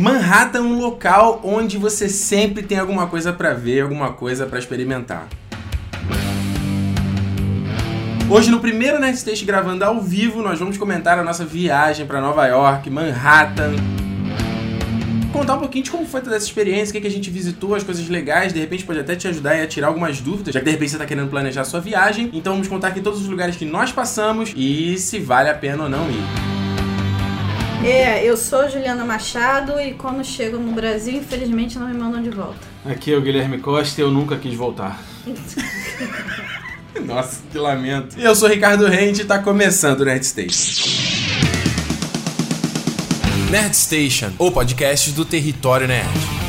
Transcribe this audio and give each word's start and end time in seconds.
Manhattan, 0.00 0.62
um 0.62 0.80
local 0.80 1.42
onde 1.44 1.76
você 1.76 2.08
sempre 2.08 2.62
tem 2.62 2.78
alguma 2.78 3.06
coisa 3.06 3.34
para 3.34 3.52
ver, 3.52 3.82
alguma 3.82 4.14
coisa 4.14 4.46
para 4.46 4.58
experimentar. 4.58 5.28
Hoje, 8.30 8.50
no 8.50 8.60
primeiro 8.60 8.98
Nerd 8.98 9.18
Station 9.18 9.44
gravando 9.44 9.84
ao 9.84 10.00
vivo, 10.00 10.40
nós 10.40 10.58
vamos 10.58 10.78
comentar 10.78 11.18
a 11.18 11.22
nossa 11.22 11.44
viagem 11.44 12.06
para 12.06 12.18
Nova 12.18 12.46
York, 12.46 12.88
Manhattan. 12.88 13.74
Contar 15.34 15.56
um 15.56 15.58
pouquinho 15.58 15.84
de 15.84 15.90
como 15.90 16.06
foi 16.06 16.22
toda 16.22 16.34
essa 16.34 16.46
experiência, 16.46 16.96
o 16.96 17.02
que, 17.02 17.06
a 17.06 17.10
gente 17.10 17.28
visitou, 17.28 17.74
as 17.74 17.82
coisas 17.82 18.08
legais, 18.08 18.54
de 18.54 18.58
repente 18.58 18.84
pode 18.84 19.00
até 19.00 19.14
te 19.14 19.28
ajudar 19.28 19.52
a 19.52 19.66
tirar 19.66 19.88
algumas 19.88 20.18
dúvidas, 20.18 20.54
já 20.54 20.60
que 20.60 20.64
de 20.64 20.70
repente 20.70 20.92
você 20.92 20.96
está 20.96 21.04
querendo 21.04 21.28
planejar 21.28 21.60
a 21.60 21.64
sua 21.64 21.80
viagem. 21.80 22.30
Então 22.32 22.54
vamos 22.54 22.68
contar 22.68 22.88
aqui 22.88 23.02
todos 23.02 23.20
os 23.20 23.28
lugares 23.28 23.54
que 23.54 23.66
nós 23.66 23.92
passamos 23.92 24.54
e 24.56 24.96
se 24.96 25.18
vale 25.18 25.50
a 25.50 25.54
pena 25.54 25.82
ou 25.82 25.90
não 25.90 26.08
ir. 26.08 26.59
É, 27.82 28.22
eu 28.22 28.36
sou 28.36 28.68
Juliana 28.68 29.04
Machado 29.04 29.80
e 29.80 29.94
quando 29.94 30.22
chego 30.22 30.58
no 30.58 30.72
Brasil, 30.72 31.14
infelizmente 31.14 31.78
não 31.78 31.88
me 31.88 31.94
mandam 31.94 32.22
de 32.22 32.30
volta. 32.30 32.58
Aqui 32.84 33.12
é 33.12 33.16
o 33.16 33.22
Guilherme 33.22 33.58
Costa 33.58 34.00
e 34.00 34.04
eu 34.04 34.10
nunca 34.10 34.36
quis 34.36 34.54
voltar. 34.54 35.02
Nossa, 37.04 37.40
que 37.50 37.58
lamento. 37.58 38.18
E 38.18 38.24
eu 38.24 38.34
sou 38.34 38.48
Ricardo 38.48 38.86
Rente 38.86 39.22
e 39.22 39.24
tá 39.24 39.38
começando 39.38 40.00
o 40.00 40.04
Nerd 40.04 40.26
Station. 40.26 40.88
Nerd 43.50 43.74
Station, 43.74 44.32
o 44.38 44.50
podcast 44.50 45.10
do 45.12 45.24
território 45.24 45.88
nerd. 45.88 46.39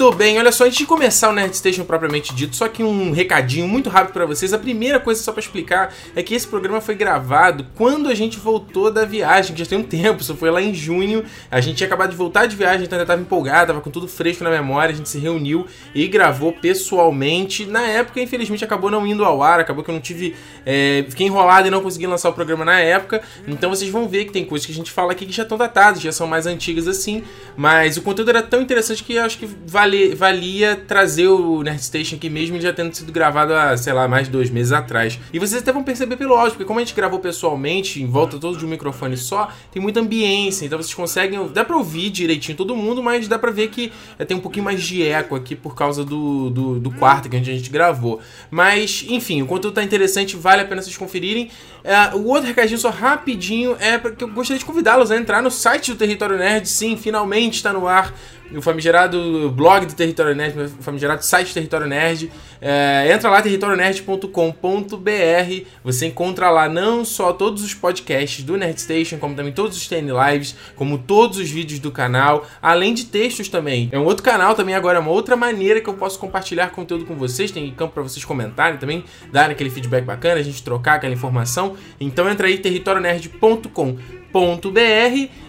Muito 0.00 0.16
bem, 0.16 0.38
olha 0.38 0.50
só, 0.50 0.64
antes 0.64 0.78
de 0.78 0.86
começar 0.86 1.28
o 1.28 1.32
Nerd 1.34 1.54
Station 1.54 1.84
propriamente 1.84 2.34
dito, 2.34 2.56
só 2.56 2.66
que 2.68 2.82
um 2.82 3.12
recadinho 3.12 3.68
muito 3.68 3.90
rápido 3.90 4.14
para 4.14 4.24
vocês. 4.24 4.54
A 4.54 4.58
primeira 4.58 4.98
coisa 4.98 5.22
só 5.22 5.30
para 5.30 5.40
explicar 5.40 5.92
é 6.16 6.22
que 6.22 6.34
esse 6.34 6.48
programa 6.48 6.80
foi 6.80 6.94
gravado 6.94 7.66
quando 7.74 8.08
a 8.08 8.14
gente 8.14 8.38
voltou 8.38 8.90
da 8.90 9.04
viagem, 9.04 9.54
que 9.54 9.62
já 9.62 9.68
tem 9.68 9.76
um 9.76 9.82
tempo, 9.82 10.22
isso 10.22 10.34
foi 10.34 10.50
lá 10.50 10.62
em 10.62 10.72
junho. 10.72 11.22
A 11.50 11.60
gente 11.60 11.76
tinha 11.76 11.86
acabado 11.86 12.12
de 12.12 12.16
voltar 12.16 12.46
de 12.46 12.56
viagem, 12.56 12.86
então 12.86 12.98
ainda 12.98 13.06
tava 13.06 13.20
empolgado, 13.20 13.66
tava 13.66 13.82
com 13.82 13.90
tudo 13.90 14.08
fresco 14.08 14.42
na 14.42 14.48
memória, 14.48 14.94
a 14.94 14.96
gente 14.96 15.06
se 15.06 15.18
reuniu 15.18 15.66
e 15.94 16.08
gravou 16.08 16.50
pessoalmente. 16.50 17.66
Na 17.66 17.82
época, 17.82 18.22
infelizmente, 18.22 18.64
acabou 18.64 18.90
não 18.90 19.06
indo 19.06 19.22
ao 19.22 19.42
ar, 19.42 19.60
acabou 19.60 19.84
que 19.84 19.90
eu 19.90 19.94
não 19.94 20.00
tive. 20.00 20.34
É, 20.64 21.04
fiquei 21.10 21.26
enrolado 21.26 21.68
e 21.68 21.70
não 21.70 21.82
consegui 21.82 22.06
lançar 22.06 22.30
o 22.30 22.32
programa 22.32 22.64
na 22.64 22.80
época. 22.80 23.20
Então 23.46 23.68
vocês 23.68 23.90
vão 23.90 24.08
ver 24.08 24.24
que 24.24 24.32
tem 24.32 24.46
coisas 24.46 24.64
que 24.64 24.72
a 24.72 24.74
gente 24.74 24.90
fala 24.90 25.12
aqui 25.12 25.26
que 25.26 25.32
já 25.32 25.42
estão 25.42 25.58
datadas, 25.58 26.00
já 26.00 26.10
são 26.10 26.26
mais 26.26 26.46
antigas 26.46 26.88
assim. 26.88 27.22
Mas 27.54 27.98
o 27.98 28.02
conteúdo 28.02 28.30
era 28.30 28.42
tão 28.42 28.62
interessante 28.62 29.04
que 29.04 29.18
acho 29.18 29.36
que 29.36 29.44
vale, 29.66 29.89
valia 30.14 30.76
trazer 30.76 31.28
o 31.28 31.62
Nerd 31.62 31.82
Station 31.82 32.16
aqui 32.16 32.28
mesmo, 32.28 32.60
já 32.60 32.72
tendo 32.72 32.94
sido 32.94 33.12
gravado 33.12 33.54
há, 33.54 33.76
sei 33.76 33.92
lá, 33.92 34.06
mais 34.08 34.26
de 34.26 34.32
dois 34.32 34.50
meses 34.50 34.72
atrás. 34.72 35.18
E 35.32 35.38
vocês 35.38 35.62
até 35.62 35.72
vão 35.72 35.82
perceber 35.82 36.16
pelo 36.16 36.34
áudio, 36.34 36.52
porque 36.52 36.64
como 36.64 36.78
a 36.80 36.84
gente 36.84 36.94
gravou 36.94 37.18
pessoalmente, 37.18 38.02
em 38.02 38.06
volta 38.06 38.38
todo 38.38 38.58
de 38.58 38.64
um 38.64 38.68
microfone 38.68 39.16
só, 39.16 39.48
tem 39.72 39.80
muita 39.80 40.00
ambiência, 40.00 40.66
então 40.66 40.78
vocês 40.78 40.94
conseguem. 40.94 41.48
Dá 41.48 41.64
pra 41.64 41.76
ouvir 41.76 42.10
direitinho 42.10 42.56
todo 42.56 42.74
mundo, 42.76 43.02
mas 43.02 43.28
dá 43.28 43.38
pra 43.38 43.50
ver 43.50 43.68
que 43.68 43.92
é, 44.18 44.24
tem 44.24 44.36
um 44.36 44.40
pouquinho 44.40 44.64
mais 44.64 44.82
de 44.82 45.02
eco 45.02 45.34
aqui 45.34 45.54
por 45.54 45.74
causa 45.74 46.04
do, 46.04 46.50
do, 46.50 46.80
do 46.80 46.90
quarto 46.90 47.28
que 47.28 47.36
a 47.36 47.38
gente, 47.38 47.50
a 47.50 47.54
gente 47.54 47.70
gravou. 47.70 48.20
Mas, 48.50 49.04
enfim, 49.08 49.42
o 49.42 49.46
conteúdo 49.46 49.74
tá 49.74 49.82
interessante, 49.82 50.36
vale 50.36 50.62
a 50.62 50.64
pena 50.64 50.82
vocês 50.82 50.96
conferirem. 50.96 51.50
É, 51.82 52.14
o 52.14 52.26
outro 52.26 52.46
recadinho, 52.46 52.78
só 52.78 52.90
rapidinho, 52.90 53.76
é 53.80 53.98
porque 53.98 54.22
eu 54.22 54.28
gostaria 54.28 54.58
de 54.58 54.64
convidá-los 54.64 55.10
a 55.10 55.16
entrar 55.16 55.42
no 55.42 55.50
site 55.50 55.92
do 55.92 55.96
Território 55.96 56.36
Nerd. 56.36 56.68
Sim, 56.68 56.96
finalmente 56.96 57.54
está 57.54 57.72
no 57.72 57.86
ar 57.88 58.12
o 58.52 58.60
famigerado 58.60 59.50
blog 59.50 59.86
do 59.86 59.94
Território 59.94 60.34
Nerd, 60.34 60.58
o 60.58 60.82
famigerado 60.82 61.24
site 61.24 61.48
do 61.48 61.54
Território 61.54 61.86
Nerd. 61.86 62.30
É, 62.60 63.10
entra 63.12 63.30
lá, 63.30 63.40
territorionerd.com.br. 63.40 65.66
Você 65.82 66.06
encontra 66.06 66.50
lá 66.50 66.68
não 66.68 67.04
só 67.04 67.32
todos 67.32 67.64
os 67.64 67.74
podcasts 67.74 68.44
do 68.44 68.56
Nerd 68.56 68.80
Station, 68.80 69.18
como 69.18 69.34
também 69.34 69.52
todos 69.52 69.76
os 69.76 69.88
TN 69.88 70.10
Lives, 70.10 70.54
como 70.76 70.98
todos 70.98 71.38
os 71.38 71.50
vídeos 71.50 71.80
do 71.80 71.90
canal, 71.90 72.46
além 72.60 72.92
de 72.92 73.06
textos 73.06 73.48
também. 73.48 73.88
É 73.92 73.98
um 73.98 74.04
outro 74.04 74.22
canal 74.22 74.54
também 74.54 74.74
agora, 74.74 74.98
é 74.98 75.00
uma 75.00 75.10
outra 75.10 75.36
maneira 75.36 75.80
que 75.80 75.88
eu 75.88 75.94
posso 75.94 76.18
compartilhar 76.18 76.70
conteúdo 76.70 77.06
com 77.06 77.16
vocês. 77.16 77.50
Tem 77.50 77.70
campo 77.72 77.94
para 77.94 78.02
vocês 78.02 78.24
comentarem 78.24 78.78
também, 78.78 79.04
darem 79.32 79.52
aquele 79.52 79.70
feedback 79.70 80.04
bacana, 80.04 80.40
a 80.40 80.44
gente 80.44 80.62
trocar 80.62 80.94
aquela 80.94 81.14
informação. 81.14 81.76
Então 81.98 82.28
entra 82.28 82.46
aí, 82.46 82.58
territorionerd.com.br 82.58 84.19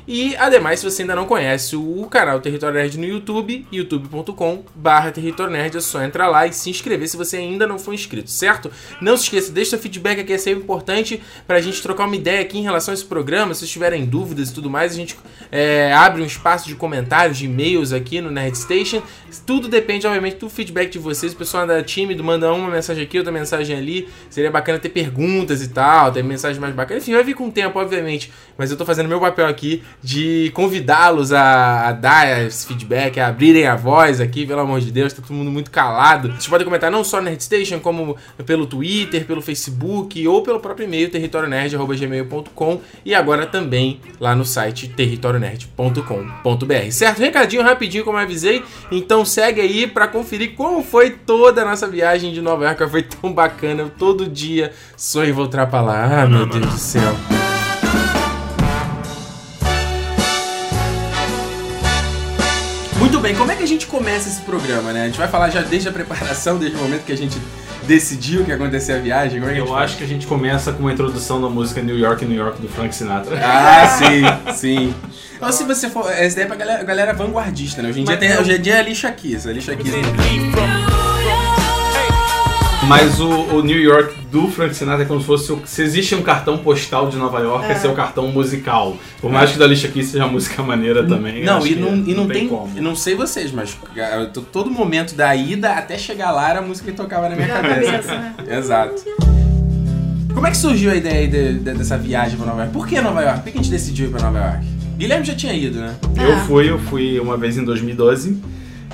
e, 0.08 0.36
ademais, 0.36 0.80
se 0.80 0.86
você 0.86 1.04
ainda 1.04 1.16
não 1.16 1.26
conhece 1.26 1.76
o 1.76 2.06
canal 2.10 2.40
Território 2.40 2.76
Nerd 2.76 2.98
no 2.98 3.06
YouTube, 3.06 3.66
youtube.com 3.72 4.64
barra 4.76 5.14
é 5.16 5.80
só 5.80 6.04
entrar 6.04 6.28
lá 6.28 6.48
e 6.48 6.54
se 6.54 6.70
inscrever 6.70 7.08
se 7.08 7.16
você 7.16 7.38
ainda 7.38 7.68
não 7.68 7.78
for 7.78 7.94
inscrito, 7.94 8.30
certo? 8.30 8.72
Não 9.00 9.16
se 9.16 9.24
esqueça, 9.24 9.52
deixa 9.52 9.72
seu 9.72 9.80
feedback 9.80 10.20
aqui, 10.20 10.34
é 10.34 10.38
sempre 10.38 10.64
importante 10.64 11.22
para 11.46 11.58
a 11.58 11.62
gente 11.62 11.82
trocar 11.82 12.06
uma 12.06 12.16
ideia 12.16 12.42
aqui 12.42 12.58
em 12.58 12.64
relação 12.64 12.92
a 12.92 12.96
esse 12.96 13.06
programa. 13.06 13.54
Se 13.54 13.68
tiverem 13.68 14.06
dúvidas 14.06 14.50
e 14.50 14.54
tudo 14.54 14.70
mais, 14.70 14.94
a 14.94 14.96
gente 14.96 15.18
é, 15.52 15.94
abre 15.94 16.22
um 16.22 16.26
espaço 16.26 16.68
de 16.68 16.76
comentários, 16.76 17.38
de 17.38 17.46
e-mails 17.46 17.94
aqui 17.94 18.20
no 18.20 18.32
Nerd 18.32 18.58
Station. 18.58 19.02
Tudo 19.40 19.68
depende, 19.68 20.06
obviamente, 20.06 20.38
do 20.38 20.50
feedback 20.50 20.92
de 20.92 21.00
vocês. 21.00 21.34
O 21.34 21.36
pessoal 21.36 21.64
anda 21.64 21.82
tímido, 21.82 22.24
manda 22.24 22.52
uma 22.54 22.70
mensagem 22.70 23.04
aqui, 23.04 23.18
outra 23.18 23.32
mensagem 23.32 23.76
ali. 23.76 24.08
Seria 24.30 24.52
bacana 24.52 24.80
ter 24.80 24.90
perguntas 24.90 25.62
e 25.62 25.70
tal, 25.70 26.12
ter 26.12 26.24
mensagens 26.24 26.60
mais 26.60 26.74
bacanas. 26.74 27.04
Enfim, 27.04 27.14
vai 27.14 27.24
vir 27.24 27.34
com 27.34 27.48
o 27.48 27.52
tempo, 27.52 27.80
obviamente, 27.80 28.32
mas 28.58 28.72
eu 28.72 28.78
tô 28.78 28.86
fazendo 28.86 29.08
meu 29.08 29.20
papel 29.20 29.48
aqui 29.48 29.84
de 30.02 30.52
convidá-los 30.54 31.32
a, 31.32 31.90
a, 31.90 31.92
dar 31.92 32.46
esse 32.46 32.68
feedback, 32.68 33.20
a 33.20 33.28
abrirem 33.28 33.68
a 33.68 33.76
voz 33.76 34.20
aqui, 34.20 34.46
pelo 34.46 34.62
amor 34.62 34.80
de 34.80 34.92
Deus, 34.92 35.14
tá 35.14 35.22
todo 35.22 35.36
mundo 35.36 35.52
muito 35.52 35.72
calado. 35.72 36.30
Vocês 36.30 36.48
podem 36.48 36.66
comentar 36.66 36.92
não 36.92 37.04
só 37.04 37.18
no 37.18 37.24
Nerdstation, 37.24 37.80
como 37.80 38.18
pelo 38.46 38.66
Twitter, 38.66 39.26
pelo 39.26 39.42
Facebook 39.42 40.28
ou 40.28 40.44
pelo 40.44 40.60
próprio 40.60 40.86
e-mail 40.86 41.10
territorionerd.gmail.com 41.10 42.82
e 43.06 43.16
agora 43.16 43.46
também 43.46 44.00
lá 44.20 44.36
no 44.36 44.46
site 44.46 44.90
territorionerd.com.br. 44.90 46.92
Certo? 46.92 47.20
Recadinho 47.20 47.64
rapidinho, 47.64 48.04
como 48.04 48.18
eu 48.18 48.24
avisei. 48.24 48.64
Então 48.92 49.21
segue 49.26 49.62
aí 49.62 49.88
para 49.88 50.08
conferir 50.08 50.54
como 50.56 50.84
foi 50.84 51.12
toda 51.12 51.62
a 51.62 51.66
nossa 51.66 51.88
viagem 51.88 52.34
de 52.34 52.42
Nova 52.42 52.66
York. 52.66 52.90
Foi 52.90 53.04
tão 53.04 53.32
bacana. 53.32 53.84
Eu 53.84 53.90
todo 53.90 54.28
dia 54.28 54.72
sonho 54.96 55.34
voltar 55.34 55.68
pra 55.68 55.82
lá. 55.82 56.24
Ah, 56.24 56.28
meu 56.28 56.46
Deus 56.46 56.66
do 56.66 56.78
céu. 56.78 57.16
Muito 62.98 63.20
bem, 63.20 63.36
como 63.36 63.52
é 63.52 63.56
que 63.56 63.64
a 63.64 63.68
gente 63.68 63.88
começa 63.88 64.30
esse 64.30 64.42
programa, 64.42 64.94
né? 64.94 65.04
A 65.04 65.06
gente 65.08 65.18
vai 65.18 65.28
falar 65.28 65.50
já 65.50 65.62
desde 65.62 65.90
a 65.90 65.92
preparação, 65.92 66.58
desde 66.58 66.78
o 66.78 66.82
momento 66.82 67.04
que 67.04 67.12
a 67.12 67.18
gente 67.18 67.38
decidiu 67.84 68.44
que 68.44 68.50
ia 68.50 68.56
acontecer 68.56 68.94
a 68.94 69.00
viagem. 69.00 69.40
Como 69.40 69.52
é 69.52 69.56
que 69.56 69.62
Eu 69.62 69.76
acho 69.76 69.98
que 69.98 70.04
a 70.04 70.08
gente 70.08 70.28
começa 70.28 70.72
com 70.72 70.82
uma 70.82 70.94
introdução 70.94 71.42
da 71.42 71.50
música 71.50 71.82
New 71.82 71.98
York, 71.98 72.26
New 72.26 72.38
York 72.38 72.62
do 72.62 72.68
Frank 72.68 72.94
Sinatra. 72.94 73.40
Ah, 73.44 73.88
sim, 74.54 74.54
sim. 74.54 74.96
Então, 75.36 75.52
se 75.52 75.64
você 75.64 75.90
for. 75.90 76.10
Essa 76.12 76.34
ideia 76.34 76.46
é 76.46 76.48
pra 76.48 76.56
galera, 76.56 76.84
galera 76.84 77.14
vanguardista, 77.14 77.82
né? 77.82 77.90
Hoje 77.90 78.02
em 78.02 78.04
dia, 78.04 78.16
Mas 78.16 78.28
tem, 78.28 78.40
hoje 78.40 78.54
em 78.54 78.62
dia 78.62 78.76
é 78.76 78.84
lixa 78.84 79.08
aqui, 79.08 79.36
é 79.36 79.52
lixa 79.52 79.72
aqui. 79.74 79.90
Mas 82.92 83.20
o, 83.22 83.30
o 83.30 83.64
New 83.64 83.80
York 83.80 84.14
do 84.30 84.48
Frank 84.50 84.76
Sinatra 84.76 85.04
é 85.04 85.06
como 85.08 85.22
se 85.22 85.26
fosse. 85.26 85.52
o- 85.52 85.62
Se 85.66 85.82
existe 85.82 86.14
um 86.14 86.22
cartão 86.22 86.58
postal 86.58 87.08
de 87.10 87.16
Nova 87.16 87.40
York, 87.40 87.66
é, 87.72 87.76
seu 87.76 87.94
cartão 87.94 88.28
musical. 88.28 88.98
Por 89.22 89.32
mais 89.32 89.52
que 89.52 89.58
da 89.58 89.66
lixa 89.66 89.88
aqui 89.88 90.04
seja 90.04 90.28
música 90.28 90.62
maneira 90.62 91.02
também. 91.08 91.44
Não, 91.44 91.66
e 91.66 91.76
não, 91.76 91.96
e 92.06 92.14
não 92.14 92.28
tem. 92.28 92.48
como. 92.50 92.70
Eu 92.76 92.84
não 92.84 92.96
sei 92.96 93.16
vocês, 93.16 93.52
mas 93.52 93.78
todo 94.52 94.70
momento 94.70 95.16
da 95.16 95.34
ida 95.36 95.72
até 95.72 95.98
chegar 95.98 96.32
lá 96.32 96.50
era 96.50 96.60
a 96.60 96.62
música 96.62 96.92
que 96.92 96.98
tocava 96.98 97.30
na 97.30 97.36
minha 97.36 97.48
Na 97.48 97.62
cabeça. 97.62 97.92
cabeça, 97.92 98.12
né? 98.18 98.36
Exato. 98.58 99.04
Como 100.34 100.46
é 100.48 100.52
que 100.52 100.58
surgiu 100.58 100.92
a 100.92 100.96
ideia 100.96 101.20
aí 101.20 101.28
de- 101.28 101.60
de- 101.60 101.74
dessa 101.74 101.98
viagem 101.98 102.36
pra 102.38 102.46
Nova 102.46 102.60
York? 102.62 102.74
Por 102.74 102.88
que 102.88 103.00
Nova 103.00 103.22
York? 103.22 103.40
Por 103.42 103.52
que 103.52 103.58
a 103.58 103.62
gente 103.62 103.72
decidiu 103.72 104.08
ir 104.08 104.12
pra 104.12 104.22
Nova 104.30 104.38
York? 104.46 104.66
Guilherme 104.98 105.26
já 105.26 105.34
tinha 105.36 105.54
ido, 105.54 105.80
né? 105.80 105.96
Eu 106.18 106.34
Ah. 106.34 106.38
fui, 106.48 106.70
eu 106.70 106.78
fui 106.78 107.20
uma 107.20 107.38
vez 107.38 107.58
em 107.58 107.64
2012 107.64 108.38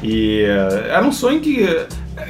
e 0.03 0.43
eh, 0.43 0.87
era 0.91 1.05
um 1.05 1.11
sonho 1.11 1.39
que. 1.39 1.65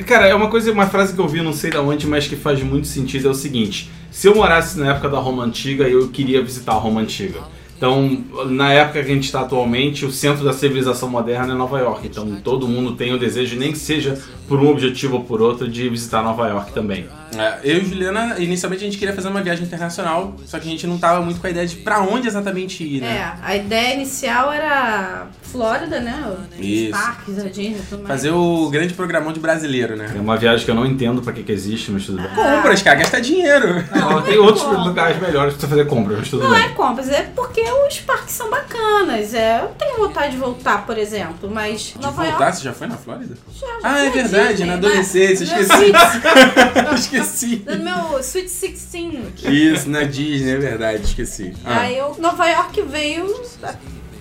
Cara, 0.05 0.27
é 0.27 0.35
uma 0.35 0.49
coisa, 0.49 0.71
uma 0.71 0.87
frase 0.87 1.13
que 1.13 1.19
eu 1.19 1.27
vi, 1.27 1.41
não 1.41 1.53
sei 1.53 1.71
da 1.71 1.81
onde, 1.81 2.05
mas 2.05 2.27
que 2.27 2.35
faz 2.35 2.61
muito 2.61 2.87
sentido, 2.87 3.27
é 3.27 3.31
o 3.31 3.33
seguinte. 3.33 3.89
Se 4.11 4.27
eu 4.27 4.35
morasse 4.35 4.77
na 4.79 4.91
época 4.91 5.09
da 5.09 5.17
Roma 5.17 5.43
Antiga, 5.43 5.87
eu 5.87 6.09
queria 6.09 6.43
visitar 6.43 6.73
a 6.73 6.77
Roma 6.77 7.01
Antiga. 7.01 7.39
Então, 7.77 8.23
na 8.47 8.73
época 8.73 9.03
que 9.03 9.11
a 9.11 9.13
gente 9.13 9.25
está 9.25 9.41
atualmente, 9.41 10.03
o 10.03 10.11
centro 10.11 10.43
da 10.43 10.51
civilização 10.51 11.07
moderna 11.07 11.53
é 11.53 11.55
Nova 11.55 11.77
York. 11.79 12.07
Então, 12.07 12.27
todo 12.43 12.67
mundo 12.67 12.93
tem 12.95 13.13
o 13.13 13.19
desejo, 13.19 13.55
nem 13.55 13.71
que 13.71 13.77
seja 13.77 14.19
por 14.47 14.59
um 14.59 14.67
objetivo 14.67 15.17
ou 15.17 15.23
por 15.23 15.41
outro, 15.41 15.67
de 15.69 15.87
visitar 15.87 16.23
Nova 16.23 16.47
York 16.47 16.73
também. 16.73 17.05
É, 17.37 17.59
eu 17.63 17.77
e 17.81 17.85
Juliana, 17.85 18.35
inicialmente 18.39 18.83
a 18.83 18.87
gente 18.87 18.97
queria 18.97 19.13
fazer 19.13 19.27
uma 19.27 19.41
viagem 19.41 19.65
internacional, 19.65 20.33
só 20.45 20.57
que 20.57 20.67
a 20.67 20.71
gente 20.71 20.87
não 20.87 20.97
tava 20.97 21.21
muito 21.21 21.39
com 21.41 21.45
a 21.45 21.49
ideia 21.49 21.67
de 21.67 21.75
pra 21.75 21.99
onde 21.99 22.27
exatamente 22.27 22.83
ir, 22.83 23.01
né? 23.01 23.17
É, 23.17 23.45
a 23.45 23.55
ideia 23.55 23.93
inicial 23.93 24.51
era 24.51 25.27
Flórida, 25.41 25.99
né? 25.99 26.23
Os 26.57 26.65
Isso. 26.65 26.91
parques, 26.91 27.37
a 27.37 27.49
Disney 27.49 27.81
tudo 27.89 28.03
mais. 28.03 28.07
Fazer 28.07 28.31
o 28.31 28.69
grande 28.69 28.93
programão 28.93 29.33
de 29.33 29.39
brasileiro, 29.39 29.95
né? 29.95 30.09
É 30.15 30.19
uma 30.19 30.37
viagem 30.37 30.65
que 30.65 30.71
eu 30.71 30.75
não 30.75 30.85
entendo 30.85 31.21
pra 31.21 31.33
que, 31.33 31.43
que 31.43 31.51
existe, 31.51 31.91
mas 31.91 32.05
tudo 32.05 32.21
bem. 32.21 32.29
Compras, 32.33 32.81
cara, 32.81 32.99
gastar 32.99 33.19
dinheiro. 33.19 33.83
Não, 33.93 34.21
tem 34.21 34.37
outros 34.37 34.63
lugares 34.85 35.19
melhores 35.21 35.53
pra 35.53 35.61
você 35.61 35.67
fazer 35.67 35.85
compras, 35.85 36.19
mas 36.19 36.29
tudo 36.29 36.43
Não 36.43 36.51
bem. 36.51 36.63
é 36.63 36.69
compras, 36.69 37.09
é 37.09 37.23
porque 37.35 37.66
os 37.73 37.99
parques 38.01 38.33
são 38.35 38.49
bacanas. 38.49 39.33
É, 39.33 39.61
eu 39.61 39.69
tenho 39.77 39.97
vontade 39.97 40.31
de 40.31 40.37
voltar, 40.37 40.85
por 40.85 40.97
exemplo, 40.97 41.49
mas 41.49 41.81
De 41.95 41.99
Nova 42.01 42.23
voltar, 42.23 42.39
York 42.45 42.57
você 42.57 42.63
já 42.63 42.73
foi 42.73 42.87
na 42.87 42.97
Flórida? 42.97 43.35
já, 43.53 43.67
já 43.67 43.73
Ah, 43.83 44.05
é 44.05 44.09
verdade, 44.09 44.47
Disney, 44.49 44.65
na 44.67 44.77
né? 44.77 44.87
adolescência, 44.87 45.45
meu 45.45 45.59
esqueci. 45.61 45.83
Sweet- 45.83 46.93
esqueci. 46.99 47.63
No 47.65 47.77
meu 47.83 48.19
Sweet 48.19 48.47
16. 48.47 49.13
Isso, 49.43 49.89
na 49.89 50.03
Disney, 50.03 50.51
é 50.51 50.57
verdade, 50.57 51.03
esqueci. 51.03 51.53
Ah. 51.65 51.81
Aí 51.81 51.97
eu, 51.97 52.15
Nova 52.19 52.47
York 52.47 52.81
veio 52.83 53.25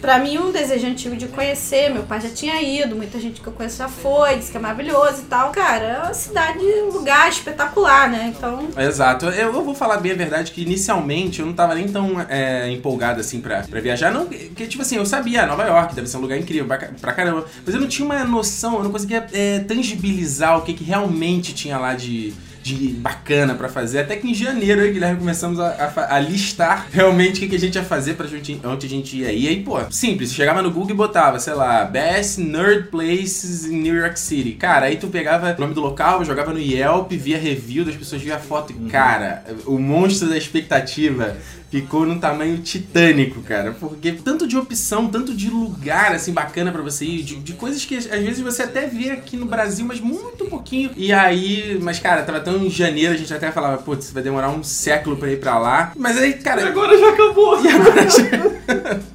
pra 0.00 0.19
mim 0.19 0.38
um 0.38 0.52
desejo 0.52 0.87
antigo 0.87 1.16
de 1.16 1.26
conhecer. 1.28 1.90
Meu 1.90 2.02
pai 2.02 2.20
já 2.20 2.28
tinha 2.28 2.60
ido, 2.60 2.96
muita 2.96 3.19
gente 3.19 3.40
que 3.40 3.46
eu 3.46 3.52
conheço 3.52 3.78
já 3.78 3.88
foi, 3.88 4.37
disse 4.37 4.50
que 4.50 4.56
é 4.56 4.60
maravilhoso 4.60 5.22
e 5.22 5.25
tal. 5.25 5.50
Cara, 5.50 5.84
é 5.84 5.98
uma 5.98 6.14
cidade, 6.14 6.58
um 6.58 6.93
lugar 6.93 7.28
espetacular, 7.28 8.10
né? 8.10 8.32
Então, 8.37 8.69
Exato. 8.76 9.26
Eu, 9.26 9.52
eu 9.52 9.64
vou 9.64 9.75
falar 9.75 9.98
bem 9.98 10.12
a 10.12 10.16
verdade 10.16 10.52
que 10.52 10.62
inicialmente 10.62 11.40
eu 11.40 11.46
não 11.46 11.52
tava 11.52 11.75
nem 11.75 11.88
tão 11.88 12.20
é, 12.28 12.70
empolgado 12.70 13.20
assim 13.20 13.40
pra, 13.40 13.62
pra 13.62 13.81
viajar. 13.81 14.12
Não, 14.12 14.26
porque, 14.26 14.66
tipo 14.66 14.82
assim, 14.82 14.96
eu 14.96 15.06
sabia, 15.06 15.46
Nova 15.46 15.64
York 15.64 15.94
deve 15.94 16.08
ser 16.08 16.16
um 16.16 16.20
lugar 16.20 16.38
incrível 16.38 16.66
pra 16.66 17.12
caramba. 17.12 17.46
Mas 17.64 17.75
eu 17.75 17.81
não 17.81 17.88
tinha 17.88 18.06
uma 18.06 18.25
noção, 18.25 18.76
eu 18.76 18.84
não 18.84 18.93
conseguia 18.93 19.26
é, 19.32 19.60
tangibilizar 19.60 20.58
o 20.58 20.62
que, 20.62 20.75
que 20.75 20.84
realmente 20.84 21.54
tinha 21.54 21.78
lá 21.78 21.94
de. 21.94 22.34
De 22.75 22.89
bacana 22.89 23.55
pra 23.55 23.69
fazer, 23.69 24.01
até 24.01 24.17
que 24.17 24.29
em 24.29 24.35
janeiro 24.35 24.85
o 24.85 24.93
Guilherme 24.93 25.19
começamos 25.19 25.61
a, 25.61 25.69
a 25.69 26.17
a 26.17 26.19
listar 26.19 26.89
realmente 26.91 27.37
o 27.37 27.41
que, 27.41 27.49
que 27.49 27.57
a 27.57 27.59
gente 27.59 27.77
ia 27.77 27.85
fazer 27.85 28.15
pra 28.15 28.27
gente, 28.27 28.61
onde 28.65 28.87
a 28.87 28.89
gente 28.89 29.17
ia. 29.17 29.33
E 29.33 29.47
aí, 29.47 29.63
pô, 29.63 29.79
simples, 29.91 30.33
chegava 30.33 30.63
no 30.63 30.71
Google 30.71 30.91
e 30.91 30.95
botava, 30.95 31.39
sei 31.39 31.55
lá, 31.55 31.85
Best 31.85 32.41
Nerd 32.41 32.89
Places 32.89 33.67
in 33.67 33.83
New 33.83 33.95
York 33.95 34.19
City. 34.19 34.53
Cara, 34.53 34.87
aí 34.87 34.97
tu 34.97 35.09
pegava 35.09 35.55
o 35.57 35.61
nome 35.61 35.75
do 35.75 35.81
local, 35.81 36.25
jogava 36.25 36.53
no 36.53 36.59
Yelp, 36.59 37.13
via 37.13 37.39
review 37.39 37.85
das 37.85 37.95
pessoas, 37.95 38.23
via 38.23 38.39
foto 38.39 38.75
cara, 38.91 39.45
o 39.67 39.79
monstro 39.79 40.29
da 40.29 40.37
expectativa 40.37 41.37
ficou 41.71 42.07
num 42.07 42.19
tamanho 42.19 42.59
titânico, 42.59 43.41
cara. 43.43 43.73
Porque 43.79 44.13
tanto 44.13 44.47
de 44.47 44.57
opção, 44.57 45.09
tanto 45.09 45.35
de 45.35 45.51
lugar, 45.51 46.13
assim, 46.15 46.33
bacana 46.33 46.71
pra 46.73 46.83
você 46.83 47.05
ir, 47.05 47.23
de, 47.23 47.37
de 47.37 47.53
coisas 47.55 47.85
que 47.85 47.97
às 47.97 48.05
vezes 48.07 48.41
você 48.41 48.63
até 48.63 48.87
vê 48.87 49.11
aqui 49.11 49.37
no 49.37 49.47
Brasil, 49.47 49.85
mas 49.85 50.01
muito 50.01 50.45
pouquinho. 50.47 50.91
E 50.97 51.13
aí, 51.13 51.79
mas 51.83 51.99
cara, 51.99 52.23
tava 52.23 52.41
tão 52.41 52.57
em 52.65 52.71
janeiro, 52.71 53.13
a 53.15 53.17
gente 53.17 53.33
até 53.35 53.51
falava, 53.51 53.79
putz, 53.79 54.11
vai 54.13 54.23
demorar 54.23 54.51
um 54.51 54.63
século 54.63 55.17
pra 55.17 55.31
ir 55.31 55.41
pra 55.41 55.59
lá. 55.59 55.93
Mas 55.97 56.17
aí, 56.17 56.31
E 56.31 56.35
cara, 56.35 56.67
agora 56.69 56.97
já 56.99 57.11
acabou. 57.11 57.63
e 57.65 57.69
agora 57.69 58.09
chega- 58.11 58.57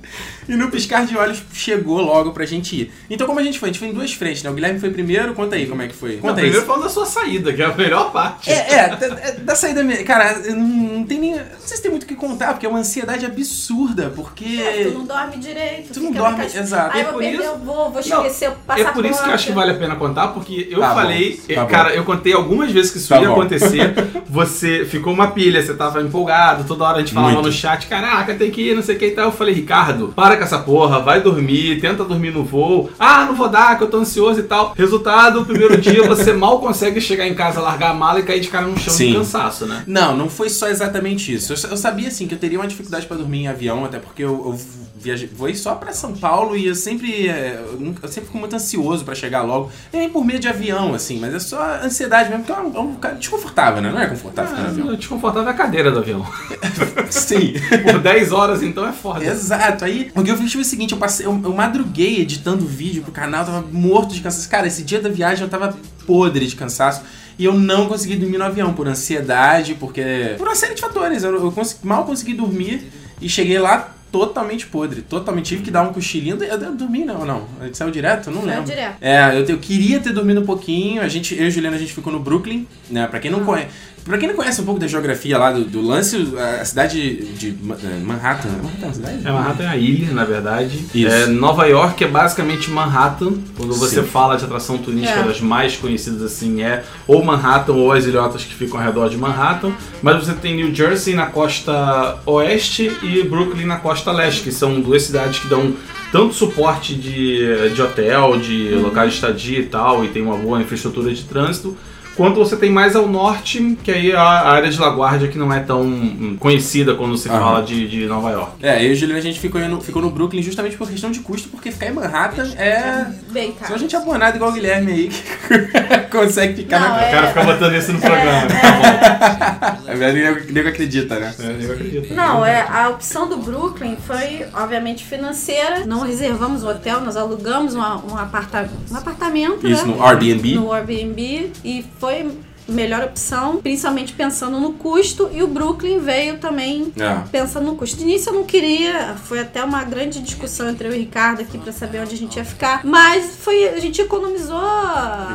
E 0.51 0.55
no 0.57 0.69
piscar 0.69 1.05
de 1.05 1.15
olhos 1.17 1.41
chegou 1.53 2.01
logo 2.01 2.31
pra 2.31 2.45
gente 2.45 2.75
ir. 2.75 2.93
Então, 3.09 3.25
como 3.25 3.39
a 3.39 3.43
gente 3.43 3.57
foi? 3.57 3.69
A 3.69 3.71
gente 3.71 3.79
foi 3.79 3.87
em 3.87 3.93
duas 3.93 4.11
frentes, 4.11 4.43
né? 4.43 4.49
O 4.49 4.53
Guilherme 4.53 4.79
foi 4.79 4.89
primeiro, 4.89 5.33
conta 5.33 5.55
aí 5.55 5.65
como 5.65 5.81
é 5.81 5.87
que 5.87 5.95
foi. 5.95 6.15
Não, 6.15 6.21
Conta 6.21 6.33
aí. 6.35 6.41
primeiro 6.41 6.65
falando 6.65 6.83
da 6.83 6.89
sua 6.89 7.05
saída, 7.05 7.53
que 7.53 7.61
é 7.61 7.65
a 7.65 7.73
melhor 7.75 8.11
parte. 8.11 8.49
É, 8.49 8.73
é, 8.73 8.95
da, 8.95 9.05
é, 9.07 9.31
da 9.33 9.55
saída. 9.55 9.81
me- 9.83 10.03
Cara, 10.03 10.33
eu 10.43 10.55
não, 10.55 10.67
não 10.67 11.03
tem 11.05 11.19
nem. 11.19 11.35
Não 11.35 11.41
sei 11.59 11.77
se 11.77 11.81
tem 11.81 11.89
muito 11.89 12.03
o 12.03 12.05
que 12.07 12.15
contar, 12.15 12.47
porque 12.53 12.65
é 12.65 12.69
uma 12.69 12.79
ansiedade 12.79 13.25
absurda, 13.25 14.11
porque. 14.15 14.43
é, 14.61 14.83
tu 14.85 14.97
não 14.97 15.05
dorme 15.05 15.37
direito. 15.37 15.93
Tu 15.93 15.99
não 16.01 16.11
dorme, 16.11 16.37
casa- 16.43 16.59
exato. 16.59 16.95
Aí 16.97 16.99
É 16.99 17.01
eu 17.01 17.05
vou 17.05 17.13
por 17.13 17.21
perder 17.21 17.43
isso- 17.43 17.51
o 17.53 17.57
voo, 17.59 17.75
vou 17.75 17.91
Não, 17.93 17.99
esquecer 17.99 18.49
o 18.49 18.51
É 18.51 18.55
passaporte. 18.67 18.93
por 18.93 19.05
isso 19.05 19.23
que 19.23 19.29
eu 19.29 19.33
acho 19.33 19.47
que 19.47 19.53
vale 19.53 19.71
a 19.71 19.75
pena 19.75 19.95
contar, 19.95 20.27
porque 20.29 20.67
eu 20.69 20.79
Tá 20.79 20.89
bom, 20.89 20.95
falei, 20.95 21.33
tá 21.37 21.53
eh, 21.53 21.55
bom. 21.55 21.65
cara, 21.67 21.93
eu 21.95 22.03
contei 22.03 22.33
algumas 22.33 22.71
vezes 22.71 22.91
que 22.91 22.97
isso 22.97 23.07
Tá 23.09 23.21
ia 23.21 23.27
bom. 23.29 23.33
acontecer. 23.35 23.93
Você 24.27 24.85
ficou 24.85 25.11
uma 25.13 25.27
pilha, 25.31 25.61
você 25.61 25.73
tava 25.73 26.01
empolgado, 26.01 26.63
toda 26.63 26.85
hora 26.85 26.97
a 26.97 26.99
gente 27.01 27.13
falava 27.13 27.33
Muito. 27.33 27.47
no 27.47 27.51
chat, 27.51 27.85
caraca, 27.87 28.33
tem 28.33 28.49
que 28.49 28.61
ir, 28.69 28.75
não 28.75 28.81
sei 28.81 28.95
o 28.95 28.99
que 28.99 29.07
e 29.07 29.11
tal. 29.11 29.25
Eu 29.25 29.31
falei, 29.31 29.53
Ricardo, 29.53 30.13
para 30.15 30.37
com 30.41 30.45
essa 30.45 30.57
porra, 30.57 30.99
vai 30.99 31.21
dormir, 31.21 31.79
tenta 31.79 32.03
dormir 32.03 32.31
no 32.31 32.43
voo. 32.43 32.89
Ah, 32.99 33.25
não 33.25 33.35
vou 33.35 33.47
dar, 33.47 33.77
que 33.77 33.83
eu 33.83 33.87
tô 33.87 33.97
ansioso 33.97 34.39
e 34.39 34.43
tal. 34.43 34.73
Resultado, 34.75 35.41
o 35.41 35.45
primeiro 35.45 35.77
dia 35.77 36.01
você 36.07 36.33
mal 36.33 36.59
consegue 36.59 36.99
chegar 36.99 37.27
em 37.27 37.35
casa, 37.35 37.61
largar 37.61 37.91
a 37.91 37.93
mala 37.93 38.19
e 38.19 38.23
cair 38.23 38.39
de 38.39 38.47
cara 38.47 38.65
no 38.65 38.77
chão 38.79 38.93
Sim. 38.93 39.11
de 39.11 39.17
cansaço, 39.17 39.67
né? 39.67 39.83
Não, 39.85 40.17
não 40.17 40.29
foi 40.29 40.49
só 40.49 40.67
exatamente 40.67 41.31
isso. 41.31 41.53
Eu, 41.53 41.71
eu 41.71 41.77
sabia, 41.77 42.07
assim, 42.07 42.27
que 42.27 42.33
eu 42.33 42.39
teria 42.39 42.59
uma 42.59 42.67
dificuldade 42.67 43.05
pra 43.05 43.15
dormir 43.15 43.43
em 43.43 43.47
avião, 43.47 43.85
até 43.85 43.99
porque 43.99 44.23
eu, 44.23 44.31
eu 44.31 44.59
viajei, 44.95 45.29
voei 45.31 45.55
só 45.55 45.75
pra 45.75 45.93
São 45.93 46.13
Paulo 46.13 46.55
e 46.55 46.67
eu 46.67 46.75
sempre, 46.75 47.27
é, 47.27 47.59
eu, 47.59 47.95
eu 48.01 48.07
sempre 48.07 48.25
fico 48.27 48.37
muito 48.37 48.55
ansioso 48.55 49.03
pra 49.05 49.13
chegar 49.13 49.43
logo. 49.43 49.71
Nem 49.93 50.09
por 50.09 50.25
medo 50.25 50.39
de 50.39 50.47
avião, 50.47 50.93
assim, 50.93 51.19
mas 51.19 51.33
é 51.33 51.39
só 51.39 51.79
ansiedade 51.83 52.29
mesmo, 52.29 52.45
porque 52.45 52.59
é 52.59 52.63
um, 52.63 52.75
é 52.75 52.79
um 52.79 52.95
cara 52.95 53.15
desconfortável, 53.15 53.81
né? 53.81 53.91
Não 53.91 53.99
é 53.99 54.07
confortável 54.07 54.51
ficar 54.51 54.63
no 54.63 54.69
avião. 54.69 54.89
Ah, 54.89 54.95
desconfortável 54.95 55.49
é 55.49 55.51
a 55.51 55.55
cadeira 55.55 55.91
do 55.91 55.99
avião. 55.99 56.25
Sim. 57.09 57.53
Por 57.91 57.99
10 57.99 58.31
horas, 58.31 58.63
então 58.63 58.87
é 58.87 58.91
foda. 58.91 59.23
Exato. 59.23 59.85
Aí, 59.85 60.11
o 60.15 60.23
que 60.35 60.39
eu 60.41 60.43
fiz 60.43 60.53
foi 60.53 60.61
o 60.61 60.65
seguinte, 60.65 60.91
eu 60.93 60.97
passei, 60.97 61.25
eu, 61.25 61.39
eu 61.43 61.53
madruguei 61.53 62.21
editando 62.21 62.65
vídeo 62.65 63.01
pro 63.03 63.11
canal, 63.11 63.45
tava 63.45 63.65
morto 63.71 64.13
de 64.13 64.21
cansaço. 64.21 64.49
Cara, 64.49 64.67
esse 64.67 64.83
dia 64.83 64.99
da 65.01 65.09
viagem 65.09 65.43
eu 65.43 65.49
tava 65.49 65.75
podre 66.05 66.45
de 66.47 66.55
cansaço. 66.55 67.01
E 67.39 67.45
eu 67.45 67.53
não 67.53 67.87
consegui 67.87 68.15
dormir 68.17 68.37
no 68.37 68.43
avião 68.43 68.73
por 68.73 68.87
ansiedade, 68.87 69.75
porque. 69.79 70.35
Por 70.37 70.47
uma 70.47 70.55
série 70.55 70.75
de 70.75 70.81
fatores. 70.81 71.23
Eu, 71.23 71.33
eu 71.33 71.51
consegui- 71.51 71.85
mal 71.87 72.03
consegui 72.05 72.33
dormir 72.33 72.91
e 73.21 73.27
cheguei 73.29 73.57
lá 73.57 73.95
totalmente 74.11 74.67
podre. 74.67 75.01
Totalmente. 75.01 75.45
Tive 75.47 75.63
que 75.63 75.71
dar 75.71 75.83
um 75.83 75.93
cochilinho. 75.93 76.37
Eu, 76.43 76.59
eu 76.59 76.75
dormi, 76.75 77.03
não, 77.05 77.25
não. 77.25 77.47
A 77.59 77.65
gente 77.65 77.77
saiu 77.77 77.89
direto? 77.89 78.29
Não 78.29 78.41
Saiu 78.41 78.49
lembro. 78.49 78.65
direto. 78.65 78.97
É, 79.01 79.39
eu, 79.39 79.45
eu 79.45 79.57
queria 79.57 79.99
ter 79.99 80.13
dormido 80.13 80.41
um 80.41 80.45
pouquinho. 80.45 81.01
A 81.01 81.07
gente, 81.07 81.33
eu 81.35 81.47
e 81.47 81.51
Juliana, 81.51 81.77
a 81.77 81.79
gente 81.79 81.93
ficou 81.93 82.11
no 82.11 82.19
Brooklyn, 82.19 82.67
né? 82.89 83.07
Pra 83.07 83.19
quem 83.19 83.31
não 83.31 83.43
conhece. 83.45 83.69
Pra 84.03 84.17
quem 84.17 84.27
não 84.27 84.35
conhece 84.35 84.59
um 84.59 84.65
pouco 84.65 84.79
da 84.79 84.87
geografia 84.87 85.37
lá 85.37 85.51
do, 85.51 85.63
do 85.63 85.79
lance, 85.79 86.33
a 86.59 86.65
cidade 86.65 87.23
de 87.37 87.55
Ma- 87.61 87.75
eh, 87.83 87.99
Manhattan. 88.03 88.49
Manhattan 88.49 88.81
é 88.81 88.85
uma 88.85 88.93
cidade? 88.93 89.27
É, 89.27 89.31
Manhattan 89.31 89.63
é 89.63 89.67
a 89.67 89.77
ilha, 89.77 90.11
na 90.11 90.25
verdade. 90.25 90.79
Isso. 90.93 91.07
É, 91.13 91.27
Nova 91.27 91.65
York 91.67 92.03
é 92.03 92.07
basicamente 92.07 92.69
Manhattan. 92.71 93.33
Quando 93.55 93.73
você 93.75 94.01
Sim. 94.01 94.07
fala 94.07 94.35
de 94.37 94.45
atração 94.45 94.77
turística, 94.79 95.19
É. 95.19 95.23
das 95.23 95.39
mais 95.39 95.75
conhecidas 95.75 96.21
assim 96.23 96.63
é 96.63 96.83
ou 97.07 97.23
Manhattan 97.23 97.73
ou 97.73 97.91
as 97.91 98.05
ilhotas 98.05 98.43
que 98.43 98.55
ficam 98.55 98.79
ao 98.79 98.85
redor 98.85 99.07
de 99.07 99.17
Manhattan. 99.17 99.71
Mas 100.01 100.25
você 100.25 100.33
tem 100.33 100.55
New 100.55 100.73
Jersey 100.73 101.13
na 101.13 101.27
costa 101.27 102.19
oeste 102.25 102.91
e 103.03 103.23
Brooklyn 103.23 103.65
na 103.65 103.77
costa 103.77 104.11
leste, 104.11 104.41
que 104.41 104.51
são 104.51 104.81
duas 104.81 105.03
cidades 105.03 105.39
que 105.39 105.47
dão 105.47 105.73
tanto 106.11 106.33
suporte 106.33 106.95
de, 106.95 107.69
de 107.73 107.81
hotel, 107.81 108.37
de 108.39 108.69
locais 108.75 109.11
de 109.11 109.15
estadia 109.15 109.59
e 109.59 109.65
tal, 109.67 110.03
e 110.03 110.09
tem 110.09 110.21
uma 110.21 110.35
boa 110.35 110.59
infraestrutura 110.61 111.13
de 111.13 111.23
trânsito. 111.23 111.77
Quanto 112.15 112.35
você 112.39 112.55
tem 112.57 112.69
mais 112.69 112.95
ao 112.95 113.07
norte, 113.07 113.77
que 113.83 113.91
aí 113.91 114.11
é 114.11 114.15
a 114.15 114.21
área 114.51 114.69
de 114.69 114.79
LaGuardia 114.79 115.27
que 115.29 115.37
não 115.37 115.51
é 115.51 115.59
tão 115.61 116.35
conhecida 116.39 116.93
quando 116.95 117.17
se 117.17 117.27
fala 117.29 117.61
de, 117.63 117.87
de 117.87 118.05
Nova 118.05 118.29
York. 118.31 118.51
É, 118.61 118.83
eu 118.85 118.89
e 118.89 118.93
o 118.93 118.95
Juliano 118.95 119.19
a 119.19 119.23
gente 119.23 119.39
ficou 119.39 119.61
no, 119.61 119.81
ficou 119.81 120.01
no 120.01 120.09
Brooklyn 120.09 120.41
justamente 120.43 120.75
por 120.77 120.89
questão 120.89 121.09
de 121.09 121.19
custo, 121.21 121.49
porque 121.49 121.71
ficar 121.71 121.87
em 121.87 121.93
Manhattan 121.93 122.47
é. 122.57 123.07
Bem, 123.31 123.55
Só 123.65 123.73
a 123.75 123.77
gente 123.77 123.95
abonado 123.95 124.35
igual 124.35 124.51
o 124.51 124.53
Guilherme 124.53 124.91
aí, 124.91 125.07
que 125.09 126.11
consegue 126.11 126.55
ficar 126.55 126.79
Não, 126.79 126.89
na. 126.89 126.95
O 126.95 126.99
é- 126.99 127.11
cara 127.11 127.27
fica 127.27 127.43
botando 127.43 127.75
isso 127.75 127.93
no 127.93 127.99
programa. 127.99 128.47
Tá 128.47 129.77
É 129.87 129.95
verdade, 129.95 130.51
nego 130.51 130.69
acredita, 130.69 131.19
né? 131.19 131.33
É, 131.39 131.65
eu 131.65 131.71
acredito. 131.73 132.13
Não, 132.13 132.45
é, 132.45 132.61
a 132.69 132.89
opção 132.89 133.27
do 133.27 133.37
Brooklyn 133.37 133.95
foi, 134.05 134.45
obviamente, 134.53 135.03
financeira. 135.05 135.85
Não 135.85 136.01
reservamos 136.01 136.63
o 136.63 136.67
hotel, 136.69 137.01
nós 137.01 137.15
alugamos 137.15 137.73
uma- 137.73 137.97
um, 138.05 138.17
aparta 138.17 138.69
um 138.91 138.95
apartamento, 138.95 139.67
Isso, 139.67 139.87
né? 139.87 139.95
no 139.95 140.05
Airbnb. 140.05 140.55
No 140.55 140.71
Airbnb. 140.73 141.51
E 141.63 141.83
foi 142.01 142.29
melhor 142.67 143.03
opção, 143.03 143.57
principalmente 143.57 144.13
pensando 144.13 144.57
no 144.59 144.73
custo. 144.73 145.29
E 145.33 145.43
o 145.43 145.47
Brooklyn 145.47 145.99
veio 145.99 146.37
também 146.37 146.93
É. 146.97 147.15
pensando 147.31 147.65
no 147.65 147.75
custo. 147.75 147.97
De 147.97 148.03
início 148.03 148.29
eu 148.29 148.33
não 148.33 148.43
queria, 148.43 149.15
foi 149.25 149.39
até 149.39 149.61
uma 149.63 149.83
grande 149.83 150.19
discussão 150.21 150.69
entre 150.69 150.87
eu 150.87 150.91
e 150.93 150.95
o 150.95 150.97
Ricardo 150.99 151.41
aqui 151.41 151.57
pra 151.57 151.71
saber 151.73 151.99
onde 151.99 152.13
a 152.15 152.17
gente 152.17 152.37
ia 152.37 152.45
ficar. 152.45 152.81
Mas 152.85 153.35
foi, 153.37 153.67
a 153.69 153.79
gente 153.79 153.99
economizou 154.01 154.61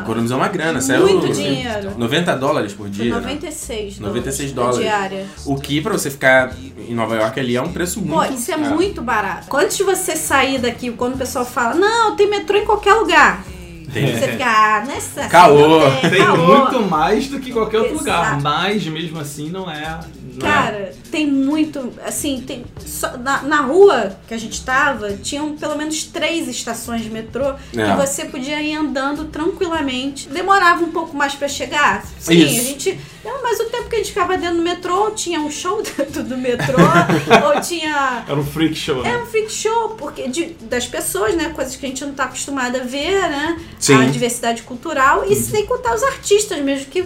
Economizou 0.02 0.38
uma 0.38 0.48
grana, 0.48 0.80
saiu. 0.80 1.02
muito 1.06 1.28
dinheiro. 1.32 1.92
90 1.98 2.34
dólares 2.36 2.72
por 2.72 2.82
Foi 2.88 2.90
dia. 2.90 3.14
né? 3.14 3.20
96 3.20 3.98
96 3.98 4.52
dólares. 4.52 4.78
diária. 4.78 5.26
O 5.44 5.56
que 5.60 5.80
pra 5.80 5.92
você 5.92 6.10
ficar 6.10 6.54
em 6.88 6.94
Nova 6.94 7.16
York 7.16 7.38
ali 7.38 7.56
é 7.56 7.60
um 7.62 7.72
preço 7.72 8.00
Pô, 8.00 8.06
muito. 8.16 8.34
isso 8.34 8.50
é, 8.52 8.56
muito 8.56 9.02
barato. 9.02 9.54
Antes 9.54 9.76
de 9.76 9.82
você 9.84 10.16
sair 10.16 10.58
daqui, 10.58 10.90
quando 10.92 11.14
o 11.14 11.18
pessoal 11.18 11.44
fala, 11.44 11.74
não, 11.74 12.16
tem 12.16 12.30
metrô 12.30 12.56
em 12.56 12.64
qualquer 12.64 12.94
lugar. 12.94 13.44
Tem. 13.92 14.12
Você 14.18 14.28
fica, 14.28 14.44
ah, 14.44 14.84
nessa. 14.86 15.28
Caô. 15.28 15.80
Tem 16.10 16.24
caô. 16.24 16.36
muito 16.36 16.82
mais 16.82 17.28
do 17.28 17.38
que 17.40 17.52
qualquer 17.52 17.78
outro 17.78 17.94
Exato. 17.94 18.36
lugar, 18.36 18.40
mas 18.42 18.84
mesmo 18.86 19.18
assim 19.20 19.48
não 19.50 19.70
é. 19.70 20.00
não 20.34 20.48
é. 20.48 20.52
Cara, 20.52 20.92
tem 21.10 21.26
muito. 21.26 21.92
Assim, 22.04 22.42
tem. 22.46 22.64
só- 22.84 23.16
na, 23.16 23.42
na 23.42 23.60
rua 23.62 24.16
que 24.26 24.34
a 24.34 24.38
gente 24.38 24.62
tava, 24.64 25.12
tinham 25.14 25.56
pelo 25.56 25.76
menos 25.76 26.04
três 26.04 26.48
estações 26.48 27.02
de 27.02 27.10
metrô 27.10 27.54
que 27.72 27.80
É. 27.80 27.94
você 27.96 28.24
podia 28.26 28.60
ir 28.60 28.74
andando 28.74 29.24
tranquilamente. 29.26 30.28
Demorava 30.28 30.82
um 30.84 30.90
pouco 30.90 31.16
mais 31.16 31.34
pra 31.34 31.48
chegar. 31.48 32.04
Sim, 32.18 32.34
Isso. 32.38 32.60
a 32.60 32.64
gente. 32.64 33.00
Não, 33.24 33.42
mas 33.42 33.58
o 33.58 33.64
tempo 33.64 33.88
que 33.88 33.96
a 33.96 33.98
gente 33.98 34.08
ficava 34.12 34.36
dentro 34.38 34.56
do 34.58 34.62
metrô, 34.62 35.10
tinha 35.10 35.40
um 35.40 35.50
show 35.50 35.82
dentro 35.96 36.22
do 36.22 36.36
metrô, 36.36 36.76
ou 37.54 37.60
tinha. 37.60 38.24
Era 38.28 38.38
um 38.38 38.44
freak 38.44 38.74
show. 38.74 39.00
É 39.04 39.08
né? 39.12 39.16
um 39.18 39.26
freak 39.26 39.50
show, 39.52 39.90
porque 39.90 40.28
de- 40.28 40.54
das 40.62 40.86
pessoas, 40.86 41.34
né? 41.34 41.48
Coisas 41.54 41.74
que 41.76 41.86
a 41.86 41.88
gente 41.88 42.04
não 42.04 42.12
tá 42.12 42.24
acostumado 42.24 42.76
a 42.76 42.84
ver, 42.84 43.20
né? 43.28 43.58
Sim. 43.78 43.94
A 43.94 44.06
diversidade 44.06 44.62
cultural. 44.62 45.24
E 45.30 45.34
sem 45.34 45.66
contar 45.66 45.94
os 45.94 46.02
artistas 46.02 46.58
mesmo, 46.60 46.86
que 46.86 47.04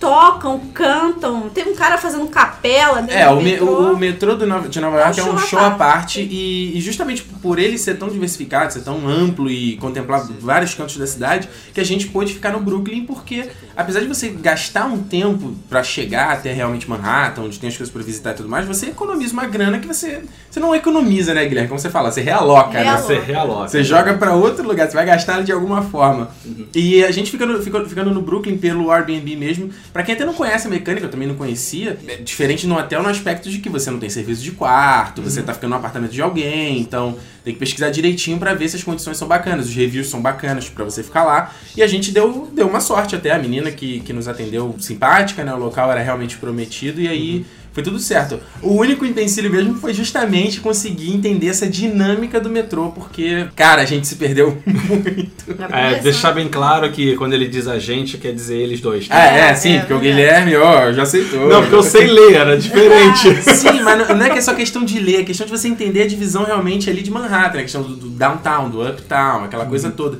tocam, 0.00 0.58
cantam. 0.72 1.48
Tem 1.50 1.68
um 1.68 1.74
cara 1.76 1.98
fazendo 1.98 2.26
capela 2.28 3.04
É, 3.08 3.28
o, 3.28 3.36
me- 3.36 3.42
metrô. 3.52 3.66
o- 3.66 3.92
o 3.92 3.96
metrô 3.98 4.34
do 4.34 4.46
Nova- 4.46 4.68
de 4.68 4.80
Nova 4.80 4.96
É 4.96 5.00
um 5.00 5.04
York 5.04 5.20
é 5.20 5.24
um 5.24 5.38
show 5.38 5.58
à 5.58 5.70
parte 5.72 6.20
e, 6.22 6.76
e 6.76 6.80
justamente 6.80 7.22
por 7.22 7.58
ele 7.58 7.76
ser 7.78 7.96
tão 7.98 8.08
diversificado, 8.08 8.72
ser 8.72 8.80
tão 8.80 9.06
amplo 9.06 9.50
e 9.50 9.76
contemplar 9.76 10.26
vários 10.40 10.74
cantos 10.74 10.96
da 10.96 11.06
cidade, 11.06 11.48
que 11.74 11.80
a 11.80 11.84
gente 11.84 12.08
pôde 12.08 12.32
ficar 12.32 12.50
no 12.52 12.60
Brooklyn 12.60 13.04
porque, 13.04 13.48
apesar 13.76 14.00
de 14.00 14.06
você 14.08 14.28
gastar 14.30 14.86
um 14.86 14.98
tempo 14.98 15.54
pra 15.68 15.82
chegar 15.82 16.32
até 16.32 16.52
realmente 16.52 16.88
Manhattan, 16.88 17.42
onde 17.42 17.58
tem 17.60 17.68
as 17.68 17.76
coisas 17.76 17.92
pra 17.92 18.02
visitar 18.02 18.30
e 18.32 18.34
tudo 18.34 18.48
mais, 18.48 18.66
você 18.66 18.86
economiza 18.86 19.32
uma 19.34 19.46
grana 19.46 19.78
que 19.78 19.86
você, 19.86 20.22
você 20.50 20.58
não 20.58 20.74
economiza, 20.74 21.34
né, 21.34 21.44
Guilherme? 21.44 21.68
Como 21.68 21.78
você 21.80 21.90
fala, 21.90 22.10
você 22.10 22.22
realoca, 22.22 22.72
né? 22.72 22.82
Realoca. 22.84 23.02
Você 23.06 23.18
realoca. 23.18 23.68
Você 23.68 23.84
joga 23.84 24.14
pra 24.14 24.32
outro 24.34 24.66
lugar, 24.66 24.88
você 24.88 24.94
vai 24.96 25.04
gastar 25.04 25.42
de 25.42 25.52
alguma 25.52 25.82
forma. 25.82 26.30
E 26.74 27.04
a 27.04 27.10
gente 27.10 27.30
ficando, 27.30 27.60
ficando, 27.62 27.88
ficando 27.88 28.10
no 28.10 28.22
Brooklyn 28.22 28.56
pelo 28.56 28.90
Airbnb 28.90 29.36
mesmo. 29.36 29.70
Pra 29.92 30.02
quem 30.02 30.14
até 30.14 30.24
não 30.24 30.34
conhece 30.34 30.66
a 30.66 30.70
mecânica, 30.70 31.06
eu 31.06 31.10
também 31.10 31.26
não 31.26 31.34
conhecia. 31.34 31.98
É 32.06 32.16
diferente 32.16 32.66
no 32.66 32.76
hotel 32.76 33.02
no 33.02 33.08
aspecto 33.08 33.50
de 33.50 33.58
que 33.58 33.68
você 33.68 33.90
não 33.90 33.98
tem 33.98 34.08
serviço 34.08 34.42
de 34.42 34.52
quarto, 34.52 35.20
você 35.20 35.42
tá 35.42 35.52
ficando 35.52 35.70
no 35.70 35.76
apartamento 35.76 36.12
de 36.12 36.22
alguém, 36.22 36.78
então 36.80 37.16
tem 37.44 37.54
que 37.54 37.58
pesquisar 37.60 37.90
direitinho 37.90 38.38
pra 38.38 38.54
ver 38.54 38.68
se 38.68 38.76
as 38.76 38.84
condições 38.84 39.16
são 39.16 39.26
bacanas, 39.26 39.66
os 39.66 39.74
reviews 39.74 40.08
são 40.08 40.20
bacanas 40.20 40.68
pra 40.68 40.84
você 40.84 41.02
ficar 41.02 41.24
lá. 41.24 41.52
E 41.76 41.82
a 41.82 41.86
gente 41.86 42.12
deu, 42.12 42.48
deu 42.52 42.68
uma 42.68 42.80
sorte 42.80 43.16
até, 43.16 43.32
a 43.32 43.38
menina 43.38 43.70
que, 43.70 44.00
que 44.00 44.12
nos 44.12 44.28
atendeu 44.28 44.76
simpática, 44.78 45.42
né? 45.42 45.52
O 45.54 45.58
local 45.58 45.90
era 45.90 46.02
realmente 46.02 46.36
prometido 46.36 47.00
e 47.00 47.08
aí. 47.08 47.46
Foi 47.72 47.82
tudo 47.84 47.98
certo. 48.00 48.40
O 48.62 48.74
único 48.74 49.06
empecilho 49.06 49.48
mesmo 49.50 49.74
foi 49.76 49.94
justamente 49.94 50.60
conseguir 50.60 51.12
entender 51.14 51.46
essa 51.46 51.68
dinâmica 51.68 52.40
do 52.40 52.50
metrô, 52.50 52.88
porque, 52.90 53.46
cara, 53.54 53.82
a 53.82 53.84
gente 53.84 54.08
se 54.08 54.16
perdeu 54.16 54.58
muito. 54.66 55.44
É, 55.72 56.00
deixar 56.00 56.32
bem 56.32 56.48
claro 56.48 56.90
que 56.90 57.14
quando 57.16 57.32
ele 57.32 57.46
diz 57.46 57.68
a 57.68 57.78
gente, 57.78 58.18
quer 58.18 58.32
dizer 58.32 58.56
eles 58.56 58.80
dois. 58.80 59.06
tá? 59.06 59.14
Ah, 59.16 59.26
é, 59.36 59.40
É, 59.50 59.54
sim, 59.54 59.76
é 59.76 59.78
porque 59.80 59.94
o 59.94 59.98
verdade. 60.00 60.16
Guilherme, 60.22 60.56
ó, 60.56 60.92
já 60.92 61.02
aceitou. 61.04 61.48
Não, 61.48 61.60
porque 61.62 61.74
eu 61.76 61.82
sei 61.82 62.06
ler, 62.08 62.34
era 62.34 62.58
diferente. 62.58 63.34
Sim, 63.54 63.80
mas 63.82 63.98
não- 64.08 64.16
não 64.16 64.26
é 64.26 64.30
que 64.30 64.38
é 64.38 64.40
só 64.40 64.52
questão 64.54 64.84
de 64.84 64.98
ler, 64.98 65.20
é 65.20 65.24
questão 65.24 65.46
de 65.46 65.52
você 65.52 65.68
entender 65.68 66.02
a 66.02 66.06
divisão 66.06 66.44
realmente 66.44 66.90
ali 66.90 67.02
de 67.02 67.10
Manhattan, 67.10 67.58
a 67.58 67.62
questão 67.62 67.82
do, 67.82 67.94
do 67.94 68.08
downtown, 68.08 68.68
do 68.68 68.82
uptown, 68.86 69.44
aquela 69.44 69.66
coisa 69.66 69.90
toda. 69.90 70.18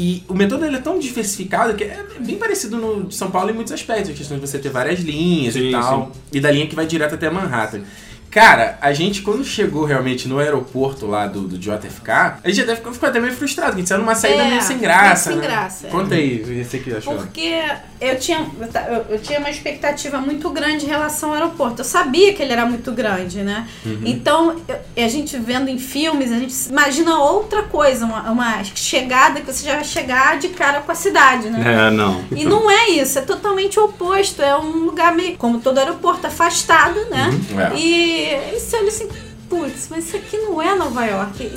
E, 0.00 0.24
o 0.26 0.34
metrô 0.34 0.56
dele 0.56 0.76
é 0.76 0.80
tão 0.80 0.98
diversificado 0.98 1.74
que 1.74 1.84
é 1.84 2.02
bem 2.20 2.38
parecido 2.38 2.78
no 2.78 3.04
de 3.04 3.14
São 3.14 3.30
Paulo 3.30 3.50
em 3.50 3.52
muitos 3.52 3.70
aspectos, 3.70 4.08
a 4.08 4.14
questão 4.14 4.38
de 4.38 4.46
você 4.46 4.58
ter 4.58 4.70
várias 4.70 5.00
linhas 5.00 5.52
Sim, 5.52 5.68
e 5.68 5.72
tal, 5.72 6.10
e 6.32 6.40
da 6.40 6.50
linha 6.50 6.66
que 6.66 6.74
vai 6.74 6.86
direto 6.86 7.16
até 7.16 7.28
Manhattan. 7.28 7.82
Cara, 8.30 8.78
a 8.80 8.92
gente 8.92 9.22
quando 9.22 9.44
chegou 9.44 9.84
realmente 9.84 10.28
no 10.28 10.38
aeroporto 10.38 11.06
lá 11.06 11.26
do, 11.26 11.40
do 11.48 11.58
JFK, 11.58 12.10
a 12.10 12.48
gente 12.48 12.60
até 12.60 12.76
ficou, 12.76 12.92
ficou 12.92 13.08
até 13.08 13.18
meio 13.18 13.32
frustrado, 13.34 13.70
porque 13.72 13.80
a 13.80 13.82
gente 13.82 13.88
saiu 13.88 14.00
numa 14.00 14.14
saída 14.14 14.42
É, 14.44 14.48
meio 14.50 14.62
sem 14.62 14.78
graça. 14.78 15.30
meio 15.30 15.40
sem 15.42 15.48
né? 15.50 15.56
graça, 15.56 15.86
é. 15.88 15.90
Conta 15.90 16.14
aí, 16.14 16.64
você 16.64 16.78
que 16.78 16.94
achou. 16.94 17.14
Porque 17.16 17.60
eu 18.00 18.18
tinha, 18.18 18.46
eu, 18.88 19.14
eu 19.16 19.18
tinha 19.20 19.38
uma 19.40 19.50
expectativa 19.50 20.18
muito 20.18 20.48
grande 20.50 20.84
em 20.86 20.88
relação 20.88 21.30
ao 21.30 21.34
aeroporto. 21.34 21.80
Eu 21.80 21.84
sabia 21.84 22.32
que 22.32 22.40
ele 22.40 22.52
era 22.52 22.64
muito 22.64 22.92
grande, 22.92 23.42
né? 23.42 23.66
Uhum. 23.84 24.02
Então, 24.04 24.56
eu- 24.68 25.04
a 25.04 25.08
gente 25.08 25.36
vendo 25.36 25.68
em 25.68 25.78
filmes, 25.78 26.30
a 26.30 26.38
gente 26.38 26.54
imagina 26.68 27.18
outra 27.18 27.64
coisa, 27.64 28.04
uma, 28.04 28.30
uma 28.30 28.62
chegada 28.64 29.40
que 29.40 29.46
você 29.52 29.64
já 29.66 29.74
vai 29.74 29.84
chegar 29.84 30.38
de 30.38 30.48
cara 30.50 30.80
com 30.80 30.92
a 30.92 30.94
cidade, 30.94 31.50
né? 31.50 31.88
É, 31.88 31.90
não. 31.90 32.24
E 32.30 32.44
não 32.44 32.70
é 32.70 32.90
isso, 32.90 33.18
é 33.18 33.22
totalmente 33.22 33.78
o 33.80 33.86
oposto. 33.86 34.40
É 34.40 34.56
um 34.56 34.84
lugar 34.84 35.12
meio, 35.16 35.36
como 35.36 35.58
todo 35.60 35.78
aeroporto, 35.78 36.26
afastado, 36.28 37.00
né? 37.10 37.30
Uhum, 37.50 37.60
é. 37.60 37.72
E, 37.76 38.19
você 38.58 38.76
olha 38.76 38.88
assim, 38.88 39.08
putz, 39.48 39.88
mas 39.90 40.06
isso 40.06 40.16
aqui 40.16 40.36
não 40.36 40.60
é 40.62 40.74
Nova 40.76 41.04
York. 41.04 41.50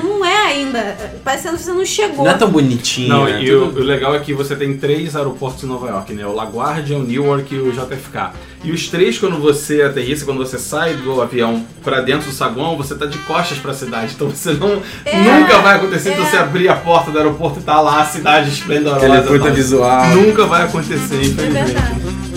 Não, 0.00 0.10
não 0.18 0.24
é 0.24 0.46
ainda. 0.46 0.96
Parecendo 1.24 1.56
que 1.56 1.62
você 1.64 1.72
não 1.72 1.84
chegou. 1.84 2.24
Não 2.24 2.30
é 2.30 2.34
tão 2.34 2.48
bonitinho, 2.50 3.08
Não, 3.08 3.24
né? 3.24 3.42
e 3.42 3.46
Tudo- 3.50 3.80
o, 3.80 3.82
o 3.82 3.84
legal 3.84 4.14
é 4.14 4.20
que 4.20 4.32
você 4.32 4.54
tem 4.54 4.76
três 4.76 5.16
aeroportos 5.16 5.64
em 5.64 5.66
Nova 5.66 5.88
York, 5.88 6.12
né? 6.12 6.24
O 6.26 6.32
LaGuardia, 6.32 6.96
o 6.96 7.02
Newark 7.02 7.52
e 7.54 7.58
o 7.58 7.72
JFK. 7.72 8.30
E 8.64 8.70
os 8.70 8.86
três, 8.88 9.18
quando 9.18 9.40
você 9.40 9.82
aterrissa, 9.82 10.24
quando 10.24 10.38
você 10.38 10.56
sai 10.56 10.94
do 10.94 11.20
avião 11.20 11.66
pra 11.82 12.00
dentro 12.00 12.28
do 12.28 12.32
saguão, 12.32 12.76
você 12.76 12.94
tá 12.94 13.06
de 13.06 13.18
costas 13.18 13.58
pra 13.58 13.74
cidade. 13.74 14.12
Então 14.14 14.28
você 14.30 14.52
não. 14.52 14.80
É, 15.04 15.20
nunca 15.20 15.58
vai 15.58 15.76
acontecer 15.78 16.10
é. 16.10 16.14
você 16.14 16.36
abrir 16.36 16.68
a 16.68 16.76
porta 16.76 17.10
do 17.10 17.18
aeroporto 17.18 17.58
e 17.58 17.62
tá 17.64 17.80
lá 17.80 18.02
a 18.02 18.04
cidade 18.04 18.50
esplendorosa. 18.50 19.18
Aquele 19.18 19.50
visual. 19.50 20.06
Nunca 20.10 20.46
vai 20.46 20.62
acontecer, 20.62 21.16
É 21.16 21.18
infelizmente. 21.24 21.64
verdade. 21.72 22.31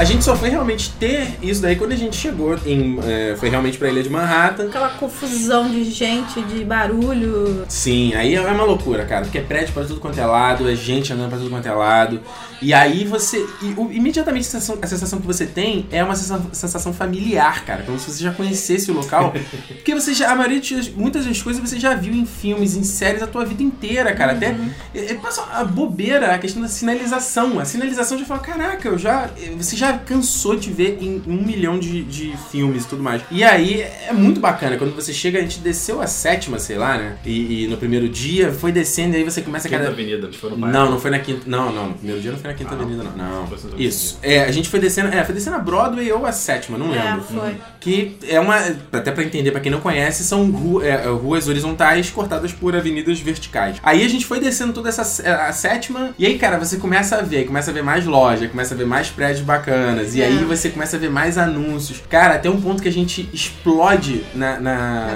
A 0.00 0.04
gente 0.04 0.24
só 0.24 0.34
foi 0.34 0.48
realmente 0.48 0.90
ter 0.98 1.36
isso 1.42 1.60
daí 1.60 1.76
quando 1.76 1.92
a 1.92 1.96
gente 1.96 2.16
chegou 2.16 2.56
em. 2.64 2.98
é, 3.06 3.36
foi 3.38 3.50
realmente 3.50 3.76
pra 3.76 3.90
ilha 3.90 4.02
de 4.02 4.08
Manhattan. 4.08 4.64
Aquela 4.68 4.88
confusão 4.88 5.68
de 5.68 5.84
gente, 5.84 6.40
de 6.40 6.64
barulho. 6.64 7.66
Sim, 7.68 8.14
aí 8.14 8.34
é 8.34 8.40
uma 8.40 8.64
loucura, 8.64 9.04
cara, 9.04 9.24
porque 9.26 9.36
é 9.36 9.42
prédio 9.42 9.74
pra 9.74 9.84
tudo 9.84 10.00
quanto 10.00 10.18
é 10.18 10.24
lado, 10.24 10.70
é 10.70 10.74
gente 10.74 11.12
andando 11.12 11.28
pra 11.28 11.36
tudo 11.36 11.50
quanto 11.50 11.66
é 11.68 11.72
lado. 11.72 12.18
E 12.62 12.72
aí 12.72 13.04
você. 13.04 13.46
e 13.60 13.74
o- 13.76 13.92
imediatamente 13.92 14.46
a 14.48 14.50
sensação, 14.50 14.78
a 14.80 14.86
sensação 14.86 15.20
que 15.20 15.26
você 15.26 15.44
tem 15.44 15.86
é 15.92 16.02
uma 16.02 16.16
sensação, 16.16 16.46
sensação 16.50 16.92
familiar, 16.94 17.62
cara. 17.66 17.82
Como 17.82 17.98
se 17.98 18.10
você 18.10 18.24
já 18.24 18.32
conhecesse 18.32 18.90
o 18.90 18.94
local. 18.94 19.34
Porque 19.68 19.94
você 19.94 20.14
já. 20.14 20.30
A 20.32 20.34
maioria 20.34 20.60
de, 20.60 20.92
muitas 20.96 21.26
das 21.26 21.42
coisas 21.42 21.60
você 21.60 21.78
já 21.78 21.94
viu 21.94 22.14
em 22.14 22.24
filmes, 22.24 22.74
em 22.74 22.84
séries 22.84 23.22
a 23.22 23.26
tua 23.26 23.44
vida 23.44 23.62
inteira, 23.62 24.14
cara. 24.14 24.32
Até. 24.32 24.56
é- 24.94 25.12
é- 25.12 25.14
Passa 25.14 25.42
a 25.52 25.62
bobeira, 25.62 26.34
a 26.34 26.38
questão 26.38 26.62
da 26.62 26.68
sinalização. 26.68 27.58
A 27.58 27.66
sinalização 27.66 28.16
já 28.18 28.24
fala, 28.24 28.40
caraca, 28.40 28.88
eu 28.88 28.96
já. 28.96 29.28
Você 29.58 29.76
já 29.76 29.89
cansou 29.98 30.56
de 30.56 30.70
ver 30.70 30.98
em 31.00 31.22
um 31.26 31.42
milhão 31.44 31.78
de, 31.78 32.02
de 32.02 32.34
filmes 32.50 32.84
e 32.84 32.88
tudo 32.88 33.02
mais. 33.02 33.22
E 33.30 33.42
aí 33.44 33.80
é 33.82 34.12
muito 34.12 34.40
bacana. 34.40 34.76
Quando 34.76 34.94
você 34.94 35.12
chega, 35.12 35.38
a 35.38 35.42
gente 35.42 35.58
desceu 35.60 36.00
a 36.00 36.06
sétima, 36.06 36.58
sei 36.58 36.76
lá, 36.78 36.96
né? 36.96 37.16
E, 37.24 37.64
e 37.64 37.66
no 37.68 37.76
primeiro 37.76 38.08
dia 38.08 38.52
foi 38.52 38.72
descendo, 38.72 39.14
e 39.14 39.18
aí 39.18 39.24
você 39.24 39.40
começa 39.42 39.68
a 39.68 39.70
Quinta 39.70 39.82
cada. 39.84 39.92
Avenida, 39.94 40.30
foram 40.32 40.58
para- 40.58 40.68
Não, 40.70 40.90
não 40.90 41.00
foi 41.00 41.10
na 41.10 41.18
quinta. 41.18 41.42
Não, 41.46 41.72
não. 41.72 41.88
No 41.88 41.94
primeiro 41.94 42.20
dia 42.20 42.30
não 42.32 42.38
foi 42.38 42.50
na 42.50 42.56
quinta 42.56 42.70
Ah, 42.74 42.74
avenida, 42.74 43.04
não. 43.16 43.46
Não. 43.46 43.48
Isso. 43.78 44.18
É, 44.22 44.44
a 44.44 44.50
gente 44.50 44.68
foi 44.68 44.80
descendo. 44.80 45.08
É, 45.14 45.24
foi 45.24 45.34
descendo 45.34 45.56
a 45.56 45.60
Broadway 45.60 46.10
ou 46.12 46.26
a 46.26 46.32
sétima, 46.32 46.76
não 46.78 46.94
É, 46.94 47.02
lembro. 47.02 47.22
foi. 47.22 47.56
Que 47.80 48.16
é 48.28 48.38
uma. 48.40 48.56
Até 48.92 49.10
pra 49.10 49.24
entender, 49.24 49.50
pra 49.50 49.60
quem 49.60 49.70
não 49.72 49.80
conhece, 49.80 50.24
são 50.24 50.50
ru- 50.50 50.82
é, 50.82 51.06
ruas 51.06 51.48
horizontais 51.48 52.10
cortadas 52.10 52.52
por 52.52 52.74
avenidas 52.76 53.20
verticais. 53.20 53.76
Aí 53.82 54.04
a 54.04 54.08
gente 54.08 54.26
foi 54.26 54.40
descendo 54.40 54.72
toda 54.72 54.88
essa 54.88 55.02
a 55.02 55.52
sétima. 55.52 56.10
E 56.18 56.26
aí, 56.26 56.38
cara, 56.38 56.58
você 56.58 56.76
começa 56.76 57.16
a 57.16 57.22
ver, 57.22 57.44
começa 57.46 57.70
a 57.70 57.74
ver 57.74 57.82
mais 57.82 58.04
loja, 58.06 58.48
começa 58.48 58.74
a 58.74 58.76
ver 58.76 58.86
mais 58.86 59.08
prédios 59.08 59.44
bacanas. 59.44 59.79
E 60.14 60.22
É. 60.22 60.26
aí 60.26 60.44
você 60.44 60.68
começa 60.70 60.96
a 60.96 60.98
ver 61.00 61.10
mais 61.10 61.36
anúncios. 61.38 62.02
Cara, 62.08 62.34
até 62.34 62.48
um 62.50 62.60
ponto 62.60 62.82
que 62.82 62.88
a 62.88 62.92
gente 62.92 63.28
explode 63.32 64.24
na, 64.34 64.58
na, 64.60 64.74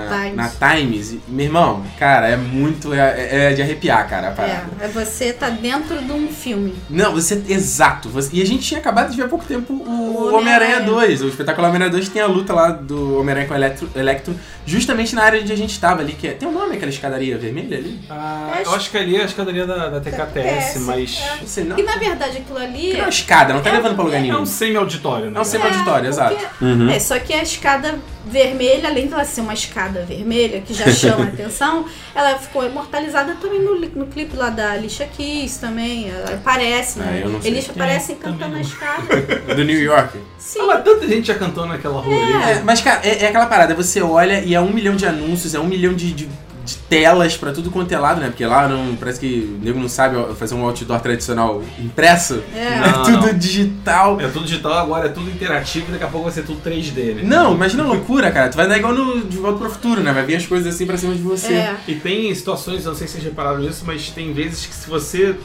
Na 0.09 0.19
Times. 0.23 0.37
na 0.37 0.49
Times. 0.75 1.17
Meu 1.29 1.47
irmão, 1.47 1.83
cara, 1.99 2.29
é 2.29 2.37
muito. 2.37 2.93
É, 2.93 3.51
é 3.51 3.53
de 3.53 3.63
arrepiar, 3.63 4.09
cara, 4.09 4.29
a 4.29 4.33
parada. 4.33 4.65
É, 4.81 4.85
é 4.85 4.89
você 4.89 5.33
tá 5.33 5.49
dentro 5.51 5.99
de 6.03 6.13
um 6.13 6.29
filme. 6.29 6.75
Não, 6.91 7.13
você. 7.13 7.43
Exato. 7.49 8.09
Você- 8.11 8.31
e 8.37 8.43
a 8.43 8.47
gente 8.47 8.63
tinha 8.67 8.81
acabado 8.81 9.11
de 9.11 9.17
ver 9.17 9.25
há 9.25 9.29
pouco 9.29 9.45
tempo 9.45 9.73
o, 9.73 9.77
O 9.77 10.35
Homem-Aranha 10.35 10.77
Homem-Aranha. 10.79 10.81
2. 10.81 11.23
O 11.23 11.29
espetáculo 11.29 11.67
Homem-Aranha 11.67 11.91
2 11.91 12.09
tem 12.09 12.23
a 12.23 12.27
luta 12.27 12.53
lá 12.53 12.71
do 12.71 13.19
Homem-Aranha 13.21 13.47
com 13.47 13.55
o 13.55 13.57
Electro, 13.57 13.89
Electro, 13.95 14.35
justamente 14.67 15.15
na 15.15 15.23
área 15.23 15.41
onde 15.41 15.53
a 15.53 15.57
gente 15.57 15.79
tava 15.79 16.01
ali. 16.01 16.13
Que 16.13 16.29
é, 16.29 16.33
tem 16.33 16.49
um 16.49 16.53
nome 16.53 16.77
aquela 16.77 16.91
escadaria 16.91 17.37
vermelha 17.39 17.77
ali? 17.79 18.01
Ah, 18.11 18.61
eu 18.65 18.75
acho 18.75 18.91
que 18.91 18.97
ali 18.99 19.17
é 19.17 19.23
a 19.23 19.25
escadaria 19.27 19.67
da, 19.67 19.89
da 19.89 20.01
TKTS, 20.01 20.25
TKTS, 20.35 20.79
mas. 20.81 21.21
Não 21.41 21.47
sei, 21.49 21.65
não. 21.65 21.79
E 21.79 21.83
na 21.83 21.97
verdade 21.97 22.39
aquilo 22.39 22.59
ali. 22.59 22.81
Que 22.89 22.93
não 22.95 22.99
é 23.01 23.03
uma 23.05 23.09
escada, 23.09 23.53
não 23.55 23.61
tá 23.63 23.71
levando 23.73 23.95
pra 23.95 24.05
lugar 24.05 24.19
É 24.19 24.23
nenhum. 24.23 24.41
um 24.41 24.47
semi-auditório, 24.55 25.31
né? 25.31 25.39
É 25.39 25.41
um 25.41 25.45
semi-auditório, 25.45 26.09
exato. 26.09 26.35
porque- 26.37 26.65
Uhum. 26.65 26.89
É, 26.91 26.99
só 26.99 27.19
que 27.19 27.33
a 27.35 27.43
escada 27.43 27.99
vermelha, 28.27 28.89
além 28.89 29.07
de 29.07 29.13
ela 29.13 29.25
ser 29.25 29.43
uma 29.43 29.53
escada 29.53 30.03
vermelha, 30.09 30.61
que 30.63 30.73
já 30.73 30.91
chama 30.91 31.25
a 31.25 31.29
atenção, 31.35 31.85
ela 32.15 32.39
ficou 32.39 32.65
imortalizada 32.65 33.37
também 33.41 33.61
no, 33.61 33.79
no 33.79 34.07
clipe 34.07 34.35
lá 34.37 34.49
da 34.51 34.73
Alicia 34.73 35.07
Keys 35.07 35.59
também. 35.59 36.09
Ela 36.11 36.35
aparece, 36.35 37.01
Ah, 37.01 37.05
né? 37.05 37.21
eu 37.23 37.29
não 37.29 37.43
sei. 37.43 37.51
Eles 37.51 37.69
aparecem 37.69 38.17
É, 38.17 38.19
cantando 38.25 38.57
a 38.57 38.61
escada. 38.61 39.17
Do 39.55 39.65
New 39.65 39.81
York. 39.83 40.19
Sim. 40.39 40.61
Ah, 40.63 40.67
mas 40.69 40.85
tanta 40.85 41.07
gente 41.07 41.27
já 41.27 41.35
cantou 41.35 41.67
naquela 41.67 42.01
rua 42.01 42.15
ali. 42.15 42.33
É, 42.59 42.63
mas, 42.65 42.81
cara, 42.81 43.01
é, 43.07 43.25
é 43.25 43.29
aquela 43.29 43.47
parada, 43.47 43.75
você 43.75 44.01
olha 44.01 44.41
e 44.41 44.55
é 44.55 44.61
um 44.61 44.73
milhão 44.73 44.97
de 44.97 45.07
anúncios, 45.07 45.55
é 45.55 45.61
um 45.61 45.67
milhão 45.67 45.93
de, 45.95 46.13
de, 46.13 46.29
de 46.65 46.77
telas 46.77 47.37
pra 47.37 47.53
tudo 47.53 47.71
quanto 47.71 47.93
é 47.93 47.99
lado, 47.99 48.21
né? 48.21 48.29
Porque 48.29 48.45
lá 48.45 48.67
não, 48.69 48.97
parece 48.97 49.21
que 49.21 49.57
o 49.61 49.65
nego 49.65 49.79
não 49.79 49.89
sabe 49.89 50.17
fazer 50.35 50.55
um 50.55 50.65
outdoor 50.65 51.01
tradicional 51.01 51.63
impresso. 51.79 52.43
É. 52.55 52.81
Não, 52.81 53.03
tudo 53.05 53.27
não. 53.27 53.39
digital. 53.39 54.21
É 54.21 54.29
tudo 54.29 54.45
digital, 54.45 54.73
agora 54.79 55.07
é 55.07 55.11
tudo 55.11 55.31
interativo 55.31 55.87
e 55.89 55.93
daqui 55.93 56.05
a 56.05 56.09
pouco 56.09 56.25
vai 56.25 56.33
ser 56.33 56.45
tudo 56.45 56.61
3D, 56.61 57.17
né? 57.17 57.23
Não, 57.25 57.55
imagina 57.55 57.83
a 57.83 57.87
loucura, 57.87 58.31
cara. 58.31 58.49
Tu 58.49 58.57
vai 58.57 58.67
andar 58.67 58.79
igual 58.79 58.95
no 58.95 59.25
De 59.25 59.37
Volta 59.37 59.59
pro 59.59 59.71
Futuro, 59.71 60.03
né? 60.03 60.13
Vai 60.13 60.25
vir 60.25 60.37
as 60.37 60.47
coisas 60.47 60.75
assim 60.75 60.87
pra 60.87 60.97
cima 60.97 61.15
de 61.15 61.23
você. 61.23 61.53
É. 61.53 61.77
E 61.87 61.95
tem 61.95 62.35
situações, 62.35 62.85
eu 62.85 62.93
não 62.93 62.99
sei 62.99 63.07
se 63.07 63.15
vocês 63.15 63.25
repararam 63.25 63.59
nisso, 63.59 63.85
mas 63.87 64.11
tem 64.11 64.33
vezes 64.33 64.67
que 64.67 64.75
se 64.75 64.89
você 64.89 65.37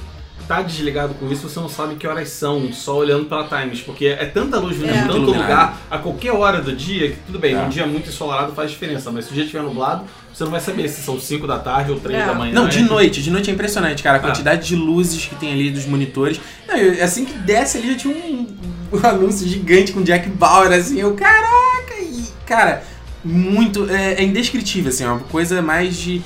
tá 0.49 0.63
desligado 0.63 1.13
com 1.13 1.31
isso, 1.31 1.47
você 1.47 1.59
não 1.59 1.69
sabe 1.69 1.93
que 1.93 2.07
horas 2.07 2.27
são, 2.29 2.73
só 2.73 2.97
olhando 2.97 3.25
pela 3.25 3.43
Times, 3.47 3.81
porque 3.81 4.07
é 4.07 4.25
tanta 4.25 4.57
luz 4.57 4.75
vindo 4.75 4.89
É. 4.89 4.93
de 4.93 4.99
tanto 5.01 5.11
iluminado. 5.17 5.41
lugar, 5.43 5.77
a 5.91 5.97
qualquer 5.99 6.31
hora 6.31 6.59
do 6.59 6.75
dia, 6.75 7.11
que 7.11 7.17
tudo 7.27 7.37
bem, 7.37 7.53
É. 7.53 7.59
um 7.61 7.69
dia 7.69 7.85
muito 7.85 8.09
ensolarado 8.09 8.51
faz 8.53 8.71
diferença, 8.71 9.11
mas 9.11 9.25
se 9.25 9.31
o 9.31 9.33
dia 9.35 9.43
estiver 9.43 9.61
nublado, 9.61 10.05
você 10.33 10.43
não 10.43 10.49
vai 10.51 10.59
saber 10.59 10.89
se 10.89 11.01
são 11.03 11.19
5 11.19 11.45
da 11.45 11.59
tarde 11.59 11.91
ou 11.91 11.99
3 11.99 12.19
É. 12.19 12.25
da 12.25 12.33
manhã. 12.33 12.51
Não, 12.51 12.67
de 12.67 12.81
né? 12.81 12.89
noite. 12.89 13.21
De 13.21 13.29
noite 13.29 13.51
é 13.51 13.53
impressionante, 13.53 14.01
cara. 14.01 14.17
A 14.17 14.21
quantidade 14.21 14.67
de 14.67 14.75
luzes 14.75 15.23
que 15.23 15.35
tem 15.35 15.53
ali 15.53 15.69
dos 15.69 15.85
monitores. 15.85 16.41
Não, 16.67 16.75
eu- 16.75 17.03
assim 17.03 17.25
que 17.25 17.33
desce 17.37 17.77
ali 17.77 17.91
já 17.91 17.97
tinha 17.99 18.15
um, 18.15 18.47
um 18.91 18.97
anúncio 19.05 19.47
gigante 19.47 19.91
com 19.91 20.01
Jack 20.01 20.27
Bauer, 20.29 20.71
assim. 20.71 20.99
Eu, 20.99 21.13
caraca! 21.13 21.93
E, 22.01 22.23
cara, 22.47 22.83
muito. 23.23 23.87
É, 23.89 24.13
é 24.15 24.23
indescritível, 24.23 24.89
assim, 24.89 25.03
é 25.03 25.07
uma 25.07 25.19
coisa 25.19 25.61
mais 25.61 25.95
de. 25.95 26.21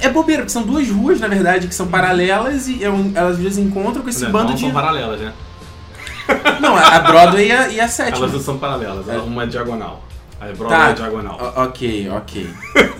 É 0.00 0.08
bobeira, 0.08 0.42
porque 0.42 0.52
são 0.52 0.62
duas 0.62 0.88
ruas, 0.88 1.20
na 1.20 1.28
verdade, 1.28 1.66
que 1.68 1.74
são 1.74 1.86
paralelas 1.88 2.68
e 2.68 2.82
é 2.82 2.90
um- 2.90 3.12
elas 3.14 3.32
às 3.36 3.38
vezes 3.42 3.58
encontram 3.58 4.02
com 4.02 4.08
esse 4.08 4.24
Não, 4.24 4.30
bando 4.32 4.48
não 4.48 4.54
de. 4.54 4.60
são 4.62 4.70
paralelas, 4.70 5.20
né? 5.20 5.32
Não, 6.60 6.76
a 6.76 6.98
Broadway 7.00 7.48
e 7.48 7.52
a, 7.52 7.68
e 7.68 7.80
a 7.80 7.88
sétima. 7.88 8.18
Elas 8.18 8.32
não 8.32 8.40
são 8.40 8.58
paralelas, 8.58 9.04
uma 9.26 9.42
é 9.42 9.46
diagonal. 9.46 10.04
A 10.40 10.46
Broadway 10.46 10.68
Tá. 10.78 10.90
é 10.90 10.92
diagonal. 10.94 11.38
O- 11.56 11.62
ok, 11.64 12.08
ok. 12.10 12.50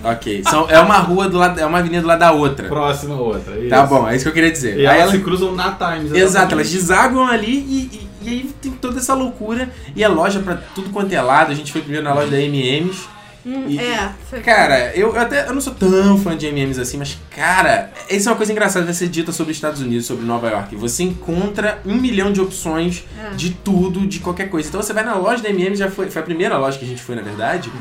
ok. 0.04 0.42
São, 0.44 0.68
é 0.68 0.78
uma 0.80 0.98
rua 0.98 1.26
do 1.28 1.38
lado. 1.38 1.58
É 1.58 1.64
uma 1.64 1.78
avenida 1.78 2.02
do 2.02 2.08
lado 2.08 2.18
da 2.18 2.32
outra. 2.32 2.68
Próxima 2.68 3.14
outra. 3.14 3.56
Isso. 3.58 3.70
Tá 3.70 3.86
bom, 3.86 4.06
é 4.06 4.14
isso 4.14 4.24
que 4.24 4.28
eu 4.28 4.34
queria 4.34 4.50
dizer. 4.50 4.76
E 4.78 4.80
Aí 4.86 4.98
elas 4.98 5.02
ela- 5.02 5.10
se 5.12 5.18
cruzam 5.20 5.54
na 5.54 5.72
Times. 5.72 6.12
Exato, 6.12 6.54
elas 6.54 6.70
desaguam 6.70 7.26
ali 7.26 7.50
e, 7.50 7.90
e- 7.96 8.10
e 8.22 8.28
aí 8.28 8.50
tem 8.60 8.72
toda 8.72 8.98
essa 8.98 9.14
loucura. 9.14 9.70
E 9.96 10.04
a 10.04 10.08
loja 10.08 10.40
pra 10.40 10.58
tudo 10.74 10.90
quanto 10.90 11.12
é 11.14 11.22
lado. 11.22 11.50
A 11.50 11.54
gente 11.54 11.72
foi 11.72 11.80
primeiro 11.80 12.04
na 12.04 12.12
loja 12.12 12.30
da 12.30 12.38
MMs. 12.38 13.08
Hum, 13.44 13.64
E- 13.68 13.78
é, 13.78 14.10
foi. 14.28 14.40
Cara, 14.40 14.94
eu 14.94 15.14
eu 15.14 15.20
até 15.20 15.46
eu 15.48 15.54
não 15.54 15.60
sou 15.60 15.74
tão 15.74 16.18
fã 16.18 16.36
de 16.36 16.46
MMs 16.46 16.78
assim, 16.80 16.98
mas 16.98 17.18
cara, 17.34 17.90
isso 18.10 18.28
é 18.28 18.32
uma 18.32 18.36
coisa 18.36 18.52
engraçada 18.52 18.84
vai 18.84 18.92
ser 18.94 19.08
dita 19.08 19.32
sobre 19.32 19.52
os 19.52 19.56
Estados 19.56 19.80
Unidos, 19.80 20.06
sobre 20.06 20.24
Nova 20.26 20.48
York. 20.50 20.76
Você 20.76 21.02
encontra 21.04 21.80
um 21.86 21.94
milhão 21.94 22.32
de 22.32 22.40
opções 22.40 23.04
É. 23.18 23.34
de 23.34 23.50
tudo, 23.50 24.06
de 24.06 24.18
qualquer 24.20 24.50
coisa. 24.50 24.68
Então 24.68 24.82
você 24.82 24.92
vai 24.92 25.04
na 25.04 25.14
loja 25.14 25.42
da 25.42 25.48
MMs, 25.48 25.78
já 25.78 25.90
foi, 25.90 26.10
foi 26.10 26.20
a 26.20 26.24
primeira 26.24 26.58
loja 26.58 26.78
que 26.78 26.84
a 26.84 26.88
gente 26.88 27.02
foi, 27.02 27.14
na 27.16 27.22
verdade. 27.22 27.72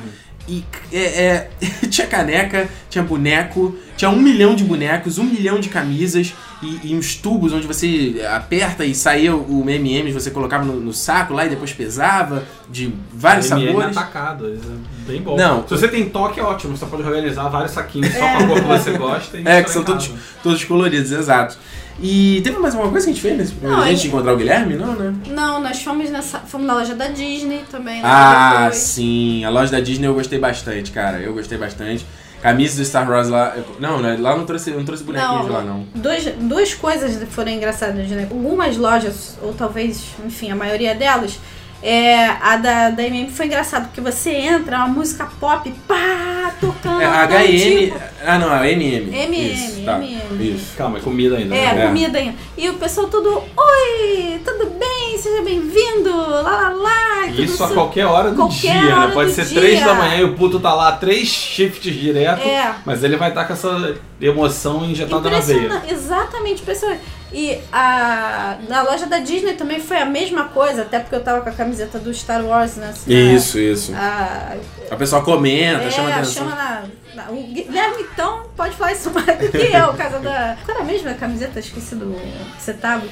E 0.47 0.63
é, 0.91 0.97
é, 1.25 1.49
tinha 1.91 2.07
caneca, 2.07 2.67
tinha 2.89 3.03
boneco, 3.03 3.75
tinha 3.99 4.09
um 4.09 4.21
milhão 4.21 4.55
de 4.55 4.63
bonecos, 4.63 5.17
um 5.17 5.25
milhão 5.25 5.59
de 5.59 5.67
camisas 5.67 6.33
e, 6.63 6.79
e 6.85 6.95
uns 6.95 7.15
tubos 7.15 7.51
onde 7.51 7.67
você 7.67 8.25
aperta 8.33 8.85
e 8.85 8.95
saía 8.95 9.35
o 9.35 9.61
MMs, 9.65 10.13
você 10.13 10.31
colocava 10.31 10.63
no, 10.63 10.79
no 10.79 10.93
saco 10.93 11.33
lá 11.33 11.45
e 11.45 11.49
depois 11.49 11.73
pesava, 11.73 12.45
de 12.69 12.93
vários 13.13 13.51
MM 13.51 13.67
sabores. 13.67 13.97
atacado, 13.97 14.47
é 14.47 14.57
bem 15.05 15.21
bom. 15.21 15.35
Não. 15.35 15.63
Se 15.67 15.71
você 15.71 15.89
tem 15.89 16.07
toque, 16.07 16.39
é 16.39 16.43
ótimo. 16.43 16.77
Você 16.77 16.85
pode 16.85 17.03
organizar 17.03 17.49
vários 17.49 17.71
saquinhos 17.73 18.13
só 18.13 18.19
com 18.19 18.25
a 18.25 18.47
cor 18.47 18.61
que 18.61 18.67
você 18.67 18.97
gosta. 18.97 19.37
E 19.37 19.43
É, 19.45 19.61
que 19.61 19.69
são 19.69 19.83
todos, 19.83 20.09
todos 20.41 20.63
coloridos, 20.63 21.11
exato. 21.11 21.57
E 22.01 22.39
teve 22.41 22.57
mais 22.57 22.73
alguma 22.73 22.89
coisa 22.91 23.05
que 23.05 23.11
a 23.11 23.13
gente 23.13 23.21
fez 23.21 23.37
nesse 23.37 23.51
primeiro 23.51 23.75
Não, 23.77 23.85
dia 23.85 23.95
de 23.95 24.07
encontrar 24.07 24.31
o 24.33 24.37
Guilherme? 24.37 24.75
Não, 24.75 24.93
né? 24.95 25.13
Não, 25.27 25.61
nós 25.61 25.83
fomos 25.83 26.09
nessa. 26.09 26.39
Fomos 26.39 26.65
na 26.65 26.73
loja 26.75 26.95
da 26.95 27.09
Disney 27.09 27.63
também. 27.69 27.95
né, 27.95 28.01
Ah, 28.05 28.59
depois. 28.63 28.77
sim. 28.77 29.43
A 29.43 29.49
loja 29.49 29.69
da 29.73 29.81
Disney 29.81 30.07
eu 30.07 30.13
gostei 30.13 30.39
bastante, 30.39 30.91
cara. 30.91 31.19
Eu 31.19 31.33
gostei 31.33 31.57
bastante. 31.57 32.05
Camisa 32.41 32.77
do 32.81 32.85
Star 32.85 33.09
Wars 33.09 33.27
lá. 33.29 33.53
eu- 33.55 33.65
Não, 33.79 33.99
né, 34.01 34.17
lá 34.19 34.35
não 34.35 34.45
trouxe, 34.45 34.71
não 34.71 34.85
trouxe 34.85 35.03
bonequinhos 35.03 35.45
de 35.45 35.51
lá, 35.51 35.61
não. 35.61 35.85
Dois, 35.95 36.25
duas 36.39 36.73
coisas 36.73 37.21
foram 37.29 37.51
engraçadas, 37.51 38.07
né? 38.09 38.27
Algumas 38.29 38.77
lojas, 38.77 39.37
ou 39.41 39.53
talvez, 39.53 40.01
enfim, 40.25 40.49
a 40.51 40.55
maioria 40.55 40.95
delas, 40.95 41.39
é, 41.81 42.25
a 42.27 42.57
da, 42.57 42.89
da 42.89 43.03
MM 43.03 43.29
foi 43.31 43.45
engraçado, 43.45 43.85
porque 43.87 44.01
você 44.01 44.31
entra, 44.31 44.77
uma 44.77 44.87
música 44.87 45.27
pop, 45.39 45.69
pá, 45.87 46.53
tocando. 46.59 47.01
É, 47.01 47.05
a 47.05 47.25
HM. 47.25 47.57
tipo, 47.85 47.97
Ah, 48.25 48.37
não, 48.37 48.51
a 48.51 48.67
MM. 48.69 49.09
MM, 49.15 49.53
Isso, 49.53 49.81
tá. 49.85 49.97
MM. 49.97 50.21
Isso. 50.55 50.75
Calma, 50.77 50.97
é 50.97 51.01
comida 51.01 51.37
ainda. 51.37 51.55
É, 51.55 51.73
né? 51.73 51.83
É. 51.83 51.87
comida 51.87 52.17
ainda. 52.17 52.35
E 52.57 52.69
o 52.69 52.73
pessoal 52.75 53.07
todo, 53.07 53.43
oi, 53.55 54.41
tudo 54.43 54.69
bem? 54.71 55.17
Seja 55.17 55.41
bem-vindo, 55.41 56.15
lá, 56.15 56.41
lá, 56.41 56.69
lá. 56.73 57.27
Isso 57.27 57.63
a 57.63 57.67
su- 57.67 57.73
qualquer 57.73 58.05
hora 58.05 58.31
do 58.31 58.35
Qualquer 58.37 58.79
dia, 58.81 58.95
hora 58.95 59.07
né? 59.07 59.13
Pode 59.13 59.31
ser 59.31 59.45
dia. 59.45 59.59
3 59.59 59.83
da 59.85 59.93
manhã 59.93 60.17
e 60.17 60.23
o 60.23 60.33
puto 60.35 60.59
tá 60.59 60.73
lá, 60.73 60.91
três 60.93 61.27
shifts 61.27 61.93
direto, 61.93 62.41
É. 62.47 62.73
mas 62.85 63.03
ele 63.03 63.15
vai 63.17 63.29
estar 63.29 63.45
com 63.45 63.53
essa 63.53 63.95
emoção 64.21 64.83
injetada 64.85 65.29
na 65.29 65.39
veia. 65.39 65.81
Exatamente, 65.89 66.61
impressionante. 66.61 67.01
E 67.31 67.59
a, 67.71 68.57
na 68.67 68.81
loja 68.81 69.05
da 69.05 69.19
Disney 69.19 69.53
também 69.53 69.79
foi 69.79 69.97
a 69.97 70.05
mesma 70.05 70.45
coisa, 70.45 70.81
até 70.81 70.99
porque 70.99 71.15
eu 71.15 71.23
tava 71.23 71.41
com 71.41 71.49
a 71.49 71.51
camiseta 71.51 71.99
do 71.99 72.11
Star 72.13 72.43
Wars, 72.43 72.75
né? 72.77 72.89
assim, 72.89 73.11
Isso, 73.35 73.59
isso. 73.59 73.93
A, 73.95 74.55
A 74.89 74.95
pessoa 74.95 75.23
comenta, 75.23 75.83
é, 75.83 75.91
chama 75.91 76.09
atenção. 76.09 76.49
chama 76.49 76.55
na, 76.55 76.83
na- 77.13 77.29
O 77.31 77.35
Guilherme, 77.43 78.03
então, 78.11 78.43
pode 78.57 78.75
falar 78.75 78.93
isso 78.93 79.11
mais 79.11 79.25
do 79.39 79.49
que 79.51 79.57
eu, 79.57 79.93
casa 79.93 80.19
da. 80.19 80.57
Qual 80.65 80.75
era 80.77 80.83
a 80.83 80.87
mesma 80.87 81.13
camiseta? 81.13 81.59
Esqueci 81.59 81.93
do. 81.95 82.07
que 82.55 82.61
você 82.63 82.73
tava. 82.73 83.03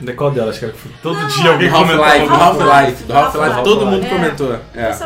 De 0.00 0.12
qual 0.14 0.30
delas? 0.30 0.58
cara? 0.58 0.74
Todo 1.02 1.18
Não, 1.18 1.26
dia 1.28 1.50
alguém 1.50 1.68
Do 1.68 1.76
Half-Life, 1.76 1.98
comentou. 2.00 2.26
do 2.28 2.42
alguma 2.42 2.74
Half-Life, 2.74 3.02
do 3.04 3.12
Half-Life, 3.16 3.62
todo 3.64 3.86
mundo 3.86 4.06
É. 4.06 4.08
comentou. 4.08 4.54
É. 4.74 4.98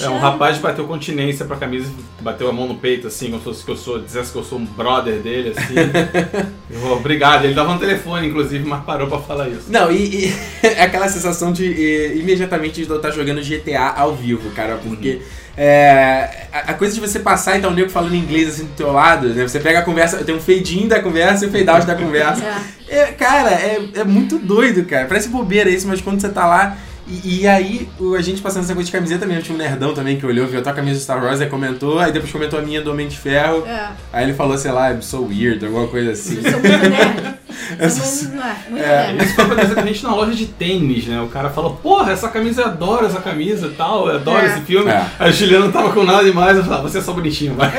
É, 0.00 0.08
um 0.08 0.18
rapaz 0.18 0.58
bateu 0.58 0.84
continência 0.86 1.44
pra 1.44 1.56
camisa, 1.56 1.90
bateu 2.20 2.48
a 2.48 2.52
mão 2.52 2.66
no 2.68 2.76
peito, 2.76 3.08
assim, 3.08 3.26
como 3.26 3.38
se 3.38 3.44
fosse 3.44 3.64
que 3.64 3.70
eu 3.72 3.76
sou, 3.76 3.98
dissesse 4.00 4.30
que 4.30 4.38
eu 4.38 4.44
sou 4.44 4.58
um 4.58 4.64
brother 4.64 5.14
dele, 5.20 5.52
assim. 5.56 5.74
Eu 6.72 6.78
vou, 6.78 6.96
Obrigado, 6.98 7.44
ele 7.44 7.54
tava 7.54 7.72
no 7.74 7.80
telefone, 7.80 8.28
inclusive, 8.28 8.64
mas 8.64 8.84
parou 8.84 9.08
pra 9.08 9.18
falar 9.18 9.48
isso. 9.48 9.64
Não, 9.68 9.90
e, 9.90 10.26
e 10.26 10.34
é 10.62 10.84
aquela 10.84 11.08
sensação 11.08 11.52
de 11.52 11.66
eh, 11.66 12.16
imediatamente 12.16 12.84
de 12.84 12.88
eu 12.88 12.96
estar 12.96 13.10
jogando 13.10 13.40
GTA 13.42 13.88
ao 13.96 14.14
vivo, 14.14 14.50
cara, 14.52 14.78
porque 14.80 15.20
é, 15.56 16.46
a, 16.52 16.70
a 16.70 16.74
coisa 16.74 16.94
de 16.94 17.00
você 17.00 17.18
passar 17.18 17.58
e 17.58 17.60
tá 17.60 17.68
o 17.68 17.74
nego 17.74 17.90
falando 17.90 18.14
inglês 18.14 18.48
assim 18.48 18.64
do 18.64 18.74
teu 18.74 18.92
lado, 18.92 19.28
né? 19.28 19.46
Você 19.46 19.60
pega 19.60 19.80
a 19.80 19.82
conversa, 19.82 20.24
tem 20.24 20.34
um 20.34 20.40
fade 20.40 20.82
in 20.82 20.88
da 20.88 21.00
conversa 21.00 21.44
e 21.44 21.48
um 21.48 21.52
fade 21.52 21.68
out 21.68 21.86
da 21.86 21.94
conversa. 21.94 22.44
É. 22.44 22.80
É, 22.90 23.06
cara, 23.12 23.50
é, 23.50 23.78
é 23.94 24.04
muito 24.04 24.36
doido, 24.36 24.84
cara. 24.84 25.06
Parece 25.06 25.28
bobeira 25.28 25.70
isso, 25.70 25.86
mas 25.86 26.00
quando 26.00 26.20
você 26.20 26.28
tá 26.28 26.44
lá. 26.44 26.76
E, 27.10 27.40
e 27.42 27.48
aí, 27.48 27.88
o- 27.98 28.14
a 28.14 28.22
gente 28.22 28.40
passando 28.40 28.62
essa 28.64 28.74
coisa 28.74 28.86
de 28.86 28.92
camiseta 28.92 29.26
mesmo, 29.26 29.42
tinha 29.42 29.54
um 29.54 29.58
nerdão 29.58 29.92
também 29.92 30.16
que 30.16 30.24
olhou, 30.24 30.46
viu 30.46 30.60
a 30.60 30.62
tua 30.62 30.72
camisa 30.72 30.98
do 30.98 31.02
Star 31.02 31.22
Wars, 31.22 31.40
aí 31.40 31.48
comentou, 31.48 31.98
aí 31.98 32.12
depois 32.12 32.30
comentou 32.30 32.58
a 32.58 32.62
minha 32.62 32.80
do 32.80 32.90
Homem 32.92 33.08
de 33.08 33.18
Ferro. 33.18 33.66
É. 33.66 33.88
Aí 34.12 34.24
ele 34.24 34.34
falou, 34.34 34.56
sei 34.56 34.70
lá, 34.70 34.92
I'm 34.92 35.02
so 35.02 35.24
weird, 35.26 35.64
alguma 35.64 35.88
coisa 35.88 36.12
assim. 36.12 36.36
Eu 36.42 36.50
sou 36.52 36.60
muito 36.60 36.88
nerd. 36.88 37.40
Eu 37.78 37.88
sou 37.90 38.04
muito, 38.30 38.42
é, 38.42 38.70
muito 38.70 38.84
É. 38.84 39.12
nerd. 39.12 39.24
Isso 39.24 39.34
foi 39.34 39.44
acontecendo 39.44 39.74
com 39.74 39.80
a 39.80 39.86
gente 39.86 40.02
na 40.04 40.14
loja 40.14 40.34
de 40.34 40.46
tênis, 40.46 41.06
né? 41.06 41.20
O 41.20 41.28
cara 41.28 41.50
falou, 41.50 41.76
porra, 41.76 42.12
essa 42.12 42.28
camisa, 42.28 42.62
eu 42.62 42.66
adoro 42.66 43.06
essa 43.06 43.20
camisa 43.20 43.66
e 43.68 43.70
tal, 43.70 44.08
eu 44.08 44.16
adoro 44.16 44.38
É. 44.44 44.46
esse 44.46 44.60
filme. 44.62 44.90
É. 44.90 45.04
Aí 45.18 45.30
o 45.30 45.32
Juliano 45.32 45.66
não 45.66 45.72
tava 45.72 45.92
com 45.92 46.02
nada 46.04 46.24
demais, 46.24 46.56
eu 46.56 46.64
falava, 46.64 46.88
você 46.88 46.98
é 46.98 47.00
só 47.00 47.12
bonitinho, 47.12 47.54
vai. 47.54 47.70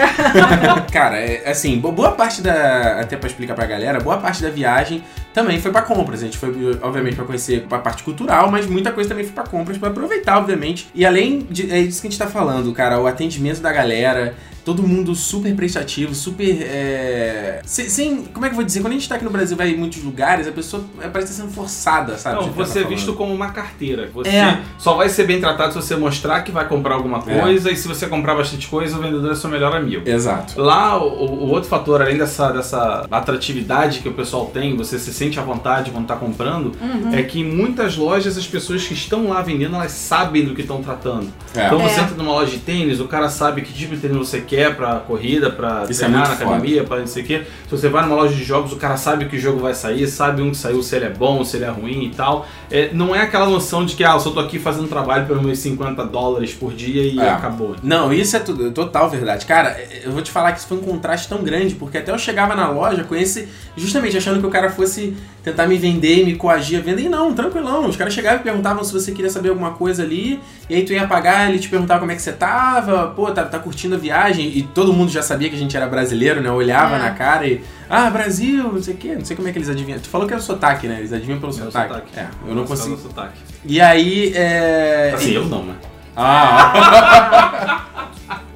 Cara, 0.92 1.18
é, 1.18 1.50
assim, 1.50 1.78
bo- 1.80 1.92
boa 1.92 2.12
parte 2.12 2.42
da. 2.42 3.00
Até 3.02 3.18
pra 3.18 3.28
explicar 3.30 3.54
pra 3.54 3.66
galera, 3.66 4.00
boa 4.00 4.18
parte 4.18 4.42
da 4.42 4.50
viagem 4.50 5.04
também 5.34 5.60
foi 5.60 5.72
pra 5.72 5.82
compras. 5.82 6.22
A 6.22 6.26
gente 6.26 6.38
foi, 6.38 6.50
obviamente, 6.82 7.16
pra 7.16 7.26
conhecer 7.26 7.66
a 7.70 7.78
parte 7.78 8.04
cultural, 8.04 8.52
mas 8.52 8.66
muita 8.68 8.92
coisa 8.92 9.10
também 9.10 9.26
foi 9.26 9.34
pra 9.34 9.44
compras, 9.44 9.78
pra 9.78 9.90
aproveitar, 9.90 10.38
obviamente. 10.38 10.90
E 10.94 11.06
além 11.06 11.40
de. 11.50 11.72
É 11.72 11.80
isso 11.80 12.02
que 12.02 12.08
a 12.08 12.10
gente 12.10 12.20
tá 12.20 12.28
falando, 12.28 12.72
cara, 12.74 13.00
o 13.00 13.08
atendimento 13.08 13.62
da 13.62 13.72
galera. 13.72 14.36
Todo 14.64 14.84
mundo 14.84 15.16
super 15.16 15.56
prestativo, 15.56 16.14
super. 16.14 16.62
É... 16.62 17.62
Sem, 17.66 17.90
sem- 17.90 18.26
Como 18.26 18.46
é 18.46 18.50
que 18.50 18.54
eu 18.54 18.58
vou 18.58 18.66
dizer? 18.66 18.82
Quando 18.82 18.92
a 18.94 18.96
gente 18.96 19.10
tá 19.10 19.16
aqui 19.16 19.24
no 19.24 19.30
Brasil, 19.32 19.58
vai 19.58 19.70
em 19.72 19.78
muitos 19.78 20.04
lugares, 20.04 20.48
a 20.48 20.52
pessoa 20.52 20.84
é, 21.02 21.08
parece 21.08 21.32
estar 21.32 21.44
sendo 21.44 21.54
forçada, 21.54 22.18
sabe? 22.18 22.36
Não, 22.42 22.52
você 22.52 22.80
é 22.80 22.84
visto 22.84 23.14
como 23.14 23.34
uma 23.34 23.50
carteira. 23.50 24.10
Você 24.14 24.30
É. 24.30 24.60
só 24.78 24.96
vai 24.96 25.10
ser 25.10 25.26
bem 25.26 25.40
tratado 25.40 25.74
se 25.74 25.82
você 25.82 25.96
mostrar 25.96 26.42
que 26.42 26.52
vai 26.52 26.68
comprar 26.68 26.96
alguma 26.96 27.24
É. 27.28 27.40
coisa, 27.40 27.72
e 27.72 27.76
se 27.76 27.88
você 27.88 28.08
comprar 28.08 28.36
bastante 28.36 28.68
coisa, 28.68 28.98
o 28.98 29.02
vendedor 29.02 29.32
é 29.32 29.36
seu 29.36 29.50
melhor 29.50 29.76
amigo. 29.76 30.08
Exato. 30.08 30.60
Lá, 30.62 31.02
o, 31.02 31.08
o 31.26 31.50
outro 31.50 31.70
fator, 31.70 32.02
além 32.02 32.18
dessa, 32.18 32.52
dessa 32.52 33.06
atratividade 33.10 34.00
que 34.00 34.10
o 34.10 34.14
pessoal 34.14 34.46
tem, 34.48 34.76
você 34.76 35.00
se 35.00 35.14
sente 35.14 35.40
à 35.40 35.44
vontade 35.44 35.92
quando 35.92 36.06
tá 36.06 36.16
comprando, 36.16 36.72
Uhum. 36.82 37.14
é 37.14 37.24
que 37.24 37.40
em 37.40 37.44
muitas 37.46 37.96
lojas 37.98 38.38
as 38.38 38.46
pessoas 38.48 38.86
que 38.86 38.94
estão 38.94 39.30
lá 39.30 39.42
vendendo, 39.42 39.76
elas 39.76 39.92
sabem 39.92 40.46
do 40.46 40.54
que 40.54 40.62
estão 40.62 40.82
tratando. 40.84 41.28
É. 41.56 41.66
Então 41.66 41.80
você 41.80 42.00
É. 42.00 42.04
entra 42.04 42.16
numa 42.16 42.32
loja 42.34 42.52
de 42.52 42.60
tênis, 42.60 43.00
o 43.00 43.08
cara 43.08 43.30
sabe 43.30 43.62
que 43.62 43.74
tipo 43.74 43.96
de 43.96 44.02
tênis 44.02 44.18
você 44.18 44.42
quer 44.42 44.51
pra 44.76 44.96
corrida, 45.00 45.50
pra 45.50 45.86
Isso 45.90 46.02
é 46.04 46.06
treinar 46.06 46.28
muito 46.28 46.30
na 46.32 46.36
foda. 46.46 46.52
academia, 46.58 46.84
pra 46.84 46.98
não 47.00 47.08
sei 47.08 47.24
o 47.24 47.26
quê. 47.26 47.42
Se 47.68 47.72
você 47.78 47.90
vai 47.90 48.04
numa 48.04 48.16
loja 48.16 48.36
de 48.36 48.44
jogos, 48.44 48.72
o 48.74 48.76
cara 48.76 48.98
sabe 48.98 49.26
que 49.26 49.40
jogo 49.40 49.60
vai 49.60 49.74
sair, 49.74 50.08
sabe 50.08 50.42
um 50.42 50.52
que 50.52 50.58
saiu, 50.58 50.82
se 50.84 50.96
ele 50.96 51.06
é 51.06 51.10
bom, 51.10 51.44
se 51.44 51.58
ele 51.58 51.66
é 51.66 51.70
ruim 51.70 52.06
e 52.06 52.10
tal. 52.10 52.46
É, 52.70 52.90
não 52.94 53.16
é 53.16 53.22
aquela 53.22 53.46
noção 53.48 53.86
de 53.86 53.96
que, 53.96 54.04
ah, 54.04 54.14
eu 54.14 54.20
só 54.20 54.32
tô 54.32 54.40
aqui 54.40 54.60
fazendo 54.60 54.88
trabalho 54.88 55.26
pelos 55.26 55.42
meus 55.44 55.60
50 55.60 56.06
dólares 56.06 56.54
por 56.54 56.74
dia 56.74 57.04
e 57.04 57.20
É. 57.20 57.30
acabou. 57.30 57.76
Não, 57.82 58.12
isso 58.14 58.36
é 58.36 58.40
tudo, 58.40 58.72
total 58.72 59.10
verdade. 59.10 59.46
Cara, 59.46 59.78
eu 60.04 60.12
vou 60.12 60.22
te 60.22 60.32
falar 60.32 60.52
que 60.52 60.60
isso 60.60 60.68
foi 60.68 60.78
um 60.78 60.82
contraste 60.82 61.28
tão 61.28 61.44
grande, 61.44 61.76
porque 61.76 61.98
até 61.98 62.12
eu 62.12 62.18
chegava 62.18 62.56
na 62.56 62.70
loja 62.70 63.04
com 63.04 63.16
esse. 63.16 63.48
Justamente 63.78 64.18
achando 64.18 64.40
que 64.40 64.46
o 64.46 64.50
cara 64.50 64.70
fosse 64.70 65.16
tentar 65.44 65.66
me 65.68 65.78
vender 65.78 66.22
e 66.22 66.26
me 66.26 66.36
coagir 66.36 66.80
a 66.80 66.82
venda. 66.82 67.00
E 67.02 67.08
não, 67.10 67.34
tranquilão. 67.34 67.88
Os 67.88 67.96
caras 67.96 68.14
chegavam 68.14 68.40
e 68.40 68.44
perguntavam 68.44 68.84
se 68.84 68.92
você 68.94 69.12
queria 69.12 69.30
saber 69.30 69.50
alguma 69.50 69.72
coisa 69.72 70.04
ali. 70.04 70.40
E 70.70 70.76
aí 70.76 70.84
tu 70.84 70.94
ia 70.94 71.08
pagar, 71.08 71.50
ele 71.50 71.60
te 71.60 71.68
perguntava 71.70 72.00
como 72.02 72.12
é 72.12 72.16
que 72.16 72.22
você 72.22 72.32
tava, 72.32 73.08
pô, 73.16 73.30
tá, 73.32 73.44
tá 73.46 73.60
curtindo 73.60 73.96
a 73.96 73.98
viagem. 73.98 74.41
E 74.48 74.64
todo 74.64 74.92
mundo 74.94 75.12
já 75.12 75.22
sabia 75.22 75.50
que 75.50 75.56
a 75.56 75.60
gente 75.60 75.76
era 75.76 75.88
brasileiro, 75.88 76.42
né? 76.42 76.52
Olhava 76.52 76.96
É. 76.96 77.00
na 77.00 77.12
cara 77.12 77.48
e. 77.48 77.62
Ah, 77.90 78.10
Brasil, 78.10 78.64
não 78.72 78.82
sei 78.82 78.94
o 78.94 78.98
quê. 78.98 79.16
Não 79.16 79.26
sei 79.26 79.36
como 79.36 79.48
é 79.48 79.52
que 79.52 79.58
eles 79.58 79.70
adivinham. 79.70 80.00
Tu 80.00 80.10
falou 80.10 80.26
que 80.28 80.34
era 80.34 80.42
o 80.42 80.46
sotaque, 80.46 80.88
né? 80.88 80.98
Eles 81.00 81.12
adivinham 81.14 81.40
pelo 81.40 81.54
Meu 81.54 81.66
sotaque. 81.66 81.94
sotaque. 81.94 82.20
É, 82.20 82.28
eu 82.48 82.56
não 82.56 82.66
consigo. 82.66 82.98
sotaque. 82.98 83.38
E 83.66 83.80
aí. 83.82 84.32
É... 84.36 85.12
Assim, 85.16 85.32
eu 85.32 85.46
não, 85.46 85.64
né? 85.66 85.76
Ah! 86.16 87.78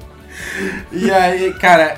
e 0.92 1.10
aí, 1.10 1.52
cara, 1.54 1.96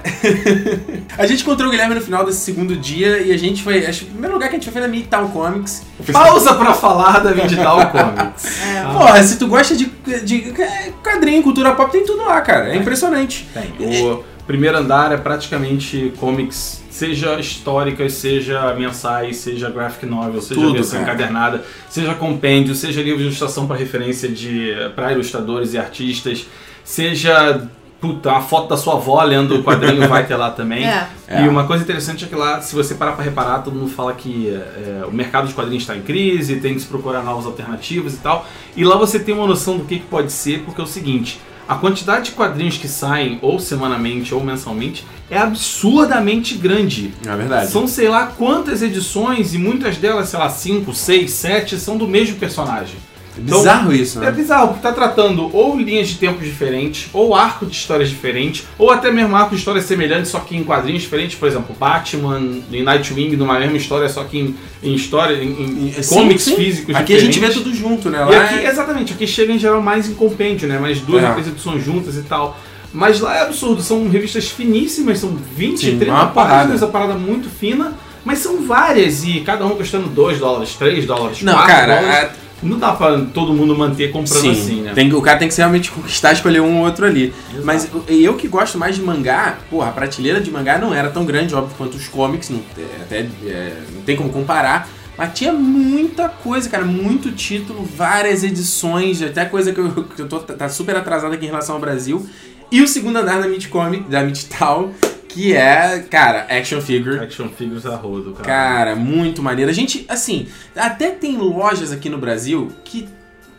a 1.17 1.27
gente 1.27 1.43
encontrou 1.43 1.69
o 1.69 1.71
Guilherme 1.71 1.95
no 1.95 2.01
final 2.01 2.25
desse 2.25 2.41
segundo 2.41 2.77
dia 2.77 3.19
e 3.21 3.33
a 3.33 3.37
gente 3.37 3.63
foi. 3.63 3.87
Acho 3.87 4.01
que 4.01 4.07
o 4.07 4.11
primeiro 4.11 4.35
lugar 4.35 4.49
que 4.49 4.57
a 4.57 4.59
gente 4.59 4.65
foi 4.65 4.73
foi 4.73 4.83
na 4.83 4.89
Midtown 4.89 5.29
Comics. 5.31 5.83
Pausa 6.13 6.55
pra 6.55 6.75
falar 6.75 7.21
da 7.21 7.33
Vindital 7.33 7.91
Comics. 7.91 8.59
É. 8.69 8.79
Ah. 8.81 8.93
Porra, 8.93 9.23
se 9.23 9.39
tu 9.39 9.49
gosta 9.49 9.77
de, 9.77 9.87
de 10.25 10.55
quadrinho, 11.03 11.43
cultura 11.43 11.75
pop, 11.75 11.91
tem 11.91 12.05
tudo 12.05 12.25
lá, 12.25 12.41
cara. 12.41 12.73
É 12.73 12.77
impressionante. 12.77 13.49
Tem. 13.53 14.05
O 14.05 14.25
primeiro 14.47 14.79
andar 14.79 15.13
é 15.13 15.17
praticamente 15.17 16.13
comics 16.19 16.83
seja 16.99 17.39
históricas, 17.39 18.15
seja 18.15 18.75
mensais, 18.75 19.37
seja 19.37 19.71
graphic 19.71 20.05
novel, 20.05 20.43
seja 20.43 20.61
Tudo, 20.61 20.73
versão 20.73 20.99
cara. 20.99 21.15
encadernada, 21.15 21.65
seja 21.89 22.13
compêndio, 22.15 22.75
seja 22.75 23.01
livro 23.01 23.19
de 23.19 23.27
ilustração 23.27 23.69
para 23.69 23.77
referência 23.77 24.29
de 24.29 24.73
para 24.97 25.13
ilustradores 25.13 25.75
e 25.75 25.79
artistas, 25.79 26.45
seja 26.83 27.69
puta, 28.01 28.31
uma 28.31 28.41
foto 28.41 28.69
da 28.69 28.77
sua 28.77 28.95
avó 28.95 29.23
lendo 29.23 29.57
o 29.57 29.63
quadrinho 29.65 30.09
vai 30.09 30.27
ter 30.27 30.37
lá 30.37 30.51
também. 30.51 30.87
É. 30.87 31.09
É. 31.31 31.45
E 31.45 31.49
uma 31.49 31.65
coisa 31.65 31.85
interessante 31.85 32.25
é 32.25 32.27
que 32.27 32.35
lá, 32.35 32.63
se 32.63 32.75
você 32.75 32.95
parar 32.95 33.13
para 33.13 33.23
reparar, 33.23 33.59
todo 33.59 33.75
mundo 33.75 33.91
fala 33.91 34.15
que 34.15 34.49
é, 34.49 35.05
o 35.07 35.13
mercado 35.13 35.47
de 35.47 35.53
quadrinhos 35.53 35.83
está 35.83 35.95
em 35.95 36.01
crise, 36.01 36.57
tem 36.57 36.73
que 36.73 36.81
se 36.81 36.87
procurar 36.87 37.23
novas 37.23 37.45
alternativas 37.45 38.15
e 38.15 38.17
tal. 38.17 38.47
E 38.75 38.83
lá 38.83 38.97
você 38.97 39.19
tem 39.19 39.35
uma 39.35 39.47
noção 39.47 39.77
do 39.77 39.85
que, 39.85 39.99
que 39.99 40.07
pode 40.07 40.33
ser, 40.33 40.61
porque 40.61 40.81
é 40.81 40.85
o 40.85 40.87
seguinte: 40.87 41.39
a 41.69 41.75
quantidade 41.75 42.31
de 42.31 42.31
quadrinhos 42.31 42.79
que 42.79 42.89
saem, 42.89 43.39
ou 43.43 43.61
semanalmente 43.61 44.35
ou 44.35 44.43
mensalmente, 44.43 45.07
é 45.31 45.37
absurdamente 45.37 46.55
grande. 46.55 47.13
É 47.27 47.37
verdade. 47.37 47.71
São 47.71 47.87
sei 47.87 48.09
lá 48.09 48.29
quantas 48.39 48.81
edições, 48.81 49.53
e 49.53 49.59
muitas 49.59 49.99
delas, 49.99 50.31
sei 50.31 50.39
lá, 50.39 50.49
5, 50.49 50.95
6, 50.95 51.31
7, 51.31 51.79
são 51.79 51.99
do 51.99 52.09
mesmo 52.09 52.37
personagem. 52.37 52.97
Então, 53.39 53.59
Bizarro 53.59 53.93
isso, 53.93 54.19
É 54.19 54.27
né? 54.27 54.31
bizarro, 54.33 54.69
porque 54.69 54.83
tá 54.83 54.93
tratando 54.93 55.49
ou 55.55 55.79
linhas 55.79 56.09
de 56.09 56.17
tempo 56.17 56.43
diferentes, 56.43 57.09
ou 57.13 57.35
arco 57.35 57.67
de 57.67 57.77
histórias 57.77 58.09
diferentes, 58.09 58.67
ou 58.77 58.91
até 58.91 59.11
mesmo 59.13 59.37
arco 59.37 59.51
de 59.51 59.57
histórias 59.57 59.85
semelhantes, 59.85 60.31
só 60.31 60.41
que 60.41 60.57
em 60.57 60.65
quadrinhos 60.65 61.03
diferentes, 61.03 61.37
por 61.39 61.47
exemplo, 61.49 61.75
Batman 61.79 62.41
e 62.71 62.83
Nightwing 62.83 63.37
numa 63.37 63.59
mesma 63.59 63.77
história, 63.77 64.09
só 64.09 64.25
que 64.25 64.39
em, 64.39 64.57
em 64.83 64.95
história, 64.95 65.37
em, 65.43 65.89
em 65.97 66.03
Sim, 66.03 66.15
comics 66.17 66.43
sim. 66.43 66.57
físicos 66.57 66.95
Aqui 66.97 67.15
a 67.15 67.21
gente 67.21 67.39
vê 67.39 67.47
diferentes. 67.49 67.63
tudo 67.63 67.75
junto, 67.75 68.11
né? 68.11 68.19
E 68.29 68.35
Lá 68.35 68.43
aqui, 68.45 68.55
é- 68.59 68.69
exatamente, 68.69 69.13
aqui 69.13 69.27
chega 69.27 69.53
em 69.53 69.59
geral 69.59 69.81
mais 69.81 70.09
em 70.09 70.15
compêndio, 70.15 70.67
né? 70.69 70.79
Mais 70.79 70.99
duas 71.01 71.23
É. 71.23 71.39
edições 71.39 71.85
juntas 71.85 72.17
e 72.17 72.23
tal. 72.23 72.59
Mas 72.93 73.21
lá 73.21 73.37
é 73.37 73.43
absurdo, 73.43 73.83
são 73.83 74.09
revistas 74.09 74.49
finíssimas, 74.49 75.19
são 75.19 75.37
20, 75.57 75.79
Sim, 75.79 75.99
30 75.99 76.13
uma 76.15 76.27
páginas, 76.29 76.83
a 76.83 76.87
parada 76.87 77.15
muito 77.15 77.49
fina, 77.51 77.93
mas 78.25 78.39
são 78.39 78.63
várias 78.67 79.25
e 79.25 79.41
cada 79.41 79.67
um 79.67 79.71
custando 79.77 80.09
2 80.09 80.39
dólares, 80.39 80.75
3 80.75 81.05
dólares, 81.05 81.43
Não, 81.43 81.53
4 81.53 81.71
cara, 81.71 82.01
dólares. 82.01 82.31
Não 82.63 82.79
dá 82.79 82.93
pra 82.93 83.21
todo 83.33 83.53
mundo 83.55 83.77
manter 83.77 84.11
comprando 84.11 84.41
Sim, 84.41 84.51
assim, 84.51 84.81
né? 84.83 84.93
tem, 84.95 85.13
o 85.13 85.23
cara 85.23 85.39
tem 85.39 85.49
que 85.49 85.57
realmente 85.57 85.91
conquistar, 85.93 86.33
escolher 86.33 86.61
um 86.61 86.79
ou 86.79 86.85
outro 86.85 87.07
ali. 87.07 87.33
Mas 87.63 87.89
eu- 87.93 88.05
eu 88.09 88.35
que 88.37 88.49
gosto 88.49 88.77
mais 88.77 88.97
de 88.97 89.03
mangá, 89.03 89.59
porra, 89.71 89.89
a 89.91 89.93
prateleira 89.93 90.41
de 90.41 90.51
mangá 90.51 90.77
não 90.79 90.93
era 90.93 91.09
tão 91.11 91.25
grande, 91.25 91.55
óbvio, 91.55 91.75
quanto 91.79 91.97
os 91.97 92.09
comics, 92.09 92.51
não, 92.51 92.61
é, 92.77 93.03
até, 93.03 93.19
é, 93.47 93.77
não 93.95 94.03
tem 94.03 94.17
como 94.17 94.31
comparar. 94.31 94.89
Mas 95.17 95.33
tinha 95.35 95.53
muita 95.53 96.29
coisa, 96.29 96.69
cara, 96.69 96.85
muito 96.85 97.33
título, 97.33 97.85
várias 97.85 98.45
edições, 98.45 99.21
até 99.23 99.45
coisa 99.45 99.73
que 99.73 99.79
eu, 99.81 100.05
que 100.05 100.23
eu 100.23 100.29
tô 100.29 100.39
tá 100.39 100.69
super 100.69 100.95
atrasado 100.97 101.33
aqui 101.35 101.45
em 101.45 101.49
relação 101.49 101.75
ao 101.75 101.81
Brasil. 101.81 102.25
E 102.71 102.83
o 102.83 102.87
segundo 102.89 103.17
andar 103.17 103.41
da 103.41 103.49
Midcomic, 103.49 104.09
da 104.11 104.23
Midtown, 104.23 104.91
que 105.29 105.55
é, 105.55 106.05
cara, 106.11 106.47
action 106.51 106.81
figure. 106.81 107.19
Action 107.21 107.49
Figures 107.51 107.85
a 107.87 107.95
rodo, 107.97 108.33
cara. 108.33 108.45
Cara, 108.45 108.97
muito 108.97 109.43
maneiro. 109.43 109.71
A 109.71 109.75
gente, 109.75 110.05
assim, 110.09 110.49
até 110.75 111.11
tem 111.11 111.37
lojas 111.37 111.93
aqui 111.93 112.09
no 112.09 112.19
Brasil 112.19 112.73
que 112.85 113.07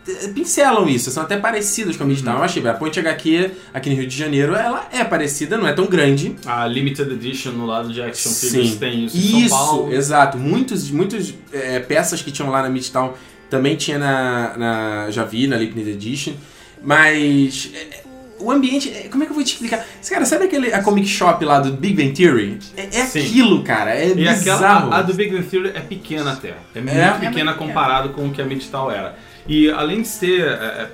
eh, 0.08 0.28
pincelam 0.30 0.88
isso, 0.90 1.12
são 1.12 1.24
até 1.24 1.38
parecidas 1.38 1.96
com 1.96 2.04
a 2.04 2.08
Midtown. 2.08 2.38
Eu 2.38 2.44
achei, 2.44 2.68
a 2.68 2.74
Ponte 2.74 3.00
HQ 3.00 3.52
aqui 3.74 3.90
no 3.90 3.96
Rio 3.96 4.08
de 4.08 4.18
Janeiro, 4.18 4.56
ela 4.56 4.88
é 4.92 5.04
parecida, 5.04 5.58
não 5.58 5.68
é 5.68 5.74
tão 5.74 5.86
grande. 5.86 6.36
A 6.46 6.66
Limited 6.68 7.12
Edition 7.12 7.52
no 7.52 7.66
lado 7.66 7.94
de 7.94 8.02
Action 8.02 8.32
Figures 8.32 8.72
Sim. 8.72 8.78
tem 8.78 9.06
isso. 9.06 9.18
em 9.18 9.40
Isso, 9.42 9.50
São 9.50 9.58
Paulo. 9.58 9.94
exato. 9.94 10.38
Muitos, 10.38 10.90
muitos 10.90 11.34
eh, 11.54 11.80
peças 11.80 12.22
que 12.22 12.32
tinham 12.32 12.50
lá 12.50 12.64
na 12.64 12.70
Midtown 12.70 13.14
também 13.50 13.76
tinha 13.76 13.98
na, 13.98 14.58
na 14.58 15.12
já 15.12 15.24
vi 15.24 15.48
na 15.48 15.58
Limited 15.58 15.90
Edition, 15.92 16.34
mas 16.82 17.70
eh, 17.74 18.04
o 18.40 18.52
ambiente, 18.52 18.90
eh, 18.90 19.08
como 19.10 19.24
é 19.24 19.26
que 19.26 19.32
eu 19.32 19.36
vou 19.36 19.44
te 19.44 19.54
explicar? 19.54 19.86
Cara, 20.10 20.26
sabe 20.26 20.46
aquele 20.46 20.74
a 20.74 20.82
comic 20.82 21.08
shop 21.08 21.44
lá 21.46 21.60
do 21.60 21.72
Big 21.74 21.94
Bang 21.96 22.14
Theory? 22.14 22.60
É, 22.78 22.90
é 22.98 23.02
aquilo, 23.04 23.64
cara, 23.64 23.92
é 23.92 24.10
E 24.10 24.14
bizarro. 24.16 24.40
aquela, 24.40 24.96
a, 24.96 25.00
a 25.00 25.02
do 25.02 25.14
Big 25.14 25.32
Bang 25.32 25.44
Theory 25.46 25.70
é 25.76 25.80
pequena 25.82 26.34
até. 26.34 26.56
É 26.76 26.82
muito 26.82 26.96
É? 26.98 27.12
pequena 27.12 27.52
É 27.52 27.54
comparado 27.54 28.10
com 28.10 28.28
o 28.28 28.32
que 28.32 28.42
a 28.42 28.46
Midtown 28.46 28.90
era. 28.92 29.16
E 29.48 29.70
além 29.70 30.02
de 30.02 30.08
ser 30.08 30.42
é, 30.42 30.46
é, 30.54 30.90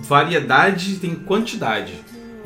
variedade, 0.00 0.96
tem 0.96 1.14
quantidade. 1.14 1.92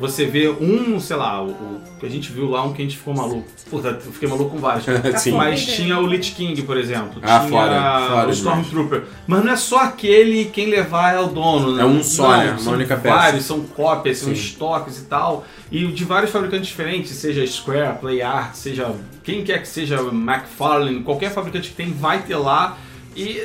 Você 0.01 0.25
vê 0.25 0.49
um, 0.49 0.99
sei 0.99 1.15
lá, 1.15 1.43
o, 1.43 1.79
que 1.99 2.05
a 2.07 2.09
gente 2.09 2.31
viu 2.31 2.49
lá, 2.49 2.63
um 2.63 2.73
que 2.73 2.81
a 2.81 2.85
gente 2.85 2.97
ficou 2.97 3.13
maluco. 3.13 3.47
Puta, 3.69 3.89
eu 3.89 4.11
fiquei 4.11 4.27
maluco 4.27 4.49
com 4.49 4.57
vários. 4.57 4.83
Sim. 5.21 5.33
Mas 5.37 5.63
tinha 5.63 5.99
o 5.99 6.07
Lich 6.07 6.31
King, 6.31 6.59
por 6.63 6.75
exemplo. 6.75 7.21
Ah, 7.21 7.39
tinha 7.39 7.49
foda, 7.51 8.07
foda 8.09 8.27
o 8.27 8.31
Stormtrooper. 8.31 9.03
Mas 9.27 9.45
não 9.45 9.51
é 9.53 9.55
só 9.55 9.81
aquele 9.81 10.45
quem 10.45 10.71
levar 10.71 11.13
é 11.13 11.19
o 11.19 11.27
dono. 11.27 11.75
né? 11.75 11.83
É 11.83 11.85
um 11.85 12.01
só, 12.01 12.31
Não, 12.31 12.37
né? 12.37 12.51
Uma 12.51 12.59
são 12.59 12.73
única 12.73 12.97
peça. 12.97 13.15
Vários, 13.15 13.45
são 13.45 13.61
cópias, 13.61 14.17
são 14.17 14.29
Sim. 14.29 14.41
estoques 14.41 14.97
e 14.97 15.05
tal. 15.05 15.45
E 15.71 15.85
de 15.85 16.03
vários 16.03 16.31
fabricantes 16.31 16.67
diferentes, 16.67 17.11
seja 17.11 17.45
Square, 17.45 17.99
Play 17.99 18.23
Art, 18.23 18.55
seja 18.55 18.91
quem 19.23 19.43
quer 19.43 19.61
que 19.61 19.67
seja 19.67 19.97
McFarlane, 20.01 21.03
qualquer 21.03 21.31
fabricante 21.31 21.69
que 21.69 21.75
tem 21.75 21.93
vai 21.93 22.23
ter 22.23 22.35
lá. 22.35 22.77
E. 23.15 23.39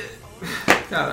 Cara, 0.91 1.11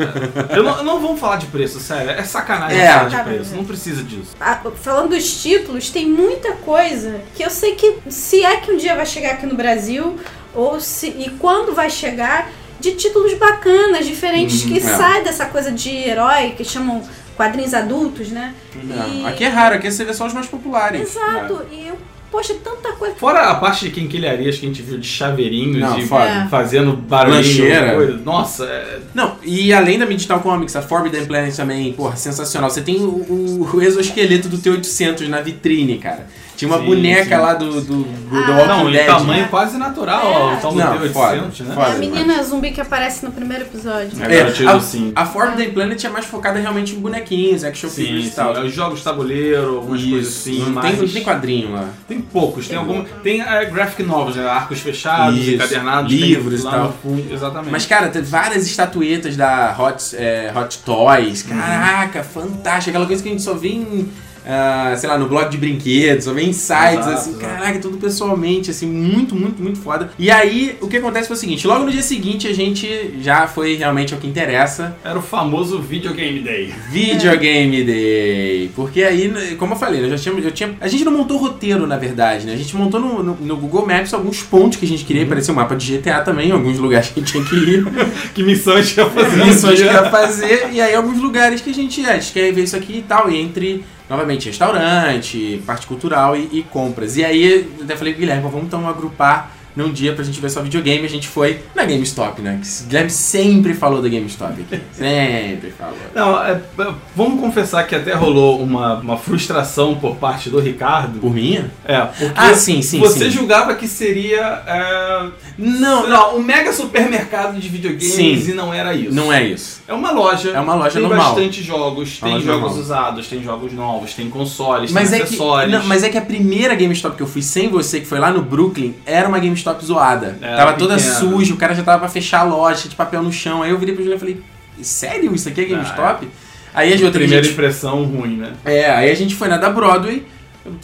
eu 0.55 0.63
não, 0.63 0.83
não 0.83 0.99
vamos 1.01 1.19
falar 1.19 1.37
de 1.37 1.47
preço, 1.47 1.79
sério. 1.79 2.11
É 2.11 2.23
sacanagem 2.23 2.77
É. 2.79 2.91
falar 2.91 3.09
de 3.09 3.23
preço. 3.23 3.55
Não 3.55 3.65
precisa 3.65 4.03
disso. 4.03 4.35
Ah, 4.39 4.59
falando 4.81 5.09
dos 5.09 5.41
títulos, 5.41 5.89
tem 5.89 6.07
muita 6.07 6.51
coisa 6.53 7.21
que 7.35 7.43
eu 7.43 7.49
sei 7.49 7.75
que 7.75 7.97
se 8.07 8.43
é 8.45 8.57
que 8.57 8.71
um 8.71 8.77
dia 8.77 8.95
vai 8.95 9.05
chegar 9.05 9.31
aqui 9.31 9.45
no 9.47 9.55
Brasil, 9.55 10.19
ou 10.53 10.79
se 10.79 11.07
e 11.07 11.29
quando 11.39 11.73
vai 11.73 11.89
chegar, 11.89 12.49
de 12.79 12.91
títulos 12.95 13.33
bacanas, 13.35 14.05
diferentes, 14.05 14.63
Uhum, 14.63 14.71
que 14.73 14.77
é. 14.77 14.81
sai 14.81 15.23
dessa 15.23 15.45
coisa 15.47 15.71
de 15.71 15.89
herói, 15.89 16.51
que 16.51 16.63
chamam 16.63 17.01
quadrinhos 17.35 17.73
adultos, 17.73 18.29
né? 18.29 18.53
Não, 18.75 19.07
E- 19.07 19.25
Aqui 19.25 19.43
é 19.45 19.47
raro, 19.47 19.75
aqui 19.75 19.89
você 19.91 20.03
vê 20.05 20.13
só 20.13 20.27
os 20.27 20.33
mais 20.33 20.45
populares. 20.47 21.01
Exato, 21.15 21.65
e 21.71 21.87
eu, 21.87 21.97
poxa, 22.33 22.55
tanta 22.63 22.91
coisa. 22.93 23.15
Fora 23.15 23.49
a 23.51 23.55
parte 23.55 23.85
de 23.85 23.91
quinquilharias 23.91 24.57
que 24.57 24.65
a 24.65 24.67
gente 24.69 24.81
viu 24.81 24.97
de 24.97 25.07
chaveirinhos 25.07 25.79
Não, 25.79 25.99
e 25.99 26.05
foda. 26.07 26.47
fazendo 26.49 26.93
barulhinho. 26.93 27.41
Lancheira. 27.63 27.93
coisa. 27.93 28.17
Nossa, 28.17 28.65
é, 28.65 28.99
Não, 29.13 29.35
e 29.43 29.71
além 29.71 29.99
da 29.99 30.05
Midtown 30.05 30.39
Comics, 30.39 30.75
a 30.75 30.81
Forbidden 30.81 31.25
Planet 31.25 31.55
também, 31.55 31.93
porra, 31.93 32.15
sensacional. 32.17 32.69
Você 32.69 32.81
tem 32.81 32.97
o, 32.97 33.07
o- 33.07 33.69
o 33.75 33.81
exoesqueleto 33.81 34.49
do 34.49 34.57
T-800 34.57 35.27
na 35.29 35.39
vitrine, 35.41 35.97
cara. 35.99 36.27
Tinha 36.63 36.73
uma 36.75 36.79
Sim, 36.79 36.85
boneca 36.85 37.35
sim. 37.35 37.41
lá 37.41 37.53
do, 37.55 37.81
do, 37.81 38.03
do 38.03 38.37
Ah, 38.37 38.43
The 38.45 38.51
Walking 38.53 38.67
Não, 38.67 38.91
Dead. 38.91 39.05
tamanho 39.05 39.41
né? 39.41 39.47
quase 39.49 39.77
natural, 39.77 40.21
É. 40.21 40.27
ó, 40.27 40.53
o 40.53 40.57
tal 40.57 40.71
do 40.71 40.77
Não, 40.79 40.97
T800, 40.97 41.09
foda, 41.11 41.35
né? 41.35 41.47
É 41.49 41.73
foda. 41.75 41.87
a 41.87 41.97
menina 41.97 42.43
zumbi 42.43 42.71
que 42.71 42.79
aparece 42.81 43.25
no 43.25 43.31
primeiro 43.31 43.63
episódio. 43.65 44.11
É, 44.23 44.37
É, 44.37 44.69
a, 44.69 44.79
sim. 44.79 45.11
a 45.15 45.25
Forbidden 45.25 45.71
Planet 45.71 46.03
é 46.03 46.09
mais 46.09 46.25
focada 46.25 46.59
realmente 46.59 46.95
em 46.95 46.99
bonequinhos, 46.99 47.63
action 47.63 47.89
Sim, 47.89 47.95
figures 48.05 48.25
sim. 48.25 48.31
e 48.31 48.33
tal. 48.35 48.53
Os 48.53 48.73
jogos 48.73 48.99
de 48.99 49.03
tabuleiro, 49.03 49.77
algumas 49.77 50.01
coisas 50.03 50.27
assim. 50.37 50.59
não, 50.59 50.69
mas... 50.69 50.85
tem, 50.97 51.05
não 51.05 51.13
tem 51.13 51.23
quadrinho 51.23 51.71
lá. 51.73 51.89
Tem 52.07 52.21
poucos, 52.21 52.67
tem. 52.67 53.05
Tem 53.21 53.41
é, 53.41 53.65
graphic 53.65 54.03
novels, 54.03 54.35
né? 54.35 54.47
Arcos 54.47 54.79
fechados, 54.79 55.37
Isso, 55.39 55.51
encadernados, 55.55 56.11
livros 56.11 56.61
tem 56.61 56.69
e 56.69 56.73
tal. 56.73 56.93
no 57.03 57.33
exatamente. 57.33 57.71
Mas, 57.71 57.85
cara, 57.85 58.07
tem 58.09 58.21
várias 58.21 58.65
estatuetas 58.65 59.35
da 59.35 59.75
Hot, 59.77 60.15
é, 60.15 60.51
Hot 60.55 60.79
Toys. 60.79 61.43
Caraca, 61.43 62.23
fantástico. 62.23 62.89
Aquela 62.91 63.05
coisa 63.05 63.21
que 63.21 63.29
a 63.29 63.31
gente 63.31 63.43
só 63.43 63.53
vê 63.53 63.69
em, 63.69 64.09
ah, 64.45 64.93
sei 64.97 65.09
lá, 65.09 65.17
no 65.17 65.27
blog 65.27 65.49
de 65.49 65.57
brinquedos, 65.57 66.25
só 66.25 66.33
vê 66.33 66.43
em 66.43 66.53
sites, 66.53 66.99
Exato, 66.99 67.09
assim. 67.09 67.29
exato. 67.31 67.45
Caraca, 67.45 67.79
tudo 67.79 67.97
pessoalmente, 67.97 68.71
assim, 68.71 68.87
muito, 68.87 69.35
muito, 69.35 69.61
muito 69.61 69.79
foda. 69.79 70.09
E 70.19 70.29
aí, 70.31 70.77
o 70.81 70.87
que 70.87 70.97
acontece 70.97 71.27
foi 71.27 71.35
o 71.37 71.39
seguinte: 71.39 71.65
logo 71.67 71.85
no 71.85 71.91
dia 71.91 72.01
seguinte, 72.01 72.47
a 72.47 72.53
gente 72.53 73.15
já 73.21 73.47
foi 73.47 73.75
realmente 73.75 74.13
ao 74.13 74.19
que 74.19 74.27
interessa. 74.27 74.95
Era 75.03 75.17
o 75.17 75.21
famoso 75.21 75.79
Videogame 75.79 76.39
Day. 76.41 76.73
Videogame 76.89 77.83
Day. 77.83 78.71
Porque 78.75 79.03
aí, 79.03 79.27
né, 79.27 79.55
como 79.57 79.73
eu 79.73 79.77
falei, 79.77 80.01
né, 80.01 80.09
já 80.09 80.17
tinha, 80.17 80.33
eu 80.43 80.51
tinha, 80.51 80.75
a 80.81 80.87
gente 80.87 81.03
não 81.05 81.11
montou 81.11 81.37
roteiro, 81.37 81.85
na 81.87 81.97
verdade, 81.97 82.45
né? 82.45 82.53
A 82.53 82.57
gente 82.57 82.75
montou 82.75 82.99
no, 82.99 83.23
no- 83.23 83.37
no 83.39 83.57
Google 83.57 83.85
Maps 83.85 84.13
alguns 84.13 84.41
pontos 84.41 84.77
que 84.77 84.85
a 84.85 84.87
gente 84.87 85.05
queria. 85.05 85.21
Uhum. 85.23 85.27
Apareceu 85.27 85.53
o 85.53 85.57
mapa 85.57 85.75
de 85.75 85.97
GTA 85.97 86.21
também, 86.21 86.51
alguns 86.51 86.77
lugares 86.79 87.09
que 87.09 87.19
a 87.19 87.23
gente 87.23 87.31
tinha 87.31 87.43
que 87.43 87.55
ir. 87.55 87.85
que 88.33 88.43
missão 88.43 88.75
a 88.75 88.81
gente 88.81 88.97
ia 88.97 89.09
fazer? 89.09 89.45
missões 89.45 89.79
que 89.79 89.85
ia 89.85 90.09
fazer, 90.09 90.69
e 90.71 90.81
aí 90.81 90.93
alguns 90.95 91.19
lugares 91.19 91.61
que 91.61 91.69
a 91.69 91.73
gente, 91.73 92.03
é, 92.05 92.11
a 92.11 92.19
gente 92.19 92.33
quer 92.33 92.51
ver 92.51 92.63
isso 92.63 92.75
aqui 92.75 92.97
e 92.97 93.01
tal, 93.01 93.29
e 93.29 93.37
entre, 93.37 93.83
novamente, 94.09 94.47
restaurante, 94.47 95.61
parte 95.65 95.87
cultural 95.87 96.35
e, 96.35 96.49
e 96.51 96.63
compras. 96.63 97.17
E 97.17 97.23
aí, 97.23 97.67
eu 97.77 97.83
até 97.83 97.95
falei 97.95 98.13
Guilherme, 98.13 98.43
"Pô, 98.43 98.49
vamos 98.49 98.67
então 98.67 98.87
agrupar 98.87 99.51
num 99.75 99.91
dia 99.91 100.13
pra 100.13 100.23
gente 100.23 100.39
ver 100.39 100.49
só 100.49 100.61
videogame, 100.61 101.05
a 101.05 101.09
gente 101.09 101.27
foi 101.27 101.59
na 101.75 101.83
GameStop, 101.85 102.41
né? 102.41 102.59
Que 102.61 102.83
o 102.83 102.87
Guilherme 102.87 103.09
sempre 103.09 103.73
falou 103.73 104.01
da 104.01 104.09
GameStop 104.09 104.53
aqui, 104.61 104.81
sempre 104.93 105.71
falou. 105.71 105.95
Não, 106.13 106.43
é, 106.43 106.51
é, 106.79 106.93
vamos 107.15 107.39
confessar 107.39 107.83
que 107.87 107.95
até 107.95 108.13
rolou 108.13 108.61
uma, 108.61 108.95
uma 108.99 109.17
frustração 109.17 109.95
por 109.95 110.15
parte 110.17 110.49
do 110.49 110.59
Ricardo. 110.59 111.19
Por 111.19 111.33
minha? 111.33 111.71
É, 111.85 111.99
porque 112.01 112.33
Ah, 112.35 112.53
sim, 112.55 112.81
sim, 112.81 112.99
você 112.99 113.25
sim. 113.25 113.31
julgava 113.31 113.75
que 113.75 113.87
seria 113.87 114.41
é, 114.67 115.27
Não, 115.57 116.07
não, 116.09 116.37
um 116.37 116.41
mega 116.43 116.71
supermercado 116.73 117.59
de 117.59 117.67
videogames 117.69 118.13
Sim. 118.13 118.51
e 118.51 118.53
não 118.53 118.73
era 118.73 118.93
isso. 118.93 119.13
não 119.13 119.31
é 119.31 119.43
isso. 119.43 119.81
É 119.87 119.93
uma 119.93 120.11
loja. 120.11 120.51
É 120.51 120.59
uma 120.59 120.75
loja 120.75 120.99
tem 120.99 121.01
normal. 121.07 121.33
bastante 121.35 121.61
jogos, 121.63 122.19
Uma 122.21 122.31
tem 122.31 122.41
jogos 122.41 122.61
normal. 122.61 122.79
usados, 122.79 123.27
tem 123.27 123.43
jogos 123.43 123.73
novos, 123.73 124.13
tem 124.13 124.29
consoles, 124.29 124.91
Mas 124.91 125.09
tem 125.09 125.17
é, 125.19 125.21
que, 125.21 125.27
acessórios. 125.29 125.71
não, 125.71 125.83
mas 125.85 126.03
é 126.03 126.09
que 126.09 126.17
a 126.17 126.21
primeira 126.21 126.75
GameStop 126.75 127.15
que 127.17 127.23
eu 127.23 127.27
fui 127.27 127.41
sem 127.41 127.67
você, 127.69 127.99
que 127.99 128.05
foi 128.05 128.19
lá 128.19 128.31
no 128.31 128.41
Brooklyn, 128.41 128.93
era 129.05 129.27
uma 129.27 129.39
GameStop 129.39 129.62
zoada. 129.83 130.37
Era 130.41 130.57
tava 130.57 130.73
toda 130.73 130.95
pequena. 130.95 131.15
suja, 131.15 131.53
o 131.53 131.57
cara 131.57 131.73
já 131.73 131.83
tava 131.83 131.99
pra 131.99 132.09
fechar 132.09 132.41
a 132.41 132.43
loja, 132.43 132.81
tinha 132.81 132.89
de 132.89 132.95
papel 132.95 133.23
no 133.23 133.31
chão. 133.31 133.63
Aí 133.63 133.71
eu 133.71 133.77
virei 133.77 133.95
pro 133.95 134.03
Juliano 134.03 134.17
e 134.17 134.19
falei, 134.19 134.43
sério? 134.81 135.33
Isso 135.33 135.47
aqui 135.49 135.61
é 135.61 135.65
GameStop? 135.65 136.27
Aí 136.73 136.91
a 136.91 136.95
outra 136.95 137.11
Primeira 137.11 137.43
gente, 137.43 137.53
impressão 137.53 138.03
ruim, 138.03 138.37
né? 138.37 138.53
é, 138.65 138.89
aí 138.89 139.11
a 139.11 139.15
gente 139.15 139.35
foi 139.35 139.47
na 139.47 139.57
da 139.57 139.69
Broadway, 139.69 140.25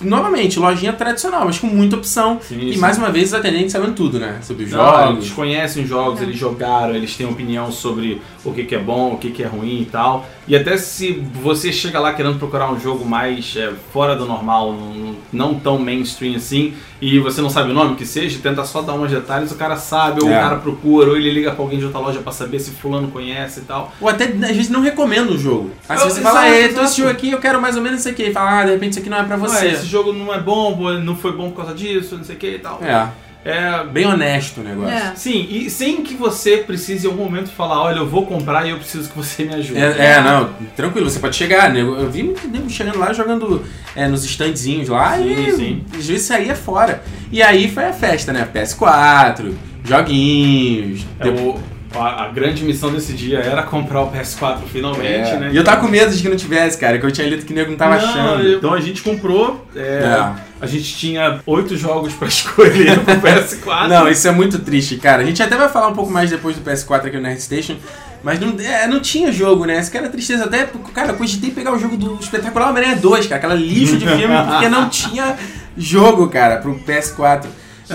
Novamente, 0.01 0.59
lojinha 0.59 0.91
tradicional, 0.91 1.45
mas 1.45 1.57
com 1.57 1.67
muita 1.67 1.95
opção. 1.95 2.37
Sim, 2.41 2.67
e 2.67 2.73
sim. 2.73 2.79
mais 2.79 2.97
uma 2.97 3.09
vez 3.09 3.29
os 3.29 3.33
atendentes 3.33 3.71
sabendo 3.71 3.93
tudo, 3.93 4.19
né? 4.19 4.39
Sobre 4.41 4.65
os 4.65 4.71
Não, 4.71 5.11
eles 5.11 5.25
jogos. 5.25 5.31
conhecem 5.31 5.83
os 5.83 5.89
jogos, 5.89 6.21
eles 6.21 6.37
jogaram, 6.37 6.93
eles 6.93 7.15
têm 7.15 7.25
opinião 7.25 7.71
sobre 7.71 8.21
o 8.43 8.51
que, 8.51 8.65
que 8.65 8.75
é 8.75 8.79
bom, 8.79 9.13
o 9.13 9.17
que, 9.17 9.31
que 9.31 9.41
é 9.41 9.47
ruim 9.47 9.81
e 9.81 9.85
tal. 9.85 10.27
E 10.45 10.55
até 10.55 10.75
se 10.75 11.23
você 11.41 11.71
chega 11.71 11.97
lá 11.97 12.11
querendo 12.11 12.37
procurar 12.37 12.69
um 12.69 12.77
jogo 12.77 13.05
mais 13.05 13.55
é, 13.55 13.71
fora 13.93 14.17
do 14.17 14.25
normal, 14.25 14.73
não, 14.73 15.15
não 15.31 15.55
tão 15.55 15.79
mainstream 15.79 16.35
assim, 16.35 16.73
e 17.01 17.17
você 17.19 17.41
não 17.41 17.49
sabe 17.49 17.71
o 17.71 17.73
nome 17.73 17.95
que 17.95 18.05
seja, 18.05 18.39
tenta 18.43 18.63
só 18.65 18.81
dar 18.81 18.93
uns 18.93 19.09
detalhes, 19.09 19.51
o 19.51 19.55
cara 19.55 19.75
sabe, 19.77 20.21
ou 20.23 20.29
É. 20.29 20.37
o 20.37 20.41
cara 20.41 20.55
procura, 20.57 21.09
ou 21.11 21.17
ele 21.17 21.31
liga 21.31 21.51
pra 21.51 21.63
alguém 21.63 21.79
de 21.79 21.85
outra 21.85 21.99
loja 21.99 22.19
pra 22.19 22.31
saber 22.31 22.59
se 22.59 22.71
fulano 22.71 23.07
conhece 23.09 23.61
e 23.61 23.63
tal. 23.63 23.93
Ou 24.01 24.09
até 24.09 24.25
às 24.25 24.31
vezes 24.55 24.69
não 24.69 24.81
recomenda 24.81 25.31
o 25.31 25.37
jogo. 25.37 25.71
Aí 25.87 25.97
Eu- 25.97 26.03
você 26.09 26.21
fala, 26.21 26.47
é, 26.47 26.65
então 26.65 26.83
esse 26.83 26.97
jogo 26.97 27.09
aqui 27.09 27.31
eu 27.31 27.39
quero 27.39 27.61
mais 27.61 27.75
ou 27.77 27.81
menos 27.81 27.99
isso 28.01 28.09
aqui. 28.09 28.23
Ele 28.23 28.33
fala, 28.33 28.59
ah, 28.59 28.65
de 28.65 28.71
repente 28.71 28.91
isso 28.91 28.99
aqui 28.99 29.09
não 29.09 29.17
é 29.17 29.23
pra 29.23 29.35
Ué, 29.37 29.47
você. 29.47 29.67
esse 29.67 29.85
jogo 29.85 30.11
não 30.13 30.33
é 30.33 30.39
bom, 30.39 30.77
não 30.99 31.15
foi 31.15 31.31
bom 31.31 31.49
por 31.51 31.57
causa 31.57 31.73
disso, 31.73 32.17
não 32.17 32.23
sei 32.23 32.35
o 32.35 32.39
que 32.39 32.47
e 32.55 32.59
tal. 32.59 32.79
É, 32.83 33.07
É, 33.45 33.83
bem 33.85 34.05
honesto 34.05 34.59
o 34.59 34.63
negócio. 34.63 34.93
É. 34.93 35.13
Sim, 35.15 35.47
e 35.49 35.69
sem 35.69 36.03
que 36.03 36.13
você 36.13 36.57
precise 36.57 37.07
em 37.07 37.09
algum 37.09 37.23
momento 37.23 37.49
falar, 37.49 37.81
olha, 37.83 37.97
eu 37.99 38.07
vou 38.07 38.25
comprar 38.25 38.65
e 38.67 38.71
eu 38.71 38.77
preciso 38.77 39.09
que 39.09 39.15
você 39.17 39.45
me 39.45 39.55
ajude. 39.55 39.79
É, 39.79 39.95
é, 40.17 40.21
não, 40.21 40.49
tranquilo, 40.75 41.09
você 41.09 41.19
pode 41.19 41.37
chegar, 41.37 41.71
né? 41.71 41.79
Eu 41.81 42.09
vi 42.11 42.21
muito 42.23 42.45
nego 42.49 42.69
chegando 42.69 42.99
lá 42.99 43.13
jogando 43.13 43.63
é, 43.95 44.07
nos 44.09 44.25
standzinhos 44.25 44.89
lá 44.89 45.17
Sim, 45.17 45.47
e 45.47 45.51
sim. 45.53 45.83
às 45.97 46.05
vezes 46.05 46.27
saía 46.27 46.53
fora. 46.53 47.01
E 47.31 47.41
aí 47.41 47.71
foi 47.71 47.85
a 47.85 47.93
festa, 47.93 48.33
né? 48.33 48.45
PS4, 48.53 49.53
joguinhos. 49.85 51.05
É, 51.19 51.27
o- 51.29 51.59
a, 51.95 52.25
a 52.25 52.27
grande 52.29 52.63
missão 52.63 52.91
desse 52.91 53.13
dia 53.13 53.39
era 53.39 53.63
comprar 53.63 54.01
o 54.03 54.11
PS4 54.11 54.59
finalmente, 54.71 55.29
É. 55.31 55.37
né? 55.37 55.49
E 55.51 55.55
eu 55.55 55.63
tava 55.63 55.81
com 55.81 55.87
medo 55.87 56.13
de 56.15 56.21
que 56.21 56.29
não 56.29 56.37
tivesse, 56.37 56.77
cara, 56.77 56.99
que 56.99 57.05
eu 57.05 57.11
tinha 57.11 57.27
lido 57.27 57.43
que 57.45 57.51
o 57.51 57.55
nego 57.55 57.71
não 57.71 57.77
tava 57.77 57.97
Não, 57.97 58.03
achando. 58.09 58.47
Então 58.47 58.73
a 58.73 58.79
gente 58.81 59.01
comprou. 59.01 59.65
é, 59.75 59.79
É. 59.81 60.48
A 60.61 60.67
gente 60.67 60.95
tinha 60.95 61.39
oito 61.45 61.77
jogos 61.77 62.13
pra 62.13 62.27
escolher 62.29 62.99
pro 62.99 63.15
PS4. 63.15 63.87
Não, 63.87 64.09
isso 64.09 64.27
é 64.27 64.31
muito 64.31 64.59
triste, 64.59 64.97
cara. 64.97 65.21
A 65.23 65.25
gente 65.25 65.41
até 65.41 65.55
vai 65.55 65.69
falar 65.69 65.87
um 65.87 65.93
pouco 65.93 66.11
mais 66.11 66.29
depois 66.29 66.55
do 66.55 66.69
PS4 66.69 67.05
aqui 67.05 67.15
no 67.15 67.23
Nerd 67.23 67.41
Station. 67.41 67.77
Mas 68.21 68.39
não, 68.39 68.53
é, 68.59 68.85
não 68.85 68.99
tinha 68.99 69.31
jogo, 69.31 69.65
né? 69.65 69.77
Essa 69.77 69.97
era 69.97 70.09
tristeza. 70.09 70.43
Até, 70.45 70.69
cara, 70.93 71.13
eu 71.13 71.15
cogitei 71.15 71.51
pegar 71.51 71.73
o 71.73 71.79
jogo 71.79 71.95
do 71.95 72.15
Espetacular 72.19 72.69
Homem-Aranha 72.69 72.97
2, 72.97 73.27
cara. 73.27 73.37
Aquela 73.37 73.55
lixo 73.55 73.97
de 73.97 74.05
filme, 74.05 74.35
porque 74.47 74.67
não 74.67 74.89
tinha 74.89 75.37
jogo, 75.77 76.27
cara, 76.27 76.57
pro 76.57 76.75
PS4. 76.79 77.45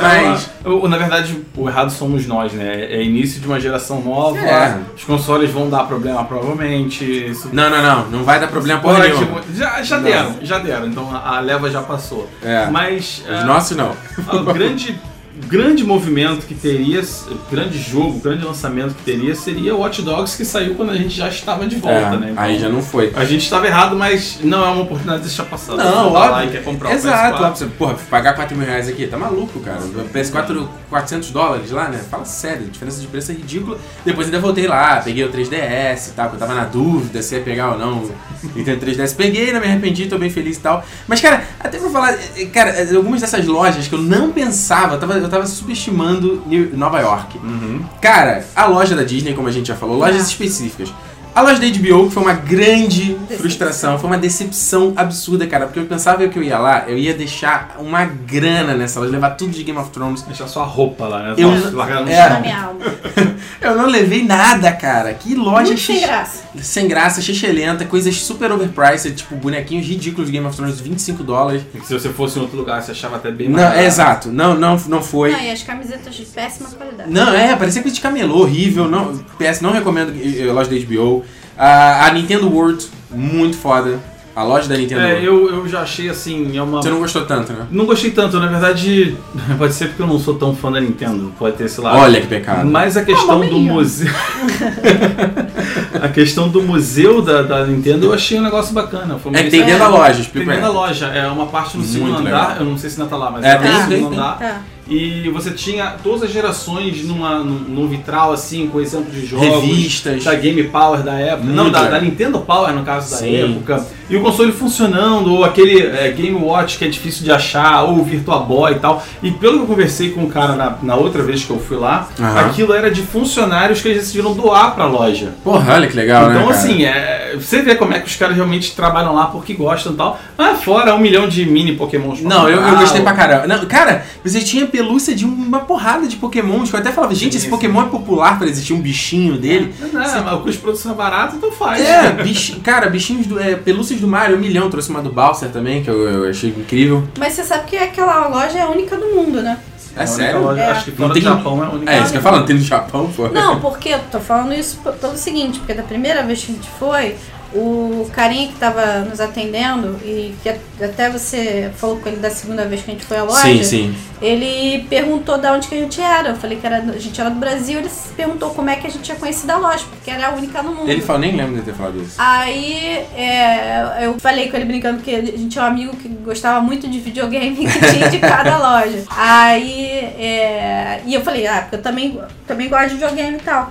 Mas. 0.02 0.50
É, 0.64 0.88
na 0.88 0.96
verdade, 0.96 1.44
o 1.56 1.68
errado 1.68 1.90
somos 1.90 2.26
nós, 2.26 2.52
né? 2.52 2.84
É 2.90 3.02
início 3.02 3.40
de 3.40 3.46
uma 3.46 3.60
geração 3.60 4.00
nova. 4.00 4.38
É. 4.38 4.78
Os 4.96 5.04
consoles 5.04 5.50
vão 5.50 5.68
dar 5.70 5.84
problema, 5.84 6.24
provavelmente. 6.24 7.04
Isso 7.04 7.48
Não, 7.52 7.70
não, 7.70 7.82
não. 7.82 8.10
Não 8.10 8.24
vai 8.24 8.40
dar 8.40 8.48
problema 8.48 8.80
porra 8.80 8.96
pode- 8.96 9.12
nenhuma. 9.14 9.40
Já, 9.54 9.82
já 9.82 9.98
deram, 9.98 10.36
já 10.42 10.58
deram. 10.58 10.86
Então 10.86 11.14
a, 11.14 11.36
a 11.36 11.40
leva 11.40 11.70
já 11.70 11.82
passou. 11.82 12.28
É. 12.42 12.66
Mas. 12.70 13.22
Os 13.28 13.40
é, 13.40 13.44
nossos 13.44 13.76
não. 13.76 13.92
O 14.32 14.44
grande, 14.52 15.00
grande 15.48 15.84
movimento 15.84 16.46
que 16.46 16.54
teria, 16.54 17.02
grande 17.50 17.78
jogo, 17.78 18.18
grande 18.20 18.44
lançamento 18.44 18.94
que 18.94 19.02
teria 19.02 19.34
seria 19.34 19.74
o 19.74 19.80
Watch 19.80 20.00
Dogs 20.02 20.36
que 20.36 20.44
saiu 20.44 20.74
quando 20.74 20.90
a 20.90 20.96
gente 20.96 21.14
já 21.14 21.28
estava 21.28 21.66
de 21.66 21.76
volta, 21.76 21.96
É, 21.96 22.16
né? 22.16 22.28
Então, 22.32 22.42
Aí 22.44 22.58
já 22.58 22.68
não 22.68 22.82
foi. 22.82 23.12
A 23.16 23.24
gente 23.24 23.42
estava 23.42 23.66
errado, 23.66 23.96
mas 23.96 24.38
não 24.42 24.64
é 24.64 24.68
uma 24.68 24.82
oportunidade 24.82 25.22
de 25.22 25.28
deixar 25.28 25.44
passar. 25.44 25.76
Não, 25.76 25.84
tá 25.84 26.02
lá 26.18 26.32
óbvio. 26.32 26.48
e 26.48 26.52
quer 26.52 26.62
comprar 26.64 26.90
o 26.90 26.92
Exato, 26.92 27.42
lá 27.42 27.48
PS4. 27.48 27.56
pra 27.56 27.56
você, 27.56 27.66
porra, 27.66 27.94
pagar 28.08 28.34
4 28.34 28.56
mil 28.56 28.66
reais 28.66 28.88
aqui, 28.88 29.06
tá 29.06 29.16
maluco, 29.18 29.58
cara. 29.60 29.80
O 29.80 30.08
PS4, 30.08 30.66
400 30.88 31.30
dólares 31.30 31.70
lá, 31.70 31.88
né? 31.88 32.00
Fala 32.10 32.24
sério, 32.24 32.66
a 32.66 32.70
diferença 32.70 33.00
de 33.00 33.06
preço 33.06 33.32
é 33.32 33.34
ridícula. 33.34 33.78
Depois 34.04 34.26
ainda 34.28 34.38
voltei 34.40 34.66
lá, 34.66 35.00
peguei 35.04 35.24
o 35.24 35.30
3DS 35.30 36.08
e 36.08 36.12
tal, 36.14 36.28
que 36.28 36.36
eu 36.36 36.38
tava 36.38 36.54
na 36.54 36.64
dúvida 36.64 37.20
se 37.22 37.34
ia 37.34 37.40
pegar 37.40 37.72
ou 37.72 37.78
não 37.78 37.98
o 37.98 38.12
Nintendo 38.54 38.86
3DS. 38.86 39.14
Peguei, 39.16 39.52
não 39.52 39.60
me 39.60 39.66
arrependi, 39.66 40.06
tô 40.06 40.16
bem 40.18 40.30
feliz 40.30 40.56
e 40.56 40.60
tal. 40.60 40.84
Mas, 41.08 41.20
cara, 41.20 41.42
até 41.58 41.78
pra 41.78 41.90
falar, 41.90 42.12
eh, 42.36 42.44
cara, 42.52 42.70
eh, 42.70 42.94
algumas 42.94 43.20
dessas 43.20 43.44
lojas 43.46 43.88
que 43.88 43.94
eu 43.94 44.00
não 44.00 44.30
pensava, 44.32 44.94
eu 44.94 45.00
tava, 45.00 45.23
eu 45.26 45.30
tava 45.30 45.46
subestimando 45.46 46.42
Nova 46.74 47.00
York. 47.00 47.38
Uhum. 47.38 47.84
Cara, 48.00 48.44
a 48.54 48.66
loja 48.66 48.94
da 48.94 49.02
Disney, 49.02 49.34
como 49.34 49.48
a 49.48 49.52
gente 49.52 49.68
já 49.68 49.76
falou, 49.76 49.98
lojas 49.98 50.26
específicas. 50.28 50.92
A 51.34 51.40
loja 51.40 51.58
da 51.58 51.66
HBO, 51.66 52.06
que 52.06 52.14
foi 52.14 52.22
uma 52.22 52.32
grande 52.32 53.16
frustração, 53.36 53.98
foi 53.98 54.08
uma 54.08 54.16
decepção 54.18 54.92
absurda, 54.94 55.44
cara, 55.48 55.66
porque 55.66 55.80
eu 55.80 55.84
pensava 55.84 56.28
que 56.28 56.38
eu 56.38 56.42
ia 56.44 56.56
lá, 56.58 56.84
eu 56.86 56.96
ia 56.96 57.12
deixar 57.12 57.74
uma 57.80 58.04
grana 58.04 58.74
nessa 58.74 59.00
loja, 59.00 59.10
levar 59.10 59.30
tudo 59.30 59.50
de 59.50 59.64
Game 59.64 59.76
of 59.76 59.90
Thrones. 59.90 60.22
Deixar 60.22 60.46
sua 60.46 60.62
roupa 60.62 61.08
lá, 61.08 61.22
né? 61.22 61.34
Eu- 61.36 61.50
no 61.50 62.08
é. 62.08 62.40
Minha 62.40 62.62
alma. 62.62 62.80
Eu 63.60 63.76
não 63.76 63.86
levei 63.86 64.22
nada, 64.24 64.70
cara. 64.72 65.12
Que 65.14 65.34
loja 65.34 65.68
Muito 65.68 65.80
sem 65.80 66.00
graça. 66.02 66.43
Sem 66.62 66.86
graça, 66.88 67.20
xixelenta, 67.20 67.84
coisas 67.84 68.14
super 68.20 68.50
overpriced, 68.52 69.14
tipo 69.14 69.34
bonequinhos 69.36 69.86
ridículos 69.86 70.26
de 70.26 70.32
Game 70.32 70.46
of 70.46 70.56
Thrones, 70.56 70.80
25 70.80 71.22
dólares. 71.22 71.62
Se 71.84 71.92
você 71.92 72.08
fosse 72.10 72.38
em 72.38 72.42
outro 72.42 72.56
lugar, 72.56 72.82
você 72.82 72.92
achava 72.92 73.16
até 73.16 73.30
bem 73.30 73.48
Não, 73.48 73.54
mais 73.54 73.64
é 73.64 73.68
barato. 73.70 73.86
exato, 73.86 74.32
não, 74.32 74.54
não, 74.54 74.76
não 74.88 75.02
foi. 75.02 75.32
Não, 75.32 75.40
e 75.40 75.50
as 75.50 75.62
camisetas 75.62 76.14
de 76.14 76.24
péssima 76.24 76.68
qualidade. 76.70 77.10
Não, 77.10 77.34
é, 77.34 77.54
parecia 77.56 77.82
coisa 77.82 77.94
de 77.94 78.00
camelô, 78.00 78.42
horrível. 78.42 78.88
Não, 78.88 79.16
PS, 79.38 79.60
não 79.60 79.72
recomendo 79.72 80.12
eh, 80.12 80.44
loja 80.52 80.70
da 80.70 80.76
HBO. 80.76 81.24
A, 81.56 82.06
a 82.06 82.12
Nintendo 82.12 82.48
World, 82.50 82.86
muito 83.10 83.56
foda. 83.56 83.98
A 84.36 84.42
loja 84.42 84.68
da 84.68 84.76
Nintendo 84.76 85.00
É, 85.00 85.20
eu, 85.22 85.48
eu 85.48 85.68
já 85.68 85.82
achei 85.82 86.08
assim, 86.08 86.56
é 86.56 86.62
uma. 86.62 86.82
Você 86.82 86.90
não 86.90 86.98
gostou 86.98 87.24
tanto, 87.24 87.52
né? 87.52 87.66
Não 87.70 87.86
gostei 87.86 88.10
tanto, 88.10 88.38
na 88.40 88.46
verdade, 88.48 89.16
pode 89.56 89.72
ser 89.74 89.86
porque 89.88 90.02
eu 90.02 90.06
não 90.08 90.18
sou 90.18 90.34
tão 90.34 90.54
fã 90.56 90.72
da 90.72 90.80
Nintendo, 90.80 91.32
pode 91.38 91.56
ter 91.56 91.64
esse 91.64 91.80
lado. 91.80 91.98
Olha 91.98 92.20
que 92.20 92.26
pecado. 92.26 92.66
Mas 92.68 92.96
a 92.96 93.04
questão 93.04 93.38
do 93.40 93.46
maminha. 93.46 93.72
museu. 93.72 94.10
a 96.02 96.08
questão 96.08 96.48
do 96.48 96.62
museu 96.62 97.22
da, 97.22 97.42
da 97.42 97.64
Nintendo 97.66 98.06
eu 98.06 98.12
achei 98.12 98.38
um 98.38 98.42
negócio 98.42 98.74
bacana. 98.74 99.18
Foi 99.18 99.30
uma 99.30 99.38
É 99.38 99.44
tem 99.48 99.64
dentro 99.64 99.78
da 99.78 99.88
loja, 99.88 100.12
Tem 100.14 100.20
explica 100.22 100.46
dentro 100.50 100.66
da 100.66 100.72
loja, 100.72 101.06
é 101.06 101.26
uma 101.28 101.46
parte 101.46 101.76
no 101.76 101.82
Muito 101.82 101.92
segundo 101.92 102.22
legal. 102.22 102.42
andar, 102.44 102.56
eu 102.60 102.64
não 102.66 102.76
sei 102.76 102.90
se 102.90 103.00
ainda 103.00 103.10
tá 103.10 103.16
lá, 103.16 103.30
mas 103.30 103.44
É, 103.44 103.50
é, 103.50 103.56
tem, 103.58 103.70
no 103.70 103.76
tem, 103.78 103.88
segundo 103.88 104.10
tem. 104.10 104.18
andar. 104.18 104.38
Tá. 104.38 104.60
E 104.88 105.30
você 105.30 105.50
tinha 105.50 105.94
todas 106.02 106.24
as 106.24 106.30
gerações 106.30 107.04
numa, 107.04 107.38
num, 107.38 107.58
num 107.60 107.88
vitral 107.88 108.32
assim, 108.32 108.68
com 108.68 108.80
exemplos 108.80 109.14
de 109.14 109.26
jogos. 109.26 109.46
Revistas. 109.46 110.24
Da 110.24 110.34
Game 110.34 110.62
Power 110.64 111.02
da 111.02 111.14
época. 111.14 111.44
Muito 111.44 111.56
não, 111.56 111.70
da, 111.70 111.88
da 111.88 112.00
Nintendo 112.00 112.40
Power, 112.40 112.72
no 112.74 112.84
caso 112.84 113.10
da 113.10 113.16
Sim. 113.18 113.54
época. 113.54 113.84
E 114.10 114.16
o 114.16 114.20
console 114.20 114.52
funcionando, 114.52 115.32
ou 115.32 115.44
aquele 115.44 115.86
é, 115.86 116.10
Game 116.10 116.36
Watch 116.36 116.76
que 116.76 116.84
é 116.84 116.88
difícil 116.88 117.24
de 117.24 117.32
achar, 117.32 117.84
ou 117.84 118.00
o 118.00 118.04
Virtua 118.04 118.40
Boy 118.40 118.72
e 118.72 118.74
tal. 118.78 119.02
E 119.22 119.30
pelo 119.30 119.54
que 119.54 119.62
eu 119.62 119.66
conversei 119.66 120.10
com 120.10 120.24
o 120.24 120.28
cara 120.28 120.54
na, 120.54 120.76
na 120.82 120.94
outra 120.94 121.22
vez 121.22 121.42
que 121.42 121.50
eu 121.50 121.58
fui 121.58 121.78
lá, 121.78 122.08
Aham. 122.20 122.40
aquilo 122.40 122.74
era 122.74 122.90
de 122.90 123.00
funcionários 123.00 123.80
que 123.80 123.88
eles 123.88 124.02
decidiram 124.02 124.34
doar 124.34 124.74
pra 124.74 124.84
loja. 124.84 125.32
Porra, 125.42 125.74
olha 125.74 125.88
que 125.88 125.96
legal, 125.96 126.28
né? 126.28 126.36
então, 126.36 126.50
assim, 126.50 126.84
é, 126.84 127.34
você 127.34 127.62
vê 127.62 127.74
como 127.74 127.94
é 127.94 128.00
que 128.00 128.06
os 128.06 128.16
caras 128.16 128.36
realmente 128.36 128.76
trabalham 128.76 129.14
lá 129.14 129.26
porque 129.26 129.54
gostam 129.54 129.92
e 129.94 129.96
tal. 129.96 130.20
Ah, 130.36 130.54
fora 130.54 130.94
um 130.94 130.98
milhão 130.98 131.26
de 131.26 131.46
mini 131.46 131.74
Pokémons 131.74 132.20
Não, 132.20 132.48
eu, 132.48 132.60
eu 132.60 132.76
gostei 132.76 133.00
pra 133.00 133.14
caramba. 133.14 133.46
Não, 133.46 133.64
cara, 133.64 134.04
você 134.22 134.40
tinha 134.40 134.66
pelúcia 134.74 135.14
de 135.14 135.24
uma 135.24 135.60
porrada 135.60 136.06
de 136.08 136.16
Pokémons. 136.16 136.68
Que 136.68 136.74
eu 136.76 136.80
até 136.80 136.90
falava, 136.90 137.14
gente, 137.14 137.36
esse 137.36 137.44
Sim, 137.44 137.50
Pokémon 137.50 137.82
é 137.82 137.86
popular 137.88 138.38
pra 138.38 138.48
existir 138.48 138.72
um 138.72 138.80
bichinho 138.80 139.36
dele. 139.38 139.72
Não, 139.78 139.88
mas 139.92 140.14
o 140.32 140.36
custo 140.38 140.50
de 140.52 140.58
produção 140.58 140.92
é 140.92 140.94
barato, 140.96 141.36
então 141.36 141.52
faz. 141.52 141.80
É, 141.80 142.10
bichi, 142.10 142.56
cara, 142.56 142.88
bichinhos 142.90 143.26
do. 143.26 143.38
É, 143.38 143.54
pelúcias 143.54 144.00
do 144.00 144.08
Mario, 144.08 144.36
um 144.36 144.40
milhão. 144.40 144.68
Trouxe 144.68 144.90
uma 144.90 145.00
do 145.00 145.10
Bowser 145.12 145.50
também, 145.50 145.82
que 145.84 145.88
eu, 145.88 146.08
eu 146.08 146.28
achei 146.30 146.50
incrível. 146.50 147.04
Mas 147.18 147.34
você 147.34 147.44
sabe 147.44 147.66
que 147.66 147.76
aquela 147.76 148.26
loja 148.26 148.58
é 148.58 148.62
a 148.62 148.68
única 148.68 148.96
do 148.96 149.06
mundo, 149.14 149.40
né? 149.40 149.58
É, 149.96 150.00
única 150.00 150.06
sério? 150.16 150.42
loja- 150.42 150.60
É. 150.60 150.70
Acho 150.72 150.84
que 150.86 150.90
Não 150.90 150.96
fora 150.96 151.12
tem- 151.12 151.22
do 151.22 151.28
Japão 151.28 151.62
é 151.62 151.66
a 151.66 151.70
única 151.70 151.92
É, 151.92 152.02
isso 152.02 152.10
que 152.10 152.18
eu 152.18 152.22
falo, 152.22 152.38
não 152.38 152.46
tem 152.46 152.56
no 152.56 152.62
Japão, 152.62 153.12
pô. 153.14 153.28
Não, 153.28 153.60
porque 153.60 153.90
eu 153.90 154.00
tô 154.10 154.18
falando 154.18 154.52
isso 154.52 154.80
pelo 155.00 155.16
seguinte, 155.16 155.60
porque 155.60 155.72
da 155.74 155.84
primeira 155.84 156.24
vez 156.24 156.42
que 156.42 156.50
a 156.50 156.54
gente 156.56 156.68
foi, 156.80 157.14
o 157.54 158.10
carinha 158.12 158.48
que 158.48 158.54
tava 158.58 159.00
nos 159.00 159.20
atendendo, 159.20 159.98
e 160.04 160.34
que 160.42 160.48
a- 160.48 160.56
até 160.82 161.08
você 161.08 161.70
falou 161.76 161.96
com 161.98 162.08
ele 162.08 162.16
da 162.18 162.28
segunda 162.30 162.64
vez 162.64 162.82
que 162.82 162.90
a 162.90 162.94
gente 162.94 163.06
foi 163.06 163.16
à 163.16 163.22
loja, 163.22 163.42
Sim, 163.42 163.62
sim. 163.62 163.94
ele 164.20 164.84
perguntou 164.90 165.38
de 165.38 165.46
onde 165.46 165.68
que 165.68 165.74
a 165.76 165.78
gente 165.78 166.00
era. 166.00 166.30
Eu 166.30 166.36
falei 166.36 166.58
que 166.58 166.66
era, 166.66 166.78
a 166.78 166.98
gente 166.98 167.20
era 167.20 167.30
do 167.30 167.36
Brasil, 167.38 167.78
ele 167.78 167.88
se 167.88 168.08
perguntou 168.14 168.50
como 168.50 168.70
é 168.70 168.76
que 168.76 168.86
a 168.86 168.90
gente 168.90 169.02
tinha 169.04 169.16
conhecido 169.16 169.50
a 169.52 169.56
loja, 169.56 169.84
porque 169.88 170.10
era 170.10 170.28
a 170.28 170.30
única 170.32 170.62
no 170.62 170.74
mundo. 170.74 170.90
Ele 170.90 171.00
falou, 171.00 171.20
nem 171.20 171.36
lembro 171.36 171.54
de 171.56 171.62
ter 171.62 171.74
falado 171.74 172.00
isso. 172.02 172.14
Aí 172.18 173.04
é, 173.16 173.98
eu 174.02 174.18
falei 174.18 174.50
com 174.50 174.56
ele 174.56 174.64
brincando 174.66 175.00
que 175.02 175.14
a 175.14 175.20
gente 175.20 175.48
tinha 175.48 175.64
um 175.64 175.68
amigo 175.68 175.96
que 175.96 176.08
gostava 176.08 176.60
muito 176.60 176.88
de 176.88 176.98
videogame 176.98 177.54
que 177.66 177.78
tinha 177.92 178.08
de 178.10 178.18
cada 178.18 178.58
loja. 178.58 179.04
Aí 179.10 179.86
é, 180.18 181.00
e 181.06 181.14
eu 181.14 181.20
falei, 181.22 181.46
ah, 181.46 181.60
porque 181.62 181.76
eu 181.76 181.82
também, 181.82 182.20
também 182.46 182.68
gosto 182.68 182.88
de 182.88 182.94
videogame 182.94 183.36
e 183.36 183.40
tal. 183.40 183.70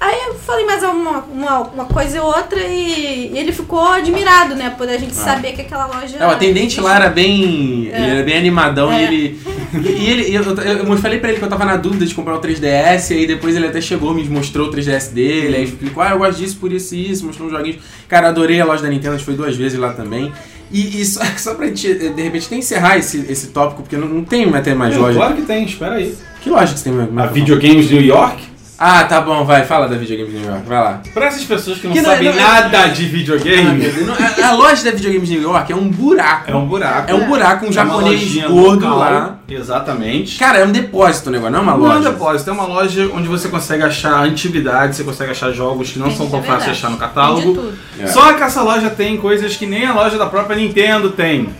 Aí 0.00 0.16
eu 0.28 0.34
falei 0.34 0.64
mais 0.64 0.82
uma, 0.82 1.18
uma, 1.30 1.58
uma 1.60 1.84
coisa 1.84 2.16
e 2.16 2.20
outra 2.20 2.58
e, 2.58 3.32
e 3.34 3.38
ele 3.38 3.52
ficou 3.52 3.86
admirado, 3.86 4.54
né? 4.54 4.70
Por 4.76 4.88
a 4.88 4.96
gente 4.96 5.12
Ah. 5.12 5.24
saber 5.24 5.52
que 5.52 5.60
aquela 5.60 5.86
loja. 5.86 6.16
É, 6.18 6.26
o 6.26 6.30
atendente 6.30 6.80
lá 6.80 6.96
era 6.96 7.10
bem. 7.10 7.90
É. 7.92 8.00
Ele 8.02 8.10
era 8.12 8.22
bem 8.22 8.38
animadão 8.38 8.90
É. 8.90 9.02
e 9.02 9.04
ele. 9.04 9.40
E 9.74 10.10
ele. 10.10 10.34
Eu, 10.34 10.42
eu, 10.42 10.86
eu 10.86 10.96
falei 10.96 11.18
pra 11.20 11.28
ele 11.28 11.38
que 11.38 11.44
eu 11.44 11.48
tava 11.50 11.66
na 11.66 11.76
dúvida 11.76 12.06
de 12.06 12.14
comprar 12.14 12.34
o 12.34 12.40
3DS, 12.40 13.10
e 13.10 13.18
aí 13.18 13.26
depois 13.26 13.54
ele 13.54 13.66
até 13.66 13.78
chegou, 13.80 14.14
me 14.14 14.24
mostrou 14.26 14.68
o 14.68 14.70
3DS 14.72 15.12
dele, 15.12 15.56
aí 15.56 15.64
explicou, 15.64 16.02
ah, 16.02 16.12
eu 16.12 16.18
gosto 16.18 16.38
disso, 16.38 16.56
por 16.56 16.72
isso 16.72 16.94
e 16.94 17.10
isso, 17.10 17.26
mostrou 17.26 17.48
uns 17.48 17.52
joguinhos. 17.52 17.82
Cara, 18.08 18.28
adorei 18.28 18.58
a 18.58 18.64
loja 18.64 18.82
da 18.82 18.88
Nintendo, 18.88 19.14
a 19.14 19.16
gente 19.18 19.26
foi 19.26 19.34
duas 19.34 19.54
vezes 19.54 19.78
lá 19.78 19.92
também. 19.92 20.32
E, 20.72 20.98
e 21.02 21.04
só, 21.04 21.20
só 21.36 21.54
pra 21.54 21.66
gente, 21.66 21.92
de 21.92 22.22
repente, 22.22 22.46
até 22.46 22.56
encerrar 22.56 22.96
esse, 22.96 23.26
esse 23.28 23.48
tópico, 23.48 23.82
porque 23.82 23.98
não, 23.98 24.08
não 24.08 24.24
tem 24.24 24.48
até 24.54 24.72
mais 24.72 24.96
loja. 24.96 25.18
Claro 25.18 25.34
que 25.36 25.42
tem, 25.42 25.64
espera 25.66 25.96
aí. 25.96 26.14
Que 26.40 26.48
loja 26.48 26.72
que 26.72 26.78
você 26.80 26.84
tem 26.90 26.92
mais? 26.94 27.28
A 27.28 27.30
Videogames 27.30 27.90
New 27.90 28.00
York? 28.02 28.49
Ah, 28.82 29.04
tá 29.04 29.20
bom, 29.20 29.44
vai, 29.44 29.62
fala 29.66 29.86
da 29.86 29.94
Videogames 29.98 30.32
New 30.32 30.50
York, 30.50 30.66
vai 30.66 30.82
lá. 30.82 31.00
Pra 31.12 31.26
essas 31.26 31.44
pessoas 31.44 31.76
que 31.76 31.86
não 31.86 31.92
Que 31.92 32.00
não- 32.00 32.10
sabem 32.12 32.30
não- 32.30 32.36
nada 32.36 32.86
de 32.88 33.02
Ah, 33.04 33.06
meu 33.06 33.12
videogame, 33.12 33.86
não- 34.06 34.46
a, 34.48 34.52
loja 34.52 34.82
da 34.84 34.90
Videogames 34.92 35.28
New 35.28 35.42
York 35.42 35.70
é 35.70 35.76
um 35.76 35.86
buraco. 35.90 36.50
é 36.50 36.56
um 36.56 36.66
buraco. 36.66 37.10
É 37.10 37.14
um 37.14 37.26
buraco, 37.26 37.66
um 37.66 37.68
É 37.68 37.72
japonês 37.72 38.34
gordo 38.46 38.86
local, 38.86 38.98
lá. 38.98 39.38
Exatamente. 39.46 40.38
Cara, 40.38 40.60
é 40.60 40.64
um 40.64 40.72
depósito 40.72 41.28
o 41.28 41.32
negócio, 41.32 41.52
não 41.52 41.58
é 41.58 41.62
uma 41.62 41.76
Não 41.76 41.84
é 41.86 41.88
um 41.90 41.96
loja. 41.98 42.10
depósito, 42.10 42.48
é 42.48 42.52
uma 42.54 42.64
loja 42.66 43.10
onde 43.14 43.28
você 43.28 43.50
consegue 43.50 43.82
achar 43.82 44.22
antiguidades, 44.24 44.96
você 44.96 45.04
consegue 45.04 45.30
achar 45.32 45.52
jogos 45.52 45.90
que 45.90 45.98
não 45.98 46.10
são 46.10 46.24
Isso 46.26 46.30
tão 46.30 46.40
é 46.40 46.42
fáceis 46.42 46.64
de 46.64 46.70
achar 46.70 46.90
no 46.90 46.96
catálogo. 46.96 47.40
de 47.40 47.54
tudo. 47.54 47.78
É. 47.98 48.06
Só 48.06 48.32
que 48.32 48.42
essa 48.42 48.62
loja 48.62 48.88
tem 48.88 49.18
coisas 49.18 49.56
que 49.56 49.66
nem 49.66 49.84
a 49.84 49.92
loja 49.92 50.16
da 50.16 50.24
própria 50.24 50.56
Nintendo 50.56 51.10
tem. 51.10 51.50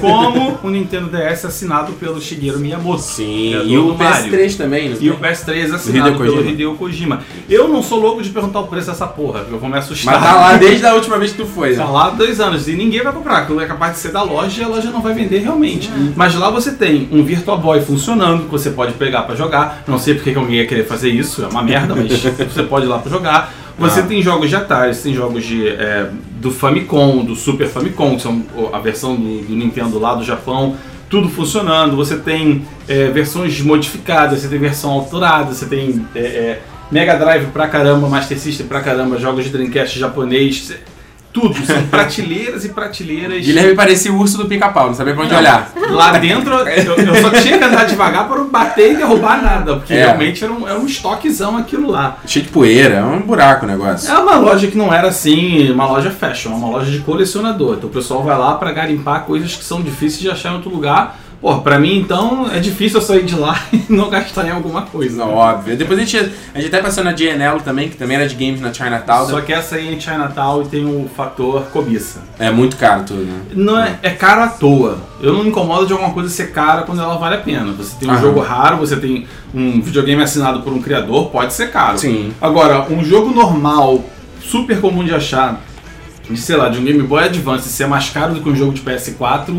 Como 0.00 0.58
o 0.62 0.70
Nintendo 0.70 1.08
DS 1.08 1.44
assinado 1.44 1.92
pelo 1.94 2.20
Shigeru 2.20 2.58
Miyamoto. 2.58 3.02
Sim, 3.02 3.50
e 3.66 3.76
o 3.78 3.94
Mario. 3.94 4.32
PS3 4.32 4.56
também, 4.56 4.88
não 4.90 4.96
E 5.00 5.10
o 5.10 5.16
tem? 5.16 5.30
PS3 5.30 5.74
assinado 5.74 6.10
Hideo 6.14 6.18
pelo. 6.24 6.48
Hideo 6.50 6.74
Kojima. 6.74 7.20
Eu 7.48 7.68
não 7.68 7.82
sou 7.82 8.00
louco 8.00 8.22
de 8.22 8.30
perguntar 8.30 8.60
o 8.60 8.66
preço 8.66 8.86
dessa 8.88 9.06
porra, 9.06 9.40
porque 9.40 9.54
eu 9.54 9.58
vou 9.58 9.68
me 9.68 9.76
assustar. 9.78 10.14
Mas 10.14 10.24
tá 10.24 10.34
lá 10.34 10.56
desde 10.56 10.86
a 10.86 10.94
última 10.94 11.18
vez 11.18 11.32
que 11.32 11.38
tu 11.38 11.46
foi. 11.46 11.74
Tá 11.76 11.84
né? 11.84 11.90
lá 11.90 12.06
há 12.06 12.10
dois 12.10 12.40
anos 12.40 12.66
e 12.68 12.72
ninguém 12.72 13.02
vai 13.02 13.12
comprar. 13.12 13.38
Aquilo 13.38 13.60
é 13.60 13.66
capaz 13.66 13.92
de 13.94 13.98
ser 13.98 14.12
da 14.12 14.22
loja 14.22 14.60
e 14.62 14.64
a 14.64 14.68
loja 14.68 14.90
não 14.90 15.02
vai 15.02 15.14
vender 15.14 15.38
realmente. 15.40 15.90
Mas 16.16 16.34
lá 16.34 16.50
você 16.50 16.72
tem 16.72 17.08
um 17.12 17.22
Virtual 17.24 17.58
Boy 17.58 17.80
funcionando 17.82 18.44
que 18.44 18.50
você 18.50 18.70
pode 18.70 18.92
pegar 18.94 19.22
pra 19.22 19.34
jogar. 19.34 19.82
Não 19.86 19.98
sei 19.98 20.14
porque 20.14 20.32
que 20.32 20.38
alguém 20.38 20.56
ia 20.56 20.66
querer 20.66 20.86
fazer 20.86 21.10
isso, 21.10 21.42
é 21.44 21.46
uma 21.48 21.62
merda, 21.62 21.94
mas 21.94 22.10
você 22.52 22.62
pode 22.62 22.86
ir 22.86 22.88
lá 22.88 22.98
pra 22.98 23.10
jogar. 23.10 23.52
Você 23.78 24.00
Ah. 24.00 24.04
tem 24.04 24.22
jogos 24.22 24.48
de 24.48 24.54
Atari, 24.56 24.94
você 24.94 25.02
tem 25.02 25.14
jogos 25.14 25.44
de, 25.44 25.66
é, 25.66 26.08
do 26.44 26.50
Famicom, 26.50 27.24
do 27.24 27.34
Super 27.34 27.66
Famicom, 27.66 28.16
que 28.16 28.22
são 28.22 28.44
a 28.70 28.78
versão 28.78 29.16
do, 29.16 29.46
do 29.46 29.56
Nintendo 29.56 29.98
lá 29.98 30.14
do 30.14 30.22
Japão. 30.22 30.76
Tudo 31.08 31.30
funcionando. 31.30 31.96
Você 31.96 32.18
tem 32.18 32.66
é, 32.86 33.08
versões 33.08 33.58
modificadas, 33.62 34.40
você 34.40 34.48
tem 34.48 34.58
versão 34.58 34.90
autorada, 34.90 35.54
você 35.54 35.64
tem 35.64 36.04
é, 36.14 36.20
é, 36.20 36.62
Mega 36.90 37.16
Drive 37.16 37.46
pra 37.46 37.66
caramba, 37.66 38.10
Master 38.10 38.38
System 38.38 38.66
pra 38.66 38.82
caramba, 38.82 39.18
jogos 39.18 39.44
de 39.44 39.50
Dreamcast 39.50 39.98
japonês. 39.98 40.74
Tudo, 41.34 41.52
são 41.66 41.82
prateleiras 41.88 42.64
e 42.64 42.68
prateleiras. 42.68 43.44
Guilherme 43.44 43.74
parecia 43.74 44.12
o 44.12 44.16
urso 44.18 44.38
do 44.38 44.46
pica-pau, 44.46 44.86
não 44.86 44.94
sabia 44.94 45.14
pra 45.14 45.24
onde 45.24 45.34
olhar. 45.34 45.72
Lá 45.90 46.16
dentro 46.16 46.54
eu, 46.54 46.94
eu 46.94 47.14
só 47.16 47.30
tinha 47.30 47.58
que 47.58 47.64
andar 47.64 47.84
devagar 47.86 48.28
para 48.28 48.38
não 48.38 48.48
bater 48.48 48.92
e 48.92 48.96
derrubar 48.96 49.42
nada, 49.42 49.74
porque 49.74 49.92
É. 49.94 50.04
realmente 50.06 50.44
era 50.44 50.52
um, 50.52 50.68
era 50.68 50.78
um 50.78 50.86
estoquezão 50.86 51.56
aquilo 51.56 51.90
lá. 51.90 52.18
Cheio 52.24 52.44
de 52.44 52.52
poeira, 52.52 52.94
é 52.94 53.02
um 53.02 53.20
buraco 53.20 53.66
o 53.66 53.68
negócio. 53.68 54.08
É 54.08 54.16
uma 54.16 54.36
loja 54.36 54.68
que 54.68 54.78
não 54.78 54.94
era 54.94 55.08
assim, 55.08 55.72
uma 55.72 55.86
loja 55.86 56.10
fashion, 56.12 56.52
é 56.52 56.54
uma 56.54 56.68
loja 56.68 56.88
de 56.92 57.00
colecionador. 57.00 57.74
Então 57.78 57.90
o 57.90 57.92
pessoal 57.92 58.22
vai 58.22 58.38
lá 58.38 58.54
para 58.54 58.70
garimpar 58.70 59.24
coisas 59.24 59.56
que 59.56 59.64
são 59.64 59.82
difíceis 59.82 60.20
de 60.20 60.30
achar 60.30 60.52
em 60.52 60.54
outro 60.54 60.70
lugar. 60.70 61.18
Pô, 61.44 61.58
pra 61.58 61.78
mim 61.78 61.98
então 61.98 62.48
é 62.50 62.58
difícil 62.58 62.98
eu 63.00 63.04
sair 63.04 63.22
de 63.22 63.34
lá 63.34 63.60
e 63.70 63.84
não 63.90 64.08
gastar 64.08 64.46
em 64.46 64.50
alguma 64.50 64.80
coisa. 64.80 65.18
Não, 65.18 65.34
óbvio. 65.34 65.76
Depois 65.76 65.98
a 65.98 66.02
gente, 66.02 66.16
a 66.54 66.58
gente 66.58 66.68
até 66.74 66.80
passou 66.80 67.04
na 67.04 67.12
GNL 67.12 67.60
também, 67.62 67.90
que 67.90 67.98
também 67.98 68.16
era 68.16 68.26
de 68.26 68.34
games 68.34 68.62
na 68.62 68.72
Chinatown. 68.72 69.28
Só 69.28 69.42
que 69.42 69.52
essa 69.52 69.76
aí 69.76 69.94
em 69.94 70.00
Chinatown 70.00 70.62
e 70.62 70.68
tem 70.68 70.86
o 70.86 71.06
fator 71.14 71.64
cobiça. 71.64 72.22
É 72.38 72.50
muito 72.50 72.78
caro 72.78 73.02
tudo, 73.04 73.26
né? 73.26 73.42
Não 73.52 73.78
é, 73.78 73.98
é 74.02 74.08
caro 74.08 74.42
à 74.42 74.48
toa. 74.48 74.96
Eu 75.20 75.34
não 75.34 75.42
me 75.42 75.50
incomodo 75.50 75.86
de 75.86 75.92
alguma 75.92 76.14
coisa 76.14 76.30
ser 76.30 76.50
cara 76.50 76.80
quando 76.80 77.02
ela 77.02 77.18
vale 77.18 77.34
a 77.34 77.40
pena. 77.40 77.72
Você 77.72 77.94
tem 78.00 78.08
um 78.08 78.12
Aham. 78.12 78.22
jogo 78.22 78.40
raro, 78.40 78.78
você 78.78 78.96
tem 78.96 79.26
um 79.54 79.82
videogame 79.82 80.22
assinado 80.22 80.62
por 80.62 80.72
um 80.72 80.80
criador, 80.80 81.28
pode 81.28 81.52
ser 81.52 81.70
caro. 81.70 81.98
Sim. 81.98 82.32
Agora, 82.40 82.90
um 82.90 83.04
jogo 83.04 83.34
normal, 83.34 84.02
super 84.40 84.80
comum 84.80 85.04
de 85.04 85.14
achar, 85.14 85.60
de 86.26 86.40
sei 86.40 86.56
lá, 86.56 86.70
de 86.70 86.78
um 86.78 86.84
Game 86.84 87.02
Boy 87.02 87.24
Advance 87.24 87.68
ser 87.68 87.86
mais 87.86 88.08
caro 88.08 88.32
do 88.32 88.40
que 88.40 88.48
um 88.48 88.56
jogo 88.56 88.72
de 88.72 88.80
PS4, 88.80 89.54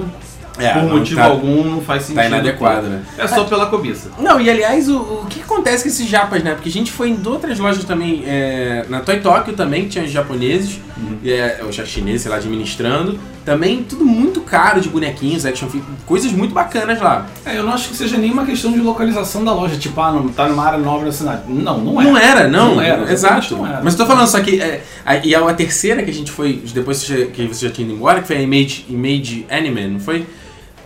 É, 0.58 0.74
por 0.74 0.84
motivo 0.84 1.20
tá- 1.20 1.26
algum, 1.26 1.63
não 1.63 1.82
faz 1.82 2.04
sentido. 2.04 2.22
Tá 2.22 2.28
inadequado, 2.28 2.88
né? 2.88 3.02
É 3.18 3.28
só 3.28 3.44
pela 3.44 3.65
cobiça. 3.65 4.10
Não, 4.20 4.39
e 4.39 4.50
aliás, 4.50 4.88
o, 4.89 4.98
o 4.98 5.26
que 5.30 5.41
acontece 5.41 5.84
com 5.84 5.89
esses 5.89 6.08
japas, 6.08 6.41
né? 6.44 6.54
Porque 6.54 6.70
a 6.70 6.72
gente 6.72 6.91
foi 6.91 7.10
em 7.10 7.20
outras 7.26 7.60
lojas 7.60 7.84
também, 7.84 8.24
é, 8.26 8.86
na 8.89 9.02
Toy 9.02 9.20
Tokyo 9.20 9.54
também, 9.54 9.84
que 9.84 9.89
tinha 9.89 10.04
os 10.06 10.12
japoneses, 10.12 10.80
é, 11.26 11.62
os 11.68 11.76
chineses, 11.76 12.22
sei 12.22 12.32
lá, 12.32 12.38
administrando. 12.38 13.20
Também 13.44 13.84
tudo 13.84 14.04
muito 14.06 14.41
caro 14.41 14.82
de 14.82 14.89
bonequinhos, 14.89 15.46
action 15.46 15.68
figures, 15.70 15.94
coisas 16.06 16.32
muito 16.32 16.52
bacanas 16.54 17.00
lá. 17.00 17.28
É, 17.46 17.58
eu 17.58 17.63
não 17.63 17.74
acho 17.74 17.89
que 17.89 17.96
seja 17.96 18.18
nenhuma 18.18 18.44
questão 18.44 18.72
de 18.72 18.80
localização 18.80 19.44
da 19.46 19.54
loja, 19.54 19.78
tipo, 19.78 20.00
ah, 20.02 20.12
não, 20.12 20.30
tá 20.30 20.48
numa 20.48 20.65
área 20.65 20.80
nova 20.80 21.06
da 21.06 21.12
cidade. 21.12 21.41
Não, 21.48 21.78
não 21.80 22.02
é. 22.02 22.06
Não 22.06 22.18
era, 22.18 22.48
não. 22.48 22.76
Não 22.76 22.82
era, 22.82 23.12
exato. 23.12 23.56
não 23.58 23.68
era. 23.68 23.82
Mas 23.84 23.94
eu 23.94 24.00
tô 24.00 24.06
falando 24.08 24.28
só 24.28 24.39
que. 24.39 24.60
É, 24.60 24.82
a, 25.06 25.18
e 25.18 25.36
a, 25.36 25.48
a 25.48 25.54
terceira 25.54 26.02
que 26.02 26.10
a 26.10 26.13
gente 26.13 26.32
foi, 26.32 26.63
depois 26.74 27.02
que 27.04 27.08
você- 27.08 27.26
que 27.28 27.46
você 27.46 27.68
já 27.68 27.72
tinha 27.74 27.86
ido 27.88 27.96
embora, 27.96 28.22
que 28.22 28.28
foi 28.28 28.38
a 28.38 28.41
Image, 28.41 28.86
Image 28.89 29.46
Anime, 29.50 29.88
não 29.89 30.00
foi? 30.00 30.26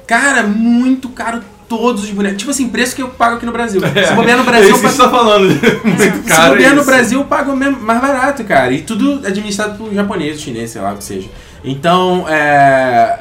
Cara, 0.10 0.42
muito 0.42 1.08
caro 1.10 1.40
todos 1.68 2.04
os 2.04 2.10
bonecos. 2.10 2.40
Tipo 2.40 2.50
assim, 2.50 2.68
preço 2.68 2.96
que 2.96 3.02
eu 3.04 3.10
pago 3.10 3.36
aqui 3.36 3.46
no 3.46 3.52
Brasil. 3.52 3.80
Se 3.80 4.14
bobear 4.16 4.40
no 4.40 4.44
Brasil, 4.44 4.70
é 4.70 4.72
isso 4.72 4.78
que 4.78 4.82
pago. 4.82 4.96
você 4.96 5.04
tá 5.04 5.10
falando. 5.12 5.50
Muito 5.86 6.02
Se 6.02 6.24
caro. 6.24 6.50
bobear 6.54 6.72
é 6.72 6.76
no. 6.76 6.84
Brasil, 6.84 7.20
eu 7.20 7.26
pago 7.26 7.56
mesmo 7.56 7.80
mais 7.80 8.02
barato, 8.02 8.44
cara. 8.44 8.74
E 8.74 8.82
tudo 8.82 9.22
administrado 9.24 9.78
por 9.78 9.94
japonês, 9.94 10.42
chinês, 10.42 10.72
sei 10.72 10.82
lá 10.82 10.94
o 10.94 10.98
que 10.98 11.04
seja. 11.04 11.30
Então, 11.64 12.26
é. 12.28 13.20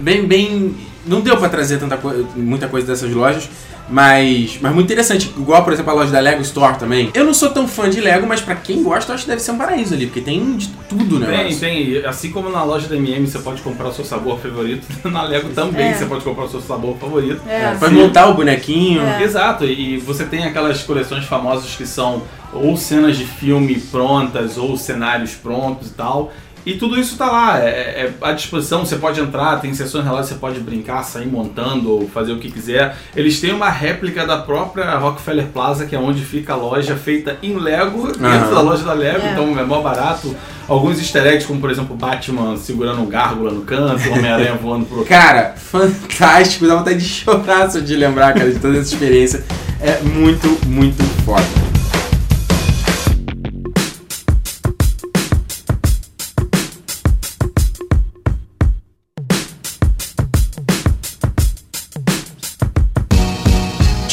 Bem, 0.00 0.26
bem. 0.26 0.74
Não 1.06 1.20
deu 1.20 1.36
pra 1.36 1.48
trazer 1.48 1.78
tanta 1.78 1.96
coi- 1.96 2.24
muita 2.36 2.68
coisa 2.68 2.86
dessas 2.86 3.10
lojas. 3.12 3.48
Mas, 3.86 4.58
mas 4.62 4.72
muito 4.74 4.86
interessante, 4.86 5.30
igual 5.36 5.62
por 5.62 5.70
exemplo 5.74 5.90
a 5.90 5.94
loja 5.94 6.10
da 6.10 6.18
Lego 6.18 6.40
Store 6.40 6.78
também. 6.78 7.10
Eu 7.12 7.22
não 7.22 7.34
sou 7.34 7.50
tão 7.50 7.68
fã 7.68 7.90
de 7.90 8.00
Lego, 8.00 8.26
mas 8.26 8.40
pra 8.40 8.54
quem 8.54 8.82
gosta, 8.82 9.12
eu 9.12 9.14
acho 9.14 9.24
que 9.24 9.30
deve 9.30 9.42
ser 9.42 9.50
um 9.50 9.58
paraíso 9.58 9.92
ali, 9.92 10.06
porque 10.06 10.22
tem 10.22 10.56
de 10.56 10.68
tudo, 10.88 11.18
né? 11.18 11.44
Tem, 11.48 11.56
tem. 11.58 12.06
Assim 12.06 12.30
como 12.30 12.48
na 12.48 12.64
loja 12.64 12.88
da 12.88 12.96
MM 12.96 13.26
você 13.26 13.38
pode 13.40 13.60
comprar 13.60 13.88
o 13.88 13.92
seu 13.92 14.02
sabor 14.02 14.38
favorito, 14.38 14.86
na 15.10 15.22
Lego 15.24 15.50
também 15.50 15.88
É. 15.88 15.92
você 15.94 16.06
pode 16.06 16.24
comprar 16.24 16.44
o 16.44 16.48
seu 16.48 16.62
sabor 16.62 16.96
favorito. 16.96 17.42
É. 17.46 17.74
Pode 17.78 17.94
Sim. 17.94 18.00
montar 18.00 18.26
o 18.28 18.34
bonequinho. 18.34 19.02
É. 19.02 19.22
Exato, 19.22 19.66
e 19.66 19.98
você 19.98 20.24
tem 20.24 20.44
aquelas 20.44 20.82
coleções 20.82 21.26
famosas 21.26 21.76
que 21.76 21.86
são 21.86 22.22
ou 22.54 22.78
cenas 22.78 23.18
de 23.18 23.26
filme 23.26 23.74
prontas 23.74 24.56
ou 24.56 24.78
cenários 24.78 25.32
prontos 25.34 25.88
e 25.88 25.92
tal. 25.92 26.32
E 26.66 26.74
tudo 26.74 26.98
isso 26.98 27.16
tá 27.18 27.26
lá, 27.30 27.58
é, 27.60 27.68
é 27.68 28.12
à 28.22 28.32
disposição, 28.32 28.84
você 28.86 28.96
pode 28.96 29.20
entrar, 29.20 29.60
tem 29.60 29.74
sessões 29.74 30.02
relatórias, 30.02 30.28
você 30.30 30.34
pode 30.36 30.60
brincar, 30.60 31.02
sair 31.02 31.26
montando 31.26 31.90
ou 31.90 32.08
fazer 32.08 32.32
o 32.32 32.38
que 32.38 32.50
quiser. 32.50 32.96
Eles 33.14 33.38
têm 33.40 33.52
uma 33.52 33.68
réplica 33.68 34.26
da 34.26 34.38
própria 34.38 34.96
Rockefeller 34.96 35.46
Plaza, 35.48 35.84
que 35.84 35.94
é 35.94 35.98
onde 35.98 36.24
fica 36.24 36.54
a 36.54 36.56
loja, 36.56 36.96
feita 36.96 37.36
em 37.42 37.54
Lego, 37.58 38.06
dentro 38.16 38.26
Aham. 38.26 38.54
da 38.54 38.60
loja 38.62 38.82
da 38.84 38.94
Lego, 38.94 39.26
É. 39.26 39.32
então 39.32 39.58
é 39.58 39.62
mó 39.62 39.80
barato. 39.82 40.34
Alguns 40.66 40.98
easter 40.98 41.26
eggs, 41.26 41.46
como 41.46 41.60
por 41.60 41.70
exemplo 41.70 41.94
Batman 41.94 42.56
segurando 42.56 43.02
um 43.02 43.06
gárgula 43.06 43.50
no 43.50 43.60
canto, 43.62 44.08
Homem-Aranha 44.10 44.54
voando 44.54 44.86
pro 44.86 45.04
Cara, 45.04 45.52
fantástico, 45.60 46.66
dá 46.66 46.76
vontade 46.76 46.96
de 46.98 47.04
chorar 47.04 47.70
só 47.70 47.80
de 47.80 47.94
lembrar, 47.94 48.32
cara, 48.32 48.50
de 48.50 48.58
toda 48.58 48.78
essa 48.78 48.94
experiência. 48.94 49.44
É 49.80 50.00
muito, 50.00 50.48
muito 50.66 51.02
foda. 51.26 51.44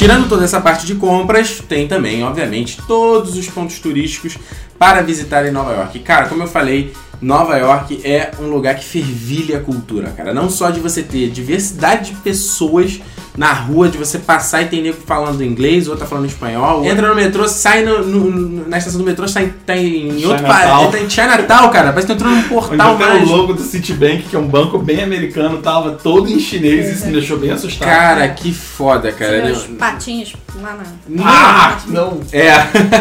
Tirando 0.02 0.28
toda 0.28 0.44
essa 0.44 0.60
parte 0.60 0.88
de 0.88 0.96
compras, 0.96 1.62
tem 1.70 1.88
também, 1.88 2.24
obviamente, 2.24 2.82
todos 2.88 3.38
os 3.38 3.48
pontos 3.48 3.78
turísticos 3.78 4.36
para 4.80 5.04
visitar 5.04 5.46
em 5.46 5.52
Nova 5.52 5.74
York. 5.74 6.00
Cara, 6.00 6.28
como 6.28 6.42
eu 6.42 6.48
falei, 6.48 6.92
Nova 7.22 7.56
York 7.56 8.02
é 8.04 8.32
um 8.40 8.48
lugar 8.48 8.74
que 8.74 8.84
fervilha 8.84 9.60
a 9.60 9.62
cultura, 9.62 10.10
cara. 10.10 10.34
Não 10.34 10.50
só 10.50 10.72
de 10.72 10.80
você 10.80 11.04
ter 11.04 11.30
diversidade 11.30 12.14
de 12.14 12.18
pessoas 12.22 13.00
na 13.38 13.54
rua, 13.54 13.88
de 13.89 13.98
você 13.98 14.20
passar 14.20 14.62
e 14.62 14.65
tem 14.65 14.82
nego 14.82 14.98
falando 15.06 15.44
inglês, 15.44 15.88
outro 15.88 16.04
tá 16.04 16.10
falando 16.10 16.26
espanhol. 16.26 16.84
Entra 16.86 17.08
no 17.08 17.15
metrô, 17.15 17.48
sai 17.48 17.84
no- 17.84 18.04
no- 18.06 18.67
na 18.67 18.78
estação 18.78 19.00
do 19.00 19.06
metrô, 19.06 19.28
sai, 19.28 19.54
tá 19.65 19.76
em 19.78 20.24
outro 20.26 20.46
país. 20.46 20.91
Tá 20.91 21.00
em 21.00 21.10
Chinatown, 21.10 21.70
cara. 21.70 21.89
Parece 21.94 22.08
que 22.08 22.13
tu 22.13 22.15
entrou 22.17 22.30
num 22.32 22.38
Onde 22.39 22.48
portal 22.50 22.96
até 22.96 23.06
o 23.06 23.10
mágico. 23.10 23.30
logo 23.32 23.54
do 23.54 23.62
Citibank, 23.63 24.24
que 24.24 24.36
é 24.36 24.39
um 24.39 24.48
banco 24.48 24.78
bem 24.78 25.02
americano, 25.04 25.58
tava 25.60 25.91
todo 25.91 26.30
em 26.30 26.39
chinês 26.39 26.89
e 26.89 26.94
isso 26.94 27.06
me 27.08 27.13
deixou 27.13 27.38
bem 27.38 27.52
assustado. 27.52 27.88
Cara, 27.88 28.28
que 28.30 28.54
foda, 28.54 29.12
cara. 29.12 29.41
Tinha 29.41 29.54
os 29.54 29.63
patinhos 29.67 30.34
lá 30.62 30.76
na. 30.76 30.84
Não. 31.08 31.24
ah, 31.28 31.78
não! 31.88 32.20
É, 32.34 32.52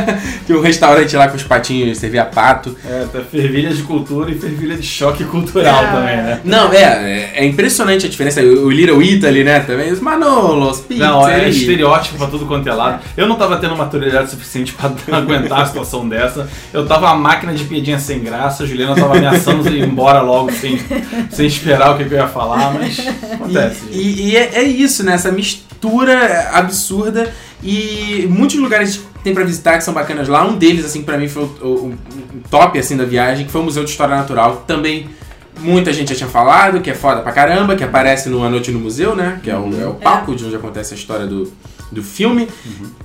tinha 0.47 0.57
um 0.59 0.63
restaurante 0.63 1.17
lá 1.17 1.29
com 1.29 1.37
os 1.37 1.43
patinhos, 1.43 1.99
servia 1.99 2.25
pato. 2.25 2.77
É, 2.89 3.07
tá 3.13 3.21
fervilha 3.21 3.71
de 3.73 3.83
cultura 3.83 4.31
e 4.31 4.35
fervilha 4.39 4.77
de 4.77 4.87
choque 4.87 5.25
cultural 5.25 5.83
É. 5.85 5.87
também, 5.89 6.17
né? 6.17 6.41
Não, 6.45 6.73
é, 6.73 6.83
é, 6.83 7.31
é 7.37 7.45
impressionante 7.45 8.07
a 8.07 8.09
diferença. 8.09 8.41
O, 8.43 8.67
o 8.67 8.71
Little 8.71 9.03
Italy, 9.03 9.43
né, 9.45 9.61
também. 9.61 9.91
Os 9.93 10.01
Manolos, 10.21 10.85
Não, 10.91 11.27
é 11.29 11.49
estereótipo 11.49 12.17
pra 12.19 12.27
tudo 12.27 12.47
quanto 12.47 12.69
é 12.69 12.73
lado. 12.75 13.03
Eu 13.17 13.27
não 13.27 13.37
tava 13.37 13.57
tendo 13.57 13.77
maturidade 13.77 14.31
suficiente 14.31 14.73
pra 14.75 14.91
aguentar 15.17 15.61
a 15.63 15.67
situação 15.67 16.09
dessa. 16.09 16.49
Eu 16.73 16.87
tava 16.87 17.09
a 17.11 17.15
máquina 17.15 17.53
de 17.55 17.65
piadinha 17.65 17.99
sem 17.99 18.21
graça, 18.21 18.63
a 18.63 18.67
Juliana 18.67 18.95
tava 18.95 19.17
ameaçando 19.17 19.69
ir 19.69 19.83
embora 19.83 20.21
logo 20.21 20.53
sem, 20.53 20.79
sem 21.31 21.47
esperar 21.47 21.95
o 21.95 21.99
que, 21.99 22.05
que 22.05 22.15
eu 22.15 22.19
ia 22.19 22.29
falar, 22.29 22.73
mas 22.75 22.99
acontece. 23.33 23.81
E, 23.91 23.99
e- 24.01 24.31
e 24.31 24.37
é, 24.37 24.51
é 24.57 24.63
isso, 24.63 25.03
né? 25.05 25.15
Essa 25.15 25.33
mistura 25.33 26.51
absurda. 26.53 27.33
E 27.63 28.27
muitos 28.31 28.57
lugares 28.57 29.01
tem 29.23 29.35
pra 29.35 29.45
visitar 29.45 29.77
que 29.77 29.85
são 29.85 29.93
bacanas 29.93 30.29
lá. 30.29 30.45
Um 30.47 30.57
deles, 30.57 30.85
assim, 30.85 31.03
pra 31.03 31.19
mim 31.19 31.29
foi 31.29 31.43
o, 31.43 31.47
o- 31.67 31.87
o 31.89 31.95
top, 32.51 32.79
assim, 32.79 32.97
da 32.97 33.05
viagem, 33.05 33.45
que 33.47 33.53
foi 33.53 33.61
o 33.61 33.65
Museu 33.65 33.85
de 33.85 33.91
História 33.91 34.17
Natural. 34.17 34.65
Também 34.67 35.09
muita 35.61 35.93
gente 35.93 36.11
já 36.11 36.15
tinha 36.15 36.29
falado, 36.29 36.81
que 36.81 36.91
é 36.91 36.95
foda 36.95 37.21
pra 37.21 37.33
caramba, 37.33 37.77
que 37.77 37.85
aparece 37.85 38.29
no 38.29 38.43
A 38.45 38.51
Noite 38.51 38.71
no 38.71 38.81
Museu, 38.81 39.15
né? 39.15 39.41
Que 39.43 39.51
é 39.51 39.57
o, 39.57 39.81
é 39.81 39.87
o 39.87 39.95
palco 39.95 40.35
de 40.35 40.45
onde 40.45 40.57
acontece 40.57 40.95
a 40.95 40.97
história 40.97 41.27
do, 41.27 41.53
do 41.91 42.03
filme. 42.03 42.49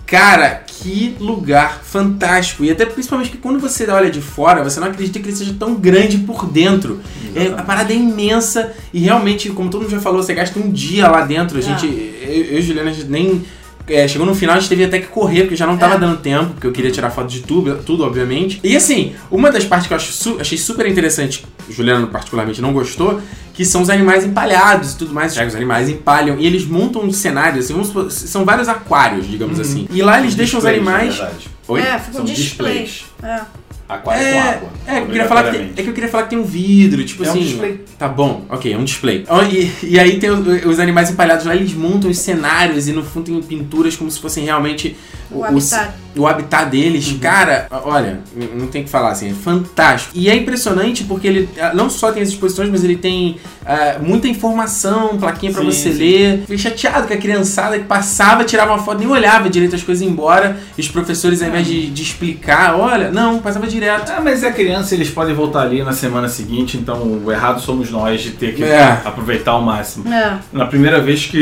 Cara, 0.06 0.64
que 0.66 1.16
lugar 1.20 1.82
fantástico. 1.84 2.64
E 2.64 2.72
até 2.72 2.86
principalmente 2.86 3.32
que 3.32 3.38
quando 3.38 3.60
você 3.60 3.90
olha 3.90 4.10
de 4.10 4.22
fora, 4.22 4.64
você 4.64 4.80
não 4.80 4.88
acredita 4.88 5.20
que 5.20 5.28
ele 5.28 5.36
seja 5.36 5.56
tão 5.58 5.76
grande 5.76 6.18
por 6.20 6.46
dentro. 6.46 7.02
É, 7.36 7.48
a 7.48 7.64
parada 7.64 7.92
é 7.92 7.96
imensa 7.96 8.72
e 8.94 9.00
realmente, 9.00 9.50
como 9.50 9.70
todo 9.70 9.82
mundo 9.82 9.92
já 9.92 10.00
falou, 10.00 10.22
você 10.22 10.34
gasta 10.34 10.60
um 10.60 10.72
dia 10.72 11.08
lá 11.08 11.22
dentro. 11.22 11.58
A 11.58 11.62
gente, 11.62 11.86
eu, 11.86 12.32
eu 12.32 12.60
e 12.60 12.62
Juliana, 12.62 12.90
a 12.90 12.94
gente 12.94 13.10
nem. 13.10 13.44
É, 13.88 14.08
chegou 14.08 14.26
no 14.26 14.34
final, 14.36 14.56
a 14.56 14.60
gente 14.60 14.70
teve 14.70 14.84
até 14.84 15.00
que 15.00 15.08
correr, 15.08 15.42
porque 15.42 15.56
já 15.56 15.68
não 15.68 15.78
tava 15.78 15.96
É. 15.96 15.98
dando 15.98 16.18
tempo, 16.18 16.52
porque 16.54 16.68
eu 16.68 16.72
queria 16.72 16.92
tirar 16.92 17.10
foto 17.12 17.28
de 17.30 17.42
tudo, 17.42 17.78
tudo, 17.86 18.04
obviamente. 18.04 18.60
E 18.64 18.76
assim, 18.76 19.14
uma 19.30 19.52
das 19.52 19.64
partes 19.64 19.88
que 19.88 19.94
eu 19.94 19.98
acho 19.98 20.12
su- 20.12 20.38
achei 20.40 20.58
super 20.58 20.88
interessante, 20.88 21.46
Juliana 21.70 22.08
particularmente 22.08 22.62
não 22.62 22.74
gostou, 22.74 23.22
que 23.54 23.64
são 23.64 23.82
os 23.82 23.90
animais 23.90 24.26
empalhados 24.26 24.94
e 24.94 24.98
tudo 24.98 25.14
mais. 25.14 25.32
Os 25.38 25.56
animais 25.56 25.88
empalham 25.90 26.38
e 26.40 26.46
eles 26.46 26.66
montam 26.66 27.02
um 27.04 27.12
cenário, 27.12 27.60
assim, 27.60 27.74
vamos 27.74 27.88
supor, 27.88 28.12
são 28.12 28.44
vários 28.44 28.68
aquários, 28.68 29.28
digamos 29.30 29.60
assim. 29.60 29.88
E 29.92 30.02
lá 30.02 30.20
eles 30.20 30.36
deixam 30.36 30.60
os 30.60 30.66
Displays, 30.66 31.20
animais. 31.20 31.40
Oi? 31.68 31.82
É, 31.82 31.98
fica 32.00 32.12
São 32.14 32.22
um 32.22 32.26
display. 32.26 32.84
displays. 32.84 33.06
É. 33.24 33.42
Aquário 33.88 34.22
É, 34.24 34.34
com 34.34 34.40
água. 34.50 34.70
é, 34.88 35.00
eu 35.00 35.06
queria 35.06 35.26
falar 35.28 35.44
que 35.44 35.52
tem, 35.52 35.72
é 35.78 35.84
que 35.84 35.90
eu 35.90 35.94
queria 35.94 36.10
falar 36.10 36.24
que 36.24 36.30
tem 36.32 36.40
um 36.40 36.44
vidro, 36.44 37.04
tipo 37.06 37.24
É 37.24 37.28
um 37.28 37.30
assim. 37.32 37.40
display. 37.42 37.82
Tá 38.00 38.08
bom, 38.08 38.44
ok, 38.50 38.74
é 38.74 38.78
um 38.78 38.84
display. 38.84 39.26
E, 39.52 39.72
e 39.92 40.00
aí 40.00 40.20
tem 40.20 40.30
os, 40.32 40.66
os 40.66 40.80
animais 40.80 41.12
empalhados 41.12 41.46
lá, 41.46 41.56
eles 41.56 41.74
montam 41.74 42.10
os 42.10 42.18
cenários 42.18 42.88
e 42.88 42.92
no 42.94 43.04
fundo 43.04 43.26
tem 43.26 43.42
pinturas 43.44 43.96
como 43.96 44.10
se 44.10 44.20
fossem 44.20 44.44
realmente 44.46 44.96
O 45.32 45.44
habitat. 45.44 45.92
o 46.18 46.28
habitat 46.28 46.70
deles. 46.70 47.16
Cara, 47.22 47.68
olha, 47.72 48.20
não 48.56 48.68
tem 48.68 48.82
o 48.82 48.86
que 48.86 48.90
falar 48.92 49.12
assim, 49.12 49.30
é 49.30 49.34
fantástico. 49.34 50.12
E 50.16 50.30
é 50.30 50.36
impressionante 50.36 51.04
porque 51.04 51.28
ele 51.28 51.50
ah, 51.60 51.72
não 51.74 51.90
só 51.90 52.12
tem 52.12 52.22
as 52.24 52.30
exposições, 52.30 52.70
mas 52.70 52.84
ele 52.84 52.96
tem 52.98 53.38
ah, 53.66 53.98
muita 54.02 54.28
informação, 54.28 55.18
plaquinha 55.18 55.52
pra 55.52 55.62
Sim, 55.62 55.72
você 55.72 55.92
sim. 55.92 55.98
ler. 56.00 56.40
Fiquei 56.42 56.58
chateado 56.58 57.08
que 57.08 57.14
a 57.14 57.18
criançada 57.18 57.78
que 57.78 57.86
passava, 57.86 58.44
tirava 58.44 58.72
uma 58.74 58.84
foto, 58.84 59.00
nem 59.00 59.08
olhava 59.08 59.50
direito 59.50 59.76
as 59.76 59.84
coisas 59.84 60.06
embora. 60.06 60.58
E 60.78 60.82
os 60.82 60.88
professores, 60.88 61.42
ao 61.42 61.50
invés 61.50 61.68
de, 61.68 61.88
de 61.90 62.02
explicar, 62.04 62.76
olha, 62.80 63.12
não, 63.12 63.40
passava 63.40 63.68
direto. 63.76 64.12
Ah, 64.12 64.22
mas 64.22 64.44
é 64.44 64.52
criança, 64.52 64.96
eles 64.96 65.10
podem 65.10 65.34
voltar 65.36 65.62
ali 65.62 65.84
na 65.84 65.92
semana 65.94 66.28
seguinte, 66.30 66.78
então 66.78 67.22
o 67.24 67.32
errado 67.32 67.60
somos 67.62 67.92
nós 67.92 68.22
de 68.22 68.32
ter 68.32 68.56
que 68.56 68.64
É. 68.64 69.02
aproveitar 69.04 69.52
ao 69.52 69.62
máximo. 69.62 70.12
É. 70.12 70.38
Na 70.54 70.66
primeira 70.66 71.00
vez 71.02 71.26
que 71.26 71.38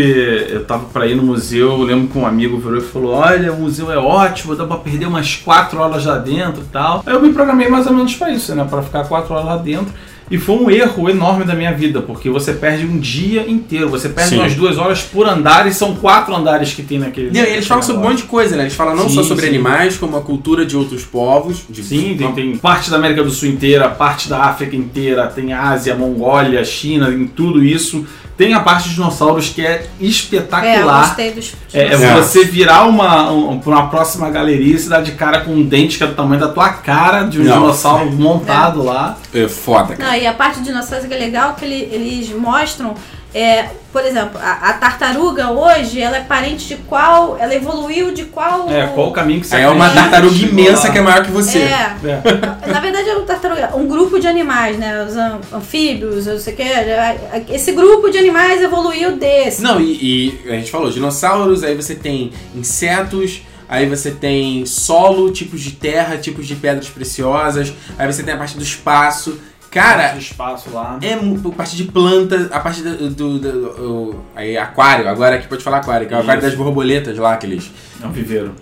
eu 0.50 0.66
tava 0.66 0.86
pra 0.86 1.06
ir 1.08 1.16
no 1.16 1.24
museu, 1.24 1.72
eu 1.72 1.84
lembro 1.84 2.08
que 2.08 2.18
um 2.18 2.26
amigo 2.26 2.58
virou 2.58 2.78
e 2.78 2.82
falou: 2.82 3.14
Olha, 3.14 3.54
o 3.54 3.60
museu 3.60 3.92
é 3.92 3.98
ótimo, 3.98 4.56
dá 4.56 4.66
pra 4.66 4.78
perder 4.78 5.06
umas 5.06 5.36
4 5.36 5.80
horas 5.80 6.06
lá 6.06 6.18
dentro 6.18 6.62
e 6.62 6.66
tal. 6.72 7.04
Aí 7.06 7.14
eu 7.14 7.22
me 7.22 7.32
programei 7.32 7.70
mais 7.70 7.86
ou 7.88 7.94
menos 7.94 8.16
pra 8.16 8.32
isso, 8.32 8.54
né? 8.56 8.66
Pra 8.70 8.82
ficar 8.82 9.04
4 9.06 9.34
horas 9.34 9.46
lá 9.46 9.58
dentro. 9.58 9.94
E 10.34 10.38
foi 10.40 10.56
um 10.56 10.68
erro 10.68 11.08
enorme 11.12 11.46
da 11.46 11.54
minha 11.54 11.72
vida, 11.72 12.02
porque 12.02 12.28
você 12.28 12.54
perde 12.54 12.88
um 12.88 12.98
dia 12.98 13.48
inteiro. 13.48 13.88
Você 13.90 14.10
perde 14.10 14.32
Sim. 14.32 14.40
umas 14.40 14.56
duas 14.56 14.80
horas 14.80 15.04
por 15.04 15.30
andar 15.30 15.68
e 15.68 15.72
são 15.72 15.94
quatro 15.96 16.36
andares 16.36 16.74
que 16.74 16.82
tem 16.82 16.98
naquele. 16.98 17.38
E 17.38 17.40
eles 17.40 17.68
falam 17.68 17.84
sobre 17.84 18.02
um 18.02 18.10
monte 18.10 18.24
de 18.24 18.24
coisa, 18.24 18.56
né? 18.56 18.64
Eles 18.64 18.74
falam 18.74 18.96
não 18.96 19.08
Sim, 19.08 19.14
só 19.14 19.22
sobre 19.22 19.44
sim. 19.44 19.50
animais, 19.50 19.96
como 19.96 20.18
a 20.18 20.22
cultura 20.22 20.66
de 20.66 20.76
outros 20.76 21.04
povos. 21.04 21.62
De... 21.70 21.84
Sim, 21.84 22.16
tem, 22.18 22.32
tem 22.34 22.58
parte 22.58 22.90
da 22.90 22.98
América 22.98 23.24
do 23.24 23.30
Sul 23.30 23.48
inteira, 23.48 23.88
parte 23.90 24.28
da 24.28 24.40
África 24.46 24.76
inteira, 24.76 25.28
tem 25.28 25.54
Ásia, 25.54 25.94
Mongólia, 25.94 26.66
China, 26.66 27.12
em 27.12 27.28
tudo 27.28 27.64
isso. 27.64 28.04
Tem 28.36 28.54
a 28.54 28.60
parte 28.60 28.90
de 28.90 28.96
dinossauros 28.96 29.50
que 29.50 29.62
é 29.66 29.72
É, 29.74 29.88
eu 30.00 30.08
espetacular. 30.08 31.06
gostei 31.08 31.32
dos. 31.32 31.54
É, 31.74 31.84
é 31.84 31.94
É. 31.94 32.14
você 32.16 32.44
virar 32.46 32.86
uma, 32.86 33.32
um, 33.32 33.60
uma 33.64 33.88
próxima 33.90 34.30
galeria 34.30 34.76
e 34.76 34.80
se 34.80 34.90
dar 34.90 35.02
de 35.04 35.12
cara 35.12 35.42
com 35.42 35.52
um 35.52 35.64
dente 35.64 35.98
que 36.00 36.04
é 36.04 36.08
do 36.08 36.16
tamanho 36.16 36.42
da 36.42 36.48
tua 36.48 36.70
cara, 36.70 37.24
de 37.24 37.40
um 37.40 37.44
Não. 37.44 37.54
dinossauro 37.62 38.12
montado 38.12 38.82
lá. 38.84 39.18
É 39.34 39.48
foda, 39.48 39.96
cara. 39.96 40.12
Não, 40.12 40.18
e 40.18 40.26
a 40.26 40.34
parte 40.34 40.60
de 40.60 40.66
dinossauros 40.66 41.06
que 41.08 41.14
é 41.14 41.18
legal 41.18 41.54
que 41.54 41.64
ele- 41.64 41.90
eles 41.92 42.30
mostram, 42.32 42.96
é, 43.34 43.70
por 43.92 44.04
exemplo, 44.06 44.40
a, 44.42 44.70
a 44.70 44.74
tartaruga 44.74 45.50
hoje, 45.52 46.00
ela 46.02 46.18
é 46.18 46.22
parente 46.22 46.68
de 46.68 46.76
qual? 46.76 47.38
Ela 47.40 47.56
evoluiu 47.56 48.12
de 48.14 48.26
qual? 48.26 48.70
É, 48.70 48.88
qual 48.88 49.10
o 49.10 49.12
caminho 49.12 49.42
que 49.42 49.48
você 49.48 49.56
Aí 49.56 49.64
é 49.64 49.70
uma 49.70 49.90
tartaruga 49.90 50.36
chegou 50.36 50.50
imensa 50.60 50.92
que 50.92 50.98
é 50.98 51.02
maior 51.02 51.24
que 51.26 51.32
você. 51.32 51.60
É, 51.60 51.96
É. 52.04 52.22
na 52.72 52.80
verdade 52.80 53.10
é 53.10 53.16
um 53.18 53.26
tartaruga, 53.26 53.76
um 53.76 53.88
grupo 53.88 54.20
de 54.20 54.28
animais, 54.28 54.78
né? 54.78 55.04
Os 55.04 55.16
an- 55.16 55.40
anfíbios, 55.54 56.26
não 56.28 56.38
sei 56.40 56.54
o 56.54 56.58
que. 56.58 57.54
Esse 57.54 57.72
grupo 57.72 58.10
de 58.10 58.18
animais 58.18 58.62
evoluiu 58.62 59.18
desse. 59.18 59.62
Não, 59.62 59.80
e, 59.82 60.40
e 60.46 60.50
a 60.50 60.56
gente 60.56 60.70
falou 60.72 60.90
dinossauros, 60.92 61.64
aí 61.64 61.76
você 61.76 61.96
tem 61.96 62.32
insetos, 62.56 63.42
aí 63.68 63.88
você 63.88 64.12
tem 64.12 64.66
solo, 64.66 65.32
tipos 65.32 65.62
de 65.62 65.72
terra, 65.72 66.18
tipos 66.18 66.46
de 66.48 66.56
pedras 66.56 66.88
preciosas, 66.90 67.74
aí 67.98 68.12
você 68.12 68.24
tem 68.24 68.34
a 68.34 68.38
parte 68.38 68.58
do 68.58 68.64
espaço. 68.64 69.40
Cara, 69.74 70.02
Parte 70.04 70.14
do 70.16 70.22
espaço 70.22 70.70
lá. 70.72 71.00
é 71.02 71.14
a 71.14 71.52
parte 71.56 71.76
de 71.76 71.86
planta, 71.86 72.48
a 72.52 72.60
parte 72.60 72.82
do, 72.84 73.10
do, 73.10 73.40
do- 73.40 73.68
o- 74.12 74.26
aí, 74.36 74.56
aquário, 74.58 75.10
agora 75.10 75.36
aqui 75.36 75.48
pode 75.48 75.64
falar 75.64 75.78
aquário, 75.78 76.08
que 76.08 76.14
é 76.14 76.18
o 76.18 76.22
aquário 76.22 76.40
Isso. 76.42 76.50
das 76.50 76.58
borboletas 76.58 77.18
lá, 77.18 77.34
aqueles. 77.34 77.72
É 78.02 78.06
um 78.06 78.12
viveiro. 78.12 78.54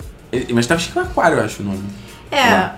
Mas 0.53 0.65
tava 0.65 0.79
escrito 0.79 0.99
aquário, 1.01 1.37
eu 1.37 1.43
acho 1.43 1.61
o 1.61 1.65
nome. 1.65 1.83
É, 2.31 2.69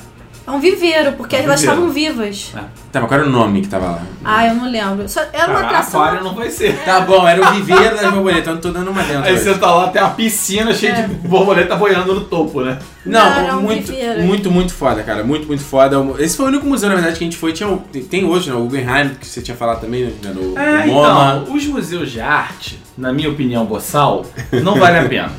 é 0.45 0.51
um 0.51 0.59
viveiro, 0.59 1.13
porque 1.13 1.35
É 1.35 1.39
um 1.39 1.43
elas 1.43 1.61
viveiro. 1.61 1.81
estavam 1.87 1.93
vivas. 1.93 2.51
Tá, 2.91 2.99
mas 2.99 3.07
qual 3.09 3.19
era 3.19 3.27
o 3.29 3.31
nome 3.31 3.61
que 3.61 3.67
tava 3.67 3.85
lá? 3.87 4.01
Ah, 4.23 4.47
eu 4.47 4.55
não 4.55 4.69
lembro. 4.69 5.07
Só, 5.09 5.21
era 5.33 5.47
uma 5.47 5.55
Cara, 5.61 5.65
atração. 5.67 6.01
aquário 6.01 6.23
não 6.23 6.35
vai 6.35 6.49
ser. 6.49 6.77
Tá 6.85 6.99
bom, 7.01 7.27
era 7.27 7.41
o 7.49 7.53
viveiro 7.53 7.95
das 7.95 8.11
borboletas, 8.13 8.47
eu 8.47 8.53
não 8.55 8.61
tô 8.61 8.71
dando 8.71 8.91
uma 8.91 9.01
dentro. 9.03 9.23
Aí 9.23 9.33
hoje. 9.33 9.43
você 9.43 9.57
tá 9.57 9.73
lá, 9.73 9.87
tem 9.89 10.01
uma 10.01 10.11
piscina 10.11 10.73
cheia 10.73 10.91
É. 10.91 11.01
de 11.07 11.13
borboleta 11.27 11.75
boiando 11.75 12.13
no 12.13 12.21
topo, 12.21 12.61
né? 12.61 12.77
Não, 13.05 13.19
Não, 13.19 13.31
era 13.39 13.57
um 13.57 13.61
muito, 13.61 13.91
viveiro. 13.91 14.21
muito, 14.23 14.51
muito 14.51 14.73
foda, 14.73 15.01
cara. 15.01 15.23
Muito, 15.23 15.47
muito 15.47 15.63
foda. 15.63 15.97
Esse 16.19 16.35
foi 16.37 16.45
o 16.45 16.49
único 16.49 16.65
museu, 16.67 16.89
na 16.89 16.95
verdade, 16.95 17.17
que 17.17 17.23
a 17.23 17.27
gente 17.27 17.37
foi. 17.37 17.51
Tinha, 17.53 17.69
o- 17.69 17.77
tem- 18.09 18.25
hoje, 18.25 18.49
né? 18.49 18.55
O 18.55 18.65
Guggenheim, 18.65 19.09
que 19.19 19.25
você 19.25 19.41
tinha 19.41 19.55
falado 19.57 19.81
também, 19.81 20.03
né? 20.05 20.33
No, 20.33 20.57
É, 20.59 20.85
no 20.85 20.93
MoMA. 20.93 21.41
então, 21.43 21.55
os 21.55 21.65
museus 21.67 22.11
de 22.11 22.19
arte, 22.21 22.79
na 22.97 23.11
minha 23.13 23.29
opinião, 23.29 23.65
boçal, 23.65 24.25
não 24.61 24.75
vale 24.75 24.97
a 24.99 25.05
pena. 25.05 25.31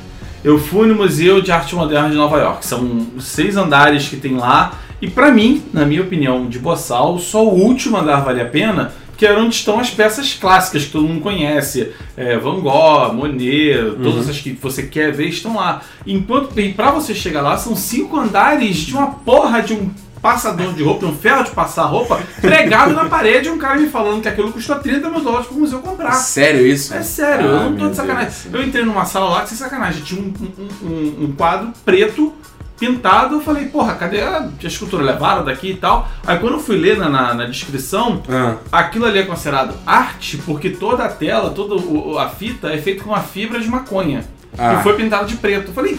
Eu 0.42 0.58
fui 0.58 0.86
no 0.86 0.94
Museu 0.94 1.40
de 1.40 1.50
Arte 1.50 1.74
Moderna 1.74 2.10
de 2.10 2.16
Nova 2.16 2.36
York. 2.38 2.66
São 2.66 3.06
os 3.16 3.24
seis 3.24 3.56
andares 3.56 4.08
que 4.08 4.16
tem 4.16 4.36
lá. 4.36 4.72
E 5.04 5.10
pra 5.10 5.30
mim, 5.30 5.62
na 5.70 5.84
minha 5.84 6.00
opinião, 6.00 6.46
de 6.46 6.58
boçal, 6.58 7.18
só 7.18 7.44
o 7.44 7.52
último 7.52 7.98
andar 7.98 8.20
vale 8.24 8.40
a 8.40 8.46
pena, 8.46 8.90
que 9.18 9.26
é 9.26 9.36
onde 9.38 9.54
estão 9.54 9.78
as 9.78 9.90
peças 9.90 10.32
clássicas 10.32 10.86
que 10.86 10.92
todo 10.92 11.06
mundo 11.06 11.20
conhece. 11.20 11.92
É, 12.16 12.38
Van 12.38 12.58
Gogh, 12.60 13.12
Monet, 13.12 13.96
todas 14.02 14.30
as 14.30 14.38
que 14.40 14.52
você 14.54 14.84
quer 14.84 15.12
ver 15.12 15.28
estão 15.28 15.56
lá. 15.56 15.82
Enquanto 16.06 16.54
pra 16.74 16.90
você 16.90 17.14
chegar 17.14 17.42
lá, 17.42 17.58
são 17.58 17.76
cinco 17.76 18.18
andares 18.18 18.78
de 18.78 18.94
uma 18.94 19.08
porra 19.08 19.60
de 19.60 19.74
um 19.74 19.90
passador 20.22 20.72
de 20.72 20.82
roupa, 20.82 21.04
um 21.04 21.14
ferro 21.14 21.44
de 21.44 21.50
passar 21.50 21.84
roupa, 21.84 22.18
pregado 22.40 22.94
na 22.94 23.04
parede, 23.04 23.48
e 23.48 23.50
um 23.50 23.58
cara 23.58 23.78
me 23.78 23.88
falando 23.88 24.22
que 24.22 24.28
aquilo 24.28 24.50
custou 24.50 24.76
30 24.76 25.10
mil 25.10 25.20
dólares 25.20 25.46
pro 25.46 25.58
museu 25.58 25.80
comprar. 25.80 26.12
Sério 26.12 26.66
isso? 26.66 26.94
É 26.94 27.02
sério, 27.02 27.44
Ah, 27.50 27.52
eu 27.64 27.70
não 27.70 27.76
tô 27.76 27.88
de 27.90 27.96
sacanagem. 27.96 28.30
Deus. 28.44 28.54
Eu 28.54 28.66
entrei 28.66 28.84
numa 28.86 29.04
sala 29.04 29.28
lá 29.28 29.42
que 29.42 29.50
sem 29.50 29.58
sacanagem, 29.58 30.02
tinha 30.02 30.18
um, 30.22 30.32
um- 30.48 30.86
um- 30.88 31.24
um 31.26 31.32
quadro 31.36 31.74
preto 31.84 32.32
pintado, 32.78 33.36
eu 33.36 33.40
falei, 33.40 33.66
porra, 33.66 33.94
cadê 33.94 34.20
a, 34.20 34.48
a 34.62 34.66
escultura? 34.66 35.02
Levaram 35.04 35.44
daqui 35.44 35.70
e 35.70 35.74
tal. 35.76 36.08
Aí 36.26 36.38
quando 36.38 36.54
eu 36.54 36.60
fui 36.60 36.76
ler 36.76 36.96
na, 36.98 37.08
na- 37.08 37.34
na 37.34 37.44
descrição, 37.46 38.22
Ah, 38.28 38.56
aquilo 38.72 39.06
ali 39.06 39.18
é 39.20 39.22
considerado 39.22 39.74
arte 39.86 40.36
porque 40.38 40.70
toda 40.70 41.04
a 41.04 41.08
tela, 41.08 41.50
toda 41.50 41.74
o- 41.76 42.18
a 42.18 42.28
fita 42.28 42.68
é 42.68 42.78
feita 42.78 43.04
com 43.04 43.10
uma 43.10 43.20
fibra 43.20 43.60
de 43.60 43.68
maconha. 43.68 44.24
Ah. 44.58 44.74
E 44.74 44.82
foi 44.82 44.94
pintado 44.94 45.26
de 45.26 45.36
preto. 45.36 45.68
Eu 45.68 45.74
falei, 45.74 45.98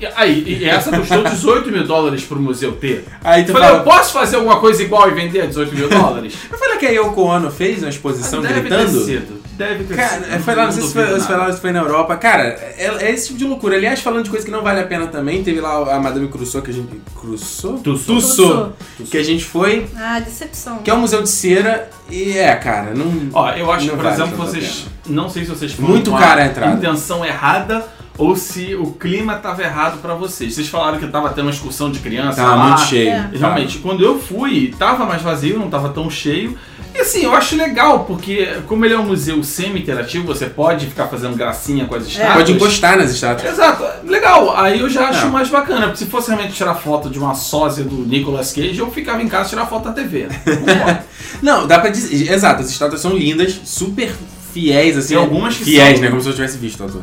e 0.00 0.06
aí, 0.16 0.58
e 0.60 0.64
essa 0.68 0.90
custou 0.96 1.22
18 1.28 1.70
mil 1.70 1.86
dólares 1.86 2.22
pro 2.24 2.40
museu 2.40 2.72
ter. 2.72 3.04
Aí 3.22 3.42
Eu 3.42 3.46
tu 3.46 3.52
falei, 3.52 3.68
eu 3.68 3.72
fala. 3.82 3.84
posso 3.84 4.12
fazer 4.12 4.36
alguma 4.36 4.58
coisa 4.58 4.82
igual 4.82 5.08
e 5.08 5.14
vender 5.14 5.42
a 5.42 5.46
18 5.46 5.74
mil 5.74 5.88
dólares? 5.88 6.34
Eu 6.50 6.58
falei 6.58 6.76
que 6.78 6.86
a 6.86 6.90
Yoko 6.90 7.20
Ono 7.22 7.50
fez 7.50 7.80
uma 7.82 7.88
exposição 7.90 8.40
Deve 8.40 8.60
gritando. 8.60 8.98
ter 8.98 9.04
sido. 9.04 9.41
Deve 9.68 9.84
ter 9.84 9.96
Cara, 9.96 10.08
sido. 10.22 10.32
é, 10.34 10.38
foi 10.38 10.54
lá, 10.54 10.64
não 10.64 10.72
sei 10.72 10.82
se 10.82 10.92
foi, 10.92 11.20
se 11.20 11.26
foi 11.26 11.36
lá 11.36 11.52
se 11.52 11.60
foi 11.60 11.72
na 11.72 11.80
Europa. 11.80 12.16
Cara, 12.16 12.42
é, 12.76 12.90
é 13.00 13.10
esse 13.12 13.28
tipo 13.28 13.38
de 13.38 13.44
loucura. 13.46 13.76
Aliás, 13.76 14.00
falando 14.00 14.24
de 14.24 14.30
coisa 14.30 14.44
que 14.44 14.50
não 14.52 14.62
vale 14.62 14.80
a 14.80 14.86
pena 14.86 15.06
também, 15.06 15.42
teve 15.42 15.60
lá 15.60 15.94
a 15.94 15.98
Madame 16.00 16.28
Crusoe 16.28 16.62
que 16.62 16.70
a 16.70 16.74
gente. 16.74 17.00
Crusoe? 17.18 17.78
Tussauds. 17.80 18.72
Que 19.10 19.18
a 19.18 19.22
gente 19.22 19.44
foi, 19.44 19.86
Ah, 19.96 20.20
decepção. 20.20 20.78
que 20.78 20.90
é 20.90 20.94
um 20.94 21.00
museu 21.00 21.22
de 21.22 21.28
cera. 21.28 21.88
E 22.10 22.36
é, 22.36 22.54
cara, 22.56 22.92
não. 22.94 23.28
Ó, 23.32 23.50
eu 23.50 23.70
acho 23.72 23.88
por 23.88 23.98
vale 23.98 24.14
exemplo, 24.14 24.36
vocês. 24.36 24.86
Não 25.06 25.28
sei 25.28 25.44
se 25.44 25.50
vocês 25.50 25.72
foram 25.72 25.88
Muito 25.88 26.10
com 26.10 26.18
cara 26.18 26.42
a 26.42 26.46
entrada. 26.46 26.74
intenção 26.76 27.24
errada 27.24 27.84
ou 28.18 28.36
se 28.36 28.74
o 28.74 28.92
clima 28.92 29.36
tava 29.36 29.62
errado 29.62 30.00
pra 30.02 30.14
vocês. 30.14 30.54
Vocês 30.54 30.68
falaram 30.68 30.98
que 30.98 31.06
tava 31.06 31.30
tendo 31.30 31.46
uma 31.46 31.50
excursão 31.50 31.90
de 31.90 31.98
criança. 32.00 32.36
Tava 32.42 32.54
lá. 32.54 32.68
muito 32.68 32.82
cheio. 32.82 33.08
É. 33.10 33.30
Realmente, 33.34 33.78
quando 33.78 34.04
eu 34.04 34.18
fui, 34.20 34.74
tava 34.78 35.06
mais 35.06 35.22
vazio, 35.22 35.58
não 35.58 35.70
tava 35.70 35.88
tão 35.88 36.10
cheio. 36.10 36.56
E 36.94 36.98
assim, 37.00 37.24
eu 37.24 37.34
acho 37.34 37.56
legal, 37.56 38.04
porque 38.04 38.46
como 38.66 38.84
ele 38.84 38.94
é 38.94 38.98
um 38.98 39.06
museu 39.06 39.42
semi-interativo, 39.42 40.26
você 40.26 40.46
pode 40.46 40.86
ficar 40.86 41.06
fazendo 41.08 41.36
gracinha 41.36 41.86
com 41.86 41.94
as 41.94 42.06
estátuas. 42.06 42.34
Pode 42.34 42.52
encostar 42.52 42.98
nas 42.98 43.10
estátuas. 43.10 43.52
Exato, 43.52 43.84
legal. 44.06 44.56
Aí 44.56 44.80
eu 44.80 44.88
já 44.88 45.08
acho 45.08 45.24
Não. 45.24 45.32
mais 45.32 45.48
bacana, 45.48 45.86
porque 45.86 45.98
se 45.98 46.06
fosse 46.06 46.28
realmente 46.30 46.52
tirar 46.54 46.74
foto 46.74 47.08
de 47.08 47.18
uma 47.18 47.34
sósia 47.34 47.82
do 47.84 47.96
Nicolas 48.06 48.52
Cage, 48.52 48.78
eu 48.78 48.90
ficava 48.90 49.22
em 49.22 49.28
casa 49.28 49.46
e 49.46 49.50
tirar 49.50 49.66
foto 49.66 49.84
da 49.84 49.92
TV. 49.92 50.28
né? 50.46 51.02
Não, 51.40 51.66
dá 51.66 51.78
pra 51.78 51.90
dizer. 51.90 52.30
Exato, 52.32 52.62
as 52.62 52.70
estátuas 52.70 53.00
são 53.00 53.12
lindas, 53.16 53.58
super 53.64 54.12
fiéis, 54.52 54.96
assim. 54.96 55.08
Tem 55.14 55.16
algumas 55.16 55.56
que 55.56 55.64
Fiéis, 55.64 55.94
são. 55.94 56.00
né? 56.02 56.10
Como 56.10 56.20
se 56.22 56.28
eu 56.28 56.34
tivesse 56.34 56.58
visto 56.58 56.80
o 56.82 56.86
ator. 56.86 57.02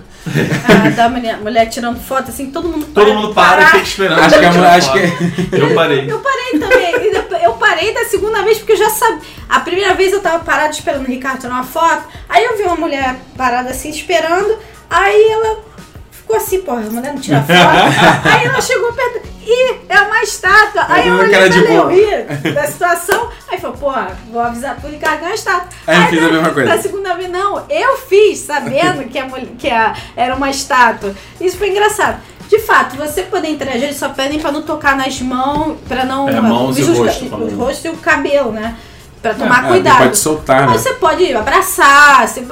Ah, 0.68 0.90
da 0.90 1.10
mulher, 1.10 1.38
mulher 1.38 1.66
tirando 1.68 2.00
foto, 2.00 2.30
assim, 2.30 2.52
todo 2.52 2.68
mundo 2.70 2.86
Todo 2.94 3.14
mundo 3.14 3.34
para 3.34 3.62
e 3.62 3.66
fica 3.66 3.84
esperando. 3.84 4.20
Acho 4.20 4.40
que 4.40 4.46
a 4.46 4.52
mulher. 4.52 4.70
Acho 4.72 4.92
que. 4.94 5.56
Eu 5.56 5.74
parei. 5.76 6.12
Eu 6.12 6.20
parei 6.20 6.60
também. 6.60 6.90
Eu 7.44 7.54
parei 7.54 7.94
da 7.94 8.06
segunda 8.06 8.44
vez 8.44 8.58
porque 8.60 8.74
eu 8.74 8.78
já 8.78 8.90
sabia. 8.90 9.22
A 9.48 9.60
primeira 9.62 9.94
vez 9.96 10.12
eu 10.14 10.22
tava 10.22 10.44
parada 10.44 10.72
esperando 10.72 11.06
o 11.06 11.10
Ricardo 11.10 11.40
tirar 11.42 11.54
uma 11.54 11.64
foto. 11.64 12.04
Aí 12.28 12.44
eu 12.44 12.58
vi 12.58 12.64
uma 12.64 12.76
mulher 12.76 13.16
parada 13.38 13.70
assim 13.72 13.90
esperando. 13.90 14.58
Aí 14.90 15.28
ela 15.32 15.58
ficou 16.30 16.38
assim, 16.38 16.62
porra, 16.62 16.82
a 16.82 16.92
mulher 16.92 17.14
não 17.14 17.20
tira 17.22 17.42
foto. 17.42 17.50
aí 18.30 18.46
ela 18.46 18.62
chegou 18.62 18.94
perto, 18.94 19.28
ih, 19.46 19.76
é 19.90 20.00
uma 20.02 20.22
estátua. 20.22 20.86
Aí 20.88 21.08
eu 21.08 21.16
Aí 21.16 21.22
olhei 21.22 21.50
pra. 21.50 21.60
Leoí 21.62 22.26
da 22.54 22.68
situação, 22.68 23.30
aí 23.50 23.60
falou, 23.60 23.78
porra, 23.78 24.12
vou 24.32 24.42
avisar 24.42 24.76
pro 24.80 24.90
Ricardo, 24.90 25.24
é 25.24 25.28
uma 25.28 25.34
estátua. 25.34 25.70
Aí 25.88 25.98
eu 25.98 26.08
fiz 26.08 26.24
a 26.24 26.32
mesma 26.32 26.50
coisa. 26.52 26.70
Da 26.76 26.82
segunda 26.82 27.16
vez, 27.16 27.30
não, 27.32 27.66
eu 27.70 27.98
fiz, 27.98 28.40
sabendo 28.40 29.10
que, 29.10 29.18
a, 29.18 29.28
que 29.58 29.70
a, 29.70 29.96
era 30.16 30.36
uma 30.36 30.50
estátua. 30.52 31.16
Isso 31.42 31.58
foi 31.58 31.70
engraçado. 31.70 32.20
De 32.48 32.60
fato, 32.60 32.96
você 32.96 33.24
poder 33.24 33.50
interagir, 33.50 33.84
eles 33.86 33.98
só 33.98 34.10
pedem 34.10 34.40
pra 34.40 34.52
não 34.52 34.62
tocar 34.64 34.96
nas 34.96 35.20
mãos, 35.22 35.78
pra 35.88 36.04
não. 36.06 36.28
É, 36.30 36.40
mãos 36.42 36.78
e 36.78 36.82
os- 36.84 36.98
rosto, 36.98 37.26
O 37.26 37.30
falando. 37.30 37.58
rosto 37.58 37.86
e 37.86 37.90
o 37.90 37.98
cabelo, 37.98 38.52
né? 38.52 38.76
Pra 39.22 39.34
tomar 39.34 39.66
Ah, 39.66 39.68
cuidado. 39.68 39.98
Pode 39.98 40.18
soltar, 40.18 40.62
né? 40.62 40.68
Mas 40.68 40.82
você 40.82 40.94
pode 40.94 41.34
abraçar, 41.36 42.28
você- 42.28 42.46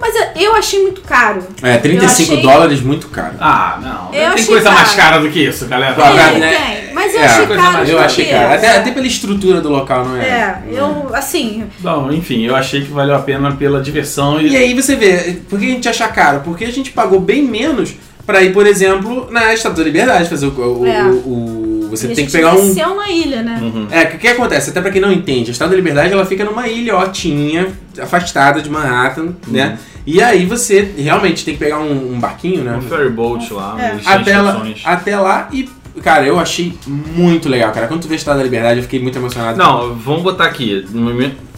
mas 0.00 0.14
eu 0.36 0.54
achei 0.54 0.82
muito 0.82 1.00
caro. 1.02 1.42
É, 1.62 1.76
35 1.78 2.32
Eu 2.32 2.38
achei- 2.38 2.42
dólares, 2.50 2.80
muito 2.80 3.08
caro. 3.08 3.34
Ah, 3.40 3.78
não. 3.82 4.14
Eu 4.18 4.34
tem 4.34 4.44
coisa 4.46 4.70
mais 4.70 4.90
caro. 4.92 4.96
cara 5.10 5.18
do 5.22 5.30
que 5.30 5.40
isso, 5.40 5.66
galera. 5.66 5.94
Tem, 5.94 6.38
né? 6.40 6.56
tem. 6.84 6.94
Mas 6.94 7.14
eu 7.14 7.20
É, 7.20 7.24
achei 7.26 7.46
caro. 7.46 7.72
mais- 7.72 7.88
Eu 7.88 7.98
achei 7.98 8.24
caro. 8.26 8.54
Até, 8.54 8.76
até 8.78 8.90
pela 8.90 9.06
estrutura 9.06 9.60
do 9.60 9.68
local, 9.68 10.04
não 10.04 10.16
é? 10.16 10.24
É, 10.24 10.62
eu, 10.72 11.10
assim, 11.14 11.64
Bom, 11.80 12.10
enfim, 12.10 12.44
eu 12.46 12.54
achei 12.56 12.82
que 12.82 12.90
valeu 12.92 13.14
a 13.14 13.18
pena 13.20 13.52
pela 13.52 13.80
diversão 13.80 14.40
e. 14.40 14.48
E 14.48 14.56
aí 14.56 14.74
você 14.74 14.96
vê, 14.96 15.38
por 15.48 15.58
que 15.58 15.66
a 15.66 15.68
gente 15.68 15.88
acha 15.88 16.08
caro? 16.08 16.40
Porque 16.44 16.64
a 16.64 16.72
gente 16.72 16.90
pagou 16.92 17.20
bem 17.20 17.42
menos 17.42 17.94
pra 18.26 18.42
ir, 18.42 18.52
por 18.52 18.66
exemplo, 18.66 19.28
na 19.30 19.52
Estátua 19.54 19.78
da 19.78 19.84
Liberdade, 19.84 20.28
fazer 20.28 20.46
o. 20.46 20.50
o- 20.80 20.86
É. 20.86 21.02
o- 21.04 21.14
o- 21.14 21.65
você 21.88 22.08
tem 22.08 22.26
que 22.26 22.32
pegar 22.32 22.52
um. 22.54 22.66
desceu 22.68 22.94
na 22.94 23.10
ilha, 23.10 23.42
né? 23.42 23.58
Uhum. 23.62 23.86
É, 23.90 24.04
o 24.04 24.10
que, 24.10 24.18
que 24.18 24.28
acontece? 24.28 24.70
Até 24.70 24.80
pra 24.80 24.90
quem 24.90 25.00
não 25.00 25.12
entende, 25.12 25.50
a 25.50 25.52
Estátua 25.52 25.70
da 25.70 25.76
Liberdade 25.76 26.12
ela 26.12 26.24
fica 26.24 26.44
numa 26.44 26.68
ilhotinha, 26.68 27.68
afastada 28.00 28.60
de 28.60 28.70
Manhattan, 28.70 29.34
né? 29.48 29.78
E 30.06 30.22
aí 30.22 30.46
você 30.46 30.92
realmente 30.96 31.44
tem 31.44 31.54
que 31.54 31.60
pegar 31.60 31.80
um, 31.80 32.14
um 32.14 32.20
barquinho, 32.20 32.62
né? 32.62 32.76
Um 32.76 32.82
ferry 32.82 33.10
boat 33.10 33.52
lá, 33.52 33.76
É. 33.78 33.98
Até 34.04 34.40
lá, 34.40 34.64
até 34.84 35.18
lá 35.18 35.48
e. 35.52 35.68
Cara, 36.02 36.24
eu 36.24 36.38
achei 36.38 36.76
muito 36.86 37.48
legal, 37.48 37.72
cara. 37.72 37.86
Quando 37.86 38.02
tu 38.02 38.08
vê 38.08 38.14
a 38.14 38.16
Estátua 38.16 38.38
da 38.38 38.44
Liberdade, 38.44 38.78
eu 38.78 38.82
fiquei 38.82 39.00
muito 39.00 39.18
emocionado. 39.18 39.58
Não, 39.58 39.94
vamos 39.94 40.22
botar 40.22 40.44
aqui, 40.44 40.86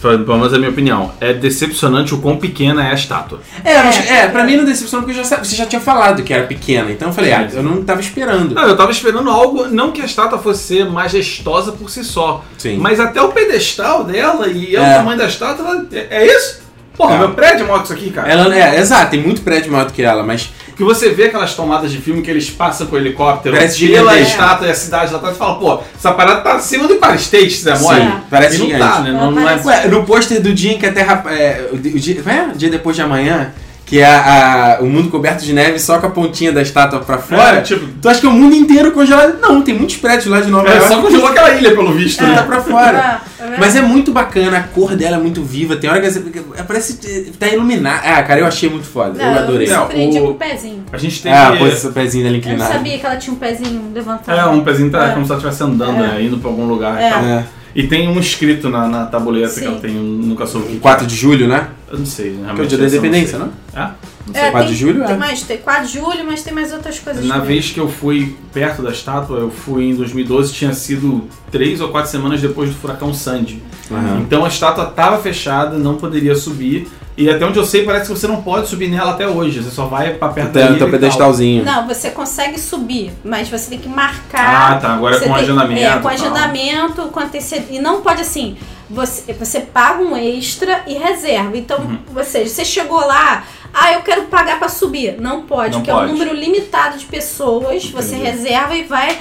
pelo 0.01 0.37
menos 0.37 0.53
a 0.53 0.57
minha 0.57 0.69
opinião. 0.69 1.11
É 1.19 1.33
decepcionante 1.33 2.13
o 2.13 2.19
quão 2.19 2.37
pequena 2.37 2.87
é 2.87 2.91
a 2.91 2.93
estátua. 2.93 3.39
É, 3.63 3.71
É. 3.73 4.19
é, 4.23 4.27
pra 4.27 4.43
mim 4.43 4.55
não 4.55 4.65
decepcionou 4.65 5.05
porque 5.05 5.19
eu 5.19 5.23
já, 5.23 5.37
você 5.43 5.55
já 5.55 5.65
tinha 5.65 5.81
falado 5.81 6.23
que 6.23 6.33
era 6.33 6.45
pequena. 6.47 6.89
Então 6.91 7.09
eu 7.09 7.13
falei, 7.13 7.33
ah, 7.33 7.47
eu 7.51 7.61
não 7.63 7.83
tava 7.83 7.99
esperando. 8.01 8.55
Não, 8.55 8.63
eu 8.63 8.77
tava 8.77 8.91
esperando 8.91 9.29
algo, 9.29 9.67
não 9.67 9.91
que 9.91 10.01
a 10.01 10.05
estátua 10.05 10.39
fosse 10.39 10.63
ser 10.63 10.85
majestosa 10.89 11.71
por 11.73 11.89
si 11.89 12.03
só, 12.03 12.43
Sim. 12.57 12.77
mas 12.77 12.99
até 12.99 13.21
o 13.21 13.29
pedestal 13.29 14.03
dela 14.03 14.47
e 14.47 14.75
É. 14.75 14.79
o 14.79 14.83
tamanho 14.83 15.17
da 15.17 15.25
estátua, 15.27 15.85
é, 15.91 16.07
é 16.09 16.27
isso? 16.27 16.61
Porra, 16.99 17.15
É. 17.15 17.17
meu 17.19 17.29
prédio 17.29 17.63
é 17.63 17.67
maior 17.67 17.77
que 17.79 17.85
isso 17.85 17.93
aqui, 17.93 18.09
cara. 18.11 18.29
Ela 18.29 18.53
é, 18.53 18.77
exato, 18.77 19.11
tem 19.11 19.21
muito 19.23 19.41
prédio 19.41 19.71
maior 19.71 19.85
do 19.85 19.93
que 19.93 20.01
ela, 20.03 20.21
mas 20.21 20.49
Que 20.75 20.83
você 20.83 21.09
vê 21.09 21.25
aquelas 21.25 21.53
tomadas 21.55 21.91
de 21.91 21.97
filme 21.97 22.21
que 22.21 22.29
eles 22.29 22.49
passam 22.49 22.87
com 22.87 22.95
o 22.95 22.99
helicóptero 22.99 23.55
Parece 23.55 23.85
pela 23.87 24.11
gigante. 24.13 24.31
estátua 24.31 24.67
e 24.67 24.71
a 24.71 24.73
cidade 24.75 25.11
lá 25.11 25.17
atrás 25.17 25.35
e 25.35 25.39
fala, 25.39 25.55
pô, 25.59 25.79
essa 25.97 26.11
parada 26.11 26.41
tá 26.41 26.53
acima 26.53 26.87
do 26.87 26.93
Empire 26.93 27.15
State, 27.15 27.51
se 27.51 27.65
der 27.65 27.75
Sim, 27.77 27.83
mole. 27.83 28.13
parece 28.29 28.55
e 28.55 28.59
não 28.59 28.65
gigante. 28.67 28.93
tá, 28.93 28.99
né? 29.01 29.11
Não, 29.11 29.31
não 29.31 29.49
é... 29.49 29.61
Ué, 29.65 29.87
no 29.87 30.03
pôster 30.05 30.41
do 30.41 30.53
dia 30.53 30.73
em 30.73 30.77
que 30.77 30.85
a 30.85 30.91
Terra. 30.93 31.23
É, 31.31 31.69
o, 31.73 31.77
di- 31.77 31.89
o 31.89 31.99
dia, 31.99 32.21
é? 32.25 32.53
O 32.53 32.57
dia 32.57 32.69
depois 32.69 32.95
de 32.95 33.01
amanhã, 33.01 33.51
que 33.89 33.99
é 33.99 34.05
a, 34.05 34.77
a- 34.77 34.81
o 34.81 34.85
mundo 34.85 35.09
coberto 35.09 35.43
de 35.43 35.51
neve 35.51 35.79
só 35.79 35.97
com 35.97 36.05
a 36.07 36.09
pontinha 36.11 36.51
da 36.51 36.61
estátua 36.61 36.99
pra 36.99 37.17
fora. 37.17 37.57
É, 37.57 37.61
tipo, 37.61 37.85
Tu 37.99 38.07
acha 38.07 38.19
que 38.21 38.25
é 38.27 38.29
o 38.29 38.33
mundo 38.33 38.55
inteiro 38.55 38.91
congelado? 38.91 39.39
Não, 39.41 39.61
tem 39.63 39.75
muitos 39.75 39.97
prédios 39.97 40.27
lá 40.27 40.39
de 40.41 40.49
Nova 40.49 40.69
é, 40.69 40.75
York. 40.75 40.87
só 40.87 41.01
congelou 41.01 41.27
aquela 41.27 41.51
ilha, 41.55 41.71
pelo 41.71 41.91
visto, 41.93 42.19
que 42.19 42.25
né? 42.29 42.35
tá 42.35 42.43
pra 42.43 42.61
fora. 42.61 43.21
É, 43.39 43.43
é 43.45 43.57
Mas 43.57 43.75
é 43.75 43.81
muito 43.81 44.11
bacana, 44.11 44.57
a 44.57 44.61
cor 44.63 44.95
dela 44.95 45.17
é 45.17 45.19
muito 45.19 45.41
viva. 45.43 45.75
Tem 45.75 45.89
hora 45.89 45.99
que 45.99 46.09
você, 46.11 46.19
parece 46.67 46.97
que 46.97 47.31
tá 47.37 47.47
iluminado. 47.47 48.01
Ah, 48.05 48.21
cara, 48.23 48.39
eu 48.41 48.45
achei 48.45 48.69
muito 48.69 48.85
foda. 48.85 49.17
Não, 49.17 49.33
eu 49.33 49.39
adorei. 49.39 49.67
me 49.67 49.73
surpreendi 49.73 50.19
o- 50.19 50.21
com 50.21 50.29
o 50.29 50.35
pezinho. 50.35 50.83
A 50.93 50.97
gente 50.97 51.21
tem 51.23 51.33
Ah, 51.33 51.51
que... 51.53 51.57
pôs 51.57 51.73
esse 51.73 51.89
pezinho 51.89 52.23
dela 52.23 52.35
Eu 52.35 52.39
não 52.41 52.47
inclinado. 52.51 52.73
sabia 52.73 52.99
que 52.99 53.05
ela 53.05 53.17
tinha 53.17 53.33
um 53.33 53.37
pezinho 53.39 53.81
levantado. 53.93 54.37
É, 54.39 54.45
um 54.45 54.63
pezinho 54.63 54.91
tá 54.91 55.07
É. 55.07 55.13
como 55.13 55.25
se 55.25 55.31
ela 55.31 55.39
estivesse 55.41 55.63
andando, 55.63 56.03
É. 56.03 56.07
né? 56.07 56.21
Indo 56.21 56.37
pra 56.37 56.49
algum 56.51 56.65
lugar 56.67 57.01
É. 57.01 57.07
e 57.07 57.11
tal. 57.11 57.23
É. 57.25 57.43
E 57.75 57.83
tem 57.87 58.07
um 58.07 58.19
escrito 58.19 58.67
na, 58.69 58.87
na 58.87 59.05
tabuleta 59.05 59.53
que 59.53 59.59
Sim. 59.61 59.65
ela 59.67 59.79
tem, 59.79 59.95
eu 59.95 60.01
nunca 60.01 60.45
soube 60.45 60.67
o 60.67 60.69
que 60.71 60.77
4 60.79 61.05
de 61.07 61.15
julho, 61.15 61.47
né? 61.47 61.67
Eu 61.91 61.97
não 61.97 62.05
sei, 62.05 62.37
Que 62.55 62.61
é 62.61 62.63
o 62.63 62.67
dia 62.67 62.77
da 62.77 62.85
independência, 62.85 63.39
não? 63.39 63.51
É? 63.75 63.89
Não 64.27 64.33
sei. 64.33 64.43
É, 64.43 64.51
4 64.51 64.59
tem, 64.59 64.67
de 64.67 64.79
julho, 64.79 65.05
tem 65.05 65.15
é. 65.15 65.17
mais, 65.17 65.41
tem 65.41 65.57
4 65.57 65.87
de 65.87 65.93
julho, 65.93 66.23
mas 66.25 66.43
tem 66.43 66.53
mais 66.53 66.71
outras 66.71 66.99
coisas. 66.99 67.25
Na 67.25 67.35
também. 67.39 67.47
vez 67.55 67.71
que 67.71 67.79
eu 67.79 67.89
fui 67.89 68.37
perto 68.53 68.83
da 68.83 68.91
estátua, 68.91 69.39
eu 69.39 69.49
fui 69.49 69.85
em 69.85 69.95
2012, 69.95 70.53
tinha 70.53 70.73
sido 70.73 71.27
três 71.51 71.81
ou 71.81 71.89
quatro 71.89 72.11
semanas 72.11 72.39
depois 72.41 72.69
do 72.69 72.75
furacão 72.75 73.11
Sandy. 73.13 73.63
Aham. 73.91 74.19
Então 74.21 74.45
a 74.45 74.47
estátua 74.47 74.83
estava 74.89 75.17
fechada, 75.17 75.77
não 75.77 75.95
poderia 75.95 76.35
subir. 76.35 76.87
E 77.17 77.29
até 77.29 77.45
onde 77.45 77.57
eu 77.57 77.65
sei, 77.65 77.83
parece 77.83 78.07
que 78.09 78.17
você 78.17 78.27
não 78.27 78.41
pode 78.41 78.69
subir 78.69 78.87
nela 78.87 79.11
até 79.11 79.27
hoje. 79.27 79.61
Você 79.61 79.71
só 79.71 79.87
vai 79.87 80.13
pra 80.13 80.29
perto 80.29 80.53
da 80.53 80.67
teu 80.67 80.77
tal. 80.79 80.89
pedestalzinho. 80.89 81.65
Não, 81.65 81.85
você 81.85 82.11
consegue 82.11 82.57
subir, 82.57 83.11
mas 83.25 83.49
você 83.49 83.71
tem 83.71 83.79
que 83.79 83.89
marcar. 83.89 84.73
Ah, 84.73 84.75
tá. 84.77 84.93
Agora 84.93 85.17
é 85.17 85.19
com 85.19 85.25
tem- 85.25 85.33
agendamento. 85.33 85.81
É, 85.81 85.93
com 85.95 86.01
tal. 86.03 86.11
agendamento, 86.11 87.01
com 87.07 87.19
antecedência. 87.19 87.75
E 87.75 87.79
não 87.81 87.99
pode 88.01 88.21
assim. 88.21 88.55
Você, 88.89 89.33
você 89.33 89.59
paga 89.61 90.01
um 90.01 90.15
extra 90.17 90.83
e 90.87 90.93
reserva. 90.95 91.55
Então, 91.55 91.77
Uhum. 91.79 91.99
ou 92.15 92.23
seja, 92.23 92.49
você 92.49 92.65
chegou 92.65 92.99
lá, 92.99 93.43
ah, 93.73 93.93
eu 93.93 94.01
quero 94.01 94.23
pagar 94.23 94.57
pra 94.57 94.67
subir. 94.67 95.19
Não 95.21 95.43
pode, 95.43 95.73
Não 95.73 95.79
porque 95.79 95.91
é 95.91 95.93
pode. 95.93 96.09
um 96.11 96.13
número 96.13 96.33
limitado 96.33 96.97
de 96.97 97.05
pessoas. 97.05 97.85
Você 97.91 98.15
Entendi. 98.15 98.31
reserva 98.31 98.75
e 98.75 98.83
vai, 98.85 99.17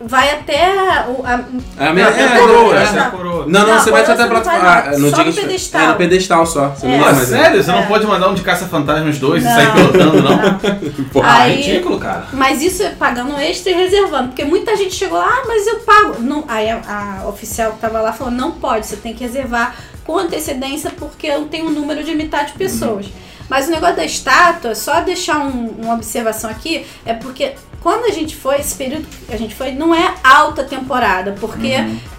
vai 0.00 0.30
até 0.30 1.04
o. 1.08 1.24
a- 1.24 1.44
É, 1.78 1.84
É, 1.86 2.00
é, 2.34 2.38
coroa, 2.38 2.74
é, 2.74 2.78
é 2.78 2.82
é. 2.84 2.98
a 2.98 3.10
coroa. 3.10 3.44
Não, 3.46 3.60
não, 3.60 3.66
Não, 3.74 3.78
você 3.80 3.90
vai 3.90 4.02
até 4.02 4.12
a 4.12 4.16
você 4.16 4.22
não 4.22 4.28
plataforma. 4.30 4.64
vai, 4.64 4.78
Ah, 4.88 4.90
não. 4.92 4.98
no 5.00 5.10
Só 5.10 5.24
no 5.24 5.32
pedestal. 5.32 5.80
É 5.80 5.86
no 5.88 5.94
pedestal 5.96 6.46
só. 6.46 6.68
Você 6.70 6.86
É. 6.86 6.90
não 6.90 6.98
mais. 6.98 7.18
sério? 7.28 7.62
Você 7.62 7.70
É. 7.70 7.74
não 7.74 7.86
pode 7.86 8.06
mandar 8.06 8.28
um 8.28 8.34
de 8.34 8.42
caça-fantasmas 8.42 9.18
dois 9.18 9.42
e 9.42 9.46
Não. 9.46 9.54
sair 9.54 9.72
pilotando, 9.72 10.22
não? 10.22 10.38
Porra. 11.12 11.28
Ah, 11.28 11.42
Aí- 11.42 11.56
ridículo, 11.62 11.98
cara. 11.98 12.26
Mas 12.32 12.62
isso 12.62 12.82
é 12.82 12.90
pagando 12.90 13.36
extra 13.38 13.72
e 13.72 13.74
reservando. 13.74 14.28
Porque 14.28 14.44
muita 14.44 14.76
gente 14.76 14.94
chegou 14.94 15.18
lá, 15.18 15.28
ah, 15.28 15.44
mas 15.46 15.66
eu 15.66 15.76
pago. 15.80 16.16
Não, 16.20 16.44
aí 16.48 16.68
a, 16.70 17.20
a 17.22 17.28
oficial 17.28 17.72
que 17.72 17.78
tava 17.80 18.00
lá 18.00 18.12
falou, 18.12 18.32
não 18.32 18.52
pode, 18.52 18.86
você 18.86 18.96
tem 18.96 19.12
que 19.14 19.22
reservar 19.24 19.74
com 20.04 20.16
antecedência 20.18 20.90
porque 20.96 21.26
eu 21.26 21.44
tenho 21.46 21.66
um 21.66 21.70
número 21.70 22.00
limitado 22.00 22.46
de 22.46 22.52
pessoas. 22.52 23.06
Mas 23.48 23.68
o 23.68 23.70
negócio 23.70 23.94
da 23.96 24.04
estátua, 24.04 24.74
só 24.74 25.00
deixar 25.00 25.38
um- 25.38 25.74
uma 25.80 25.94
observação 25.94 26.50
aqui, 26.50 26.84
é 27.04 27.14
porque 27.14 27.52
quando 27.86 28.06
a 28.06 28.10
gente 28.10 28.34
foi, 28.34 28.56
esse 28.56 28.74
período 28.74 29.06
que 29.06 29.32
a 29.32 29.38
gente 29.38 29.54
foi, 29.54 29.70
não 29.70 29.94
é 29.94 30.12
alta 30.24 30.64
temporada, 30.64 31.36
porque 31.40 31.72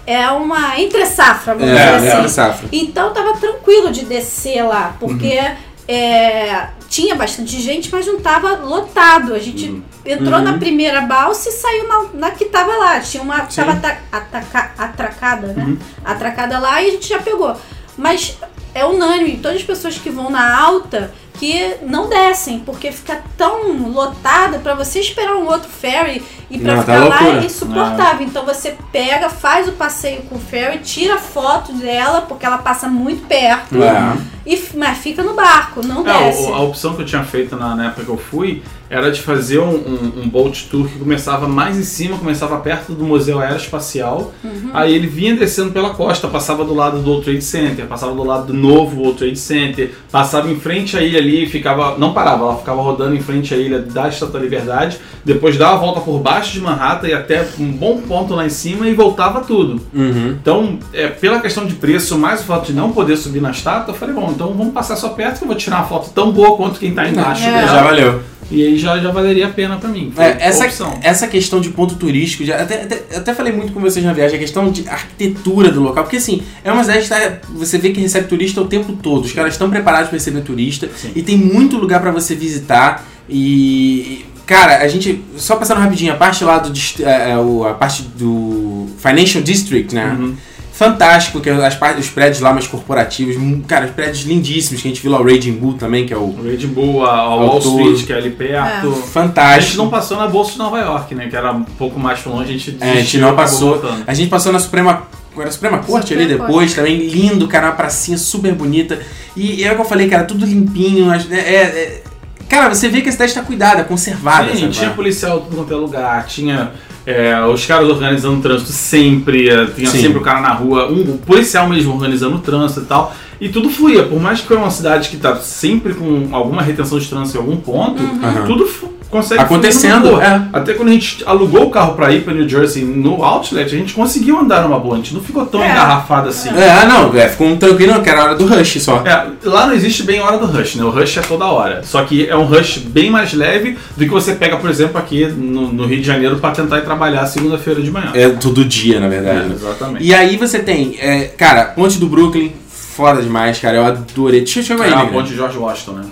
é 0.06 0.26
uma 0.30 0.80
entre 0.80 1.04
safra, 1.04 1.54
vamos 1.54 1.68
É, 1.78 1.94
dizer 1.96 2.06
é, 2.08 2.12
assim. 2.14 2.24
é 2.24 2.28
safra. 2.28 2.68
Então 2.72 3.12
tava 3.12 3.34
tranquilo 3.36 3.90
de 3.92 4.06
descer 4.06 4.62
lá, 4.62 4.96
porque 4.98 5.38
é, 5.86 6.68
tinha 6.88 7.14
bastante 7.14 7.60
gente, 7.60 7.90
mas 7.92 8.06
não 8.06 8.18
tava 8.18 8.52
lotado. 8.56 9.34
A 9.34 9.38
gente 9.38 9.68
Uhum. 9.68 9.82
entrou 10.06 10.38
Uhum. 10.38 10.44
na 10.44 10.58
primeira 10.58 11.02
balsa 11.02 11.50
e 11.50 11.52
saiu 11.52 11.86
na, 11.86 12.04
na 12.14 12.30
que 12.30 12.46
tava 12.46 12.74
lá. 12.74 13.00
Tinha 13.00 13.22
uma 13.22 13.40
que 13.42 13.52
Sim. 13.52 13.60
tava 13.62 13.72
ata- 13.72 13.98
ataca- 14.10 14.72
atracada, 14.78 15.48
né? 15.48 15.64
Uhum. 15.64 15.78
Atracada 16.02 16.58
lá 16.58 16.80
e 16.82 16.88
a 16.88 16.90
gente 16.92 17.08
já 17.10 17.18
pegou. 17.18 17.54
Mas 17.94 18.38
é 18.74 18.84
unânime, 18.84 19.38
todas 19.38 19.58
as 19.58 19.64
pessoas 19.64 19.98
que 19.98 20.10
vão 20.10 20.30
na 20.30 20.58
alta 20.60 21.12
que 21.34 21.76
não 21.82 22.08
descem, 22.08 22.58
porque 22.60 22.90
fica 22.90 23.22
tão 23.36 23.88
lotada 23.90 24.58
pra 24.58 24.74
você 24.74 24.98
esperar 24.98 25.36
um 25.36 25.46
outro 25.46 25.68
ferry 25.70 26.20
e 26.50 26.58
pra 26.58 26.74
Não, 26.74 26.82
tá 26.82 26.92
ficar 26.94 27.04
lá 27.08 27.20
loucura. 27.20 27.42
é 27.42 27.46
insuportável. 27.46 28.26
Então 28.26 28.44
você 28.44 28.76
pega, 28.90 29.28
faz 29.30 29.68
o 29.68 29.72
passeio 29.72 30.22
com 30.22 30.34
o 30.34 30.40
ferry, 30.40 30.78
tira 30.78 31.16
foto 31.16 31.72
dela, 31.74 32.22
porque 32.22 32.44
ela 32.44 32.58
passa 32.58 32.88
muito 32.88 33.24
perto, 33.28 33.80
É. 33.80 34.16
e, 34.54 34.76
mas 34.76 34.98
fica 34.98 35.22
no 35.22 35.34
barco, 35.34 35.86
não 35.86 36.06
É, 36.08 36.24
desce. 36.26 36.42
o- 36.50 36.54
a 36.54 36.60
opção 36.62 36.94
que 36.94 37.02
eu 37.02 37.06
tinha 37.06 37.22
feito 37.22 37.54
na, 37.56 37.76
na 37.76 37.86
época 37.86 38.04
que 38.04 38.10
eu 38.10 38.16
fui 38.16 38.62
era 38.90 39.10
de 39.12 39.20
fazer 39.20 39.58
um, 39.58 39.68
um, 39.74 40.22
um 40.22 40.28
boat 40.30 40.68
tour 40.70 40.88
que 40.88 40.98
começava 40.98 41.46
mais 41.46 41.76
em 41.76 41.82
cima, 41.82 42.16
começava 42.16 42.56
perto 42.58 42.92
do 42.94 43.04
Museu 43.04 43.38
Aeroespacial. 43.38 44.32
Uhum. 44.42 44.70
Aí 44.72 44.94
ele 44.94 45.06
vinha 45.06 45.36
descendo 45.36 45.72
pela 45.72 45.90
costa, 45.90 46.26
passava 46.26 46.64
do 46.64 46.72
lado 46.74 47.00
do 47.00 47.06
World 47.10 47.24
Trade 47.26 47.42
Center, 47.44 47.86
passava 47.86 48.14
do 48.14 48.24
lado 48.24 48.46
do 48.46 48.54
novo 48.54 49.00
World 49.02 49.18
Trade 49.18 49.38
Center, 49.38 49.92
passava 50.10 50.50
em 50.50 50.58
frente 50.58 50.96
à 50.96 51.02
ilha 51.02 51.18
ali, 51.18 51.46
ficava, 51.46 51.98
não 51.98 52.14
parava, 52.14 52.44
ela 52.44 52.56
ficava 52.56 52.80
rodando 52.80 53.14
em 53.14 53.20
frente 53.20 53.52
à 53.52 53.58
ilha 53.58 53.78
da 53.78 54.08
Estátua 54.08 54.38
da 54.38 54.44
Liberdade, 54.44 54.98
depois 55.22 55.58
dava 55.58 55.74
a 55.74 55.76
volta 55.78 56.00
por 56.00 56.18
baixo 56.20 56.52
de 56.52 56.60
Manhattan 56.62 57.08
e 57.08 57.12
até 57.12 57.46
um 57.58 57.70
bom 57.70 58.00
ponto 58.00 58.34
lá 58.34 58.46
em 58.46 58.50
cima 58.50 58.88
e 58.88 58.94
voltava 58.94 59.40
tudo. 59.42 59.82
Uhum. 59.92 60.36
Então, 60.40 60.78
é, 60.94 61.08
pela 61.08 61.40
questão 61.40 61.66
de 61.66 61.74
preço, 61.74 62.16
mais 62.16 62.40
o 62.40 62.44
fato 62.44 62.68
de 62.68 62.72
não 62.72 62.90
poder 62.92 63.18
subir 63.18 63.42
na 63.42 63.50
estátua, 63.50 63.92
eu 63.92 63.98
falei, 63.98 64.14
bom, 64.14 64.32
então 64.38 64.54
vamos 64.54 64.72
passar 64.72 64.94
só 64.94 65.08
perto 65.08 65.38
que 65.38 65.44
eu 65.44 65.48
vou 65.48 65.56
tirar 65.56 65.78
uma 65.78 65.86
foto 65.86 66.10
tão 66.10 66.30
boa 66.30 66.56
quanto 66.56 66.78
quem 66.78 66.94
tá 66.94 67.08
embaixo 67.08 67.44
É. 67.44 67.50
dela. 67.50 67.66
Já 67.66 67.82
valeu. 67.82 68.22
E 68.50 68.64
aí 68.64 68.78
já, 68.78 68.98
já 68.98 69.10
valeria 69.10 69.46
a 69.46 69.50
pena 69.50 69.76
pra 69.76 69.90
mim. 69.90 70.10
É, 70.16 70.36
essa, 70.48 70.64
opção. 70.64 70.98
essa 71.02 71.26
questão 71.26 71.60
de 71.60 71.68
ponto 71.68 71.96
turístico, 71.96 72.44
já, 72.44 72.62
até, 72.62 72.82
até, 72.82 73.16
até 73.16 73.34
falei 73.34 73.52
muito 73.52 73.72
com 73.72 73.80
vocês 73.80 74.02
na 74.04 74.12
viagem, 74.12 74.36
a 74.36 74.38
questão 74.38 74.70
de 74.70 74.88
arquitetura 74.88 75.70
do 75.70 75.82
local, 75.82 76.04
porque 76.04 76.16
assim, 76.16 76.42
é 76.64 76.72
uma 76.72 76.82
cidade 76.82 77.02
que 77.02 77.08
tá, 77.10 77.38
você 77.50 77.76
vê 77.76 77.90
que 77.90 78.00
recebe 78.00 78.26
turista 78.26 78.62
o 78.62 78.66
tempo 78.66 78.94
todo, 79.02 79.24
os 79.26 79.32
caras 79.32 79.52
estão 79.52 79.68
preparados 79.68 80.08
para 80.08 80.16
receber 80.16 80.40
turista 80.40 80.88
Sim. 80.96 81.10
e 81.14 81.22
tem 81.22 81.36
muito 81.36 81.76
lugar 81.76 82.00
para 82.00 82.10
você 82.10 82.34
visitar 82.34 83.06
e. 83.28 84.24
Cara, 84.46 84.78
a 84.78 84.88
gente. 84.88 85.22
Só 85.36 85.56
passando 85.56 85.78
rapidinho, 85.78 86.14
a 86.14 86.16
parte 86.16 86.42
lá 86.42 86.56
do. 86.58 86.72
é, 87.02 87.32
é, 87.32 87.70
a 87.70 87.74
parte 87.74 88.02
do 88.02 88.86
Financial 88.96 89.44
District, 89.44 89.94
né? 89.94 90.16
Uhum. 90.18 90.34
Fantástico, 90.78 91.40
que 91.40 91.50
é 91.50 91.66
as 91.66 91.74
partes, 91.74 92.04
os 92.04 92.10
prédios 92.10 92.40
lá 92.40 92.52
mais 92.52 92.68
corporativos, 92.68 93.34
hum, 93.36 93.60
cara, 93.66 93.86
os 93.86 93.90
prédios 93.90 94.20
lindíssimos, 94.24 94.80
que 94.80 94.86
a 94.86 94.90
gente 94.92 95.02
viu 95.02 95.10
lá 95.10 95.20
o 95.20 95.24
Raging 95.24 95.54
Bull 95.54 95.74
também, 95.74 96.06
que 96.06 96.14
é 96.14 96.16
o 96.16 96.20
O 96.20 96.42
Red 96.44 96.68
Bull, 96.68 97.04
a, 97.04 97.16
a 97.16 97.34
Wall 97.34 97.50
Autor. 97.50 97.80
Street, 97.80 98.06
que 98.06 98.12
é 98.12 98.16
ali 98.16 98.30
perto. 98.30 98.86
A 98.88 98.94
gente 98.94 99.08
fantástico. 99.08 99.76
não 99.76 99.88
passou 99.90 100.16
na 100.16 100.28
Bolsa 100.28 100.52
de 100.52 100.58
Nova 100.58 100.78
York, 100.78 101.16
né? 101.16 101.26
Que 101.26 101.34
era 101.34 101.50
um 101.52 101.64
pouco 101.64 101.98
mais 101.98 102.24
longe, 102.24 102.50
a 102.50 102.52
gente 102.52 102.76
É, 102.80 102.92
a 102.92 102.94
gente 102.94 103.18
não 103.18 103.32
e 103.32 103.36
passou. 103.36 103.82
A 104.06 104.14
gente 104.14 104.28
passou 104.30 104.52
na 104.52 104.60
Suprema. 104.60 105.02
Era 105.36 105.48
a 105.48 105.52
Suprema 105.52 105.78
Corte 105.78 106.14
ali 106.14 106.22
Suprema 106.22 106.46
depois, 106.46 106.74
também 106.74 106.96
lindo, 107.08 107.46
cara, 107.48 107.66
uma 107.68 107.72
pracinha 107.72 108.18
super 108.18 108.52
bonita. 108.54 109.00
E 109.36 109.62
é 109.64 109.70
o 109.72 109.74
que 109.76 109.80
eu 109.80 109.84
falei, 109.84 110.08
cara, 110.08 110.24
tudo 110.24 110.44
limpinho. 110.46 111.10
as- 111.12 111.30
É, 111.30 111.36
é- 111.38 112.02
cara, 112.48 112.72
você 112.72 112.88
vê 112.88 113.00
que 113.02 113.08
a 113.08 113.12
cidade 113.12 113.30
está 113.32 113.42
cuidada, 113.42 113.82
conservada. 113.84 114.54
Sim, 114.54 114.68
tinha 114.70 114.90
policial 114.90 115.46
em 115.52 115.72
é 115.72 115.76
lugar, 115.76 116.26
tinha 116.26 116.72
é, 117.08 117.42
os 117.46 117.64
caras 117.64 117.88
organizando 117.88 118.38
o 118.38 118.42
trânsito 118.42 118.70
sempre, 118.70 119.48
é, 119.48 119.64
tinha 119.64 119.88
Sim. 119.88 119.98
sempre 120.02 120.18
o 120.18 120.20
cara 120.20 120.42
na 120.42 120.52
rua, 120.52 120.92
um, 120.92 121.14
o 121.14 121.18
policial 121.18 121.66
mesmo 121.66 121.94
organizando 121.94 122.36
o 122.36 122.38
trânsito 122.38 122.82
e 122.82 122.84
tal. 122.84 123.16
E 123.40 123.48
tudo 123.48 123.70
fluía, 123.70 124.02
por 124.02 124.20
mais 124.20 124.42
que 124.42 124.46
foi 124.46 124.58
uma 124.58 124.70
cidade 124.70 125.08
que 125.08 125.16
tá 125.16 125.36
sempre 125.36 125.94
com 125.94 126.28
alguma 126.32 126.60
retenção 126.60 126.98
de 126.98 127.08
trânsito 127.08 127.38
em 127.38 127.40
algum 127.40 127.56
ponto, 127.56 128.02
Aham. 128.02 128.44
tudo 128.44 128.68
consegue 129.10 129.40
Acontecendo, 129.40 130.20
é. 130.20 130.42
Até 130.52 130.74
quando 130.74 130.88
a 130.88 130.92
gente 130.92 131.22
alugou 131.26 131.64
o 131.64 131.70
carro 131.70 131.94
pra 131.94 132.12
ir 132.12 132.22
pra 132.22 132.34
New 132.34 132.48
Jersey 132.48 132.84
no 132.84 133.22
Outlet, 133.24 133.66
a 133.66 133.78
gente 133.78 133.94
conseguiu 133.94 134.38
andar 134.38 134.62
numa 134.62 134.78
boa, 134.78 134.94
a 134.94 134.96
gente 134.98 135.14
não 135.14 135.22
ficou 135.22 135.46
tão 135.46 135.62
É. 135.62 135.70
engarrafado 135.70 136.28
assim. 136.28 136.50
É, 136.50 136.86
não, 136.86 137.14
é, 137.16 137.28
ficou 137.28 137.46
um 137.48 137.56
tranquilo, 137.56 138.00
que 138.02 138.08
era 138.10 138.20
a 138.20 138.24
hora 138.24 138.34
do 138.34 138.46
rush 138.46 138.82
só. 138.82 139.02
É, 139.04 139.26
lá 139.44 139.66
não 139.66 139.74
existe 139.74 140.02
bem 140.02 140.18
a 140.18 140.24
hora 140.24 140.38
do 140.38 140.46
rush, 140.46 140.76
né? 140.76 140.84
O 140.84 140.90
rush 140.90 141.16
é 141.16 141.22
toda 141.22 141.46
hora. 141.46 141.82
Só 141.82 142.02
que 142.04 142.28
é 142.28 142.36
um 142.36 142.44
rush 142.44 142.78
bem 142.78 143.10
mais 143.10 143.32
leve 143.32 143.78
do 143.96 144.04
que 144.04 144.10
você 144.10 144.34
pega, 144.34 144.56
por 144.56 144.68
exemplo, 144.70 144.98
aqui 144.98 145.26
no, 145.26 145.72
no 145.72 145.86
Rio 145.86 146.00
de 146.00 146.06
Janeiro 146.06 146.36
pra 146.38 146.50
tentar 146.50 146.78
ir 146.78 146.84
trabalhar 146.84 147.26
segunda-feira 147.26 147.80
de 147.80 147.90
manhã. 147.90 148.10
É 148.14 148.28
todo 148.28 148.64
dia, 148.64 149.00
na 149.00 149.08
verdade. 149.08 149.50
É, 149.50 149.54
exatamente. 149.54 150.04
E 150.04 150.14
aí 150.14 150.36
você 150.36 150.58
tem, 150.58 150.96
é, 151.00 151.24
cara, 151.36 151.64
Ponte 151.64 151.98
do 151.98 152.06
Brooklyn, 152.06 152.52
foda 152.68 153.22
demais, 153.22 153.58
cara. 153.58 153.76
Eu 153.76 153.84
adorei. 153.84 154.40
Deixa 154.40 154.60
eu 154.60 154.64
chamar 154.64 154.84
é 154.86 154.88
aí, 154.88 154.94
a 154.94 155.04
né? 155.04 155.10
ponte 155.12 155.34
George 155.34 155.56
Washington, 155.56 155.92
né? 155.92 156.04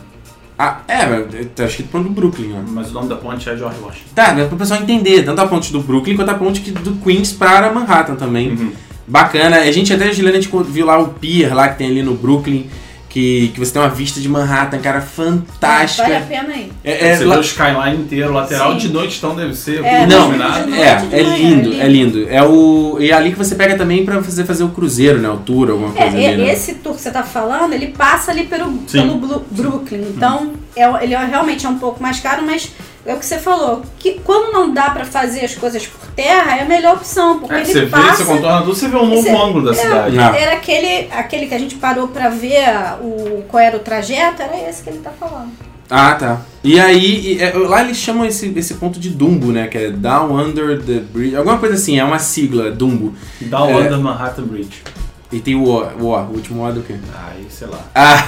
Ah, 0.58 0.80
é, 0.88 1.04
mas 1.06 1.46
tá 1.54 1.64
escrito 1.64 1.90
Ponte 1.90 2.04
do 2.04 2.10
Brooklyn, 2.10 2.54
ó. 2.54 2.62
Mas 2.66 2.90
o 2.90 2.94
nome 2.94 3.08
da 3.08 3.16
ponte 3.16 3.48
é 3.48 3.56
George 3.56 3.78
Washington. 3.78 4.08
Tá, 4.14 4.28
é 4.38 4.46
pro 4.46 4.56
pessoal 4.56 4.80
entender, 4.80 5.22
tanto 5.22 5.40
a 5.40 5.46
ponte 5.46 5.70
do 5.70 5.80
Brooklyn 5.80 6.16
quanto 6.16 6.30
a 6.30 6.34
ponte 6.34 6.70
do 6.70 6.96
Queens 6.96 7.32
para 7.32 7.72
Manhattan 7.72 8.14
também. 8.14 8.50
Uhum. 8.50 8.72
Bacana. 9.06 9.58
A 9.58 9.70
gente 9.70 9.92
até, 9.92 10.12
Juliana, 10.12 10.38
a 10.38 10.40
gente 10.40 10.50
viu 10.70 10.86
lá 10.86 10.98
o 10.98 11.08
pier 11.08 11.54
lá 11.54 11.68
que 11.68 11.78
tem 11.78 11.88
ali 11.88 12.02
no 12.02 12.14
Brooklyn, 12.14 12.66
que, 13.16 13.48
que 13.54 13.58
você 13.58 13.72
tem 13.72 13.80
uma 13.80 13.88
vista 13.88 14.20
de 14.20 14.28
Manhattan, 14.28 14.78
cara, 14.78 15.00
fantástica. 15.00 16.02
Vale 16.02 16.16
a 16.16 16.20
pena 16.20 16.54
ir. 16.54 16.70
É, 16.84 17.08
é, 17.08 17.16
você 17.16 17.24
lá- 17.24 17.36
vê 17.36 17.40
o 17.40 17.44
skyline 17.44 17.96
inteiro, 18.02 18.30
lateral 18.30 18.72
Sim. 18.72 18.78
de 18.78 18.88
noite, 18.90 19.16
então 19.16 19.34
deve 19.34 19.54
ser 19.54 19.82
É, 19.82 20.06
Não, 20.06 20.32
é, 20.34 20.36
é 20.36 21.22
manhã, 21.22 21.36
lindo, 21.38 21.72
é 21.72 21.78
é 21.80 21.88
lindo. 21.88 22.26
É 22.28 22.42
o. 22.42 22.98
E 23.00 23.10
é 23.10 23.14
ali 23.14 23.30
que 23.32 23.38
você 23.38 23.54
pega 23.54 23.74
também 23.74 24.04
pra 24.04 24.22
fazer, 24.22 24.44
fazer 24.44 24.64
o 24.64 24.68
cruzeiro, 24.68 25.18
né? 25.18 25.30
O 25.30 25.38
tour, 25.38 25.70
alguma 25.70 25.94
É, 25.96 26.02
coisa 26.02 26.16
ali, 26.18 26.26
e- 26.26 26.36
né? 26.36 26.52
esse 26.52 26.74
tour 26.74 26.94
que 26.94 27.00
você 27.00 27.10
tá 27.10 27.22
falando, 27.22 27.72
ele 27.72 27.86
passa 27.86 28.30
ali 28.32 28.44
pelo, 28.44 28.66
Sim. 28.86 29.00
pelo 29.16 29.46
Brooklyn. 29.50 30.02
Então, 30.14 30.52
é, 30.76 30.84
ele 31.02 31.14
é- 31.14 31.24
realmente 31.24 31.64
é 31.64 31.68
um 31.70 31.78
pouco 31.78 32.02
mais 32.02 32.20
caro, 32.20 32.42
mas 32.44 32.70
é 33.06 33.14
o 33.14 33.18
que 33.18 33.26
você 33.26 33.38
falou. 33.38 33.82
Que 33.98 34.20
quando 34.24 34.52
não 34.52 34.72
dá 34.74 34.90
pra 34.90 35.04
fazer 35.04 35.44
as 35.44 35.54
coisas 35.54 35.86
por 35.86 36.06
terra, 36.10 36.56
é 36.56 36.62
a 36.62 36.64
melhor 36.64 36.96
opção. 36.96 37.38
Porque 37.38 37.54
É, 37.54 37.60
ele 37.60 37.66
você 37.72 37.80
vê, 37.82 37.86
passa. 37.86 38.16
você 38.16 38.24
contorna 38.24 38.58
tudo, 38.62 38.74
você 38.74 38.88
vê 38.88 38.96
um 38.96 39.06
novo 39.06 39.22
Você- 39.22 39.30
ângulo 39.30 39.64
da 39.64 39.70
é, 39.72 39.74
cidade. 39.74 40.18
Ah. 40.18 40.36
Era 40.36 40.52
aquele, 40.54 41.08
aquele 41.12 41.46
que 41.46 41.54
a 41.54 41.58
gente 41.58 41.74
parou 41.76 42.08
pra 42.08 42.28
ver 42.28 42.64
o, 43.00 43.44
qual 43.48 43.62
era 43.62 43.76
o 43.76 43.80
trajeto, 43.80 44.42
era 44.42 44.68
esse 44.68 44.82
que 44.82 44.90
ele 44.90 44.98
tá 44.98 45.10
falando. 45.10 45.50
Ah, 45.88 46.14
tá. 46.16 46.40
E 46.64 46.80
aí, 46.80 47.36
e, 47.38 47.40
é, 47.42 47.52
lá 47.54 47.80
eles 47.82 47.96
chamam 47.96 48.24
esse, 48.26 48.52
esse 48.56 48.74
ponto 48.74 48.98
de 48.98 49.08
Dumbo, 49.10 49.52
né? 49.52 49.68
Que 49.68 49.78
é 49.78 49.90
Down 49.90 50.32
Under 50.36 50.82
the 50.82 50.94
Bridge. 50.98 51.36
Alguma 51.36 51.58
coisa 51.58 51.76
assim, 51.76 51.96
é 51.98 52.02
uma 52.02 52.18
sigla, 52.18 52.72
Dumbo. 52.72 53.14
Down 53.40 53.70
É. 53.70 53.74
Under 53.82 53.98
Manhattan 54.00 54.42
Bridge. 54.42 54.82
E 55.30 55.38
tem 55.38 55.54
o 55.54 55.62
O, 55.64 55.82
o, 55.82 56.04
O, 56.06 56.16
o 56.16 56.32
último 56.34 56.64
O 56.66 56.72
do 56.72 56.82
quê? 56.82 56.94
Aí, 57.28 57.46
sei 57.50 57.68
lá. 57.68 57.78
Ah, 57.94 58.24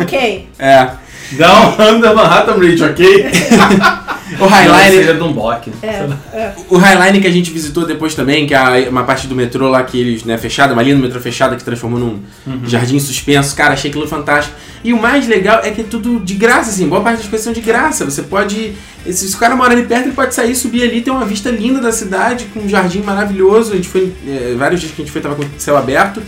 ok. 0.00 0.48
é. 0.58 0.90
Down 1.32 1.74
Under 1.78 2.14
Manhattan 2.14 2.58
Bridge, 2.58 2.82
ok? 2.82 3.30
O 4.40 4.46
Highline. 4.46 4.96
Seria 4.96 5.14
Dumbok. 5.14 5.70
É, 5.82 6.08
é. 6.32 6.54
O 6.68 6.76
Highline 6.76 7.20
que 7.20 7.26
a 7.26 7.30
gente 7.30 7.50
visitou 7.50 7.86
depois 7.86 8.14
também, 8.14 8.46
que 8.46 8.54
é 8.54 8.88
uma 8.88 9.04
parte 9.04 9.26
do 9.26 9.34
metrô 9.34 9.68
lá 9.68 9.82
que 9.82 10.00
eles, 10.00 10.24
né, 10.24 10.38
fechada, 10.38 10.72
uma 10.72 10.82
linha 10.82 10.96
do 10.96 11.02
metrô 11.02 11.20
fechada 11.20 11.56
que 11.56 11.64
transformou 11.64 12.00
num 12.00 12.20
jardim 12.66 12.98
suspenso. 12.98 13.54
Cara, 13.54 13.74
achei 13.74 13.90
aquilo 13.90 14.08
fantástico. 14.08 14.56
E 14.82 14.92
o 14.92 15.00
mais 15.00 15.26
legal 15.26 15.60
é 15.62 15.70
que 15.70 15.82
é 15.82 15.84
tudo 15.84 16.20
de 16.20 16.34
graça, 16.34 16.70
assim, 16.70 16.88
boa 16.88 17.00
parte 17.00 17.18
das 17.18 17.28
coisas 17.28 17.44
são 17.44 17.52
de 17.52 17.60
graça. 17.60 18.04
Você 18.04 18.22
pode. 18.22 18.72
Se 19.06 19.28
se 19.28 19.36
o 19.36 19.38
cara 19.38 19.54
mora 19.54 19.72
ali 19.72 19.84
perto, 19.84 20.06
ele 20.06 20.14
pode 20.14 20.34
sair, 20.34 20.54
subir 20.54 20.82
ali, 20.82 21.00
ter 21.02 21.10
uma 21.10 21.24
vista 21.24 21.50
linda 21.50 21.80
da 21.80 21.92
cidade, 21.92 22.46
com 22.52 22.60
um 22.60 22.68
jardim 22.68 23.00
maravilhoso. 23.00 23.72
A 23.72 23.76
gente 23.76 23.88
foi. 23.88 24.12
é, 24.26 24.54
vários 24.56 24.80
dias 24.80 24.92
que 24.92 25.02
a 25.02 25.04
gente 25.04 25.12
foi, 25.12 25.20
tava 25.20 25.34
com 25.34 25.42
o 25.42 25.48
céu 25.58 25.76
aberto. 25.76 26.22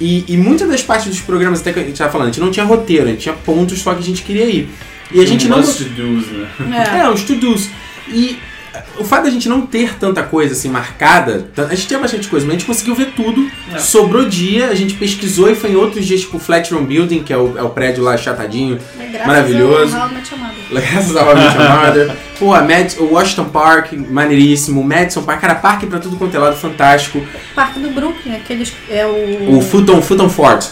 E, 0.00 0.24
e 0.26 0.36
muitas 0.36 0.68
das 0.68 0.82
partes 0.82 1.08
dos 1.08 1.20
programas, 1.20 1.60
até 1.60 1.72
que 1.72 1.80
a 1.80 1.84
gente 1.84 1.96
tava 1.96 2.10
falando, 2.10 2.28
a 2.28 2.30
gente 2.30 2.40
não 2.40 2.50
tinha 2.50 2.64
roteiro, 2.64 3.04
a 3.04 3.08
gente 3.08 3.20
tinha 3.20 3.34
pontos 3.34 3.80
só 3.80 3.94
que 3.94 4.00
a 4.00 4.02
gente 4.04 4.22
queria 4.22 4.46
ir. 4.46 4.68
E 5.12 5.20
a 5.20 5.26
gente 5.26 5.46
não. 5.48 5.58
Must 5.58 5.84
do's, 5.84 6.26
né? 6.28 6.48
É. 6.94 6.98
É, 7.00 7.10
os 7.10 7.22
to-dos. 7.22 7.68
E 8.08 8.38
o 8.98 9.04
fato 9.04 9.24
da 9.24 9.30
gente 9.30 9.48
não 9.48 9.62
ter 9.62 9.96
tanta 9.98 10.22
coisa 10.22 10.52
assim 10.52 10.68
marcada, 10.68 11.48
a 11.56 11.74
gente 11.74 11.86
tinha 11.88 11.98
bastante 11.98 12.28
coisa, 12.28 12.46
mas 12.46 12.56
a 12.56 12.58
gente 12.58 12.66
conseguiu 12.66 12.94
ver 12.94 13.12
tudo. 13.16 13.48
É. 13.72 13.78
Sobrou 13.78 14.24
dia, 14.28 14.68
a 14.68 14.74
gente 14.74 14.94
pesquisou 14.94 15.50
e 15.50 15.54
foi 15.54 15.70
em 15.72 15.76
outros 15.76 16.04
dias, 16.06 16.20
tipo 16.22 16.36
o 16.36 16.40
Flat 16.40 16.72
Room 16.72 16.84
Building, 16.84 17.22
que 17.22 17.32
é 17.32 17.36
o, 17.36 17.56
é 17.58 17.62
o 17.62 17.70
prédio 17.70 18.02
lá 18.04 18.16
chatadinho, 18.16 18.78
Mas 18.96 19.10
graças 19.10 19.26
Maravilhoso. 19.26 19.96
ao 19.96 20.08
graças 20.70 21.16
ao 21.16 21.26
How 21.28 21.32
I 21.32 21.34
Met 21.40 21.56
Your 21.56 21.86
Mother. 21.86 22.16
Pô, 22.38 22.52
a 22.54 22.62
Mad, 22.62 22.92
o 22.98 23.04
Washington 23.14 23.44
Park, 23.44 23.92
maneiríssimo. 23.92 24.80
O 24.80 24.84
Madison 24.84 25.22
Park, 25.22 25.40
cara, 25.40 25.54
parque 25.54 25.86
pra 25.86 25.98
tudo 25.98 26.16
quanto 26.16 26.34
é 26.36 26.38
lado, 26.40 26.56
fantástico. 26.56 27.22
Parque 27.54 27.78
do 27.78 27.90
Brooklyn, 27.90 28.34
aqueles. 28.34 28.72
É 28.90 29.06
o. 29.06 29.58
O 29.58 29.60
Fulton, 29.62 30.02
Fulton 30.02 30.28
Fort. 30.28 30.66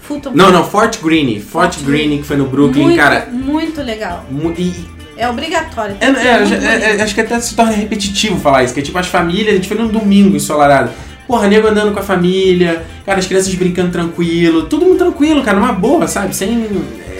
Fulton 0.00 0.32
Não, 0.34 0.52
não, 0.52 0.64
Fort 0.68 1.00
Greene. 1.02 1.40
Fort, 1.40 1.74
Fort 1.74 1.84
Greene, 1.86 2.18
que 2.18 2.24
foi 2.24 2.36
no 2.36 2.46
Brooklyn, 2.46 2.82
muito, 2.84 2.96
cara. 2.96 3.26
Muito 3.32 3.82
legal. 3.82 4.24
mu- 4.30 4.54
E, 4.56 4.72
É 5.16 5.28
obrigatório. 5.28 5.96
É, 6.00 6.12
tem 6.12 6.26
é, 6.26 6.28
é, 6.34 6.38
bonito. 6.38 6.64
é, 6.64 7.02
acho 7.02 7.14
que 7.14 7.20
até 7.20 7.38
se 7.40 7.54
torna 7.54 7.72
repetitivo 7.72 8.38
falar 8.40 8.64
isso, 8.64 8.74
que 8.74 8.80
é 8.80 8.82
tipo 8.82 8.98
as 8.98 9.06
famílias, 9.06 9.50
a 9.50 9.56
gente 9.56 9.68
foi 9.68 9.76
num 9.76 9.88
domingo 9.88 10.36
ensolarado. 10.36 10.90
Porra, 11.26 11.48
nego 11.48 11.66
andando 11.68 11.92
com 11.92 12.00
a 12.00 12.02
família, 12.02 12.84
cara, 13.06 13.18
as 13.18 13.26
crianças 13.26 13.54
brincando 13.54 13.90
tranquilo, 13.90 14.64
todo 14.64 14.84
mundo 14.84 14.98
tranquilo, 14.98 15.42
cara, 15.42 15.58
numa 15.58 15.72
boa, 15.72 16.06
sabe? 16.06 16.34
Sem. 16.36 16.68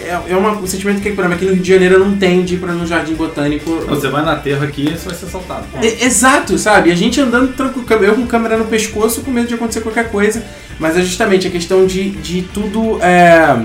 É, 0.06 0.32
é 0.32 0.36
uma- 0.36 0.50
um 0.52 0.66
sentimento 0.66 1.00
que, 1.00 1.10
por 1.12 1.20
exemplo, 1.24 1.36
aqui 1.36 1.46
no 1.46 1.52
Rio 1.54 1.62
de 1.62 1.68
Janeiro 1.72 1.98
não 1.98 2.14
tenho 2.18 2.42
de 2.44 2.56
ir 2.56 2.58
pra 2.58 2.72
um 2.72 2.86
jardim 2.86 3.14
botânico. 3.14 3.70
Você 3.88 4.08
vai 4.08 4.22
na 4.22 4.36
terra 4.36 4.66
aqui 4.66 4.82
e 4.82 4.98
você 4.98 5.08
vai 5.08 5.14
ser 5.16 5.24
assaltado. 5.24 5.64
É, 5.82 6.04
exato, 6.04 6.58
sabe? 6.58 6.92
A 6.92 6.94
gente 6.94 7.18
andando 7.18 7.54
tranquilo, 7.54 8.04
eu 8.04 8.14
com 8.14 8.26
câmera 8.26 8.58
no 8.58 8.66
pescoço, 8.66 9.22
com 9.22 9.30
medo 9.30 9.48
de 9.48 9.54
acontecer 9.54 9.80
qualquer 9.80 10.10
coisa, 10.10 10.44
mas 10.78 10.98
é 10.98 11.00
justamente 11.00 11.46
a 11.48 11.50
questão 11.50 11.86
de, 11.86 12.10
de 12.10 12.42
tudo. 12.42 12.98
É, 13.02 13.56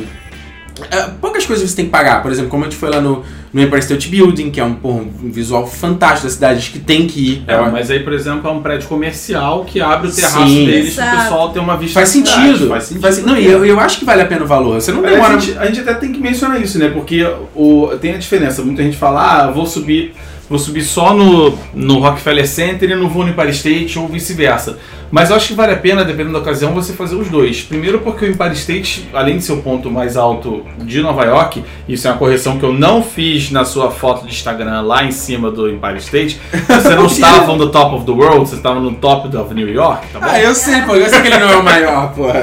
é, 0.92 1.02
poucas 1.20 1.46
coisas 1.46 1.70
você 1.70 1.76
tem 1.76 1.86
que 1.86 1.92
pagar, 1.92 2.22
por 2.22 2.32
exemplo, 2.32 2.50
como 2.50 2.64
a 2.64 2.70
gente 2.70 2.80
foi 2.80 2.90
lá 2.90 3.02
no, 3.02 3.26
no 3.52 3.62
Empire 3.62 3.80
State 3.80 4.08
Building, 4.10 4.52
que 4.52 4.60
é 4.60 4.64
um, 4.64 4.76
porra, 4.76 5.02
um 5.02 5.32
visual 5.32 5.66
fantástico 5.66 6.28
da 6.28 6.34
cidade, 6.34 6.60
acho 6.60 6.72
que 6.72 6.80
tem 6.80 7.08
que 7.08 7.20
ir. 7.20 7.44
É, 7.48 7.58
mas 7.70 7.90
aí, 7.90 8.02
por 8.02 8.14
exemplo, 8.14 8.50
é 8.50 8.54
um 8.54 8.62
prédio 8.62 8.88
comercial 8.88 9.66
que 9.66 9.82
abre 9.82 10.08
o 10.08 10.12
terraço 10.12 10.48
Sim. 10.48 10.66
deles 10.66 10.94
pro 10.94 11.04
Exato. 11.04 11.18
pessoal 11.18 11.50
ter 11.50 11.60
uma 11.60 11.78
vista 11.78 12.00
Faz 12.00 12.10
sentido. 12.10 12.68
Faz 12.68 12.84
sentido. 12.84 13.02
Faz 13.02 13.24
não, 13.24 13.38
e 13.38 13.46
eu, 13.46 13.66
eu 13.66 13.80
acho 13.80 14.00
que 14.00 14.06
vale 14.06 14.22
a 14.22 14.26
pena 14.26 14.44
o 14.44 14.48
valor. 14.48 14.80
Você 14.80 14.92
não 14.92 15.00
Aliás, 15.00 15.16
demora. 15.16 15.36
a, 15.36 15.40
gente, 15.40 15.58
a 15.58 15.66
gente 15.66 15.80
até 15.80 15.94
tem 15.96 16.12
que 16.12 16.20
mencionar 16.20 16.62
isso, 16.62 16.78
né? 16.78 16.90
Porque 16.90 17.26
o, 17.56 17.90
tem 18.00 18.14
a 18.14 18.18
diferença. 18.18 18.62
Muita 18.62 18.84
gente 18.84 18.98
fala, 18.98 19.44
ah, 19.44 19.52
vou 19.52 19.66
subir, 19.66 20.14
vou 20.48 20.60
subir 20.60 20.84
só 20.84 21.14
no, 21.14 21.58
no 21.74 22.00
Rockefeller 22.00 22.48
Center 22.48 22.90
e 22.92 22.96
não 22.96 23.10
vou 23.10 23.24
no 23.24 23.32
Empire 23.32 23.50
State 23.50 23.98
ou 23.98 24.08
vice-versa. 24.08 24.78
Mas 25.12 25.30
eu 25.30 25.36
acho 25.36 25.48
que 25.48 25.54
vale 25.54 25.74
a 25.74 25.78
pena, 25.78 26.04
dependendo 26.06 26.34
da 26.34 26.40
ocasião, 26.40 26.74
você 26.74 26.94
fazer 26.94 27.16
os 27.16 27.30
dois. 27.30 27.62
Primeiro 27.62 28.00
porque 28.00 28.26
o 28.26 28.30
Empire 28.30 28.54
State, 28.54 29.10
além 29.14 29.38
de 29.38 29.44
ser 29.44 29.54
o 29.54 29.58
ponto 29.58 29.90
mais 29.90 30.16
alto 30.16 30.64
de 30.84 31.02
Nova 31.02 31.26
York, 31.26 31.64
isso 31.88 32.08
é 32.08 32.12
uma 32.12 32.18
correção 32.18 32.60
que 32.60 32.66
eu 32.66 32.74
não 32.74 33.02
fiz 33.02 33.39
na 33.52 33.64
sua 33.66 33.90
foto 33.92 34.26
de 34.26 34.32
Instagram 34.34 34.82
lá 34.82 35.04
em 35.04 35.12
cima 35.12 35.50
do 35.50 35.70
Empire 35.70 35.98
State. 35.98 36.40
Você 36.68 36.96
não 36.96 37.06
estava 37.06 37.56
no 37.56 37.70
top 37.70 37.96
of 37.96 38.06
the 38.06 38.12
world, 38.12 38.48
você 38.50 38.56
estava 38.56 38.80
no 38.80 38.94
top 38.94 39.36
of 39.36 39.54
New 39.54 39.68
York, 39.70 40.08
tá 40.14 40.20
bom? 40.20 40.26
Ah, 40.30 40.40
eu 40.40 40.54
sei, 40.54 40.82
pô. 40.82 40.96
Eu 40.96 41.10
sei 41.10 41.22
que 41.22 41.28
ele 41.28 41.38
não 41.40 41.50
é 41.50 41.56
o 41.58 41.64
maior, 41.64 42.14
pô. 42.14 42.26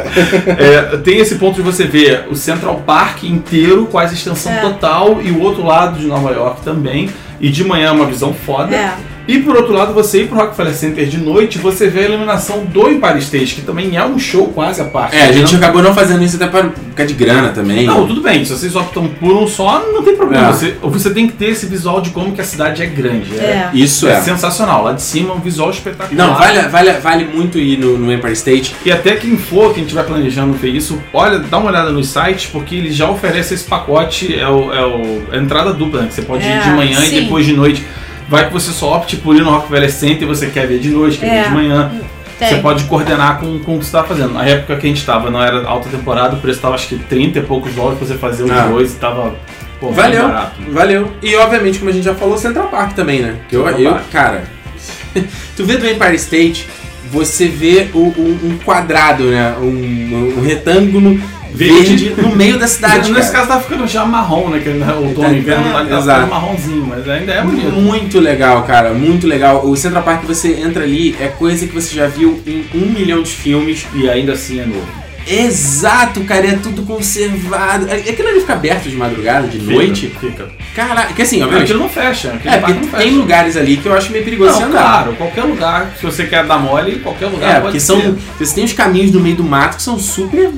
É, 0.58 0.96
tem 0.98 1.18
esse 1.18 1.36
ponto 1.36 1.56
de 1.56 1.62
você 1.62 1.84
ver 1.84 2.26
o 2.30 2.34
Central 2.36 2.82
Park 2.86 3.24
inteiro, 3.24 3.86
quase 3.90 4.14
extensão 4.14 4.52
É. 4.52 4.60
total, 4.60 5.20
e 5.22 5.30
o 5.30 5.40
outro 5.42 5.64
lado 5.64 5.98
de 5.98 6.06
Nova 6.06 6.30
York 6.32 6.62
também. 6.62 7.10
E 7.40 7.50
de 7.50 7.62
manhã 7.64 7.88
é 7.88 7.90
uma 7.92 8.06
visão 8.06 8.32
foda. 8.32 8.74
É. 8.74 8.94
E 9.28 9.38
por 9.40 9.56
outro 9.56 9.72
lado, 9.72 9.92
você 9.92 10.22
ir 10.22 10.28
pro 10.28 10.36
Rockefeller 10.38 10.74
Center 10.74 11.06
de 11.06 11.18
noite, 11.18 11.58
você 11.58 11.88
vê 11.88 12.00
a 12.00 12.02
iluminação 12.04 12.64
do 12.64 12.88
Empire 12.88 13.18
State, 13.18 13.56
que 13.56 13.60
também 13.62 13.96
é 13.96 14.04
um 14.04 14.18
show 14.18 14.48
quase 14.48 14.80
à 14.80 14.84
parte. 14.84 15.16
É, 15.16 15.22
a 15.24 15.32
gente 15.32 15.52
Não- 15.52 15.58
acabou 15.60 15.82
não 15.82 15.94
fazendo 15.94 16.22
isso 16.22 16.36
até 16.36 16.46
por 16.46 16.72
causa 16.94 17.12
de 17.12 17.14
grana 17.14 17.48
também. 17.48 17.84
Não, 17.86 18.06
tudo 18.06 18.20
bem, 18.20 18.44
se 18.44 18.52
vocês 18.52 18.76
optam 18.76 19.08
por 19.08 19.32
um 19.36 19.46
só, 19.46 19.84
não 19.92 20.02
tem 20.02 20.14
problema. 20.16 20.48
É. 20.48 20.52
Você, 20.52 20.76
você 20.80 21.10
tem 21.10 21.26
que 21.26 21.32
ter 21.32 21.46
esse 21.50 21.66
visual 21.66 22.00
de 22.00 22.10
como 22.10 22.32
que 22.32 22.40
a 22.40 22.44
cidade 22.44 22.82
é 22.82 22.86
grande. 22.86 23.36
É. 23.36 23.70
Isso 23.74 24.06
é 24.06 24.12
é. 24.12 24.20
sensacional. 24.20 24.84
Lá 24.84 24.92
de 24.92 25.02
cima, 25.02 25.34
um 25.34 25.40
visual 25.40 25.70
espetacular. 25.70 26.12
Não, 26.26 26.34
vale, 26.34 26.60
vale, 26.68 26.92
vale 26.92 27.24
muito 27.24 27.58
ir 27.58 27.78
no, 27.78 27.98
no 27.98 28.12
Empire 28.12 28.32
State. 28.34 28.76
E 28.84 28.92
até 28.92 29.16
quem 29.16 29.36
for, 29.36 29.74
quem 29.74 29.82
estiver 29.82 30.04
planejando 30.04 30.52
ver 30.52 30.70
isso, 30.70 31.00
olha, 31.12 31.38
dá 31.40 31.58
uma 31.58 31.70
olhada 31.70 31.90
nos 31.90 32.08
sites, 32.08 32.46
porque 32.46 32.74
eles 32.76 32.94
já 32.94 33.10
oferecem 33.10 33.54
esse 33.56 33.64
pacote, 33.64 34.38
é, 34.38 34.48
o, 34.48 34.72
é 34.72 34.84
o- 34.86 35.22
a 35.32 35.36
entrada 35.36 35.72
dupla, 35.72 36.02
né? 36.02 36.08
Que 36.08 36.14
você 36.14 36.22
pode 36.22 36.44
É, 36.44 36.58
ir 36.58 36.62
de 36.62 36.70
manhã 36.70 37.00
sim. 37.00 37.16
e 37.18 37.20
depois 37.22 37.44
de 37.44 37.52
noite. 37.54 37.84
Vai 38.28 38.46
que 38.46 38.52
você 38.52 38.70
só 38.72 38.96
opte 38.96 39.16
por 39.16 39.36
ir 39.36 39.42
no 39.42 39.50
Rockefeller 39.50 39.90
Center 39.90 40.22
e 40.22 40.26
você 40.26 40.48
quer 40.48 40.66
ver 40.66 40.78
de 40.80 40.90
noite, 40.90 41.18
quer 41.18 41.26
É. 41.26 41.42
ver 41.42 41.48
de 41.48 41.54
manhã. 41.54 41.92
Tem. 42.38 42.48
Você 42.50 42.56
pode 42.56 42.84
coordenar 42.84 43.38
com, 43.40 43.58
com 43.60 43.76
o 43.76 43.78
que 43.78 43.84
você 43.86 43.92
tá 43.92 44.04
fazendo. 44.04 44.34
Na 44.34 44.44
época 44.44 44.76
que 44.76 44.86
a 44.86 44.88
gente 44.90 45.04
tava, 45.06 45.30
não 45.30 45.42
era 45.42 45.66
alta 45.66 45.88
temporada, 45.88 46.36
o 46.36 46.38
preço 46.40 46.60
tava 46.60 46.74
acho 46.74 46.88
que 46.88 46.98
30 46.98 47.38
e 47.38 47.42
poucos 47.42 47.72
dólares 47.74 47.98
pra 47.98 48.06
você 48.08 48.14
fazer 48.14 48.42
os 48.44 48.50
Ah. 48.50 48.66
dois 48.66 48.92
e 48.92 48.96
tava 48.96 49.34
pô, 49.80 49.90
Valeu, 49.92 50.22
barato. 50.28 50.52
valeu. 50.70 51.12
E 51.22 51.34
obviamente, 51.36 51.78
como 51.78 51.90
a 51.90 51.94
gente 51.94 52.04
já 52.04 52.14
falou, 52.14 52.36
Central 52.36 52.68
Park 52.68 52.92
também, 52.94 53.20
né? 53.20 53.36
Que 53.48 53.56
eu, 53.56 53.66
eu 53.68 53.96
cara, 54.12 54.44
tu 55.56 55.64
vê 55.64 55.76
do 55.78 55.86
Empire 55.88 56.14
State, 56.16 56.66
você 57.10 57.46
vê 57.46 57.88
o- 57.94 58.12
um, 58.18 58.50
um 58.50 58.58
quadrado, 58.64 59.24
né? 59.24 59.54
Um, 59.60 60.34
um 60.38 60.42
retângulo 60.42 61.18
Verde. 61.56 61.96
verde 62.08 62.22
no 62.22 62.34
meio 62.36 62.58
da 62.58 62.66
cidade. 62.68 63.10
Nesse 63.10 63.32
cara. 63.32 63.46
caso 63.46 63.58
tá 63.58 63.60
ficando 63.66 63.86
já 63.88 64.04
marrom, 64.04 64.48
né? 64.50 64.60
Que 64.60 64.68
né, 64.70 64.92
outono 64.92 65.28
Tá, 65.28 65.32
e 65.32 65.38
inverno 65.38 65.64
tá, 65.72 65.84
tá 65.84 66.00
ficando 66.02 66.26
marronzinho, 66.30 66.86
mas 66.86 67.08
ainda 67.08 67.32
é 67.32 67.42
bonito. 67.42 67.72
Muito 67.72 68.20
legal, 68.20 68.62
cara, 68.64 68.92
muito 68.92 69.26
legal. 69.26 69.66
O 69.66 69.76
Central 69.76 70.02
Park 70.02 70.24
você 70.24 70.54
entra 70.60 70.82
ali, 70.84 71.16
é 71.20 71.28
coisa 71.28 71.66
que 71.66 71.72
você 71.74 71.94
já 71.94 72.06
viu 72.06 72.40
em 72.46 72.64
um 72.74 72.86
milhão 72.92 73.22
de 73.22 73.30
filmes. 73.30 73.86
E 73.94 74.08
ainda 74.08 74.32
assim 74.32 74.60
é 74.60 74.66
novo. 74.66 74.86
Exato, 75.28 76.20
cara, 76.20 76.46
é 76.46 76.52
tudo 76.52 76.82
conservado. 76.82 77.88
É- 77.90 77.94
Aquilo 78.10 78.28
ali 78.28 78.40
fica 78.40 78.52
aberto 78.52 78.88
de 78.88 78.94
madrugada, 78.96 79.48
de 79.48 79.58
noite. 79.58 80.12
Fica. 80.20 80.46
Caraca, 80.74 81.12
que 81.14 81.20
assim, 81.22 81.42
obviamente. 81.42 81.64
aquilo 81.64 81.80
não 81.80 81.88
fecha. 81.88 82.32
Aquele 82.34 82.54
É, 82.54 82.58
porque 82.58 82.72
não 82.74 82.82
fecha. 82.84 82.96
tem 83.02 83.10
lugares 83.16 83.56
ali 83.56 83.76
que 83.76 83.86
eu 83.86 83.94
acho 83.94 84.12
meio 84.12 84.22
perigoso 84.24 84.52
você 84.54 84.60
Não, 84.60 84.68
andar. 84.70 84.82
claro, 84.82 85.12
qualquer 85.16 85.42
lugar. 85.42 85.92
Se 85.98 86.06
você 86.06 86.26
quer 86.26 86.44
dar 86.46 86.58
mole, 86.58 87.00
qualquer 87.00 87.26
lugar 87.26 87.56
É, 87.56 87.60
porque 87.60 87.80
ser. 87.80 87.86
são. 87.86 88.16
Você 88.38 88.54
tem 88.54 88.64
os 88.64 88.72
caminhos 88.72 89.10
no 89.10 89.18
meio 89.20 89.34
do 89.34 89.42
mato 89.44 89.76
que 89.78 89.82
são 89.82 89.98
super 89.98 90.48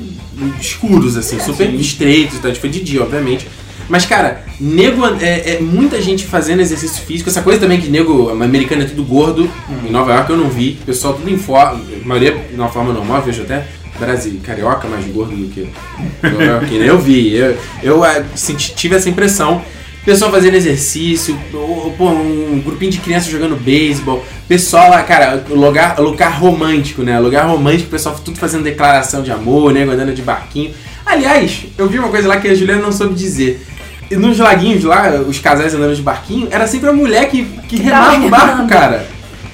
escuros, 0.59 1.17
assim, 1.17 1.39
super 1.39 1.67
sim. 1.67 1.75
estreitos, 1.77 2.37
então, 2.37 2.51
tipo, 2.51 2.67
de 2.67 2.81
dia, 2.81 3.01
obviamente. 3.03 3.47
Mas, 3.87 4.05
cara, 4.05 4.43
nego, 4.59 5.03
é, 5.19 5.55
é 5.55 5.59
muita 5.59 5.99
gente 5.99 6.25
fazendo 6.25 6.59
exercício 6.59 7.03
físico. 7.03 7.29
Essa 7.29 7.41
coisa 7.41 7.59
também 7.59 7.81
que 7.81 7.89
nego 7.89 8.29
americano 8.29 8.83
é 8.83 8.85
tudo 8.85 9.03
gordo. 9.03 9.49
Em 9.83 9.91
Nova 9.91 10.13
York 10.13 10.29
eu 10.29 10.37
não 10.37 10.47
vi. 10.47 10.77
O 10.81 10.85
pessoal 10.85 11.15
tudo 11.15 11.29
em 11.29 11.37
forma. 11.37 11.81
Maioria 12.05 12.37
de 12.37 12.55
uma 12.55 12.69
forma 12.69 12.93
normal, 12.93 13.17
eu 13.17 13.23
vejo 13.23 13.41
até 13.41 13.65
Brasil, 13.97 14.39
carioca 14.43 14.87
mais 14.87 15.05
gordo 15.07 15.35
do 15.35 15.49
que 15.49 15.67
Nova 16.21 16.43
Yorkino. 16.43 16.83
Eu 16.85 16.99
vi, 16.99 17.33
eu, 17.33 17.57
eu 17.81 18.03
ah, 18.03 18.23
senti- 18.35 18.75
tive 18.75 18.95
essa 18.95 19.09
impressão. 19.09 19.61
Pessoal 20.05 20.31
fazendo 20.31 20.55
exercício, 20.55 21.37
ou, 21.53 21.93
pô, 21.97 22.09
um 22.09 22.61
grupinho 22.63 22.91
de 22.91 22.99
crianças 22.99 23.29
jogando 23.29 23.55
beisebol, 23.55 24.23
pessoal 24.49 24.89
lá, 24.89 25.03
cara, 25.03 25.43
lugar, 25.49 25.99
lugar 25.99 26.31
romântico, 26.39 27.03
né? 27.03 27.17
Lugar 27.19 27.45
romântico, 27.45 27.89
pessoal 27.89 28.19
tudo 28.25 28.37
fazendo 28.39 28.63
declaração 28.63 29.21
de 29.21 29.31
amor, 29.31 29.71
né? 29.71 29.83
Andando 29.83 30.13
de 30.13 30.23
barquinho. 30.23 30.73
Aliás, 31.05 31.65
eu 31.77 31.87
vi 31.87 31.99
uma 31.99 32.09
coisa 32.09 32.27
lá 32.27 32.37
que 32.37 32.47
a 32.47 32.55
Juliana 32.55 32.81
não 32.81 32.91
soube 32.91 33.13
dizer. 33.13 33.65
E 34.11 34.15
Nos 34.15 34.39
laguinhos 34.39 34.83
lá, 34.83 35.11
os 35.27 35.37
casais 35.37 35.73
andando 35.75 35.95
de 35.95 36.01
barquinho, 36.01 36.47
era 36.49 36.65
sempre 36.65 36.89
a 36.89 36.93
mulher 36.93 37.29
que, 37.29 37.43
que 37.67 37.77
remava 37.77 38.17
o 38.25 38.29
barco, 38.29 38.47
remando. 38.47 38.69
cara. 38.69 39.05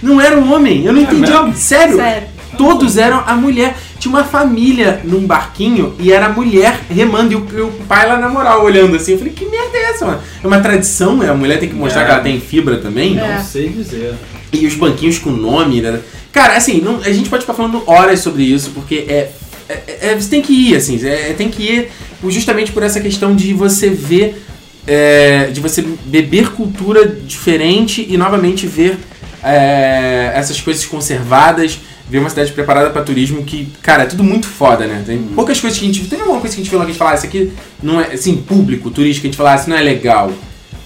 Não 0.01 0.19
era 0.21 0.37
um 0.39 0.53
homem, 0.53 0.85
eu 0.85 0.93
não 0.93 1.01
entendi. 1.01 1.29
mesmo? 1.29 1.53
Sério? 1.53 1.97
Sério. 1.97 2.27
Todos 2.57 2.95
eram 2.97 3.21
a 3.27 3.33
mulher. 3.35 3.75
Tinha 3.99 4.13
uma 4.13 4.23
família 4.23 5.01
num 5.03 5.25
barquinho 5.27 5.93
e 5.99 6.11
era 6.13 6.27
a 6.27 6.29
mulher 6.29 6.79
remando 6.89 7.33
e 7.33 7.35
o, 7.35 7.45
e 7.53 7.61
o 7.61 7.67
pai 7.87 8.07
lá 8.07 8.17
na 8.17 8.29
moral 8.29 8.63
olhando 8.63 8.95
assim. 8.95 9.13
Eu 9.13 9.17
falei, 9.17 9.33
que 9.33 9.45
merda 9.45 9.77
é 9.77 9.89
essa, 9.89 10.05
mano? 10.05 10.21
É 10.41 10.47
uma 10.47 10.59
tradição, 10.61 11.17
né? 11.17 11.29
a 11.29 11.33
mulher 11.33 11.59
tem 11.59 11.67
que 11.67 11.75
mostrar 11.75 12.03
É. 12.03 12.05
que 12.05 12.11
ela 12.11 12.21
tem 12.21 12.39
fibra 12.39 12.77
também. 12.77 13.19
É. 13.19 13.35
Não 13.35 13.43
sei 13.43 13.67
dizer. 13.69 14.13
E 14.55 14.65
os 14.67 14.75
banquinhos 14.75 15.17
com 15.19 15.29
nome, 15.31 15.81
né? 15.81 15.99
Cara, 16.31 16.55
assim, 16.57 16.81
não- 16.81 16.99
a 16.99 17.11
gente 17.11 17.29
pode 17.29 17.41
ficar 17.43 17.53
falando 17.53 17.83
horas 17.85 18.19
sobre 18.19 18.43
isso, 18.43 18.71
porque 18.71 19.05
é. 19.07 19.31
é- 19.69 19.97
é- 20.11 20.15
você 20.19 20.29
tem 20.29 20.41
que 20.41 20.53
ir, 20.53 20.75
assim, 20.75 20.99
é- 21.07 21.33
tem 21.33 21.49
que 21.49 21.63
ir 21.63 21.89
justamente 22.29 22.71
por 22.71 22.83
essa 22.83 22.99
questão 22.99 23.35
de 23.35 23.53
você 23.53 23.89
ver. 23.89 24.41
é, 24.87 25.47
de 25.51 25.59
você 25.59 25.81
beber 26.05 26.51
cultura 26.51 27.07
diferente 27.07 28.05
e 28.07 28.17
novamente 28.17 28.67
ver 28.67 28.99
é, 29.43 30.31
essas 30.35 30.61
coisas 30.61 30.85
conservadas, 30.85 31.79
ver 32.09 32.19
uma 32.19 32.29
cidade 32.29 32.51
preparada 32.51 32.89
para 32.91 33.01
turismo 33.01 33.43
que, 33.43 33.67
cara, 33.81 34.03
é 34.03 34.05
tudo 34.05 34.23
muito 34.23 34.45
foda, 34.47 34.85
né? 34.85 35.03
Tem 35.05 35.17
poucas 35.35 35.59
coisas 35.59 35.79
que 35.79 35.85
a 35.85 35.87
gente. 35.87 36.07
Tem 36.07 36.19
alguma 36.19 36.39
coisa 36.39 36.55
que 36.55 36.61
a 36.61 36.63
gente 36.63 36.71
falou 36.71 36.85
que 36.85 36.91
a 36.91 36.93
gente 36.93 36.99
fala, 36.99 37.11
ah, 37.11 37.15
isso 37.15 37.25
aqui 37.25 37.51
não 37.81 37.99
é. 37.99 38.13
Assim, 38.13 38.37
público, 38.37 38.91
turístico, 38.91 39.21
que 39.21 39.27
a 39.27 39.29
gente 39.31 39.37
fala, 39.37 39.53
ah, 39.53 39.55
isso 39.55 39.69
não 39.69 39.77
é 39.77 39.81
legal. 39.81 40.31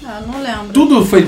Ah, 0.05 0.21
não 0.25 0.41
lembro. 0.41 0.67
Tudo 0.73 1.05
foi. 1.05 1.27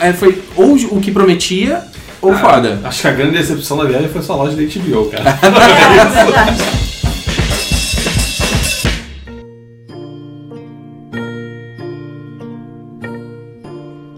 É, 0.00 0.12
foi 0.12 0.42
ou 0.56 0.74
o 0.74 1.00
que 1.00 1.10
prometia 1.10 1.82
ou 2.20 2.32
Ah, 2.32 2.38
foda. 2.38 2.80
Acho 2.84 3.02
que 3.02 3.08
a 3.08 3.12
grande 3.12 3.32
decepção 3.38 3.76
da 3.76 3.84
viagem 3.84 4.08
foi 4.08 4.22
sua 4.22 4.36
loja 4.36 4.56
da 4.56 4.62
HBO, 4.62 5.06
cara. 5.10 5.38
É, 5.42 6.04
verdade. 6.24 6.84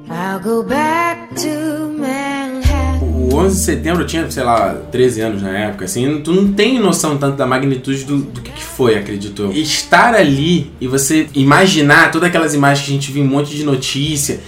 I'll 0.08 0.40
go 0.40 0.62
back 0.62 1.34
to 1.34 1.92
Manhattan. 1.98 3.04
O 3.04 3.34
11 3.36 3.56
de 3.56 3.62
setembro 3.62 4.02
eu 4.02 4.06
tinha, 4.06 4.30
sei 4.30 4.42
lá, 4.44 4.74
13 4.90 5.20
anos 5.20 5.42
na 5.42 5.50
época, 5.50 5.84
assim, 5.84 6.20
tu 6.22 6.32
não 6.32 6.52
tem 6.52 6.78
noção 6.78 7.16
tanto 7.18 7.36
da 7.36 7.46
magnitude 7.46 8.04
do, 8.04 8.18
do 8.18 8.40
que, 8.40 8.50
que 8.52 8.62
foi, 8.62 8.96
acredito 8.96 9.42
eu. 9.42 9.52
Estar 9.52 10.14
ali 10.14 10.70
e 10.80 10.86
você 10.86 11.26
imaginar 11.34 12.10
todas 12.10 12.28
aquelas 12.28 12.54
imagens 12.54 12.86
que 12.86 12.92
a 12.92 12.94
gente 12.94 13.12
viu 13.12 13.24
um 13.24 13.26
monte 13.26 13.54
de 13.54 13.64
notícia. 13.64 14.40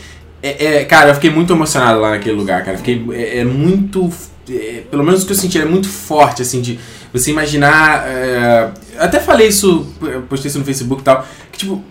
É, 0.43 0.65
é- 0.81 0.85
cara, 0.85 1.11
eu 1.11 1.15
fiquei 1.15 1.31
muito 1.31 1.53
emocionado 1.53 2.01
lá 2.01 2.11
naquele 2.11 2.37
lugar, 2.37 2.65
cara. 2.65 2.77
Fiquei, 2.79 3.05
é, 3.13 3.39
é 3.39 3.45
muito. 3.45 4.11
é, 4.51 4.83
pelo 4.91 5.03
menos 5.05 5.23
o 5.23 5.27
que 5.27 5.33
eu 5.33 5.37
senti 5.37 5.59
é 5.59 5.65
muito 5.65 5.89
forte, 5.89 6.43
assim, 6.43 6.61
de 6.61 6.79
você 7.13 7.31
imaginar. 7.31 8.05
é, 8.07 8.69
eu 8.97 9.03
até 9.03 9.19
falei 9.21 9.49
isso, 9.49 9.87
postei 10.29 10.49
isso 10.49 10.59
no 10.59 10.65
Facebook 10.65 11.03
e 11.03 11.05
tal, 11.05 11.27
que 11.53 11.59
tipo, 11.59 11.83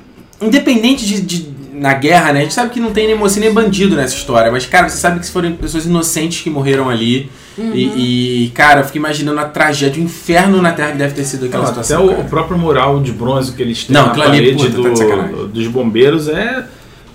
independente 0.41 1.05
de, 1.05 1.21
de- 1.21 1.57
na 1.73 1.93
guerra, 1.93 2.33
né? 2.33 2.39
A 2.39 2.43
gente 2.43 2.53
sabe 2.55 2.71
que 2.71 2.79
não 2.79 2.91
tem 2.91 3.05
nem 3.05 3.15
mocinho 3.15 3.45
nem 3.45 3.53
bandido 3.53 3.95
nessa 3.95 4.15
história, 4.15 4.51
mas, 4.51 4.65
cara, 4.65 4.89
você 4.89 4.97
sabe 4.97 5.19
que 5.19 5.29
foram 5.29 5.51
pessoas 5.53 5.85
inocentes 5.85 6.41
que 6.41 6.49
morreram 6.49 6.89
ali. 6.89 7.29
E, 7.59 8.45
e, 8.45 8.49
cara, 8.49 8.81
eu 8.81 8.85
fico 8.85 8.97
imaginando 8.97 9.39
a 9.39 9.45
tragédia, 9.45 9.99
o 10.01 10.05
inferno 10.05 10.61
na 10.61 10.73
Terra 10.73 10.91
que 10.91 10.97
deve 10.99 11.13
ter 11.15 11.23
sido 11.23 11.45
aquela 11.47 11.63
Não, 11.63 11.69
situação. 11.69 12.05
até 12.09 12.17
o, 12.17 12.21
o 12.21 12.25
próprio 12.25 12.55
mural 12.57 12.99
de 12.99 13.11
bronze 13.11 13.51
que 13.51 13.61
eles 13.63 13.83
têm 13.83 13.93
Não, 13.95 14.05
na 14.05 14.11
aquilo 14.11 14.25
ali, 14.25 14.37
parede 14.55 14.69
puta, 14.69 14.83
tá 14.83 14.89
de 14.89 14.97
sacanagem. 14.99 15.35
do, 15.35 15.47
dos 15.47 15.67
bombeiros 15.67 16.27
é. 16.27 16.65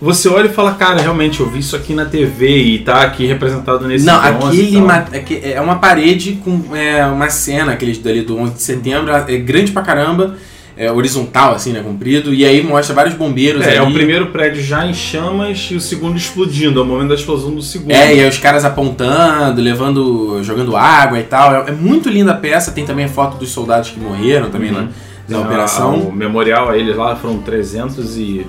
Você 0.03 0.29
olha 0.29 0.47
e 0.49 0.53
fala, 0.53 0.73
cara, 0.75 1.01
realmente 1.01 1.39
eu 1.39 1.49
vi 1.49 1.61
isso 1.61 1.77
aqui 1.77 1.95
na 1.95 2.05
TV 2.05 2.57
e 2.57 2.79
tá 2.81 3.03
aqui 3.03 3.25
representado 3.25 3.87
nesse 3.87 4.05
Não, 4.05 4.19
aquele 4.21 4.77
aque- 5.13 5.41
é 5.45 5.61
uma 5.61 5.77
parede 5.77 6.41
com 6.45 6.75
é, 6.75 7.07
uma 7.07 7.31
cena, 7.31 7.71
aqueles 7.73 7.99
dali 7.99 8.23
do 8.23 8.37
11 8.37 8.55
de 8.55 8.63
setembro, 8.63 9.13
é 9.13 9.37
grande 9.37 9.71
pra 9.71 9.81
caramba, 9.81 10.35
é 10.77 10.91
horizontal, 10.91 11.55
assim, 11.55 11.71
né, 11.73 11.81
comprido, 11.85 12.35
e 12.35 12.45
aí 12.45 12.65
mostra 12.65 12.93
vários 12.97 13.15
bombeiros 13.15 13.65
É, 13.65 13.77
é 13.77 13.79
ali. 13.79 13.91
o 13.91 13.95
primeiro 13.95 14.27
prédio 14.27 14.61
já 14.61 14.85
em 14.85 14.93
chamas 14.93 15.69
e 15.71 15.77
o 15.77 15.81
segundo 15.81 16.17
explodindo, 16.17 16.81
é 16.81 16.83
o 16.83 16.87
momento 16.87 17.11
da 17.11 17.15
explosão 17.15 17.55
do 17.55 17.63
segundo. 17.63 17.93
É, 17.93 18.13
e 18.13 18.21
aí 18.23 18.29
os 18.29 18.39
caras 18.39 18.65
apontando, 18.65 19.61
levando, 19.63 20.43
jogando 20.43 20.77
água 20.77 21.21
e 21.21 21.23
tal. 21.23 21.55
É, 21.55 21.69
é 21.69 21.73
muito 21.73 22.09
linda 22.09 22.33
a 22.33 22.37
peça, 22.37 22.73
tem 22.73 22.85
também 22.85 23.05
a 23.05 23.09
foto 23.09 23.37
dos 23.37 23.51
soldados 23.51 23.91
que 23.91 24.01
morreram 24.01 24.51
também 24.51 24.73
Uhum. 24.73 24.89
na, 25.29 25.37
na 25.37 25.39
A- 25.39 25.41
operação. 25.47 25.95
O 26.09 26.13
memorial 26.13 26.69
a 26.71 26.77
eles 26.77 26.97
lá 26.97 27.15
foram 27.15 27.39
300 27.39 28.17
e. 28.19 28.45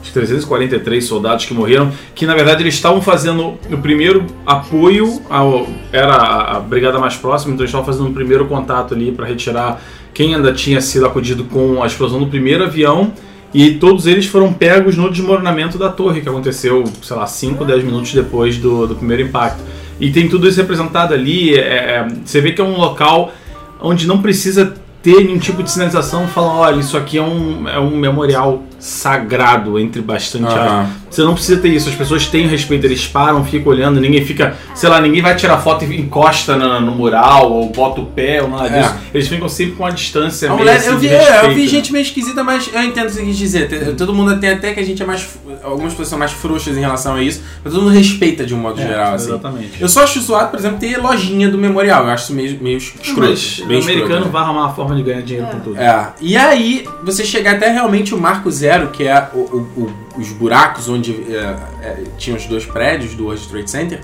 Acho 0.00 0.12
que 0.12 0.12
343 0.12 1.04
soldados 1.04 1.44
que 1.44 1.52
morreram, 1.52 1.90
que 2.14 2.24
na 2.24 2.34
verdade 2.34 2.62
eles 2.62 2.74
estavam 2.74 3.02
fazendo 3.02 3.58
o 3.70 3.78
primeiro 3.78 4.24
apoio, 4.46 5.20
ao, 5.28 5.66
era 5.92 6.14
a 6.14 6.60
brigada 6.60 6.98
mais 6.98 7.16
próxima, 7.16 7.52
então 7.52 7.64
eles 7.64 7.70
estavam 7.70 7.84
fazendo 7.86 8.08
o 8.08 8.12
primeiro 8.12 8.46
contato 8.46 8.94
ali 8.94 9.10
para 9.10 9.26
retirar 9.26 9.82
quem 10.14 10.34
ainda 10.34 10.52
tinha 10.52 10.80
sido 10.80 11.04
acudido 11.06 11.44
com 11.44 11.82
a 11.82 11.86
explosão 11.86 12.20
do 12.20 12.26
primeiro 12.26 12.64
avião, 12.64 13.12
e 13.52 13.72
todos 13.72 14.06
eles 14.06 14.26
foram 14.26 14.52
pegos 14.52 14.96
no 14.96 15.10
desmoronamento 15.10 15.78
da 15.78 15.88
torre, 15.88 16.20
que 16.20 16.28
aconteceu, 16.28 16.84
sei 17.02 17.16
lá, 17.16 17.26
5, 17.26 17.64
10 17.64 17.82
minutos 17.82 18.12
depois 18.12 18.58
do, 18.58 18.86
do 18.86 18.94
primeiro 18.94 19.22
impacto. 19.22 19.62
E 19.98 20.10
tem 20.10 20.28
tudo 20.28 20.46
isso 20.48 20.60
representado 20.60 21.14
ali, 21.14 21.54
é- 21.54 21.60
é- 21.60 22.08
você 22.24 22.40
vê 22.40 22.52
que 22.52 22.60
é 22.60 22.64
um 22.64 22.76
local 22.76 23.32
onde 23.80 24.06
não 24.06 24.20
precisa 24.20 24.74
ter 25.02 25.24
nenhum 25.24 25.38
tipo 25.38 25.62
de 25.62 25.70
sinalização 25.70 26.26
falando, 26.28 26.58
olha, 26.58 26.80
isso 26.80 26.96
aqui 26.96 27.18
é 27.18 27.22
um, 27.22 27.68
é 27.68 27.78
um 27.78 27.96
memorial 27.96 28.62
sagrado, 28.78 29.78
entre 29.78 30.00
bastante 30.00 30.46
Aham. 30.46 30.88
Você 31.10 31.22
não 31.22 31.34
precisa 31.34 31.60
ter 31.60 31.68
isso, 31.68 31.88
as 31.88 31.94
pessoas 31.94 32.26
têm 32.26 32.46
respeito, 32.46 32.84
eles 32.86 33.06
param, 33.06 33.44
ficam 33.44 33.72
olhando, 33.72 34.00
ninguém 34.00 34.24
fica, 34.24 34.56
sei 34.74 34.88
lá, 34.88 35.00
ninguém 35.00 35.22
vai 35.22 35.34
tirar 35.34 35.58
foto 35.58 35.84
e 35.84 36.00
encosta 36.00 36.54
na- 36.56 36.80
no, 36.80 36.92
mural, 36.92 37.50
ou 37.50 37.70
bota 37.70 38.00
o 38.00 38.06
pé, 38.06 38.42
ou 38.42 38.48
nada 38.48 38.68
É. 38.68 38.82
disso. 38.82 38.94
Eles 39.14 39.28
ficam 39.28 39.48
sempre 39.48 39.74
com 39.76 39.84
uma 39.84 39.92
distância 39.92 40.48
A 40.48 40.50
meio 40.50 40.58
mulher, 40.64 40.76
assim, 40.76 40.88
eu, 40.88 40.94
de 40.98 41.08
vi, 41.08 41.14
é, 41.14 41.44
eu 41.46 41.54
vi 41.54 41.62
né? 41.62 41.66
gente 41.68 41.92
meio 41.92 42.02
esquisita, 42.02 42.44
mas 42.44 42.68
eu 42.72 42.82
entendo 42.82 43.04
o 43.06 43.08
que 43.08 43.14
você 43.14 43.22
quis 43.24 43.36
dizer. 43.38 43.94
Todo 43.96 44.12
mundo 44.14 44.38
tem 44.38 44.50
até 44.50 44.72
que 44.74 44.80
a 44.80 44.84
gente 44.84 45.02
é 45.02 45.06
mais. 45.06 45.26
Algumas 45.62 45.92
pessoas 45.92 46.08
são 46.08 46.18
mais 46.18 46.32
frouxas 46.32 46.76
em 46.76 46.80
relação 46.80 47.14
a 47.14 47.22
isso, 47.22 47.42
mas 47.64 47.72
todo 47.72 47.82
mundo 47.82 47.94
respeita 47.94 48.44
de 48.44 48.54
um 48.54 48.58
modo 48.58 48.80
É, 48.80 48.86
geral, 48.86 49.14
assim. 49.14 49.28
Exatamente. 49.30 49.70
Eu 49.80 49.88
só 49.88 50.04
acho 50.04 50.20
zoado, 50.20 50.50
por 50.50 50.58
exemplo, 50.58 50.78
ter 50.78 50.98
lojinha 50.98 51.48
do 51.48 51.56
memorial. 51.58 52.04
Eu 52.04 52.10
acho 52.10 52.24
isso 52.24 52.34
meio, 52.34 52.58
meio 52.60 52.78
escroto. 52.78 53.20
Mas 53.30 53.60
bem 53.66 53.78
o 53.78 53.82
americano 53.82 53.88
escroto, 54.04 54.24
né? 54.26 54.30
vai 54.30 54.42
arrumar 54.42 54.60
uma 54.66 54.74
forma 54.74 54.94
de 54.94 55.02
ganhar 55.02 55.22
dinheiro 55.22 55.48
com 55.48 55.60
tudo. 55.60 55.78
É, 55.80 56.08
e 56.20 56.36
aí 56.36 56.84
você 57.02 57.24
chegar 57.24 57.54
até 57.54 57.70
realmente 57.70 58.14
o 58.14 58.18
marco 58.18 58.50
zero, 58.50 58.88
que 58.88 59.04
é 59.04 59.28
o- 59.34 59.38
o- 59.38 59.82
o- 59.84 60.08
os 60.20 60.28
buracos 60.30 60.88
onde 60.88 60.97
é, 61.30 61.86
é, 61.86 62.04
tinha 62.16 62.36
os 62.36 62.46
dois 62.46 62.64
prédios 62.64 63.14
do 63.14 63.24
World 63.24 63.46
Trade 63.48 63.70
Center. 63.70 64.00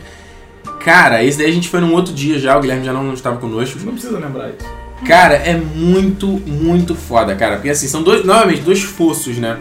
Cara, 0.81 1.25
esse 1.25 1.39
daí 1.39 1.49
a 1.49 1.53
gente 1.53 1.69
foi 1.69 1.81
num 1.81 1.93
outro 1.95 2.13
dia 2.13 2.39
já, 2.39 2.57
o 2.57 2.61
Guilherme 2.61 2.85
já 2.85 2.93
não 2.93 3.13
estava 3.13 3.39
conosco. 3.39 3.79
Não 3.85 3.93
precisa 3.93 4.19
lembrar 4.19 4.49
isso. 4.49 4.85
Cara, 5.07 5.35
é 5.35 5.57
muito, 5.57 6.27
muito 6.27 6.95
foda, 6.95 7.35
cara. 7.35 7.57
Porque 7.57 7.71
assim, 7.71 7.87
são 7.87 8.03
dois, 8.03 8.25
novamente, 8.25 8.63
dois 8.63 8.83
fossos, 8.83 9.37
né? 9.37 9.59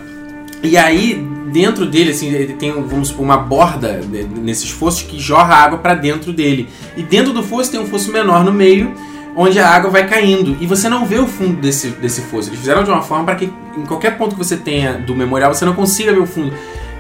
E 0.62 0.78
aí, 0.78 1.16
dentro 1.52 1.86
dele, 1.86 2.12
assim, 2.12 2.34
ele 2.34 2.54
tem, 2.54 2.72
vamos 2.72 3.10
supor, 3.10 3.26
uma 3.26 3.38
borda 3.38 4.00
né, 4.10 4.26
nesses 4.42 4.70
fossos 4.70 5.02
que 5.02 5.20
jorra 5.20 5.56
água 5.56 5.80
pra 5.80 5.94
dentro 5.94 6.32
dele. 6.32 6.70
E 6.96 7.04
dentro 7.04 7.34
do 7.34 7.44
fosso 7.44 7.72
tem 7.72 7.80
um 7.80 7.86
fosso 7.86 8.12
menor 8.12 8.46
no 8.46 8.54
meio, 8.54 8.94
onde 9.36 9.60
a 9.60 9.68
água 9.68 9.90
vai 9.90 10.08
caindo. 10.08 10.56
E 10.62 10.66
você 10.66 10.88
não 10.88 11.06
vê 11.06 11.20
o 11.20 11.28
fundo 11.28 11.60
desse, 11.60 11.90
desse 11.90 12.22
fosso. 12.22 12.50
Eles 12.50 12.60
fizeram 12.60 12.84
de 12.84 12.90
uma 12.90 13.02
forma 13.02 13.26
para 13.26 13.36
que 13.36 13.52
em 13.78 13.86
qualquer 13.86 14.18
ponto 14.18 14.36
que 14.36 14.44
você 14.44 14.56
tenha 14.56 14.94
do 14.94 15.14
memorial, 15.14 15.54
você 15.54 15.66
não 15.66 15.74
consiga 15.74 16.14
ver 16.14 16.22
o 16.22 16.26
fundo. 16.26 16.54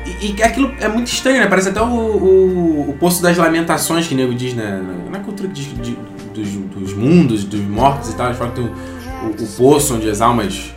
E, 0.05 0.35
e 0.37 0.43
aquilo 0.43 0.71
é 0.79 0.87
muito 0.87 1.07
estranho, 1.07 1.39
né? 1.39 1.47
Parece 1.47 1.69
até 1.69 1.81
o, 1.81 1.85
o, 1.85 2.89
o 2.89 2.93
Poço 2.99 3.21
das 3.21 3.37
Lamentações, 3.37 4.05
que 4.07 4.13
o 4.13 4.17
nego 4.17 4.33
diz 4.33 4.53
né? 4.53 4.81
na, 5.11 5.19
cultura 5.19 5.47
de- 5.49 5.73
de- 5.75 5.97
dos, 6.33 6.49
dos 6.49 6.93
mundos, 6.93 7.43
dos 7.43 7.61
mortos 7.61 8.09
e 8.09 8.15
tal. 8.15 8.27
Eles 8.27 8.37
falam 8.37 8.53
que 8.53 8.61
tem 8.61 8.69
o, 8.69 9.25
o, 9.27 9.43
o 9.43 9.47
poço 9.57 9.95
onde 9.95 10.09
as 10.09 10.19
almas 10.19 10.73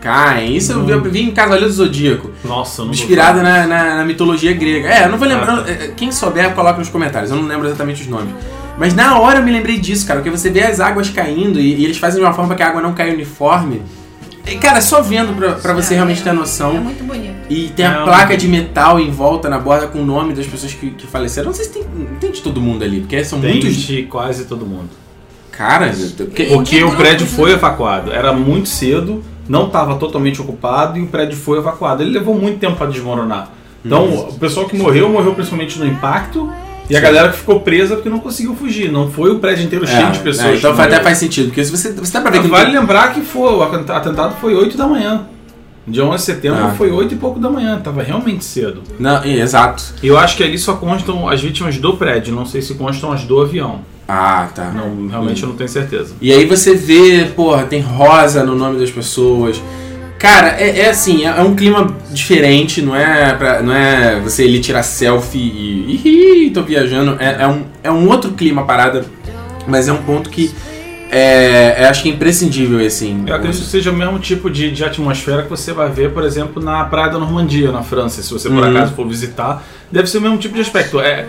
caem. 0.00 0.56
Isso 0.56 0.72
eu 0.72 0.84
vi, 0.84 0.92
eu 0.92 1.02
vi 1.02 1.22
em 1.22 1.30
Cavaleiro 1.32 1.66
do 1.66 1.72
Zodíaco. 1.72 2.30
Nossa, 2.44 2.84
não 2.84 2.90
Inspirado 2.90 3.42
na, 3.42 3.66
na- 3.66 3.96
na 3.96 4.04
mitologia 4.04 4.52
grega. 4.52 4.88
É, 4.88 5.04
eu 5.06 5.10
não 5.10 5.18
vou 5.18 5.26
lembrar. 5.28 5.58
Ah, 5.58 5.62
tá. 5.62 5.70
é, 5.70 5.88
Quem 5.96 6.12
souber, 6.12 6.52
coloca 6.54 6.78
nos 6.78 6.88
comentários. 6.88 7.30
Eu 7.30 7.36
não 7.38 7.46
lembro 7.48 7.66
exatamente 7.66 8.02
os 8.02 8.08
nomes. 8.08 8.32
Mas 8.78 8.94
na 8.94 9.18
hora 9.18 9.40
eu 9.40 9.42
me 9.42 9.50
lembrei 9.50 9.78
disso, 9.78 10.06
cara. 10.06 10.20
Porque 10.20 10.30
você 10.30 10.48
vê 10.48 10.62
as 10.62 10.80
águas 10.80 11.10
caindo 11.10 11.58
e, 11.60 11.74
e 11.76 11.84
eles 11.84 11.98
fazem 11.98 12.20
de 12.20 12.24
uma 12.26 12.32
forma 12.32 12.54
que 12.54 12.62
a 12.62 12.68
água 12.68 12.80
não 12.80 12.92
caia 12.94 13.12
uniforme. 13.12 13.82
Cara, 14.60 14.80
só 14.80 15.00
vendo 15.02 15.34
pra, 15.36 15.52
pra 15.52 15.72
você 15.72 15.94
É, 15.94 15.96
realmente 15.96 16.22
ter 16.22 16.30
É 16.30 16.32
noção. 16.32 16.74
muito 16.74 17.04
bonito. 17.04 17.34
E 17.48 17.68
tem 17.68 17.84
a 17.86 18.00
É, 18.00 18.04
placa 18.04 18.36
de 18.36 18.48
metal 18.48 18.98
em 18.98 19.10
volta 19.10 19.48
na 19.48 19.58
borda 19.58 19.86
com 19.86 20.00
o 20.00 20.04
nome 20.04 20.32
das 20.34 20.46
pessoas 20.46 20.72
que, 20.74 20.90
que 20.90 21.06
faleceram. 21.06 21.48
Não 21.48 21.54
sei 21.54 21.64
se 21.66 21.72
tem, 21.72 21.84
tem 22.20 22.30
de 22.32 22.40
todo 22.42 22.60
mundo 22.60 22.84
ali, 22.84 23.00
porque 23.00 23.22
são 23.24 23.40
Tem 23.40 23.50
muitos 23.52 23.74
de 23.76 24.02
quase 24.04 24.44
todo 24.46 24.64
mundo. 24.66 24.88
caras. 25.50 26.12
Porque, 26.16 26.44
Porque 26.44 26.82
o 26.82 26.92
prédio 26.92 27.18
grupos, 27.26 27.36
foi 27.36 27.50
né? 27.50 27.56
evacuado. 27.56 28.12
Era 28.12 28.32
muito 28.32 28.68
cedo, 28.68 29.22
não 29.48 29.66
estava 29.66 29.96
totalmente 29.96 30.40
ocupado 30.40 30.98
e 30.98 31.02
o 31.02 31.06
prédio 31.06 31.36
foi 31.36 31.58
evacuado. 31.58 32.02
Ele 32.02 32.10
levou 32.10 32.34
muito 32.34 32.58
tempo 32.58 32.76
para 32.76 32.86
desmoronar. 32.90 33.50
Então, 33.84 34.04
o 34.28 34.34
pessoal 34.38 34.66
que 34.66 34.76
morreu, 34.76 35.08
morreu 35.10 35.34
principalmente 35.34 35.78
no 35.78 35.86
impacto. 35.86 36.50
E 36.90 36.96
a 36.96 37.00
galera 37.00 37.28
que 37.30 37.38
ficou 37.38 37.60
presa 37.60 37.94
porque 37.94 38.08
não 38.10 38.18
conseguiu 38.18 38.54
fugir. 38.54 38.90
Não 38.90 39.10
foi 39.10 39.30
o 39.30 39.38
prédio 39.38 39.64
inteiro 39.64 39.86
cheio 39.86 40.10
de 40.10 40.18
pessoas. 40.18 40.46
é, 40.54 40.56
então 40.56 40.72
até 40.72 41.00
faz 41.00 41.18
sentido, 41.18 41.46
porque 41.46 41.64
se 41.64 41.70
você, 41.70 41.92
você 41.92 42.12
dá 42.12 42.20
pra 42.20 42.30
ver 42.30 42.42
que 42.42 42.48
Vale 42.48 42.66
tem- 42.70 42.80
lembrar 42.80 43.14
que 43.14 43.20
foi, 43.20 43.52
o 43.52 43.62
atenta- 43.62 43.96
atentado 43.96 44.34
foi 44.40 44.54
8 44.54 44.76
da 44.76 44.86
manhã. 44.86 45.22
Dia 45.86 46.04
11 46.04 46.16
de 46.18 46.22
setembro 46.22 46.62
Ah. 46.64 46.74
foi 46.76 46.90
8 46.90 47.14
e 47.14 47.16
pouco 47.16 47.40
da 47.40 47.48
manhã. 47.50 47.80
Tava 47.82 48.02
realmente 48.02 48.44
cedo. 48.44 48.82
Não, 48.98 49.22
é, 49.24 49.30
exato. 49.38 49.82
E 50.02 50.06
eu 50.08 50.18
acho 50.18 50.36
que 50.36 50.42
ali 50.44 50.58
só 50.58 50.74
constam 50.74 51.28
as 51.28 51.40
vítimas 51.40 51.78
do 51.78 51.96
prédio. 51.96 52.34
Não 52.34 52.44
sei 52.44 52.60
se 52.60 52.74
constam 52.74 53.10
as 53.12 53.24
do 53.24 53.40
avião. 53.40 53.80
Ah, 54.06 54.48
tá. 54.54 54.70
Não, 54.72 55.06
realmente 55.08 55.42
eu 55.42 55.48
não 55.48 55.56
tenho 55.56 55.68
certeza. 55.70 56.14
E 56.20 56.32
aí 56.32 56.44
você 56.44 56.74
vê, 56.74 57.26
porra, 57.34 57.62
tem 57.64 57.80
rosa 57.80 58.44
no 58.44 58.54
nome 58.54 58.78
das 58.78 58.90
pessoas. 58.90 59.60
Cara, 60.20 60.48
é, 60.60 60.80
é 60.80 60.90
assim, 60.90 61.24
é, 61.24 61.28
é 61.30 61.40
um 61.40 61.56
clima 61.56 61.96
diferente, 62.12 62.82
não 62.82 62.94
é 62.94 63.32
pra, 63.32 63.62
não 63.62 63.74
é 63.74 64.20
você 64.20 64.42
ali 64.42 64.60
tirar 64.60 64.82
selfie 64.82 65.38
e. 65.38 66.00
Ih, 66.44 66.50
tô 66.50 66.62
viajando. 66.62 67.16
É, 67.18 67.42
é 67.42 67.48
um, 67.48 67.64
é 67.82 67.90
um 67.90 68.06
outro 68.06 68.32
clima 68.32 68.64
parada, 68.66 69.06
mas 69.66 69.88
é 69.88 69.92
um 69.92 70.02
ponto 70.02 70.28
que 70.28 70.50
é, 71.10 71.76
é, 71.78 71.88
acho 71.88 72.02
que 72.02 72.10
é 72.10 72.12
imprescindível, 72.12 72.86
assim. 72.86 73.24
Eu 73.26 73.34
acredito 73.34 73.62
que 73.62 73.66
seja 73.66 73.90
o 73.90 73.94
mesmo 73.94 74.18
tipo 74.18 74.50
de, 74.50 74.70
de 74.70 74.84
atmosfera 74.84 75.42
que 75.42 75.48
você 75.48 75.72
vai 75.72 75.88
ver, 75.88 76.12
por 76.12 76.22
exemplo, 76.22 76.62
na 76.62 76.84
Praia 76.84 77.10
da 77.12 77.18
Normandia, 77.18 77.72
na 77.72 77.82
França. 77.82 78.22
Se 78.22 78.30
você 78.30 78.50
por 78.50 78.58
Uhum. 78.62 78.76
acaso 78.76 78.92
for 78.94 79.08
visitar, 79.08 79.64
deve 79.90 80.06
ser 80.06 80.18
o 80.18 80.20
mesmo 80.20 80.36
tipo 80.36 80.54
de 80.54 80.60
aspecto. 80.60 81.00
É, 81.00 81.24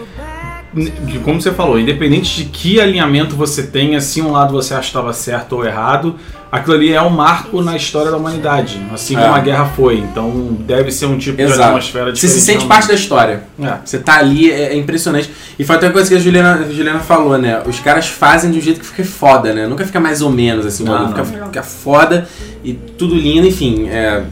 como 1.24 1.42
você 1.42 1.52
falou, 1.52 1.78
independente 1.80 2.36
de 2.38 2.46
que 2.50 2.80
alinhamento 2.80 3.36
você 3.36 3.64
tenha, 3.64 4.00
se 4.00 4.22
um 4.22 4.32
lado 4.32 4.54
você 4.54 4.74
acha 4.74 4.84
que 4.84 4.88
estava 4.88 5.12
certo 5.12 5.58
ou 5.58 5.66
errado, 5.66 6.16
aquilo 6.50 6.76
ali 6.76 6.94
é 6.94 7.02
um 7.02 7.10
marco 7.10 7.62
na 7.62 7.76
história 7.76 8.10
da 8.10 8.16
humanidade, 8.16 8.82
assim 8.94 9.16
como 9.16 9.28
É. 9.28 9.30
a 9.32 9.40
guerra 9.40 9.66
foi. 9.76 9.98
Então 9.98 10.56
deve 10.62 10.90
ser 10.92 11.08
um 11.08 11.18
tipo 11.18 11.38
de 11.38 11.44
Exato. 11.44 11.62
atmosfera 11.64 12.06
Você 12.06 12.14
diferente. 12.14 12.34
se 12.34 12.40
sente 12.42 12.58
realmente. 12.60 12.70
parte 12.70 12.88
da 12.88 12.94
história. 12.94 13.44
É. 13.62 13.74
Você 13.84 14.00
tá 14.00 14.18
ali, 14.18 14.50
é, 14.50 14.74
é 14.74 14.78
impressionante. 14.78 15.30
E 15.60 15.64
foi 15.66 15.76
até 15.76 15.88
uma 15.88 15.94
coisa 15.94 16.10
que 16.10 16.16
a 16.16 16.20
Juliana, 16.20 16.66
a 16.66 16.72
Juliana 16.72 17.00
falou, 17.02 17.38
né? 17.38 17.62
Os 17.66 17.80
caras 17.82 18.08
fazem 18.08 18.50
de 18.50 18.58
um 18.58 18.62
jeito 18.62 18.80
que 18.80 18.86
fica 18.86 19.04
foda, 19.04 19.54
né? 19.54 19.68
Nunca 19.68 19.86
fica 19.86 20.00
mais 20.00 20.22
ou 20.22 20.30
menos, 20.32 20.66
assim. 20.66 20.86
Não. 20.86 21.10
fica, 21.10 21.26
fica 21.26 21.64
foda 21.64 22.28
e 22.64 22.74
tudo 22.74 23.14
lindo, 23.14 23.46
enfim. 23.46 23.90
É, 23.90 24.24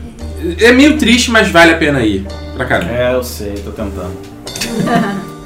é 0.61 0.71
meio 0.71 0.97
triste, 0.97 1.31
mas 1.31 1.49
vale 1.49 1.73
a 1.73 1.77
pena 1.77 2.01
ir. 2.01 2.25
Pra 2.55 2.65
caramba. 2.65 2.91
É, 2.93 3.13
eu 3.13 3.23
sei, 3.23 3.53
tô 3.55 3.71
tentando. 3.71 4.11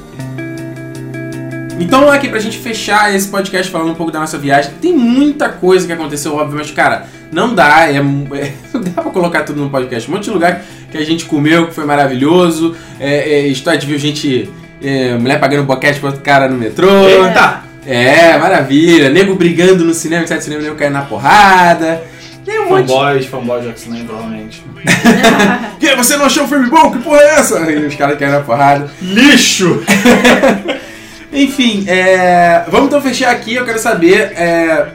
Então, 1.78 2.08
aqui 2.10 2.28
pra 2.28 2.38
gente 2.38 2.58
fechar 2.58 3.14
esse 3.14 3.28
podcast 3.28 3.70
falando 3.70 3.90
um 3.90 3.94
pouco 3.94 4.12
da 4.12 4.20
nossa 4.20 4.38
viagem, 4.38 4.72
tem 4.80 4.92
muita 4.92 5.48
coisa 5.48 5.86
que 5.86 5.92
aconteceu, 5.92 6.34
obviamente, 6.36 6.72
cara, 6.72 7.06
não 7.32 7.54
dá, 7.54 7.88
é, 7.90 7.96
é- 7.98 8.52
não 8.72 8.80
dá 8.80 9.02
pra 9.02 9.10
colocar 9.10 9.42
tudo 9.42 9.60
num 9.60 9.68
podcast. 9.68 10.08
Um 10.08 10.14
monte 10.14 10.24
de 10.24 10.30
lugar 10.30 10.62
que 10.90 10.96
a 10.96 11.04
gente 11.04 11.24
comeu, 11.24 11.66
que 11.66 11.74
foi 11.74 11.84
maravilhoso, 11.84 12.76
é, 13.00 13.40
é, 13.40 13.46
história 13.48 13.78
de 13.78 13.86
viu 13.86 13.98
gente, 13.98 14.48
é, 14.82 15.14
mulher 15.14 15.40
pagando 15.40 15.64
boquete 15.64 15.98
pro 15.98 16.08
outro 16.08 16.22
cara 16.22 16.48
no 16.48 16.56
metrô. 16.56 16.88
Eita! 17.08 17.64
É, 17.86 18.38
maravilha, 18.38 19.10
nego 19.10 19.34
brigando 19.34 19.84
no 19.84 19.92
cinema, 19.92 20.26
sai 20.26 20.38
do 20.38 20.44
cinema, 20.44 20.62
nego 20.62 20.76
caindo 20.76 20.94
na 20.94 21.02
porrada. 21.02 22.02
Tem 22.44 22.60
um 22.60 22.68
monte. 22.68 22.88
Fanboys, 22.88 23.26
fanboys 23.26 23.62
de 23.64 23.68
X-Men, 23.70 24.04
provavelmente. 24.04 24.62
Que, 25.80 25.94
você 25.96 26.16
não 26.16 26.26
achou 26.26 26.44
o 26.44 26.48
filme 26.48 26.70
bom? 26.70 26.90
Que 26.92 26.98
porra 26.98 27.18
é 27.20 27.34
essa? 27.34 27.58
E 27.70 27.86
os 27.86 27.94
caras 27.94 28.18
caem 28.18 28.32
na 28.32 28.40
porrada. 28.40 28.90
Lixo! 29.02 29.82
Enfim, 31.34 31.84
é, 31.88 32.64
vamos 32.70 32.86
então 32.86 33.02
fechar 33.02 33.32
aqui. 33.32 33.54
Eu 33.54 33.64
quero 33.64 33.78
saber 33.78 34.32
é, 34.36 34.86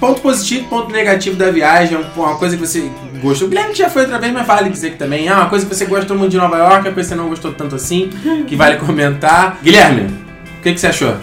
ponto 0.00 0.20
positivo, 0.20 0.68
ponto 0.68 0.90
negativo 0.92 1.36
da 1.36 1.50
viagem. 1.50 1.96
Uma 2.16 2.36
coisa 2.36 2.56
que 2.56 2.66
você 2.66 2.90
gostou. 3.22 3.46
O 3.46 3.50
Guilherme 3.50 3.72
já 3.72 3.88
foi 3.88 4.02
outra 4.02 4.18
vez, 4.18 4.32
mas 4.32 4.46
vale 4.46 4.68
dizer 4.68 4.90
que 4.90 4.96
também. 4.96 5.28
Ah, 5.28 5.40
uma 5.40 5.48
coisa 5.48 5.64
que 5.64 5.74
você 5.74 5.86
gostou 5.86 6.16
muito 6.16 6.32
de 6.32 6.38
Nova 6.38 6.58
York, 6.58 6.88
uma 6.88 6.92
coisa 6.92 6.94
que 6.94 7.04
você 7.04 7.14
não 7.14 7.28
gostou 7.28 7.52
tanto 7.52 7.76
assim, 7.76 8.10
que 8.48 8.56
vale 8.56 8.76
comentar. 8.84 9.60
Guilherme, 9.62 10.08
o 10.58 10.62
que, 10.62 10.72
que 10.72 10.80
você 10.80 10.88
achou? 10.88 11.14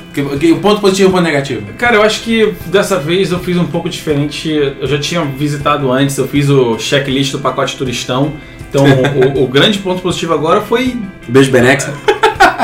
O 0.53 0.59
ponto 0.59 0.79
positivo 0.79 1.09
e 1.09 1.11
o 1.11 1.11
ponto 1.11 1.23
negativo? 1.23 1.73
Cara, 1.77 1.97
eu 1.97 2.01
acho 2.01 2.21
que 2.21 2.53
dessa 2.67 2.97
vez 2.97 3.33
eu 3.33 3.39
fiz 3.39 3.57
um 3.57 3.67
pouco 3.67 3.89
diferente. 3.89 4.49
Eu 4.49 4.87
já 4.87 4.97
tinha 4.97 5.23
visitado 5.25 5.91
antes, 5.91 6.17
eu 6.17 6.27
fiz 6.27 6.49
o 6.49 6.79
checklist 6.79 7.33
do 7.33 7.39
pacote 7.39 7.75
turistão. 7.75 8.33
Então, 8.69 8.85
o, 9.35 9.43
o 9.43 9.47
grande 9.47 9.79
ponto 9.79 10.01
positivo 10.01 10.33
agora 10.33 10.61
foi, 10.61 10.95
Beijo, 11.27 11.51
Benex. 11.51 11.89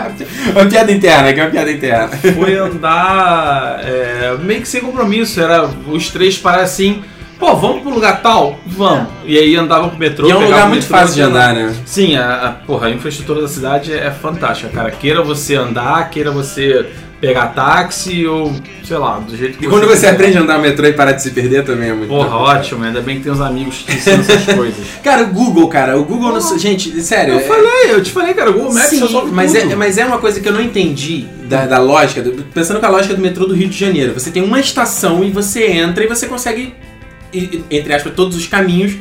uma 0.56 0.66
piada 0.66 0.92
interna, 0.92 1.34
que 1.34 1.40
é 1.40 1.44
uma 1.44 1.50
piada 1.52 1.72
interna. 1.72 2.10
foi 2.36 2.56
andar 2.56 3.80
é, 3.84 4.36
meio 4.42 4.62
que 4.62 4.68
sem 4.68 4.82
compromisso. 4.82 5.40
Era 5.42 5.64
os 5.88 6.10
três 6.10 6.38
parar 6.38 6.62
assim, 6.64 7.04
pô, 7.38 7.56
vamos 7.56 7.82
pro 7.82 7.92
lugar 7.92 8.22
tal? 8.22 8.60
Vamos. 8.66 9.08
E 9.26 9.38
aí 9.38 9.56
andava 9.56 9.90
pro 9.90 9.98
metrô. 9.98 10.28
E 10.28 10.32
é 10.32 10.36
um 10.36 10.44
lugar 10.44 10.68
muito 10.68 10.82
metrô, 10.84 10.98
fácil 10.98 11.16
de 11.16 11.22
andar, 11.22 11.54
né? 11.54 11.76
Sim, 11.86 12.16
a, 12.16 12.48
a- 12.48 12.52
porra, 12.52 12.88
a 12.88 12.92
infraestrutura 12.92 13.42
da 13.42 13.48
cidade 13.48 13.94
é 13.94 14.12
fantástica, 14.12 14.70
cara. 14.70 14.92
Queira 14.92 15.22
você 15.22 15.56
andar, 15.56 16.10
queira 16.10 16.32
você 16.32 16.86
pegar 17.20 17.48
táxi 17.48 18.26
ou, 18.26 18.54
sei 18.84 18.98
lá, 18.98 19.20
do 19.20 19.36
jeito 19.36 19.58
que 19.58 19.66
E 19.66 19.68
quando 19.68 19.84
você 19.86 19.96
quiser. 19.96 20.12
aprende 20.12 20.38
a 20.38 20.42
andar 20.42 20.56
no 20.58 20.62
metrô 20.64 20.86
e 20.88 20.94
parar 20.94 21.12
de 21.12 21.22
se 21.22 21.32
perder 21.32 21.66
também 21.66 21.90
é 21.90 21.94
muito 21.94 22.08
Porra, 22.10 22.36
ótimo, 22.36 22.84
ainda 22.86 23.02
bem 23.02 23.18
que 23.18 23.24
tem 23.24 23.32
uns 23.32 23.42
amigos 23.42 23.84
que 23.86 23.94
ensinam 23.94 24.20
essas 24.22 24.46
coisas. 24.56 24.86
Cara, 25.04 25.24
o 25.24 25.28
Google, 25.28 25.68
cara, 25.68 26.00
o 26.00 26.06
Google 26.06 26.32
não. 26.32 26.58
Gente, 26.58 27.02
sério. 27.02 27.34
Eu 27.34 27.40
é- 27.40 27.44
falei, 27.44 27.92
eu 27.92 28.02
te 28.04 28.12
falei, 28.12 28.34
cara, 28.34 28.50
o 28.52 28.54
Google 28.54 28.74
Maps 28.74 28.90
Sim, 28.90 29.00
resolve 29.02 29.32
mas 29.34 29.52
tudo. 29.54 29.72
é, 29.72 29.76
mas 29.76 29.98
é 29.98 30.06
uma 30.06 30.18
coisa 30.18 30.40
que 30.40 30.48
eu 30.48 30.54
não 30.54 30.62
entendi 30.62 31.28
da, 31.44 31.66
da 31.66 31.78
lógica, 31.80 32.22
do- 32.22 32.44
pensando 32.54 32.80
com 32.80 32.86
a 32.86 32.90
lógica 32.90 33.14
do 33.14 33.22
metrô 33.22 33.46
do 33.46 33.54
Rio 33.54 33.68
de 33.68 33.78
Janeiro. 33.78 34.14
Você 34.14 34.32
tem 34.32 34.42
uma 34.42 34.60
estação 34.60 35.24
e 35.24 35.30
você 35.30 35.66
entra 35.72 36.04
e 36.04 36.08
você 36.08 36.26
consegue, 36.28 36.74
entre 37.70 37.94
aspas, 37.94 38.14
todos 38.16 38.38
os 38.38 38.48
caminhos 38.48 38.94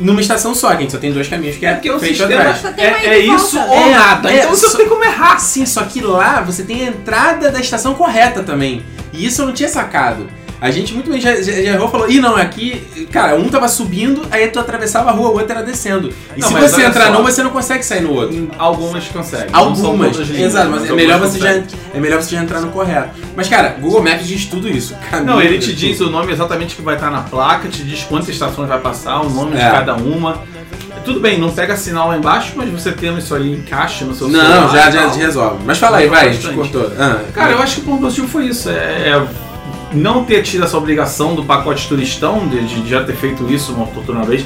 numa 0.00 0.20
estação 0.20 0.54
só, 0.54 0.68
que 0.70 0.76
a 0.76 0.80
gente 0.80 0.92
só 0.92 0.98
tem 0.98 1.12
dois 1.12 1.28
caminhos, 1.28 1.56
que 1.56 1.66
é, 1.66 1.70
É 1.70 1.72
porque 1.74 1.90
o 1.90 1.98
frente 1.98 2.14
e 2.14 2.16
sistema 2.16 2.40
atrás. 2.50 2.78
É, 2.78 3.06
é 3.06 3.18
isso 3.18 3.56
volta. 3.56 3.72
ou 3.72 3.78
É, 3.78 3.90
nada. 3.92 4.32
é, 4.32 4.38
então 4.38 4.50
você 4.50 4.66
só- 4.66 4.70
não 4.72 4.76
tem 4.78 4.88
como 4.88 5.04
errar. 5.04 5.38
Sim, 5.38 5.64
só 5.66 5.82
que 5.84 6.00
lá 6.00 6.40
você 6.40 6.62
tem 6.62 6.86
a 6.86 6.88
entrada 6.88 7.50
da 7.50 7.60
estação 7.60 7.94
correta 7.94 8.42
também. 8.42 8.82
E 9.12 9.26
isso 9.26 9.42
eu 9.42 9.46
não 9.46 9.52
tinha 9.52 9.68
sacado. 9.68 10.28
A 10.62 10.70
gente 10.70 10.94
muito 10.94 11.10
bem 11.10 11.20
já, 11.20 11.34
já, 11.34 11.50
já 11.50 11.72
errou 11.72 11.88
e 11.88 11.90
falou, 11.90 12.08
ih 12.08 12.20
não, 12.20 12.36
aqui, 12.36 13.06
cara, 13.10 13.34
um 13.34 13.48
tava 13.48 13.66
subindo, 13.66 14.22
aí 14.30 14.46
tu 14.46 14.60
atravessava 14.60 15.10
a 15.10 15.12
rua, 15.12 15.30
o 15.30 15.32
outro 15.32 15.50
era 15.50 15.60
descendo. 15.62 16.12
E 16.36 16.40
Não, 16.40 16.46
se 16.46 16.54
você 16.54 16.84
entrar 16.84 17.06
só. 17.08 17.12
num, 17.14 17.22
você 17.24 17.42
não 17.42 17.50
consegue 17.50 17.84
sair 17.84 18.00
no 18.02 18.12
outro. 18.14 18.48
Algumas 18.56 19.08
conseguem. 19.08 19.50
não 19.50 19.58
Algumas, 19.60 20.16
exato, 20.30 20.70
mas 20.70 20.88
é 20.88 20.92
melhor, 20.92 21.18
você 21.18 21.40
já, 21.40 21.50
é 21.50 21.98
melhor 21.98 22.22
você 22.22 22.36
já 22.36 22.40
entrar 22.42 22.60
no 22.60 22.68
correto. 22.70 23.10
Mas, 23.34 23.48
cara, 23.48 23.76
Google 23.80 24.04
Maps 24.04 24.24
diz 24.24 24.44
tudo 24.46 24.68
isso. 24.68 24.94
Caminho, 25.10 25.26
Não, 25.32 25.42
ele 25.42 25.58
te 25.58 25.70
tudo. 25.70 25.76
diz 25.78 26.00
o 26.00 26.08
nome 26.10 26.32
exatamente 26.32 26.76
que 26.76 26.82
vai 26.82 26.94
estar 26.94 27.10
na 27.10 27.22
placa, 27.22 27.68
te 27.68 27.82
diz 27.82 28.04
quantas 28.04 28.28
estações 28.28 28.68
vai 28.68 28.78
passar, 28.78 29.20
o 29.20 29.28
nome 29.30 29.56
de 29.56 29.60
É. 29.62 29.68
cada 29.68 29.96
uma. 29.96 30.42
Tudo 31.04 31.18
bem, 31.18 31.40
não 31.40 31.50
pega 31.50 31.76
sinal 31.76 32.06
lá 32.06 32.16
embaixo, 32.16 32.52
mas 32.54 32.68
você 32.70 32.92
tendo 32.92 33.18
isso 33.18 33.34
aí 33.34 33.52
encaixa 33.52 34.04
no 34.04 34.14
seu 34.14 34.28
Não, 34.28 34.40
celular. 34.40 34.70
já, 34.70 34.88
e 34.88 34.92
já 34.92 35.02
tal. 35.08 35.14
resolve. 35.16 35.64
Mas 35.66 35.78
fala 35.78 35.96
aí, 35.96 36.06
vai, 36.06 36.28
a 36.28 36.32
gente 36.32 36.54
cortou. 36.54 36.92
Ah, 36.96 37.18
Cara, 37.34 37.50
eu 37.50 37.58
acho 37.58 37.74
que 37.76 37.80
o 37.80 37.84
ponto 37.84 38.02
positivo 38.02 38.28
foi 38.28 38.44
isso. 38.46 38.70
É, 38.70 39.08
é 39.08 39.26
não 39.94 40.24
ter 40.24 40.42
tido 40.42 40.64
essa 40.64 40.76
obrigação 40.76 41.34
do 41.34 41.44
pacote 41.44 41.86
turistão, 41.88 42.46
de, 42.48 42.64
de 42.82 42.88
já 42.88 43.02
ter 43.04 43.14
feito 43.14 43.50
isso 43.52 43.72
uma 43.72 43.88
outra 43.94 44.22
vez. 44.24 44.44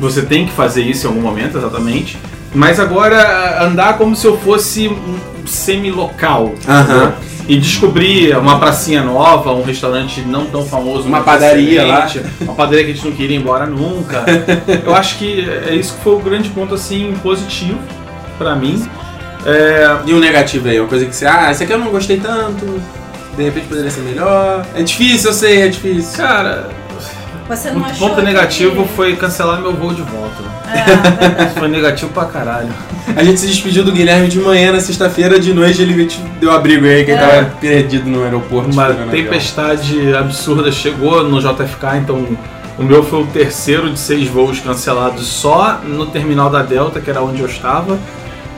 Você 0.00 0.22
tem 0.22 0.46
que 0.46 0.52
fazer 0.52 0.82
isso 0.82 1.06
em 1.06 1.08
algum 1.10 1.20
momento, 1.20 1.56
exatamente. 1.56 2.18
Mas 2.54 2.78
agora 2.78 3.64
andar 3.64 3.96
como 3.98 4.14
se 4.14 4.26
eu 4.26 4.36
fosse 4.38 4.88
um 4.88 5.18
semi-local. 5.46 6.54
Aham. 6.68 7.12
e 7.46 7.58
descobri 7.58 8.32
uma 8.32 8.58
pracinha 8.58 9.02
nova, 9.02 9.52
um 9.52 9.62
restaurante 9.62 10.22
não 10.22 10.46
tão 10.46 10.64
famoso, 10.64 11.06
Uma 11.06 11.20
padaria 11.20 11.82
excelente, 11.82 12.22
Uma 12.40 12.54
padaria 12.54 12.84
que 12.84 12.90
a 12.92 12.94
gente 12.94 13.04
não 13.04 13.12
queria 13.12 13.36
ir 13.36 13.40
embora 13.40 13.66
nunca. 13.66 14.24
Eu 14.84 14.94
acho 14.94 15.18
que 15.18 15.46
é 15.68 15.74
isso 15.74 15.94
que 15.94 16.02
foi 16.02 16.14
o 16.14 16.20
grande 16.20 16.48
ponto 16.48 16.74
assim 16.74 17.14
positivo 17.22 17.78
pra 18.38 18.54
mim. 18.56 18.82
É, 19.44 19.96
E 20.06 20.14
um 20.14 20.20
negativo 20.20 20.68
aí, 20.68 20.80
uma 20.80 20.88
coisa 20.88 21.04
que 21.04 21.14
você, 21.14 21.26
ah, 21.26 21.50
esse 21.50 21.62
aqui 21.64 21.72
eu 21.72 21.78
não 21.78 21.90
gostei 21.90 22.18
tanto, 22.18 22.80
de 23.36 23.42
repente 23.44 23.66
poderia 23.66 23.90
ser 23.90 24.00
melhor. 24.02 24.64
É 24.74 24.82
difícil, 24.82 25.30
eu 25.30 25.34
sei, 25.34 25.62
é 25.62 25.68
difícil. 25.68 26.16
cara, 26.24 26.68
Você 27.48 27.68
o 27.70 27.74
não 27.74 27.84
achou 27.84 28.08
ponto 28.08 28.22
negativo 28.22 28.82
que... 28.84 28.88
foi 28.94 29.16
cancelar 29.16 29.60
meu 29.60 29.72
voo 29.74 29.92
de 29.92 30.02
volta. 30.02 30.42
Isso 31.46 31.58
foi 31.58 31.68
negativo 31.68 32.10
pra 32.12 32.24
caralho. 32.24 32.68
A 33.16 33.22
gente 33.22 33.38
se 33.38 33.46
despediu 33.46 33.84
do 33.84 33.92
Guilherme 33.92 34.28
de 34.28 34.38
manhã 34.38 34.72
na 34.72 34.80
sexta-feira, 34.80 35.38
de 35.38 35.52
noite 35.52 35.82
ele 35.82 36.06
te 36.06 36.18
deu 36.40 36.50
abrigo 36.50 36.86
aí, 36.86 37.04
que 37.04 37.10
ele 37.10 37.20
É. 37.20 37.26
tava 37.28 37.44
perdido 37.60 38.08
no 38.08 38.24
aeroporto. 38.24 38.70
Uma 38.70 38.88
o 38.88 38.90
avião. 38.92 39.08
tempestade 39.08 40.14
absurda 40.14 40.72
chegou 40.72 41.22
no 41.22 41.38
JFK, 41.40 41.98
então 41.98 42.26
o 42.78 42.82
meu 42.82 43.02
foi 43.04 43.20
o 43.22 43.26
terceiro 43.26 43.90
de 43.90 43.98
seis 43.98 44.26
voos 44.26 44.58
cancelados 44.60 45.26
só 45.26 45.80
no 45.84 46.06
terminal 46.06 46.48
da 46.50 46.62
Delta, 46.62 46.98
que 47.00 47.10
era 47.10 47.22
onde 47.22 47.40
eu 47.40 47.46
estava. 47.46 47.98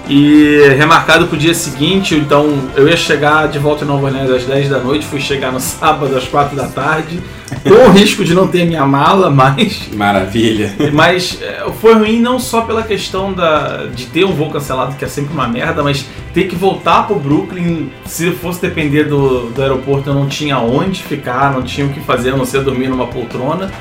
E 0.08 0.68
remarcado 0.78 1.26
pro 1.26 1.36
dia 1.36 1.52
seguinte, 1.52 2.14
então 2.14 2.70
eu 2.76 2.88
ia 2.88 2.96
chegar 2.96 3.48
de 3.48 3.58
volta 3.58 3.84
em 3.84 3.88
Nova 3.88 4.06
Orleans 4.06 4.30
às 4.30 4.44
10 4.44 4.68
da 4.68 4.78
noite, 4.78 5.04
fui 5.04 5.20
chegar 5.20 5.50
no 5.50 5.58
sábado 5.58 6.16
às 6.16 6.28
4 6.28 6.56
da 6.56 6.68
tarde, 6.68 7.20
com 7.64 7.88
o 7.88 7.90
risco 7.90 8.24
de 8.24 8.32
não 8.32 8.46
ter 8.46 8.64
minha 8.64 8.86
mala, 8.86 9.30
mas 9.34 9.88
Maravilha. 9.92 10.72
mas 10.92 11.38
é, 11.42 11.66
foi 11.80 11.94
ruim 11.94 12.20
não 12.20 12.38
só 12.38 12.60
pela 12.60 12.84
questão 12.84 13.32
da, 13.32 13.86
de 13.92 14.06
ter 14.06 14.24
um 14.24 14.32
voo 14.32 14.48
cancelado, 14.48 14.94
que 14.94 15.04
é 15.04 15.08
sempre 15.08 15.34
uma 15.34 15.48
merda, 15.48 15.82
mas 15.82 16.06
ter 16.32 16.44
que 16.44 16.54
voltar 16.54 17.08
pro 17.08 17.16
Brooklyn, 17.16 17.90
se 18.04 18.30
fosse 18.30 18.60
depender 18.62 19.04
do, 19.04 19.50
do 19.50 19.60
aeroporto, 19.60 20.10
eu 20.10 20.14
não 20.14 20.28
tinha 20.28 20.58
onde 20.58 21.02
ficar, 21.02 21.52
não 21.52 21.62
tinha 21.62 21.84
o 21.84 21.90
que 21.90 22.00
fazer, 22.00 22.30
a 22.30 22.36
não 22.36 22.44
ser 22.44 22.62
dormir 22.62 22.88
numa 22.88 23.08
poltrona. 23.08 23.72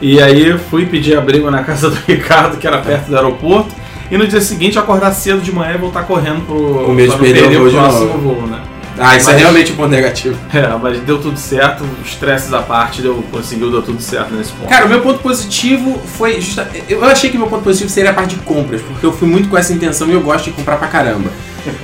E 0.00 0.20
aí 0.20 0.58
fui 0.70 0.86
pedir 0.86 1.16
abrigo 1.16 1.50
na 1.50 1.62
casa 1.62 1.90
do 1.90 1.96
Ricardo, 2.08 2.56
que 2.56 2.66
era 2.66 2.78
perto 2.78 3.08
do 3.08 3.16
aeroporto. 3.16 3.83
E 4.14 4.16
no 4.16 4.28
dia 4.28 4.40
seguinte 4.40 4.78
acordar 4.78 5.10
cedo 5.10 5.40
de 5.40 5.50
manhã 5.50 5.74
e 5.74 5.78
voltar 5.78 6.04
correndo 6.04 6.46
pro 6.46 6.84
pra 6.84 7.04
não 7.04 7.18
perder 7.18 7.60
o 7.60 7.68
próximo 7.68 8.18
voo, 8.18 8.46
né? 8.46 8.60
Ah, 8.96 9.16
isso 9.16 9.28
é 9.28 9.32
Mas- 9.32 9.42
realmente 9.42 9.72
um 9.72 9.74
ponto 9.74 9.88
negativo. 9.88 10.38
É, 10.54 10.68
mas 10.80 11.00
deu 11.00 11.20
tudo 11.20 11.36
certo, 11.36 11.84
estresses 12.04 12.52
à 12.52 12.62
parte, 12.62 13.02
deu, 13.02 13.24
conseguiu 13.32 13.72
dar 13.72 13.82
tudo 13.82 14.00
certo 14.00 14.32
nesse 14.32 14.52
ponto. 14.52 14.68
Cara, 14.68 14.86
o 14.86 14.88
meu 14.88 15.00
ponto 15.00 15.18
positivo 15.18 16.00
foi 16.16 16.40
justa... 16.40 16.70
Eu 16.88 17.04
achei 17.04 17.28
que 17.28 17.36
meu 17.36 17.48
ponto 17.48 17.64
positivo 17.64 17.90
seria 17.90 18.12
a 18.12 18.14
parte 18.14 18.36
de 18.36 18.42
compras, 18.42 18.80
porque 18.82 19.04
eu 19.04 19.12
fui 19.12 19.26
muito 19.26 19.48
com 19.48 19.58
essa 19.58 19.72
intenção 19.72 20.08
e 20.08 20.12
eu 20.12 20.20
gosto 20.20 20.44
de 20.44 20.52
comprar 20.52 20.76
pra 20.76 20.86
caramba. 20.86 21.28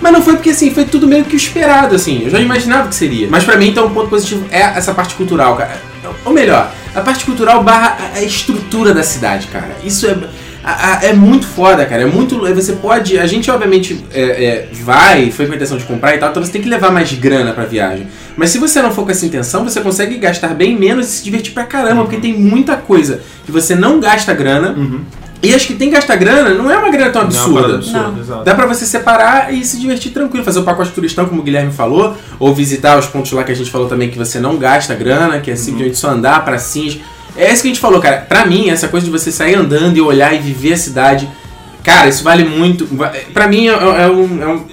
Mas 0.01 0.13
não 0.13 0.23
foi 0.23 0.35
porque 0.35 0.51
assim, 0.51 0.73
foi 0.73 0.85
tudo 0.85 1.09
meio 1.09 1.25
que 1.25 1.35
o 1.35 1.37
esperado, 1.37 1.97
assim. 1.97 2.23
Eu 2.23 2.31
já 2.31 2.39
imaginava 2.39 2.87
que 2.87 2.95
seria. 2.95 3.27
Mas 3.29 3.43
pra 3.43 3.57
mim, 3.57 3.71
então, 3.71 3.87
o 3.87 3.91
ponto 3.91 4.09
positivo 4.09 4.47
é 4.53 4.61
essa 4.61 4.95
parte 4.95 5.17
cultural, 5.17 5.57
cara. 5.57 5.83
Ou 6.25 6.33
melhor, 6.33 6.71
a 6.95 7.01
parte 7.01 7.25
cultural 7.25 7.65
barra 7.65 7.97
a 8.15 8.23
estrutura 8.23 8.95
da 8.95 9.03
cidade, 9.03 9.49
cara. 9.49 9.77
Isso 9.83 10.07
é. 10.07 10.17
A- 10.65 10.99
a- 10.99 11.05
É 11.05 11.13
muito 11.13 11.47
foda, 11.47 11.85
cara. 11.87 12.03
É 12.03 12.07
muito. 12.07 12.39
Você 12.55 12.73
pode. 12.75 13.19
A 13.19 13.27
gente, 13.27 13.51
obviamente, 13.51 14.05
é, 14.13 14.21
é, 14.45 14.69
vai, 14.83 15.31
foi 15.31 15.47
com 15.47 15.53
a 15.53 15.57
intenção 15.57 15.79
de 15.79 15.85
comprar 15.85 16.15
e 16.15 16.19
tal, 16.19 16.31
então 16.31 16.43
você 16.45 16.53
tem 16.53 16.61
que 16.63 16.69
levar 16.69 16.91
mais 16.93 17.13
grana 17.13 17.53
pra 17.53 17.65
viagem. 17.65 18.07
Mas 18.37 18.51
se 18.51 18.59
você 18.59 18.81
não 18.83 18.91
for 18.93 19.05
com 19.05 19.11
essa 19.11 19.25
intenção, 19.27 19.65
você 19.65 19.81
consegue 19.81 20.17
gastar 20.19 20.49
bem 20.55 20.79
menos 20.79 21.07
e 21.09 21.11
se 21.13 21.25
divertir 21.25 21.53
pra 21.53 21.65
caramba, 21.65 22.03
porque 22.03 22.19
tem 22.19 22.33
muita 22.39 22.77
coisa 22.77 23.21
que 23.45 23.53
você 23.53 23.75
não 23.75 24.01
gasta 24.01 24.33
grana. 24.35 24.71
Uhum. 24.77 25.01
E 25.43 25.55
as 25.55 25.65
que 25.65 25.73
tem 25.73 25.89
que 25.89 25.95
gastar 25.95 26.17
grana 26.17 26.51
não 26.53 26.71
é 26.71 26.77
uma 26.77 26.91
grana 26.91 27.11
tão 27.11 27.23
Não 27.23 27.31
é 27.31 27.33
uma 27.33 27.39
absurda. 27.41 27.61
parada 27.63 27.75
absurda, 27.79 28.09
Não. 28.13 28.21
exato. 28.21 28.45
Dá 28.45 28.55
pra 28.55 28.67
você 28.67 28.85
separar 28.85 29.55
e 29.55 29.65
se 29.65 29.81
divertir 29.81 30.13
tranquilo, 30.13 30.45
fazer 30.45 30.59
o 30.59 30.65
pacote 30.65 30.91
turistão, 30.91 31.25
como 31.25 31.41
o 31.41 31.43
Guilherme 31.45 31.73
falou, 31.73 32.15
ou 32.39 32.55
visitar 32.55 32.99
os 32.99 33.07
pontos 33.07 33.33
lá 33.33 33.43
que 33.43 33.51
a 33.51 33.57
gente 33.57 33.71
falou 33.71 33.89
também 33.89 34.11
que 34.11 34.19
você 34.19 34.39
não 34.39 34.59
gasta 34.59 34.95
grana, 34.95 35.41
que 35.41 35.51
é 35.51 35.57
simplesmente 35.57 35.97
só 35.97 36.11
andar 36.11 36.45
pra 36.45 36.59
cima. 36.59 37.01
É 37.37 37.53
isso 37.53 37.63
que 37.63 37.69
a 37.69 37.71
gente 37.73 37.81
falou, 37.81 38.01
cara. 38.01 38.19
Pra 38.29 38.45
mim, 38.47 38.69
essa 38.71 38.89
coisa 38.89 39.07
de 39.07 39.13
você 39.13 39.31
sair 39.33 39.55
andando 39.55 39.97
e 39.97 40.01
olhar 40.01 40.35
e 40.35 40.39
viver 40.39 40.73
a 40.75 40.77
cidade, 40.77 41.29
cara, 41.83 42.09
isso 42.09 42.23
vale 42.25 42.45
muito. 42.45 42.87
va- 42.95 43.13
Pra 43.33 43.47
mim 43.49 43.69
é, 43.69 43.73
é 43.73 44.07
um, 44.09 44.43
é 44.43 44.47
um 44.49 44.65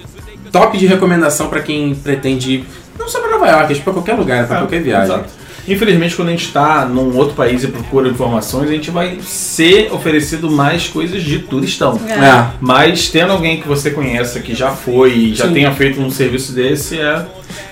top 0.52 0.76
de 0.76 0.86
recomendação 0.86 1.48
pra 1.48 1.60
quem 1.60 1.94
pretende 1.94 2.52
ir, 2.54 2.64
não 2.98 3.08
só 3.08 3.20
pra 3.20 3.30
Nova 3.30 3.46
York, 3.48 3.72
acho 3.72 3.82
pra 3.82 3.92
qualquer 3.92 4.14
lugar, 4.14 4.46
pra 4.46 4.56
É, 4.56 4.58
qualquer 4.60 4.82
viagem. 4.82 5.14
exato. 5.14 5.30
Infelizmente, 5.68 6.16
quando 6.16 6.28
a 6.28 6.30
gente 6.32 6.46
está 6.46 6.84
num 6.86 7.14
outro 7.16 7.34
país 7.34 7.62
e 7.62 7.68
procura 7.68 8.08
informações, 8.08 8.68
a 8.68 8.72
gente 8.72 8.90
vai 8.90 9.18
ser 9.22 9.92
oferecido 9.92 10.50
mais 10.50 10.88
coisas 10.88 11.22
de 11.22 11.38
turistão. 11.40 12.00
É. 12.08 12.12
É. 12.12 12.46
Mas 12.60 13.08
tendo 13.08 13.32
alguém 13.32 13.60
que 13.60 13.68
você 13.68 13.90
conheça, 13.90 14.40
que 14.40 14.54
já 14.54 14.70
foi 14.70 15.12
e 15.12 15.34
já 15.34 15.46
Sim. 15.48 15.54
tenha 15.54 15.72
feito 15.74 16.00
um 16.00 16.10
serviço 16.10 16.52
desse, 16.52 16.98
é. 16.98 17.26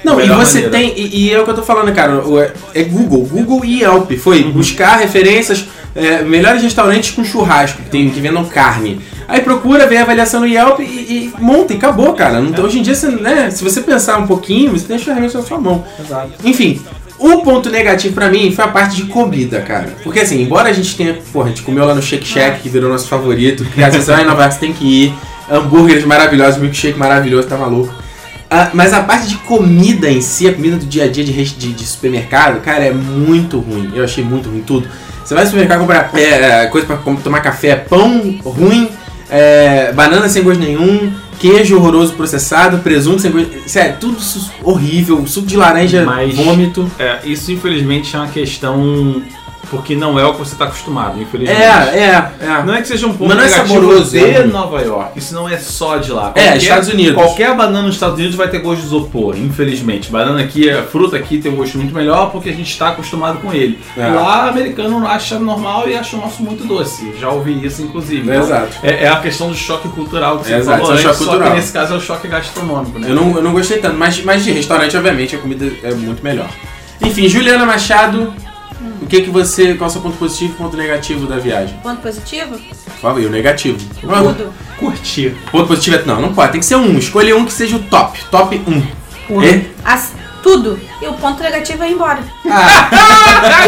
Não, 0.04 0.20
e 0.20 0.28
você 0.28 0.62
maneira. 0.62 0.70
tem. 0.70 0.94
E, 0.98 1.26
e 1.26 1.32
é 1.32 1.40
o 1.40 1.44
que 1.44 1.50
eu 1.50 1.54
tô 1.54 1.62
falando, 1.62 1.92
cara. 1.94 2.22
É, 2.74 2.80
é 2.80 2.84
Google. 2.84 3.24
Google 3.24 3.64
e 3.64 3.80
Yelp. 3.82 4.12
Foi 4.12 4.42
Uhum. 4.42 4.52
buscar 4.52 4.96
referências, 4.98 5.64
é, 5.94 6.22
melhores 6.22 6.62
restaurantes 6.62 7.10
com 7.12 7.24
churrasco, 7.24 7.82
que, 7.82 7.90
tem, 7.90 8.10
que 8.10 8.20
vendam 8.20 8.44
carne. 8.44 9.00
Aí 9.28 9.40
procura, 9.40 9.86
vê 9.88 9.96
a 9.96 10.02
avaliação 10.02 10.40
no 10.40 10.46
Yelp 10.46 10.78
e, 10.80 10.84
e 10.84 11.32
monta 11.40 11.72
e 11.72 11.76
acabou, 11.76 12.12
cara. 12.12 12.40
Não- 12.40 12.64
Hoje 12.64 12.78
em 12.78 12.82
dia, 12.82 12.94
você, 12.94 13.08
né, 13.08 13.50
se 13.50 13.64
você 13.64 13.80
pensar 13.80 14.18
um 14.18 14.26
pouquinho, 14.26 14.70
você 14.70 14.86
tem 14.86 14.96
as 14.96 15.02
ferramentas 15.02 15.34
na 15.34 15.42
sua 15.42 15.58
mão. 15.58 15.84
Exato. 15.98 16.30
Enfim, 16.44 16.80
o 17.18 17.42
ponto 17.42 17.70
negativo 17.70 18.14
pra 18.14 18.28
mim 18.28 18.52
foi 18.52 18.64
a 18.64 18.68
parte 18.68 18.96
de 18.96 19.04
comida, 19.04 19.60
cara. 19.60 19.94
Porque 20.02 20.20
assim, 20.20 20.42
embora 20.42 20.68
a 20.68 20.72
gente 20.72 20.96
tenha. 20.96 21.14
Porra, 21.32 21.46
a 21.46 21.48
gente 21.48 21.62
comeu 21.62 21.84
lá 21.84 21.94
no 21.94 22.02
Shake 22.02 22.26
Shack, 22.26 22.60
que 22.60 22.68
virou 22.68 22.90
nosso 22.90 23.08
favorito. 23.08 23.64
Que 23.64 23.82
às 23.82 23.92
vezes 23.92 24.08
vai 24.08 24.22
em 24.22 24.26
Nova 24.26 24.42
York, 24.42 24.54
você 24.54 24.60
tem 24.60 24.72
que 24.72 24.84
ir. 24.84 25.14
Hambúrgueres 25.50 26.04
maravilhosos, 26.04 26.60
milkshake 26.60 26.98
maravilhoso, 26.98 27.46
tá 27.46 27.56
maluco. 27.56 27.94
Ah, 28.50 28.70
mas 28.74 28.92
a 28.92 29.00
parte 29.00 29.28
de 29.28 29.36
comida 29.38 30.10
em 30.10 30.20
si, 30.20 30.48
a 30.48 30.52
comida 30.52 30.76
do 30.76 30.86
dia 30.86 31.04
a 31.04 31.08
dia 31.08 31.24
de, 31.24 31.32
de, 31.32 31.72
de 31.72 31.86
supermercado, 31.86 32.60
cara, 32.60 32.84
é 32.84 32.92
muito 32.92 33.58
ruim. 33.58 33.92
Eu 33.94 34.04
achei 34.04 34.24
muito 34.24 34.48
ruim 34.48 34.62
tudo. 34.66 34.88
Você 35.24 35.34
vai 35.34 35.42
no 35.42 35.50
supermercado 35.50 35.80
comprar 35.80 36.10
é, 36.14 36.66
coisa 36.66 36.86
pra 36.86 36.96
tomar 36.96 37.40
café, 37.40 37.74
pão 37.74 38.38
ruim, 38.44 38.88
é, 39.28 39.92
banana 39.92 40.28
sem 40.28 40.42
gosto 40.44 40.60
nenhum, 40.60 41.12
queijo 41.38 41.76
horroroso 41.76 42.14
processado, 42.14 42.78
presunto 42.78 43.20
sem 43.20 43.30
gosto. 43.30 43.50
Sério, 43.68 43.96
tudo 44.00 44.18
horrível, 44.62 45.26
suco 45.26 45.46
de 45.46 45.56
laranja, 45.56 46.04
Mas- 46.04 46.34
vômito. 46.34 46.90
É, 46.98 47.20
isso 47.24 47.52
infelizmente 47.52 48.14
é 48.14 48.18
uma 48.18 48.28
questão 48.28 49.22
porque 49.70 49.94
não 49.96 50.18
é 50.18 50.24
o 50.24 50.32
que 50.32 50.38
você 50.38 50.52
está 50.52 50.64
acostumado, 50.66 51.18
É, 51.18 51.22
infelizmente. 51.22 51.60
é, 51.60 52.30
é. 52.40 52.62
Não 52.64 52.74
é 52.74 52.80
que 52.82 52.88
seja 52.88 53.06
um 53.06 53.12
ponto 53.12 53.28
Mas 53.28 53.36
não 53.38 53.44
é 53.44 53.48
saboroso, 53.48 54.10
de 54.10 54.18
é. 54.24 54.44
Nova 54.44 54.80
York. 54.82 55.18
Isso 55.18 55.34
não 55.34 55.48
é 55.48 55.56
só 55.58 55.96
de 55.96 56.12
lá. 56.12 56.32
É, 56.34 56.56
Estados 56.56 56.88
Unidos. 56.88 57.14
Qualquer 57.14 57.54
banana 57.56 57.82
nos 57.82 57.94
Estados 57.96 58.16
Unidos 58.18 58.36
vai 58.36 58.48
ter 58.48 58.58
gosto 58.60 58.80
de 58.80 58.86
isopor, 58.86 59.36
infelizmente. 59.36 60.10
Banana 60.10 60.40
aqui, 60.40 60.70
a 60.70 60.82
fruta 60.84 61.16
aqui 61.16 61.38
tem 61.38 61.52
um 61.52 61.56
gosto 61.56 61.78
muito 61.78 61.94
melhor 61.94 62.30
porque 62.30 62.48
a 62.48 62.52
gente 62.52 62.70
está 62.70 62.88
acostumado 62.90 63.38
com 63.40 63.52
ele. 63.52 63.78
É. 63.96 64.06
Lá, 64.06 64.48
americano 64.48 65.06
acha 65.06 65.38
normal 65.38 65.88
e 65.88 65.96
acha 65.96 66.16
o 66.16 66.20
nosso 66.20 66.42
muito 66.42 66.64
doce. 66.66 67.12
Já 67.20 67.28
ouvi 67.30 67.64
isso, 67.64 67.82
inclusive. 67.82 68.30
É, 68.30 68.36
exato. 68.38 68.76
É, 68.82 69.04
é 69.04 69.08
a 69.08 69.16
questão 69.16 69.48
do 69.48 69.54
choque 69.54 69.88
cultural 69.88 70.38
que 70.38 70.46
você 70.46 70.54
É, 70.54 70.58
exato, 70.58 70.78
falou 70.78 70.92
é 70.92 70.94
o 70.94 70.98
antes, 70.98 71.02
choque 71.04 71.18
só 71.18 71.24
cultural. 71.24 71.50
que 71.50 71.56
nesse 71.56 71.72
caso 71.72 71.94
é 71.94 71.96
o 71.96 72.00
choque 72.00 72.28
gastronômico, 72.28 72.98
né? 72.98 73.10
Eu 73.10 73.14
não, 73.14 73.36
eu 73.36 73.42
não 73.42 73.52
gostei 73.52 73.78
tanto, 73.78 73.96
mas, 73.96 74.22
mas 74.22 74.44
de 74.44 74.52
restaurante, 74.52 74.96
obviamente, 74.96 75.34
a 75.34 75.38
comida 75.38 75.66
é 75.82 75.92
muito 75.94 76.22
melhor. 76.22 76.48
Enfim, 77.02 77.28
Juliana 77.28 77.66
Machado, 77.66 78.32
o 79.06 79.08
que 79.08 79.22
que 79.22 79.30
você. 79.30 79.74
Qual 79.74 79.86
é 79.86 79.90
o 79.90 79.92
seu 79.92 80.02
ponto 80.02 80.16
positivo 80.16 80.52
e 80.52 80.56
ponto 80.56 80.76
negativo 80.76 81.26
da 81.26 81.38
viagem? 81.38 81.78
Ponto 81.78 82.02
positivo? 82.02 82.58
Fala 83.00 83.18
aí, 83.20 83.26
o 83.26 83.30
negativo. 83.30 83.78
Tudo. 84.00 84.52
Curtir. 84.78 85.36
Ponto 85.50 85.68
positivo 85.68 85.96
é. 85.96 86.02
Não, 86.04 86.20
não 86.20 86.34
pode, 86.34 86.52
tem 86.52 86.60
que 86.60 86.66
ser 86.66 86.74
um. 86.74 86.98
Escolha 86.98 87.36
um 87.36 87.44
que 87.44 87.52
seja 87.52 87.76
o 87.76 87.82
top. 87.84 88.18
Top 88.30 88.60
1. 89.30 89.42
É? 89.42 89.64
As- 89.84 90.12
tudo. 90.42 90.78
E 91.00 91.06
o 91.06 91.14
ponto 91.14 91.40
negativo 91.42 91.82
é 91.84 91.90
ir 91.90 91.94
embora. 91.94 92.20
Muito 92.44 93.66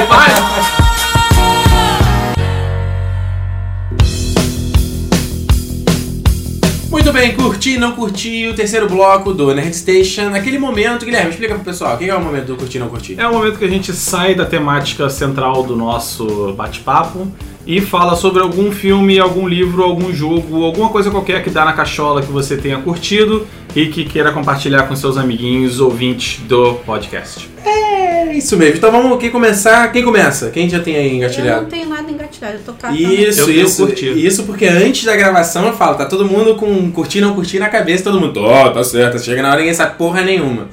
bem, 7.19 7.35
curti, 7.35 7.77
não 7.77 7.93
curti 7.97 8.47
o 8.47 8.55
terceiro 8.55 8.89
bloco 8.89 9.35
do 9.35 9.53
Nerd 9.53 9.75
Station. 9.75 10.31
Naquele 10.31 10.57
momento, 10.57 11.05
Guilherme, 11.05 11.31
explica 11.31 11.57
pro 11.57 11.65
pessoal, 11.65 11.97
o 11.97 11.99
que 11.99 12.09
é 12.09 12.15
o 12.15 12.23
momento 12.23 12.47
do 12.47 12.57
curtir 12.57 12.79
não 12.79 12.89
curtir? 12.89 13.17
É 13.19 13.27
o 13.27 13.33
momento 13.33 13.59
que 13.59 13.65
a 13.65 13.69
gente 13.69 13.93
sai 13.93 14.37
da 14.37 14.47
temática 14.47 15.11
central 15.11 15.65
do 15.65 15.75
nosso 15.75 16.53
bate-papo 16.53 17.27
e 17.67 17.81
fala 17.81 18.15
sobre 18.15 18.41
algum 18.41 18.71
filme, 18.71 19.19
algum 19.19 19.49
livro, 19.49 19.83
algum 19.83 20.13
jogo, 20.13 20.63
alguma 20.63 20.91
coisa 20.91 21.11
qualquer 21.11 21.43
que 21.43 21.51
dá 21.51 21.65
na 21.65 21.73
cachola 21.73 22.23
que 22.23 22.31
você 22.31 22.57
tenha 22.57 22.79
curtido 22.79 23.49
e 23.75 23.87
que 23.87 24.05
queira 24.05 24.31
compartilhar 24.31 24.85
com 24.85 24.95
seus 24.95 25.19
amiguinhos 25.19 25.81
ouvintes 25.81 26.41
do 26.47 26.75
podcast. 26.87 27.51
É 27.65 27.88
isso 28.33 28.57
mesmo. 28.57 28.77
Então 28.77 28.91
vamos 28.91 29.19
quem 29.19 29.31
começar. 29.31 29.91
Quem 29.93 30.03
começa? 30.03 30.51
Quem 30.51 30.69
já 30.69 30.81
tem 30.81 30.97
aí 30.97 31.09
Eu 31.09 31.15
engatilhado? 31.17 31.63
não 31.63 31.69
tenho 31.69 31.89
nada 31.89 32.11
engatilhado, 32.11 32.55
eu 32.55 32.61
tô 32.61 32.73
catando. 32.73 33.01
Isso, 33.01 33.51
Eu 33.51 33.51
isso, 33.51 33.89
isso 34.17 34.45
porque 34.45 34.67
antes 34.67 35.05
da 35.05 35.17
gravação 35.17 35.67
eu 35.67 35.73
falo, 35.73 35.97
tá 35.97 36.05
todo 36.07 36.25
mundo 36.25 36.57
com 36.57 36.91
curtir 36.93 37.21
não 37.21 37.35
curtir 37.35 37.59
na 37.59 37.69
cabeça, 37.69 38.05
todo 38.05 38.21
mundo, 38.21 38.41
ó, 38.41 38.71
tá 38.71 38.83
certo, 38.85 39.19
chega 39.19 39.43
na 39.43 39.49
hora 39.49 39.59
e 39.59 39.63
ninguém 39.63 39.75
sabe 39.75 39.97
porra 39.97 40.23
nenhuma. 40.23 40.69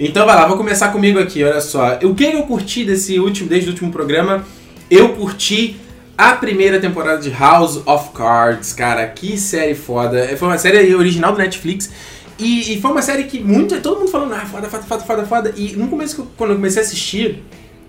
Então 0.00 0.24
vai 0.24 0.36
lá, 0.36 0.46
vou 0.46 0.56
começar 0.56 0.88
comigo 0.88 1.18
aqui, 1.18 1.42
olha 1.42 1.60
só. 1.60 1.98
O 2.04 2.14
que 2.14 2.24
eu 2.24 2.42
curti 2.42 2.84
desse 2.84 3.18
último, 3.18 3.48
desde 3.48 3.68
o 3.68 3.72
último 3.72 3.90
programa? 3.90 4.44
Eu 4.90 5.10
curti 5.10 5.76
a 6.16 6.32
primeira 6.32 6.80
temporada 6.80 7.20
de 7.20 7.30
House 7.30 7.80
of 7.84 8.10
Cards, 8.12 8.72
cara, 8.72 9.06
que 9.06 9.36
série 9.36 9.74
foda. 9.74 10.34
Foi 10.36 10.48
uma 10.48 10.58
série 10.58 10.94
original 10.94 11.32
do 11.32 11.38
Netflix 11.38 11.90
E, 12.38 12.74
e 12.74 12.80
foi 12.80 12.90
uma 12.92 13.02
série 13.02 13.24
que 13.24 13.40
muito, 13.40 13.80
todo 13.80 13.98
mundo 13.98 14.10
falando, 14.10 14.32
ah, 14.34 14.46
foda, 14.46 14.68
foda, 14.68 14.82
foda, 14.84 15.02
foda, 15.04 15.26
foda. 15.26 15.54
E 15.56 15.72
no 15.76 15.88
começo, 15.88 16.14
que 16.14 16.20
eu- 16.20 16.28
quando 16.36 16.50
eu 16.50 16.56
comecei 16.56 16.80
a 16.82 16.84
assistir, 16.84 17.42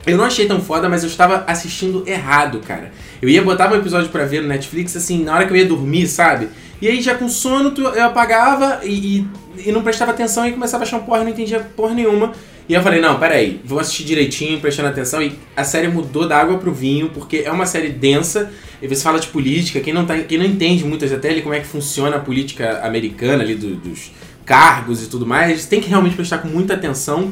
eu 0.08 0.18
não 0.18 0.24
achei 0.26 0.48
tão 0.48 0.60
foda, 0.60 0.90
mas 0.90 1.04
eu 1.04 1.10
estava 1.10 1.44
assistindo 1.46 2.04
errado, 2.08 2.60
cara. 2.60 2.92
Eu 3.22 3.30
ia 3.30 3.42
botar 3.44 3.72
um 3.72 3.76
episódio 3.76 4.10
pra 4.10 4.26
ver 4.26 4.42
no 4.42 4.48
Netflix, 4.48 4.96
assim, 4.96 5.24
na 5.24 5.36
hora 5.36 5.46
que 5.46 5.52
eu 5.54 5.58
ia 5.58 5.66
dormir, 5.66 6.08
sabe? 6.08 6.50
E 6.82 6.88
aí 6.88 7.02
já 7.02 7.14
com 7.16 7.28
sono 7.30 7.74
eu 7.78 8.04
apagava 8.06 8.80
e, 8.84 9.18
e, 9.20 9.28
e 9.68 9.72
não 9.72 9.84
prestava 9.84 10.12
atenção 10.12 10.48
e 10.48 10.52
começava 10.54 10.84
a 10.84 10.88
achar 10.88 10.98
um 10.98 11.02
porra, 11.04 11.20
não 11.24 11.30
entendia 11.30 11.60
porra 11.76 11.94
nenhuma. 11.94 12.32
E 12.68 12.74
eu 12.74 12.82
falei, 12.84 13.02
não, 13.02 13.20
peraí, 13.20 13.60
vou 13.66 13.80
assistir 13.80 14.04
direitinho, 14.04 14.60
prestando 14.60 14.88
atenção. 14.90 15.22
E 15.22 15.34
a 15.58 15.64
série 15.64 15.88
mudou 15.88 16.28
da 16.28 16.38
água 16.38 16.58
pro 16.60 16.72
vinho, 16.72 17.10
porque 17.10 17.38
é 17.46 17.52
uma 17.52 17.66
série 17.66 17.90
densa. 17.90 18.52
E 18.82 18.88
você 18.88 19.02
fala 19.02 19.20
de 19.20 19.28
política, 19.28 19.80
quem 19.80 19.92
não, 19.92 20.06
tá, 20.06 20.18
quem 20.20 20.38
não 20.38 20.46
entende 20.46 20.86
muitas 20.86 21.12
até 21.12 21.30
ali 21.32 21.42
como 21.42 21.54
é 21.56 21.60
que 21.60 21.66
funciona 21.68 22.16
a 22.18 22.20
política 22.20 22.80
americana 22.84 23.44
ali 23.44 23.56
do- 23.56 23.76
dos 23.76 24.12
cargos 24.50 25.04
e 25.04 25.06
tudo 25.06 25.28
mais, 25.28 25.66
tem 25.66 25.80
que 25.80 25.88
realmente 25.88 26.16
prestar 26.16 26.40
com 26.40 26.48
muita 26.48 26.74
atenção. 26.74 27.32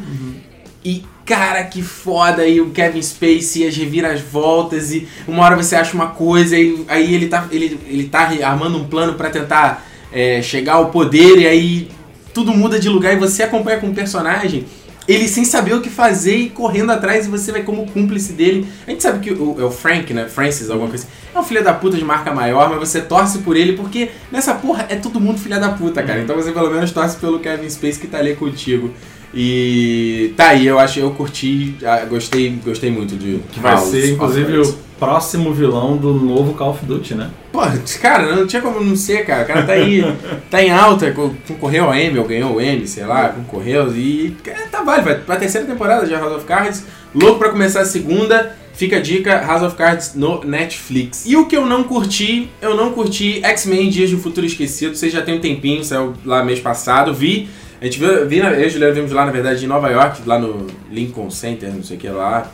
E, 0.86 1.04
cara, 1.26 1.64
que 1.64 1.82
foda 1.82 2.44
aí 2.44 2.62
o 2.62 2.70
Kevin 2.70 3.02
Spacey, 3.02 3.68
as 3.68 3.76
reviravoltas, 3.76 4.94
e 4.94 5.08
uma 5.28 5.44
hora 5.44 5.56
você 5.56 5.76
acha 5.76 5.96
uma 5.96 6.10
coisa, 6.10 6.56
e 6.56 6.86
aí 6.88 7.16
ele 7.16 7.28
tá, 7.28 7.48
ele, 7.50 7.80
ele 7.88 8.08
tá 8.08 8.30
armando 8.44 8.78
um 8.78 8.84
plano 8.84 9.16
pra 9.16 9.32
tentar 9.32 9.84
é, 10.14 10.44
chegar 10.44 10.74
ao 10.74 10.92
poder, 10.92 11.40
e 11.40 11.48
aí 11.48 11.90
tudo 12.36 12.54
muda 12.54 12.80
de 12.80 12.88
lugar 12.88 13.14
e 13.14 13.18
você 13.18 13.42
acompanha 13.42 13.80
com 13.80 13.90
o 13.90 13.96
personagem. 13.96 14.66
Ele 15.08 15.28
sem 15.28 15.44
saber 15.44 15.74
o 15.74 15.82
que 15.82 15.90
fazer 15.90 16.36
e 16.36 16.50
correndo 16.50 16.92
atrás 16.92 17.26
e 17.26 17.30
você 17.30 17.52
vai 17.52 17.64
como 17.64 17.88
cúmplice 17.88 18.34
dele. 18.34 18.68
A 18.86 18.92
gente 18.92 19.02
sabe 19.02 19.20
que 19.20 19.32
o, 19.32 19.56
é 19.60 19.64
o 19.64 19.72
Frank, 19.72 20.14
né? 20.14 20.28
Francis, 20.28 20.70
alguma 20.70 20.90
coisa 20.90 21.06
assim. 21.06 21.14
É 21.38 21.40
um 21.40 21.44
filho 21.44 21.64
da 21.64 21.72
puta 21.74 21.96
de 21.96 22.04
marca 22.04 22.34
maior, 22.34 22.68
mas 22.70 22.80
você 22.80 23.00
torce 23.00 23.40
por 23.40 23.56
ele 23.56 23.74
porque 23.74 24.10
nessa 24.32 24.56
porra 24.56 24.88
é 24.90 24.96
todo 24.96 25.20
mundo 25.20 25.38
filha 25.40 25.60
da 25.60 25.70
puta, 25.70 26.02
cara. 26.02 26.20
Então 26.20 26.36
você 26.36 26.52
pelo 26.52 26.72
menos 26.72 26.92
torce 26.92 27.16
pelo 27.18 27.40
Kevin 27.40 27.70
Space 27.70 28.00
que 28.00 28.08
tá 28.08 28.18
ali 28.18 28.36
contigo. 28.36 28.92
E 29.34 30.34
tá 30.36 30.48
aí, 30.50 30.66
eu 30.66 30.80
acho, 30.80 31.00
eu 31.00 31.12
curti, 31.12 31.76
ah, 31.86 32.06
gostei, 32.06 32.50
gostei 32.64 32.90
muito 32.90 33.16
de 33.16 33.40
Que 33.52 33.60
vai 33.60 33.74
House 33.74 33.90
ser, 33.90 34.14
inclusive, 34.14 34.58
o 34.60 34.74
próximo 34.98 35.54
vilão 35.54 35.96
do 35.96 36.12
novo 36.14 36.54
Call 36.56 36.72
of 36.72 36.84
Duty, 36.86 37.14
né? 37.14 37.30
Pô, 37.52 37.60
cara, 38.02 38.36
não 38.36 38.48
tinha 38.48 38.62
como 38.62 38.80
não 38.80 38.96
ser, 38.96 39.26
cara. 39.26 39.44
O 39.44 39.46
cara 39.48 39.64
tá 39.64 39.74
aí, 39.74 40.02
tá 40.50 40.64
em 40.64 40.72
alta, 40.72 41.12
co- 41.12 41.36
concorreu 41.48 41.84
ao 41.86 41.94
Emmy, 41.96 42.18
ou 42.18 42.26
ganhou 42.26 42.56
o 42.56 42.62
Emmy, 42.62 42.88
sei 42.88 43.06
lá, 43.06 43.30
concorreu. 43.30 43.96
E 43.96 44.36
cara, 44.44 44.66
tá 44.72 44.82
válido, 44.82 45.06
vai 45.06 45.16
pra 45.20 45.36
terceira 45.36 45.68
temporada 45.68 46.06
de 46.08 46.14
House 46.16 46.36
of 46.38 46.46
Cards. 46.46 46.84
Louco 47.14 47.38
pra 47.38 47.50
começar 47.50 47.82
a 47.82 47.86
segunda. 47.86 48.56
Fica 48.78 48.98
a 48.98 49.00
dica, 49.00 49.42
House 49.42 49.64
of 49.64 49.76
Cards 49.76 50.14
no 50.14 50.44
Netflix. 50.44 51.26
E 51.26 51.36
o 51.36 51.48
que 51.48 51.58
eu 51.58 51.66
não 51.66 51.84
curti, 51.84 52.48
eu 52.62 52.78
não 52.78 52.94
curti 52.94 53.44
X-Men 53.44 53.90
Dias 53.90 54.12
do 54.12 54.20
Futuro 54.20 54.46
Esquecido. 54.46 54.96
Vocês 54.96 55.12
já 55.12 55.24
tem 55.24 55.36
um 55.36 55.42
tempinho, 55.42 55.84
saiu 55.84 56.14
lá 56.24 56.44
mês 56.44 56.60
passado. 56.60 57.12
Vi, 57.12 57.50
a 57.82 57.86
gente 57.86 57.98
viu, 57.98 58.28
vi, 58.28 58.38
eu 58.38 58.54
e 58.54 58.70
Juliana 58.70 58.94
vimos 58.94 59.12
lá, 59.12 59.26
na 59.26 59.32
verdade, 59.32 59.66
em 59.66 59.68
Nova 59.68 59.90
York, 59.90 60.22
lá 60.28 60.38
no 60.38 60.68
Lincoln 60.92 61.32
Center, 61.32 61.74
não 61.74 61.84
sei 61.84 61.98
o 61.98 62.00
que 62.00 62.08
lá. 62.08 62.52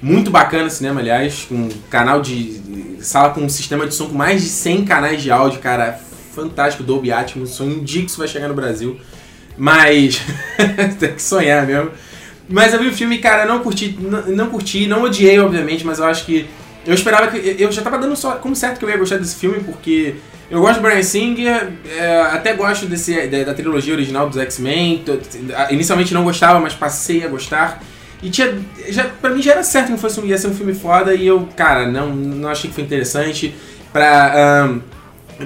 Muito 0.00 0.30
bacana 0.30 0.70
cinema, 0.70 1.00
aliás, 1.00 1.48
um 1.50 1.68
canal 1.90 2.22
de 2.22 2.96
sala 3.00 3.30
com 3.30 3.40
um 3.40 3.48
sistema 3.48 3.84
de 3.84 3.96
som 3.96 4.06
com 4.06 4.14
mais 4.14 4.42
de 4.42 4.48
100 4.50 4.84
canais 4.84 5.20
de 5.20 5.32
áudio, 5.32 5.58
cara, 5.58 5.98
fantástico, 6.32 6.84
Dolby 6.84 7.10
Atmos, 7.10 7.50
sonho 7.50 7.80
dia 7.80 8.02
que 8.02 8.10
isso 8.10 8.18
vai 8.18 8.28
chegar 8.28 8.46
no 8.46 8.54
Brasil. 8.54 8.96
Mas 9.58 10.22
tem 11.00 11.14
que 11.14 11.22
sonhar 11.22 11.66
mesmo. 11.66 11.90
Mas 12.48 12.74
eu 12.74 12.80
vi 12.80 12.88
o 12.88 12.92
filme, 12.92 13.18
cara, 13.18 13.46
não 13.46 13.60
curti, 13.60 13.96
não, 14.00 14.22
não 14.26 14.50
curti, 14.50 14.86
não 14.86 15.02
odiei, 15.02 15.38
obviamente, 15.38 15.84
mas 15.84 15.98
eu 15.98 16.04
acho 16.04 16.26
que 16.26 16.46
eu 16.86 16.92
esperava 16.92 17.28
que 17.28 17.56
eu 17.58 17.72
já 17.72 17.80
tava 17.80 17.96
dando 17.98 18.14
só 18.14 18.32
como 18.32 18.54
certo 18.54 18.78
que 18.78 18.84
eu 18.84 18.90
ia 18.90 18.96
gostar 18.98 19.16
desse 19.16 19.36
filme 19.36 19.60
porque 19.60 20.16
eu 20.50 20.60
gosto 20.60 20.74
do 20.76 20.82
Brian 20.82 21.02
Singer, 21.02 21.72
é, 21.88 22.20
até 22.30 22.52
gosto 22.52 22.84
desse 22.84 23.26
da, 23.28 23.44
da 23.44 23.54
trilogia 23.54 23.94
original 23.94 24.28
dos 24.28 24.36
X-Men. 24.38 25.02
Inicialmente 25.70 26.12
não 26.12 26.22
gostava, 26.22 26.60
mas 26.60 26.74
passei 26.74 27.24
a 27.24 27.28
gostar. 27.28 27.82
E 28.22 28.28
tinha, 28.28 28.54
já, 28.88 29.04
pra 29.04 29.30
mim 29.30 29.40
já 29.40 29.52
era 29.52 29.62
certo 29.62 29.92
que 29.92 29.98
fosse, 29.98 30.20
um- 30.20 30.26
ia 30.26 30.36
ser 30.36 30.48
um 30.48 30.54
filme 30.54 30.74
foda 30.74 31.14
e 31.14 31.26
eu, 31.26 31.48
cara, 31.56 31.86
não, 31.90 32.14
não 32.14 32.48
achei 32.50 32.68
que 32.68 32.74
foi 32.74 32.84
interessante. 32.84 33.54
Pra, 33.92 34.64
ahn, 34.64 34.80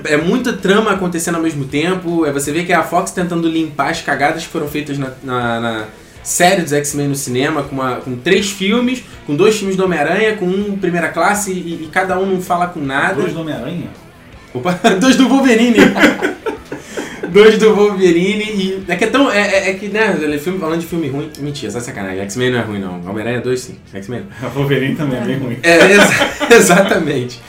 é 0.04 0.16
muita 0.16 0.52
trama 0.52 0.90
acontecendo 0.92 1.36
ao 1.36 1.42
mesmo 1.42 1.64
tempo. 1.64 2.26
É, 2.26 2.32
você 2.32 2.50
vê 2.52 2.64
que 2.64 2.72
é 2.72 2.76
a 2.76 2.82
Fox 2.82 3.12
tentando 3.12 3.48
limpar 3.48 3.90
as 3.90 4.02
cagadas 4.02 4.42
que 4.44 4.48
foram 4.48 4.66
feitas 4.68 4.98
na, 4.98 5.12
na, 5.22 5.60
na 5.60 5.84
série 6.28 6.62
dos 6.62 6.72
X-Men 6.72 7.08
no 7.08 7.14
cinema, 7.14 7.62
com, 7.62 7.74
uma, 7.76 7.96
com 7.96 8.14
três 8.16 8.50
filmes, 8.50 9.02
com 9.26 9.34
dois 9.34 9.56
filmes 9.56 9.76
do 9.76 9.84
Homem-Aranha, 9.84 10.36
com 10.36 10.44
um 10.46 10.76
primeira 10.78 11.08
classe 11.08 11.50
e, 11.52 11.84
e 11.84 11.88
cada 11.92 12.18
um 12.18 12.26
não 12.26 12.40
fala 12.42 12.66
com 12.68 12.80
nada. 12.80 13.14
Dois 13.14 13.32
do 13.32 13.40
Homem-Aranha? 13.40 13.88
Opa, 14.52 14.72
dois 15.00 15.16
do 15.16 15.28
Wolverine. 15.28 15.78
dois 17.32 17.58
do 17.58 17.74
Wolverine 17.74 18.44
e. 18.44 18.84
É 18.88 18.96
que 18.96 19.04
é 19.04 19.06
tão. 19.08 19.30
É, 19.30 19.40
é- 19.40 19.70
é 19.70 19.74
que, 19.74 19.88
né, 19.88 20.16
filme, 20.42 20.58
falando 20.58 20.80
de 20.80 20.86
filme 20.86 21.08
ruim. 21.08 21.30
Mentira, 21.38 21.70
só 21.72 21.80
sacanagem. 21.80 22.20
X-Men 22.22 22.50
não 22.52 22.58
é 22.58 22.62
ruim, 22.62 22.78
não. 22.78 23.00
Homem-Aranha 23.08 23.40
2 23.40 23.60
sim. 23.60 23.76
X-Men. 23.94 24.24
Wolverine 24.54 24.94
também 24.96 25.18
é 25.20 25.24
bem 25.24 25.38
ruim. 25.38 25.56
É, 25.62 25.92
exa- 25.92 26.30
exatamente. 26.54 27.40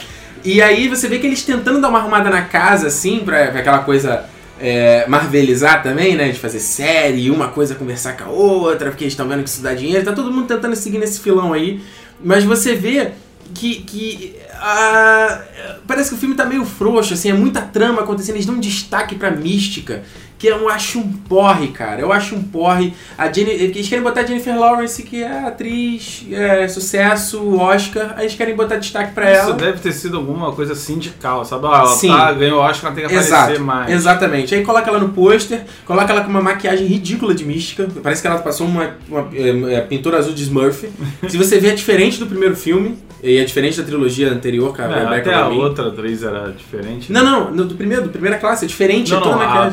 E 0.43 0.61
aí 0.61 0.87
você 0.87 1.07
vê 1.07 1.19
que 1.19 1.27
eles 1.27 1.43
tentando 1.43 1.81
dar 1.81 1.89
uma 1.89 1.99
arrumada 1.99 2.29
na 2.29 2.43
casa, 2.43 2.87
assim, 2.87 3.19
pra, 3.19 3.47
pra 3.47 3.59
aquela 3.59 3.79
coisa 3.79 4.25
é, 4.59 5.07
marvelizar 5.07 5.81
também, 5.81 6.15
né? 6.15 6.29
De 6.29 6.39
fazer 6.39 6.59
série, 6.59 7.31
uma 7.31 7.47
coisa 7.47 7.75
conversar 7.75 8.17
com 8.17 8.25
a 8.25 8.29
outra, 8.29 8.89
porque 8.89 9.03
eles 9.03 9.13
estão 9.13 9.27
vendo 9.27 9.43
que 9.43 9.49
isso 9.49 9.61
dá 9.61 9.73
dinheiro. 9.73 10.05
Tá 10.05 10.13
todo 10.13 10.31
mundo 10.31 10.47
tentando 10.47 10.75
seguir 10.75 10.97
nesse 10.97 11.19
filão 11.19 11.53
aí. 11.53 11.81
Mas 12.21 12.43
você 12.43 12.75
vê 12.75 13.11
que. 13.53 13.75
que 13.81 14.35
ah, 14.61 15.41
parece 15.87 16.09
que 16.09 16.15
o 16.15 16.17
filme 16.19 16.35
tá 16.35 16.45
meio 16.45 16.65
frouxo, 16.65 17.13
assim, 17.13 17.29
é 17.29 17.33
muita 17.33 17.61
trama 17.61 18.01
acontecendo, 18.01 18.35
eles 18.35 18.45
dão 18.45 18.55
um 18.55 18.59
destaque 18.59 19.15
pra 19.15 19.31
mística, 19.31 20.03
que 20.39 20.47
eu 20.47 20.69
acho 20.69 20.99
um 20.99 21.11
porre, 21.11 21.67
cara. 21.67 21.99
Eu 21.99 22.13
acho 22.13 22.33
um 22.33 22.41
porre. 22.41 22.93
A 23.17 23.29
Jenny, 23.31 23.51
eles 23.51 23.89
querem 23.89 24.01
botar 24.01 24.21
a 24.21 24.25
Jennifer 24.25 24.57
Lawrence, 24.57 25.03
que 25.03 25.21
é 25.21 25.39
atriz, 25.45 26.25
é, 26.31 26.65
sucesso, 26.69 27.57
Oscar, 27.57 28.13
aí 28.15 28.23
eles 28.23 28.35
querem 28.35 28.55
botar 28.55 28.77
destaque 28.77 29.13
pra 29.13 29.29
Isso 29.29 29.41
ela. 29.41 29.53
deve 29.53 29.79
ter 29.79 29.91
sido 29.91 30.15
alguma 30.15 30.53
coisa 30.53 30.73
sindical, 30.75 31.43
sabe? 31.43 31.67
Ah, 31.67 31.79
ela 31.79 31.87
Sim. 31.87 32.07
tá, 32.07 32.31
ganhou 32.31 32.59
Oscar, 32.61 32.85
ela 32.85 32.95
tem 32.95 33.07
que 33.07 33.13
aparecer 33.13 33.33
Exato, 33.33 33.61
mais. 33.61 33.91
exatamente. 33.91 34.55
Aí 34.55 34.63
coloca 34.63 34.89
ela 34.89 34.99
no 34.99 35.09
pôster, 35.09 35.65
coloca 35.85 36.09
ela 36.13 36.21
com 36.21 36.29
uma 36.29 36.41
maquiagem 36.41 36.87
ridícula 36.87 37.35
de 37.35 37.43
mística. 37.43 37.89
Parece 38.01 38.21
que 38.21 38.27
ela 38.27 38.39
passou 38.39 38.65
uma, 38.65 38.95
uma, 39.09 39.27
é, 39.33 39.73
é, 39.75 39.81
pintura 39.81 40.19
azul 40.19 40.33
de 40.33 40.43
Smurf. 40.43 40.87
Se 41.27 41.37
você 41.37 41.59
vê, 41.59 41.71
é 41.71 41.75
diferente 41.75 42.17
do 42.17 42.25
primeiro 42.25 42.55
filme, 42.55 42.97
e 43.21 43.37
é 43.37 43.43
diferente 43.43 43.77
da 43.77 43.83
trilogia 43.83 44.31
anterior, 44.31 44.75
com 44.75 44.81
a 44.81 44.85
É, 44.85 45.19
até 45.19 45.33
a 45.33 45.47
outra 45.47 45.87
atriz 45.87 46.23
era 46.23 46.51
diferente. 46.51 47.11
Não, 47.11 47.23
não, 47.23 47.51
no, 47.51 47.65
do 47.65 47.75
primeiro, 47.75 48.03
do 48.03 48.09
primeira 48.09 48.37
classe, 48.37 48.65
é 48.65 48.67
diferente, 48.67 49.11
é 49.11 49.15
não, 49.15 49.21
toda 49.23 49.35
não, 49.35 49.43
a 49.43 49.71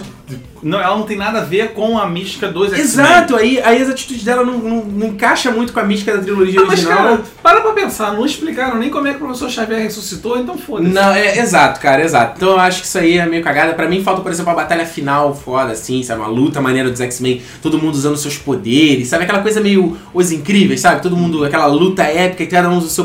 não, 0.62 0.80
ela 0.80 0.96
não 0.96 1.04
tem 1.04 1.16
nada 1.16 1.38
a 1.38 1.44
ver 1.44 1.72
com 1.72 1.98
a 1.98 2.08
mística 2.08 2.48
dos 2.48 2.72
X-Men. 2.72 2.80
Exato, 2.84 3.36
aí, 3.36 3.60
aí 3.62 3.80
as 3.80 3.88
atitudes 3.88 4.24
dela 4.24 4.44
não, 4.44 4.58
não, 4.58 4.84
não 4.84 5.06
encaixa 5.08 5.50
muito 5.50 5.72
com 5.72 5.78
a 5.78 5.84
mística 5.84 6.16
da 6.16 6.22
trilogia 6.22 6.60
Ah, 6.60 6.64
mas 6.66 6.80
original. 6.80 6.96
cara, 6.96 7.22
para 7.42 7.60
pra 7.60 7.72
pensar, 7.72 8.12
não 8.12 8.26
explicaram 8.26 8.76
nem 8.78 8.90
como 8.90 9.06
é 9.06 9.10
que 9.10 9.16
o 9.16 9.20
professor 9.20 9.48
Xavier 9.48 9.82
ressuscitou, 9.82 10.38
então 10.38 10.58
foda-se. 10.58 10.92
Não, 10.92 11.12
é 11.12 11.38
exato, 11.38 11.78
cara, 11.78 12.02
exato. 12.02 12.34
Então 12.36 12.50
eu 12.50 12.58
acho 12.58 12.80
que 12.80 12.86
isso 12.86 12.98
aí 12.98 13.18
é 13.18 13.26
meio 13.26 13.42
cagada. 13.44 13.74
Pra 13.74 13.88
mim 13.88 14.02
falta, 14.02 14.22
por 14.22 14.32
exemplo, 14.32 14.50
a 14.50 14.56
batalha 14.56 14.86
final 14.86 15.34
foda, 15.34 15.72
assim, 15.72 16.02
sabe? 16.02 16.20
Uma 16.20 16.28
luta 16.28 16.60
maneira 16.60 16.90
dos 16.90 17.00
X-Men, 17.00 17.42
todo 17.62 17.78
mundo 17.78 17.94
usando 17.94 18.16
seus 18.16 18.36
poderes, 18.36 19.08
sabe? 19.08 19.24
Aquela 19.24 19.42
coisa 19.42 19.60
meio 19.60 19.96
Os 20.12 20.32
Incríveis, 20.32 20.80
sabe? 20.80 21.02
Todo 21.02 21.16
mundo, 21.16 21.44
aquela 21.44 21.66
luta 21.66 22.02
épica 22.02 22.46
cada 22.46 22.68
um 22.70 22.78
usa 22.78 22.86
o 22.86 22.90
seu 22.90 23.04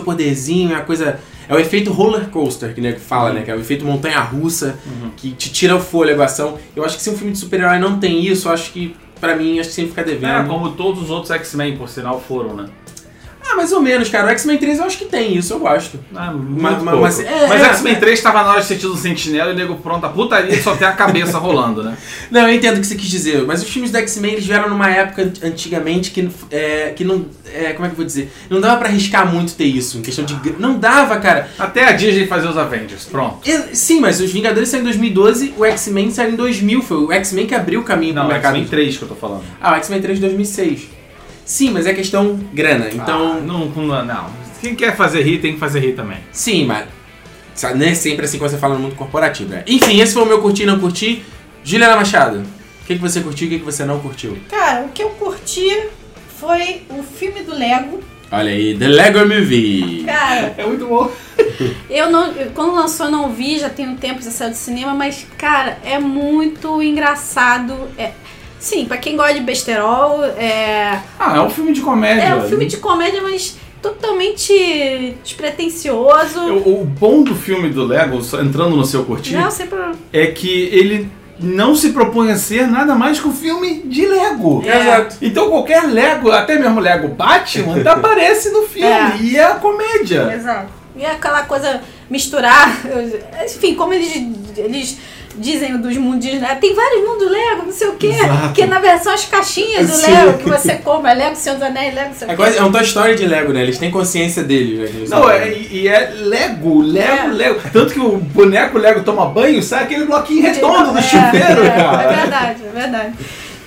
é 0.72 0.76
a 0.76 0.82
coisa. 0.82 1.20
É 1.50 1.54
o 1.54 1.60
efeito 1.60 1.92
roller 1.92 2.30
coaster, 2.30 2.74
que 2.74 2.80
né, 2.80 2.94
fala, 2.94 3.34
né? 3.34 3.42
Que 3.42 3.52
é 3.52 3.56
o 3.56 3.60
efeito 3.60 3.84
montanha 3.84 4.20
russa, 4.22 4.78
que 5.18 5.32
te 5.32 5.52
tira 5.52 5.76
o 5.76 5.80
fôlego, 5.82 6.22
a 6.22 6.26
ação. 6.26 6.58
Eu 6.76 6.86
acho 6.86 6.96
que 6.96 7.04
se 7.04 7.10
um 7.10 7.18
filme 7.18 7.34
de 7.34 7.40
super-herói 7.40 7.78
não 7.78 8.00
tem 8.00 8.26
isso, 8.26 8.48
eu 8.48 8.54
acho 8.54 8.72
que, 8.72 8.96
pra 9.20 9.36
mim, 9.36 9.60
acho 9.60 9.70
que 9.70 9.76
sempre 9.76 9.90
fica 9.92 10.04
devendo. 10.04 10.46
É, 10.46 10.48
como 10.48 10.72
todos 10.72 11.04
os 11.04 11.10
outros 11.10 11.32
X-Men, 11.32 11.78
por 11.78 11.90
sinal, 11.90 12.22
foram, 12.26 12.56
né? 12.56 12.70
Ah, 13.52 13.56
mais 13.56 13.72
ou 13.72 13.82
menos, 13.82 14.08
cara. 14.10 14.28
O 14.28 14.30
X-Men 14.30 14.58
3 14.58 14.80
eu 14.80 14.86
acho 14.86 14.98
que 14.98 15.06
tem 15.06 15.36
isso, 15.36 15.54
eu 15.54 15.60
gosto. 15.60 16.00
Ah, 16.16 16.32
Mas- 16.34 16.76
pouco. 16.84 16.98
mas- 17.02 17.20
é, 17.20 17.48
Mas 17.48 17.62
é, 17.62 17.66
X-Men 17.66 17.94
é. 17.94 18.00
3 18.00 18.22
tava 18.22 18.44
na 18.44 18.52
hora 18.52 18.62
de 18.62 18.68
ser 18.68 18.78
tido 18.78 18.96
sentinela 18.96 19.52
e 19.52 19.54
o 19.54 19.58
nego 19.58 19.76
pronto, 19.76 20.06
a 20.06 20.10
putaria 20.10 20.62
só 20.62 20.76
tem 20.76 20.88
a 20.88 20.94
cabeça 20.94 21.38
rolando, 21.40 21.84
né? 21.84 21.98
Não, 22.30 22.48
eu 22.48 22.54
entendo 22.56 22.78
o 22.78 22.80
que 22.82 22.88
você 22.88 22.96
quis 22.96 23.10
dizer, 23.10 23.44
mas 23.46 23.62
os 23.62 23.70
filmes 23.70 23.92
do 23.92 23.98
X-Men 23.98 24.34
eles 24.34 24.46
vieram 24.46 24.70
numa 24.70 24.90
época 24.90 25.24
ant- 25.24 25.44
antigamente 25.44 26.12
que, 26.12 26.30
é, 26.50 26.94
que 26.96 27.04
não. 27.04 27.26
É, 27.54 27.74
como 27.74 27.86
é 27.86 27.90
que 27.90 27.94
eu 27.94 27.98
vou 27.98 28.06
dizer? 28.06 28.32
Não 28.50 28.62
dava 28.62 28.78
pra 28.78 28.88
arriscar 28.88 29.30
muito 29.32 29.54
ter 29.56 29.66
isso, 29.66 29.98
em 29.98 30.02
questão 30.02 30.24
de. 30.24 30.36
Não 30.58 30.80
dava, 30.80 31.18
cara. 31.18 31.50
Até 31.60 31.84
a 31.86 31.92
Disney 31.92 32.28
fazer 32.28 32.48
os 32.48 32.58
Avengers, 32.58 33.06
pronto. 33.06 33.40
Sim, 33.74 34.00
mas 34.00 34.22
os 34.22 34.32
Vingadores 34.32 34.70
saíram 34.70 34.86
em 34.88 34.90
2012, 34.92 35.54
o 35.58 35.66
X-Men 35.66 36.10
saiu 36.12 36.32
em 36.32 36.36
2000, 36.36 36.82
foi 36.82 36.98
o 36.98 37.12
X-Men 37.12 37.46
que 37.48 37.54
abriu 37.56 37.82
o 37.82 37.84
caminho 37.84 38.14
Não, 38.14 38.24
pro 38.24 38.32
mercado. 38.34 38.54
X-Men 38.56 38.70
3 38.70 38.98
que 38.98 39.04
eu 39.04 39.08
tô 39.10 39.16
falando. 39.16 39.44
Ah, 39.60 39.74
o 39.74 39.76
X-Men 39.76 40.02
3 40.02 40.18
de 40.20 40.22
2006. 40.26 41.01
Sim, 41.46 41.72
mas 41.72 41.86
é 41.86 41.94
questão 41.94 42.40
grana, 42.54 42.90
então. 42.92 43.34
Ah, 43.34 43.40
não, 43.42 43.66
não, 43.68 44.06
não. 44.06 44.30
Quem 44.62 44.76
quer 44.76 44.96
fazer 44.96 45.24
rir 45.24 45.40
tem 45.40 45.54
que 45.54 45.60
fazer 45.60 45.80
rir 45.80 45.94
também. 45.94 46.18
Sim, 46.32 46.66
mas. 46.66 46.86
Não 47.76 47.86
é 47.86 47.94
sempre 47.94 48.26
assim 48.26 48.38
quando 48.38 48.52
você 48.52 48.58
fala 48.58 48.76
no 48.76 48.82
mundo 48.82 48.96
corporativo. 48.96 49.50
né? 49.50 49.64
Enfim, 49.68 50.00
esse 50.00 50.14
foi 50.14 50.24
o 50.24 50.26
meu 50.26 50.42
curtir 50.42 50.64
e 50.64 50.66
não 50.66 50.80
curtir. 50.80 51.24
Juliana 51.64 51.96
Machado, 51.96 52.40
o 52.40 52.86
que, 52.86 52.96
que 52.96 53.02
você 53.02 53.22
curtiu 53.22 53.46
e 53.46 53.48
o 53.48 53.52
que, 53.54 53.60
que 53.60 53.66
você 53.66 53.86
não 53.86 54.00
curtiu? 54.00 54.38
Cara, 54.50 54.86
o 54.86 54.90
que 54.90 55.04
eu 55.04 55.10
curti 55.12 55.88
foi 56.40 56.84
o 56.90 57.04
filme 57.04 57.44
do 57.44 57.54
Lego, 57.54 58.02
Olha 58.34 58.50
aí, 58.50 58.78
The 58.78 58.88
Lego 58.88 59.20
Movie. 59.20 60.04
Cara, 60.06 60.56
É 60.58 60.66
muito 60.66 60.88
bom. 60.88 61.12
eu 61.90 62.10
não. 62.10 62.34
quando 62.56 62.74
lançou 62.74 63.08
eu 63.08 63.12
não 63.12 63.30
vi, 63.34 63.60
já 63.60 63.70
tem 63.70 63.90
um 63.90 63.98
tempo 63.98 64.20
que 64.20 64.26
já 64.26 64.32
saiu 64.32 64.52
do 64.52 64.56
cinema, 64.56 64.94
mas, 64.94 65.28
cara, 65.38 65.78
é 65.84 66.00
muito 66.00 66.82
engraçado. 66.82 67.90
É, 67.98 68.14
sim, 68.62 68.86
pra 68.86 68.98
quem 68.98 69.18
gosta 69.18 69.34
de 69.34 69.42
besterol, 69.42 70.24
é. 70.24 71.02
Ah, 71.20 71.36
é 71.36 71.42
um 71.42 71.50
filme 71.50 71.74
de 71.74 71.82
comédia. 71.82 72.22
É 72.22 72.36
um 72.36 72.48
filme 72.48 72.66
de 72.68 72.78
comédia, 72.78 73.22
mas 73.22 73.58
totalmente 73.82 75.18
despretensioso. 75.24 76.40
O, 76.40 76.82
o 76.82 76.86
bom 76.86 77.24
do 77.24 77.36
filme 77.36 77.70
do 77.70 77.84
Lego, 77.84 78.20
entrando 78.42 78.76
no 78.76 78.86
seu 78.86 79.04
curtir, 79.04 79.34
Não, 79.36 79.50
sem 79.50 79.68
problema. 79.68 79.96
é 80.14 80.28
que 80.28 80.70
ele 80.72 81.10
não 81.40 81.76
se 81.76 81.90
propõe 81.92 82.32
a 82.32 82.38
ser 82.38 82.68
nada 82.68 82.94
mais 82.94 83.20
que 83.20 83.28
um 83.28 83.34
filme 83.34 83.82
de 83.86 84.06
Lego. 84.06 84.64
É. 84.64 84.80
Exato. 84.80 85.16
Então 85.22 85.50
qualquer 85.50 85.84
Lego, 85.88 86.32
até 86.32 86.60
mesmo 86.60 86.80
Lego 86.80 87.08
Batman, 87.08 87.82
aparece 87.90 88.52
no 88.52 88.62
filme. 88.64 88.88
É. 88.88 89.18
E 89.20 89.38
é 89.38 89.44
a 89.44 89.56
comédia. 89.56 90.32
Exato. 90.34 90.70
E 90.96 91.06
aquela 91.06 91.44
coisa 91.44 91.82
misturar, 92.10 92.82
enfim, 93.44 93.74
como 93.76 93.94
eles, 93.94 94.14
eles 94.58 94.98
dizem 95.38 95.78
dos 95.78 95.96
mundinhos, 95.98 96.42
né? 96.42 96.58
Tem 96.60 96.74
vários 96.76 97.08
mundos 97.08 97.30
Lego, 97.32 97.64
não 97.66 97.72
sei 97.72 97.88
o 97.88 97.96
quê. 97.96 98.08
Exato. 98.08 98.54
Que 98.54 98.66
na 98.66 98.80
verdade 98.80 99.10
as 99.10 99.26
caixinhas 99.26 99.90
do 99.90 99.96
Sim. 99.96 100.12
Lego 100.12 100.38
que 100.40 100.50
você 100.50 100.76
compra, 100.76 101.14
Lego 101.14 101.36
Senhor 101.36 101.56
dos 101.56 101.64
Anéis, 101.68 101.94
Lego, 101.96 102.10
não 102.10 102.16
sei 102.16 102.28
É, 102.30 102.36
quase, 102.36 102.58
é 102.58 102.64
um 102.64 102.72
Toy 102.72 102.82
Story 102.84 103.16
de 103.16 103.26
Lego, 103.26 103.54
né? 103.54 103.62
Eles 103.62 103.78
têm 103.78 103.90
consciência 103.92 104.44
deles, 104.44 104.92
né? 104.94 105.06
Não, 105.10 105.30
é, 105.30 105.50
e 105.52 105.88
é 105.88 106.12
Lego, 106.22 106.82
Lego, 106.82 107.08
É. 107.08 107.28
Lego. 107.28 107.60
Tanto 107.72 107.94
que 107.94 108.00
o 108.00 108.18
boneco 108.18 108.78
Lego 108.78 109.04
toma 109.04 109.26
banho, 109.28 109.62
sai 109.64 109.84
aquele 109.84 110.06
bloquinho 110.06 110.42
redondo 110.44 110.92
do 110.92 110.98
É, 110.98 111.02
chuveiro, 111.02 111.66
é, 111.66 111.70
cara. 111.70 112.04
É 112.04 112.16
verdade, 112.16 112.62
é 112.66 112.80
verdade. 112.80 113.14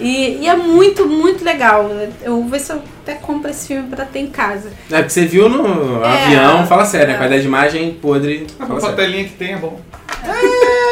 E, 0.01 0.39
e 0.43 0.49
é 0.49 0.57
muito, 0.57 1.07
muito 1.07 1.45
legal. 1.45 1.89
Eu 2.23 2.33
vou 2.41 2.49
ver 2.49 2.59
se 2.59 2.73
eu 2.73 2.83
até 3.03 3.15
compro 3.15 3.49
esse 3.49 3.69
filme 3.69 3.89
pra 3.89 4.05
ter 4.05 4.19
em 4.19 4.27
casa. 4.27 4.69
É, 4.91 4.97
porque 4.97 5.11
você 5.11 5.25
viu 5.25 5.49
no 5.49 6.05
É. 6.05 6.09
avião, 6.25 6.67
fala 6.67 6.85
sério, 6.85 7.07
né? 7.09 7.15
É. 7.15 7.17
Qualidade 7.17 7.43
de 7.43 7.49
imagem 7.49 7.93
podre. 8.03 8.47
A 8.59 8.93
telinha 8.93 9.23
que 9.25 9.31
tem 9.35 9.53
é 9.53 9.57
bom. 9.57 9.81
É, 10.27 10.84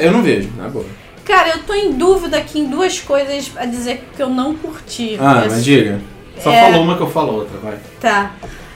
eu 0.00 0.12
não 0.12 0.22
vejo, 0.22 0.50
na 0.56 0.68
boa. 0.68 0.86
Cara, 1.24 1.50
eu 1.50 1.62
tô 1.64 1.74
em 1.74 1.92
dúvida 1.92 2.38
aqui 2.38 2.58
em 2.60 2.66
duas 2.66 2.98
coisas 3.00 3.50
a 3.56 3.66
dizer 3.66 4.08
que 4.16 4.22
eu 4.22 4.30
não 4.30 4.54
curti. 4.54 5.16
Ah, 5.20 5.44
mas 5.48 5.62
diga. 5.64 6.00
Só 6.42 6.50
É. 6.50 6.70
falou 6.70 6.82
uma 6.84 6.96
que 6.96 7.02
eu 7.02 7.10
falo 7.10 7.34
outra, 7.34 7.58
vai. 7.58 7.78
Tá. 8.00 8.32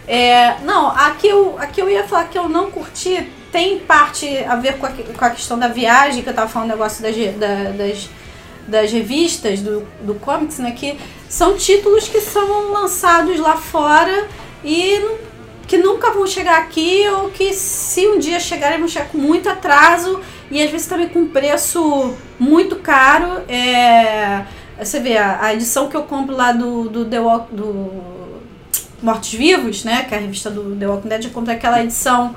É, 0.07 0.57
não, 0.65 0.89
aqui 0.89 1.29
eu, 1.29 1.57
aqui 1.59 1.81
eu 1.81 1.89
ia 1.89 2.05
falar 2.05 2.25
que 2.25 2.37
eu 2.39 2.49
não 2.49 2.71
curti. 2.71 3.27
Tem 3.51 3.79
parte 3.79 4.27
a 4.49 4.57
ver 4.57 4.79
com 4.79 4.87
a, 4.87 4.91
com 4.91 5.25
a 5.25 5.31
questão 5.31 5.59
da 5.59 5.69
viagem, 5.69 6.23
que 6.23 6.29
eu 6.29 6.35
tava 6.35 6.49
falando 6.49 6.71
o 6.71 6.73
negócio 6.73 7.03
das, 7.03 7.15
da- 7.37 7.71
das, 7.71 8.11
das 8.67 8.91
revistas, 8.93 9.61
do, 9.61 9.87
do 10.03 10.15
comics, 10.17 10.59
né? 10.59 10.73
Que 10.73 10.99
são 11.29 11.57
títulos 11.57 12.09
que 12.09 12.21
são 12.21 12.73
lançados 12.73 13.39
lá 13.39 13.57
fora 13.57 14.27
e 14.65 15.01
que 15.67 15.79
nunca 15.79 16.11
vão 16.11 16.27
chegar 16.27 16.59
aqui, 16.59 17.07
ou 17.09 17.31
que 17.31 17.55
se 17.55 18.07
um 18.09 18.19
dia 18.19 18.39
chegarem 18.41 18.79
vão 18.79 18.89
chegar 18.89 19.09
com 19.09 19.19
muito 19.19 19.49
atraso 19.49 20.21
e 20.53 20.63
às 20.63 20.71
vezes 20.71 20.87
também 20.87 21.09
com 21.09 21.27
preço 21.27 22.15
muito 22.39 22.77
caro. 22.77 23.41
É, 23.49 24.43
você 24.79 25.01
vê, 25.01 25.17
a, 25.17 25.39
a 25.43 25.55
edição 25.55 25.89
que 25.89 25.97
eu 25.97 26.03
compro 26.03 26.37
lá 26.37 26.53
do, 26.53 26.89
do 26.89 27.05
The 27.07 27.19
Walk, 27.21 27.55
do 27.55 27.91
Mortos 29.03 29.33
Vivos, 29.33 29.83
né? 29.85 30.05
Que 30.09 30.15
é 30.15 30.19
a 30.19 30.21
revista 30.21 30.51
do 30.51 30.77
The 30.77 30.87
Walking 30.87 31.09
Dead, 31.09 31.25
eu 31.25 31.31
comprei 31.31 31.57
aquela 31.57 31.83
edição. 31.83 32.35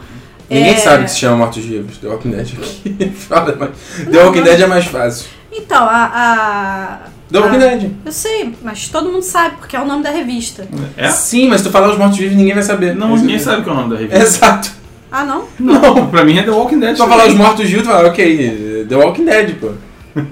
Ninguém 0.49 0.73
é, 0.73 0.77
sabe 0.77 1.03
que 1.05 1.11
se 1.11 1.19
chama 1.19 1.37
Mortos 1.37 1.63
Vivos, 1.63 1.97
The 1.97 2.07
Walking 2.07 2.29
Dead 2.31 2.47
aqui. 2.57 3.09
Fala, 3.17 3.55
mas 3.59 3.69
The 4.09 4.23
Walking 4.23 4.39
mas- 4.41 4.49
Dead 4.49 4.61
é 4.61 4.67
mais 4.67 4.85
fácil. 4.85 5.27
Então, 5.51 5.83
a. 5.83 6.11
a 6.13 6.99
The 7.31 7.39
Walking 7.39 7.55
a- 7.55 7.59
Dead. 7.59 7.91
Eu 8.05 8.11
sei, 8.11 8.53
mas 8.61 8.87
todo 8.89 9.11
mundo 9.11 9.23
sabe, 9.23 9.57
porque 9.57 9.75
é 9.75 9.81
o 9.81 9.85
nome 9.85 10.03
da 10.03 10.11
revista. 10.11 10.67
É? 10.95 11.09
Sim, 11.09 11.47
mas 11.49 11.61
se 11.61 11.67
tu 11.67 11.71
falar 11.71 11.89
os 11.91 11.97
Mortos 11.97 12.17
Vivos, 12.17 12.37
ninguém 12.37 12.53
vai 12.53 12.63
saber. 12.63 12.95
Não, 12.95 13.15
ninguém 13.15 13.39
sabe 13.39 13.63
qual 13.63 13.75
é 13.75 13.79
o 13.79 13.81
nome 13.81 13.93
da 13.95 13.99
revista. 14.01 14.21
Exato. 14.23 14.71
Ah, 15.11 15.23
não? 15.23 15.45
Não, 15.59 16.07
pra 16.11 16.23
mim 16.25 16.37
é 16.37 16.43
The 16.43 16.51
Walking 16.51 16.79
Dead. 16.79 16.95
Tu 16.97 17.07
falar 17.07 17.27
os 17.27 17.33
Mortos 17.35 17.69
Vivos, 17.69 17.83
tu 17.83 17.89
fala, 17.89 18.07
ok, 18.09 18.85
The 18.89 18.95
Walking 18.95 19.25
Dead, 19.25 19.55
pô. 19.59 19.69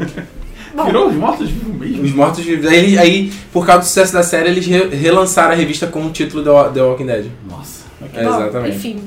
Bom, 0.75 0.85
Virou 0.85 1.07
os 1.07 1.13
mortos 1.15 1.51
vivos 1.51 1.75
mesmo. 1.75 2.03
Os 2.03 2.13
Mortos 2.15 2.43
Vivos. 2.43 2.65
Aí, 2.65 2.97
aí, 2.97 3.31
por 3.51 3.63
causa 3.63 3.81
do 3.81 3.85
sucesso 3.85 4.11
da 4.11 4.23
série, 4.23 4.49
eles 4.49 4.65
re- 4.65 4.87
relançaram 4.87 5.51
a 5.51 5.55
revista 5.55 5.85
com 5.85 6.03
o 6.03 6.09
título 6.09 6.43
The 6.43 6.49
Wa- 6.49 6.69
The 6.69 6.81
Walking 6.81 7.05
Dead. 7.05 7.25
Nossa. 7.47 7.83
É, 8.11 8.23
bom, 8.23 8.29
exatamente. 8.41 8.75
Enfim, 8.77 9.03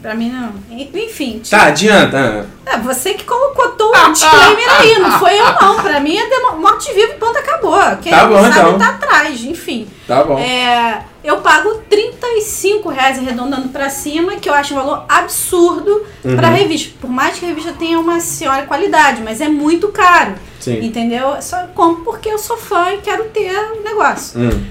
pra 0.00 0.14
mim 0.14 0.30
não. 0.30 0.52
Enfim, 0.70 1.42
Tá, 1.48 1.64
adianta. 1.66 2.46
É, 2.66 2.78
você 2.78 3.14
que 3.14 3.24
colocou 3.24 3.66
o 3.66 4.12
disclaimer 4.12 4.80
aí, 4.80 4.98
não 4.98 5.18
foi 5.18 5.38
eu 5.38 5.44
não. 5.60 5.82
Pra 5.82 6.00
mim 6.00 6.16
é 6.16 6.28
demo- 6.28 6.56
morte 6.58 6.92
viva 6.92 7.12
e 7.12 7.16
ponto 7.16 7.36
acabou. 7.38 7.78
Quem 8.02 8.12
Tá 8.12 8.26
bom, 8.26 8.40
sabe 8.42 8.48
então. 8.58 8.78
tá 8.78 8.88
atrás, 8.90 9.44
enfim. 9.44 9.86
Tá 10.06 10.22
bom. 10.24 10.38
É, 10.38 11.02
eu 11.24 11.38
pago 11.38 11.82
35 11.88 12.88
reais 12.88 13.18
arredondando 13.18 13.68
pra 13.70 13.88
cima, 13.90 14.36
que 14.36 14.48
eu 14.48 14.54
acho 14.54 14.74
um 14.74 14.76
valor 14.76 15.04
absurdo 15.08 16.04
Uhum. 16.24 16.36
pra 16.36 16.48
revista. 16.48 16.94
Por 17.00 17.10
mais 17.10 17.38
que 17.38 17.44
a 17.44 17.48
revista 17.48 17.72
tenha 17.72 17.98
uma 17.98 18.20
senhora 18.20 18.62
qualidade, 18.66 19.22
mas 19.22 19.40
é 19.40 19.48
muito 19.48 19.88
caro. 19.88 20.34
Sim. 20.60 20.80
Entendeu? 20.84 21.30
Eu 21.36 21.42
Só 21.42 21.56
compro 21.74 22.04
porque 22.04 22.28
eu 22.28 22.38
sou 22.38 22.56
fã 22.56 22.92
e 22.92 22.98
quero 22.98 23.24
ter 23.24 23.52
o 23.78 23.82
negócio. 23.82 24.38
Hum. 24.40 24.64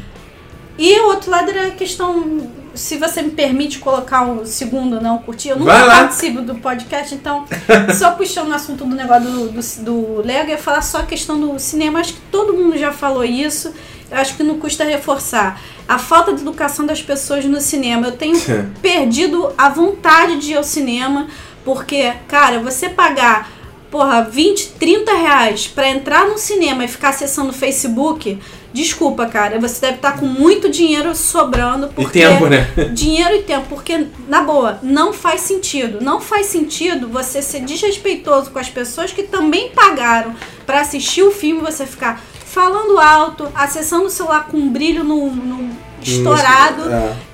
E 0.78 0.98
o 1.02 1.08
outro 1.08 1.30
lado 1.30 1.50
era 1.50 1.68
a 1.68 1.72
questão, 1.72 2.50
se 2.80 2.98
você 2.98 3.22
me 3.22 3.32
permite 3.32 3.80
colocar 3.80 4.24
um 4.24 4.46
segundo 4.46 5.02
não 5.02 5.18
curtir, 5.18 5.50
eu 5.50 5.60
nunca 5.60 5.86
participo 5.86 6.42
do 6.42 6.56
podcast, 6.56 7.14
então 7.14 7.46
só 7.94 8.12
puxando 8.12 8.50
o 8.50 8.54
assunto 8.54 8.86
do 8.86 8.96
negócio 8.96 9.30
do, 9.30 9.50
do, 9.50 9.84
do 9.84 10.22
Lego, 10.26 10.50
eu 10.50 10.52
ia 10.52 10.58
falar 10.58 10.82
só 10.82 11.00
a 11.00 11.06
questão 11.06 11.40
do 11.40 11.60
cinema, 11.60 12.00
acho 12.00 12.14
que 12.14 12.22
todo 12.32 12.54
mundo 12.54 12.78
já 12.78 12.94
falou 12.94 13.26
isso, 13.26 13.74
acho 14.10 14.38
que 14.38 14.44
não 14.44 14.58
custa 14.58 14.86
reforçar. 14.86 15.62
A 15.88 16.00
falta 16.00 16.34
de 16.34 16.42
educação 16.42 16.86
das 16.86 17.02
pessoas 17.02 17.44
no 17.46 17.60
cinema. 17.60 18.08
Eu 18.08 18.12
tenho 18.14 18.40
perdido 18.82 19.52
a 19.58 19.70
vontade 19.70 20.38
de 20.38 20.52
ir 20.52 20.58
ao 20.58 20.64
cinema, 20.64 21.28
porque, 21.66 22.14
cara, 22.28 22.60
você 22.60 22.90
pagar 22.90 23.60
porra, 23.92 24.22
20, 24.22 24.74
30 24.80 25.12
reais 25.14 25.68
pra 25.68 25.90
entrar 25.90 26.28
no 26.28 26.38
cinema 26.38 26.86
e 26.86 26.88
ficar 26.88 27.10
acessando 27.10 27.50
o 27.50 27.54
Facebook, 27.54 28.40
desculpa, 28.74 29.26
cara, 29.26 29.60
você 29.60 29.82
deve 29.82 29.96
estar 29.96 30.18
com 30.20 30.26
muito 30.26 30.70
dinheiro 30.70 31.16
sobrando. 31.16 31.88
E 31.88 32.04
Porque 32.04 32.20
tempo, 32.20 32.48
né? 32.48 32.68
Dinheiro 32.94 33.36
e 33.36 33.44
tempo, 33.44 33.68
porque, 33.70 34.08
na 34.28 34.42
boa, 34.42 34.80
não 34.82 35.14
faz 35.14 35.42
sentido. 35.42 36.00
Não 36.02 36.20
faz 36.22 36.48
sentido 36.48 37.08
você 37.08 37.42
ser 37.42 37.62
desrespeitoso 37.62 38.52
com 38.52 38.60
as 38.60 38.70
pessoas 38.70 39.12
que 39.12 39.24
também 39.24 39.72
pagaram 39.72 40.36
pra 40.66 40.82
assistir 40.82 41.24
o 41.24 41.32
filme, 41.32 41.62
você 41.62 41.86
ficar 41.86 42.22
falando 42.46 43.00
alto, 43.00 43.48
acessando 43.54 44.06
o 44.06 44.10
celular 44.10 44.48
com 44.48 44.58
um 44.58 44.70
brilho 44.70 45.04
no, 45.04 45.30
no 45.30 45.69
estourado 46.04 46.84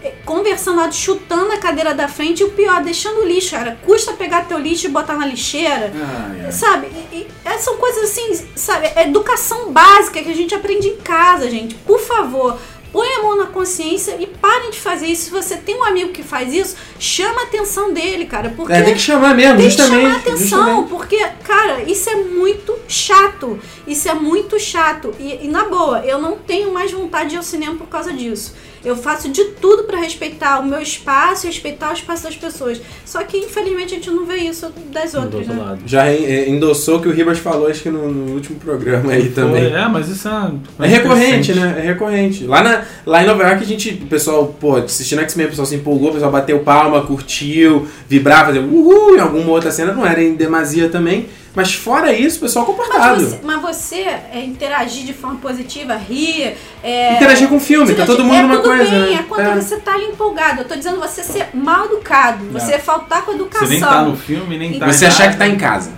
É. 0.04 0.10
conversando 0.26 0.82
alto, 0.82 0.96
chutando 0.96 1.52
a 1.52 1.58
cadeira 1.58 1.94
da 1.94 2.08
frente 2.08 2.40
e 2.42 2.44
o 2.44 2.52
pior, 2.52 2.82
deixando 2.84 3.22
o 3.22 3.26
lixo, 3.26 3.52
cara. 3.52 3.78
Custa 3.86 4.14
pegar 4.14 4.46
teu 4.46 4.58
lixo 4.58 4.88
e 4.88 4.90
botar 4.90 5.16
na 5.16 5.26
lixeira. 5.26 5.92
Ah, 5.96 6.48
é. 6.48 6.52
Sabe? 6.52 6.88
E- 7.12 7.16
e- 7.16 7.28
é, 7.44 7.58
são 7.58 7.78
coisas 7.78 8.04
assim, 8.12 8.48
sabe? 8.56 8.88
É 8.96 9.04
educação 9.04 9.72
básica 9.72 10.22
que 10.22 10.30
a 10.30 10.36
gente 10.36 10.54
aprende 10.56 10.88
em 10.88 10.98
casa, 10.98 11.50
gente. 11.50 11.76
Por 11.76 12.00
favor, 12.00 12.58
põe 12.96 13.08
a 13.16 13.24
mão 13.24 13.36
na 13.38 13.48
consciência 13.48 14.16
e 14.18 14.26
parem 14.26 14.72
de 14.72 14.80
fazer 14.80 15.08
isso. 15.08 15.26
Se 15.26 15.30
você 15.30 15.58
tem 15.58 15.76
um 15.76 15.84
amigo 15.84 16.14
que 16.14 16.24
faz 16.24 16.54
isso, 16.54 16.78
chama 16.98 17.42
a 17.42 17.44
atenção 17.44 17.92
dele, 17.92 18.26
cara. 18.26 18.54
Porque 18.56 18.72
É, 18.72 18.82
tem 18.84 18.94
que 18.94 19.02
chamar 19.02 19.36
mesmo, 19.36 19.58
tem 19.58 19.66
que 19.66 19.72
justamente. 19.76 20.02
chamar 20.04 20.16
atenção, 20.16 20.60
justamente. 20.60 20.90
porque, 20.90 21.28
cara, 21.44 21.84
isso 21.84 22.10
é 22.10 22.16
muito 22.16 22.74
chato. 22.88 23.60
Isso 23.86 24.08
é 24.08 24.14
muito 24.14 24.58
chato. 24.58 25.14
E, 25.20 25.46
e, 25.46 25.48
na 25.50 25.66
boa, 25.66 26.06
eu 26.06 26.20
não 26.22 26.38
tenho 26.38 26.72
mais 26.72 26.90
vontade 26.94 27.32
de 27.32 27.36
ir 27.36 27.38
ao 27.38 27.44
cinema 27.44 27.76
por 27.76 27.88
causa 27.88 28.14
disso. 28.14 28.56
Eu 28.86 28.96
faço 28.96 29.30
de 29.30 29.44
tudo 29.60 29.84
pra 29.86 29.98
respeitar 30.00 30.60
o 30.60 30.66
meu 30.66 30.80
espaço 30.80 31.46
e 31.46 31.50
respeitar 31.50 31.90
o 31.90 31.94
espaço 31.94 32.24
das 32.24 32.36
pessoas. 32.36 32.80
Só 33.04 33.24
que, 33.24 33.38
infelizmente, 33.38 33.94
a 33.94 33.98
gente 33.98 34.12
não 34.12 34.26
vê 34.26 34.38
isso 34.38 34.72
das 34.94 35.12
Do 35.14 35.22
outras, 35.22 35.42
outro 35.42 35.54
né? 35.56 35.64
lado. 35.64 35.80
Já 35.86 36.14
en- 36.14 36.52
endossou 36.52 36.98
o 36.98 37.02
que 37.02 37.08
o 37.08 37.12
Ribas 37.12 37.40
falou, 37.40 37.68
acho 37.68 37.82
que 37.82 37.90
no, 37.90 38.12
no 38.12 38.34
último 38.34 38.60
programa 38.60 39.12
aí 39.14 39.30
também. 39.30 39.66
É, 39.74 39.88
mas 39.88 40.08
isso 40.08 40.28
é. 40.28 40.86
É 40.86 40.88
recorrente, 40.88 41.54
né? 41.54 41.76
É 41.80 41.82
recorrente. 41.82 42.46
Lá, 42.46 42.62
na, 42.64 42.84
lá 43.06 43.24
em 43.24 43.26
Nova 43.26 43.44
York, 43.44 43.64
a 43.64 43.68
gente, 43.68 43.90
o 44.04 44.08
pessoal, 44.08 44.56
pô, 44.60 44.76
assistindo 44.76 45.20
X-Men, 45.22 45.48
o 45.48 45.50
pessoal 45.50 45.66
se 45.66 45.76
empolgou, 45.76 46.10
o 46.10 46.14
pessoal 46.14 46.32
bateu 46.32 46.60
palma, 46.60 47.02
curtiu, 47.02 47.88
vibrava, 48.08 48.46
fazia 48.48 48.62
uhul 48.62 49.16
em 49.16 49.20
alguma 49.20 49.50
outra 49.50 49.72
cena, 49.72 49.94
não 49.94 50.06
era 50.06 50.22
em 50.24 50.36
demasia 50.36 50.90
também. 50.90 51.26
Mas 51.56 51.74
fora 51.74 52.12
isso, 52.12 52.38
o 52.38 52.42
pessoal 52.42 52.66
comportado. 52.66 53.22
Mas 53.22 53.24
você, 53.24 53.40
mas 53.44 53.62
você 53.62 53.96
é, 54.34 54.44
interagir 54.44 55.06
de 55.06 55.14
forma 55.14 55.40
positiva, 55.40 55.96
rir. 55.96 56.58
É, 56.84 57.16
Interagir 57.16 57.48
com 57.48 57.56
o 57.56 57.60
filme, 57.60 57.96
tá 57.96 58.06
todo 58.06 58.24
mundo 58.26 58.36
é 58.36 58.42
numa 58.42 58.58
tudo 58.58 58.68
coisa, 58.70 58.92
bem, 58.92 59.00
né? 59.00 59.14
É 59.14 59.24
quando 59.24 59.42
É. 59.42 59.56
você 59.56 59.78
tá 59.78 59.94
ali 59.94 60.06
empolgado. 60.06 60.62
Eu 60.62 60.66
tô 60.68 60.76
dizendo 60.76 61.00
você 61.00 61.24
ser 61.24 61.48
mal 61.54 61.86
educado, 61.86 62.44
você 62.52 62.78
faltar 62.78 63.24
com 63.24 63.32
a 63.32 63.36
educação. 63.36 63.68
Você 63.68 63.74
nem 63.74 63.82
tá 63.82 64.02
no 64.02 64.18
filme, 64.18 64.58
nem 64.58 64.78
tá 64.78 64.86
Você 64.88 65.06
achar 65.06 65.32
que 65.32 65.38
tá 65.38 65.48
em 65.48 65.58
casa. 65.58 65.92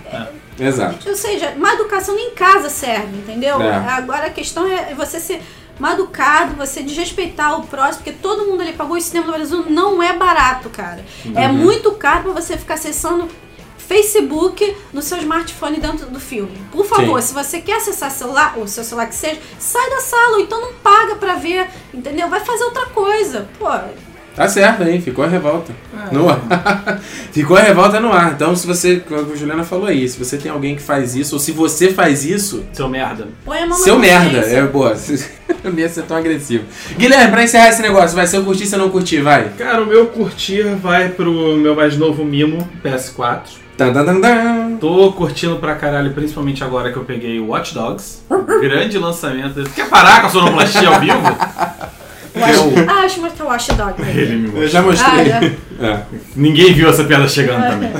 Exato. 0.60 1.08
Ou 1.08 1.14
seja, 1.14 1.54
má 1.56 1.74
educação 1.74 2.14
nem 2.14 2.28
em 2.30 2.34
casa 2.34 2.68
serve, 2.68 3.16
entendeu? 3.16 3.60
É. 3.62 3.74
Agora 3.90 4.26
a 4.26 4.30
questão 4.30 4.66
é 4.66 4.92
você 4.94 5.20
ser 5.20 5.40
mal 5.78 5.92
educado, 5.94 6.56
você 6.56 6.82
desrespeitar 6.82 7.56
o 7.60 7.62
próximo, 7.64 8.02
porque 8.04 8.12
todo 8.20 8.44
mundo 8.46 8.60
ali 8.62 8.72
pagou 8.72 8.96
o 8.96 9.00
cinema 9.00 9.26
no 9.28 9.32
Brasil, 9.34 9.64
não 9.68 10.02
é 10.02 10.12
barato, 10.12 10.68
cara. 10.68 11.04
É 11.36 11.46
Uhum. 11.46 11.52
muito 11.52 11.92
caro 11.92 12.24
pra 12.24 12.32
você 12.32 12.56
ficar 12.56 12.74
acessando 12.74 13.28
Facebook 13.88 14.76
no 14.92 15.00
seu 15.00 15.16
smartphone 15.18 15.80
dentro 15.80 16.06
do 16.10 16.20
filme. 16.20 16.52
Por 16.70 16.84
favor, 16.84 17.22
Sim. 17.22 17.28
se 17.28 17.34
você 17.34 17.60
quer 17.60 17.78
acessar 17.78 18.10
celular, 18.10 18.58
o 18.58 18.68
seu 18.68 18.84
celular 18.84 19.06
que 19.06 19.14
seja, 19.14 19.40
sai 19.58 19.88
da 19.88 20.00
sala, 20.00 20.36
ou 20.36 20.40
então 20.40 20.60
não 20.60 20.74
paga 20.74 21.16
pra 21.16 21.36
ver, 21.36 21.66
entendeu? 21.92 22.28
Vai 22.28 22.40
fazer 22.40 22.64
outra 22.64 22.84
coisa. 22.86 23.48
Pô, 23.58 23.66
Tá 24.36 24.46
certo 24.46 24.84
aí, 24.84 25.00
ficou 25.00 25.24
a 25.24 25.26
revolta. 25.26 25.72
No 26.12 26.28
ar. 26.28 26.40
ficou 27.32 27.56
a 27.56 27.60
revolta 27.60 27.98
no 27.98 28.12
ar. 28.12 28.34
Então, 28.34 28.54
se 28.54 28.68
você, 28.68 29.00
como 29.00 29.32
a 29.32 29.36
Juliana 29.36 29.64
falou 29.64 29.86
aí, 29.86 30.08
se 30.08 30.16
você 30.16 30.36
tem 30.36 30.48
alguém 30.48 30.76
que 30.76 30.82
faz 30.82 31.16
isso, 31.16 31.34
ou 31.34 31.40
se 31.40 31.50
você 31.50 31.92
faz 31.92 32.24
isso, 32.24 32.64
Seu 32.72 32.88
merda. 32.88 33.26
Põe 33.44 33.58
a 33.58 33.66
mão 33.66 33.76
seu 33.76 33.98
merda. 33.98 34.38
É 34.38 34.62
boa. 34.62 34.94
Eu 35.64 35.72
não 35.72 35.78
ia 35.80 35.88
ser 35.88 36.04
tão 36.04 36.16
agressivo. 36.16 36.64
Guilherme, 36.96 37.32
pra 37.32 37.42
encerrar 37.42 37.70
esse 37.70 37.82
negócio, 37.82 38.14
vai 38.14 38.28
ser 38.28 38.36
eu 38.36 38.44
curtir, 38.44 38.66
se 38.66 38.76
eu 38.76 38.78
não 38.78 38.90
curtir, 38.90 39.22
vai. 39.22 39.48
Cara, 39.58 39.82
o 39.82 39.86
meu 39.86 40.06
curtir 40.06 40.62
vai 40.76 41.08
pro 41.08 41.56
meu 41.56 41.74
mais 41.74 41.96
novo 41.96 42.24
mimo, 42.24 42.68
PS4. 42.84 43.67
Tô 44.80 45.12
curtindo 45.12 45.56
pra 45.56 45.74
caralho, 45.76 46.12
principalmente 46.12 46.62
agora 46.64 46.90
que 46.92 46.96
eu 46.98 47.04
peguei 47.04 47.38
o 47.38 47.48
Watch 47.48 47.74
Dogs. 47.74 48.22
Grande 48.60 48.98
lançamento. 48.98 49.62
Quer 49.70 49.88
parar 49.88 50.20
com 50.20 50.26
a 50.26 50.30
sonoplastia 50.30 50.88
ao 50.88 51.00
vivo? 51.00 51.16
Eu- 52.34 52.88
Ah, 52.88 53.00
deixa 53.00 53.18
eu 53.18 53.22
mostrar 53.24 53.44
o 53.44 53.48
Watch 53.48 53.72
Dog. 53.74 53.94
Ele 54.02 54.36
me 54.36 54.46
Eu 54.48 54.52
mostrou. 54.52 54.68
já 54.68 54.82
mostrei. 54.82 55.32
Ah, 55.32 55.84
É. 55.86 56.02
Ninguém 56.34 56.72
viu 56.72 56.88
essa 56.88 57.04
piada 57.04 57.28
chegando 57.28 57.68
também. 57.70 57.90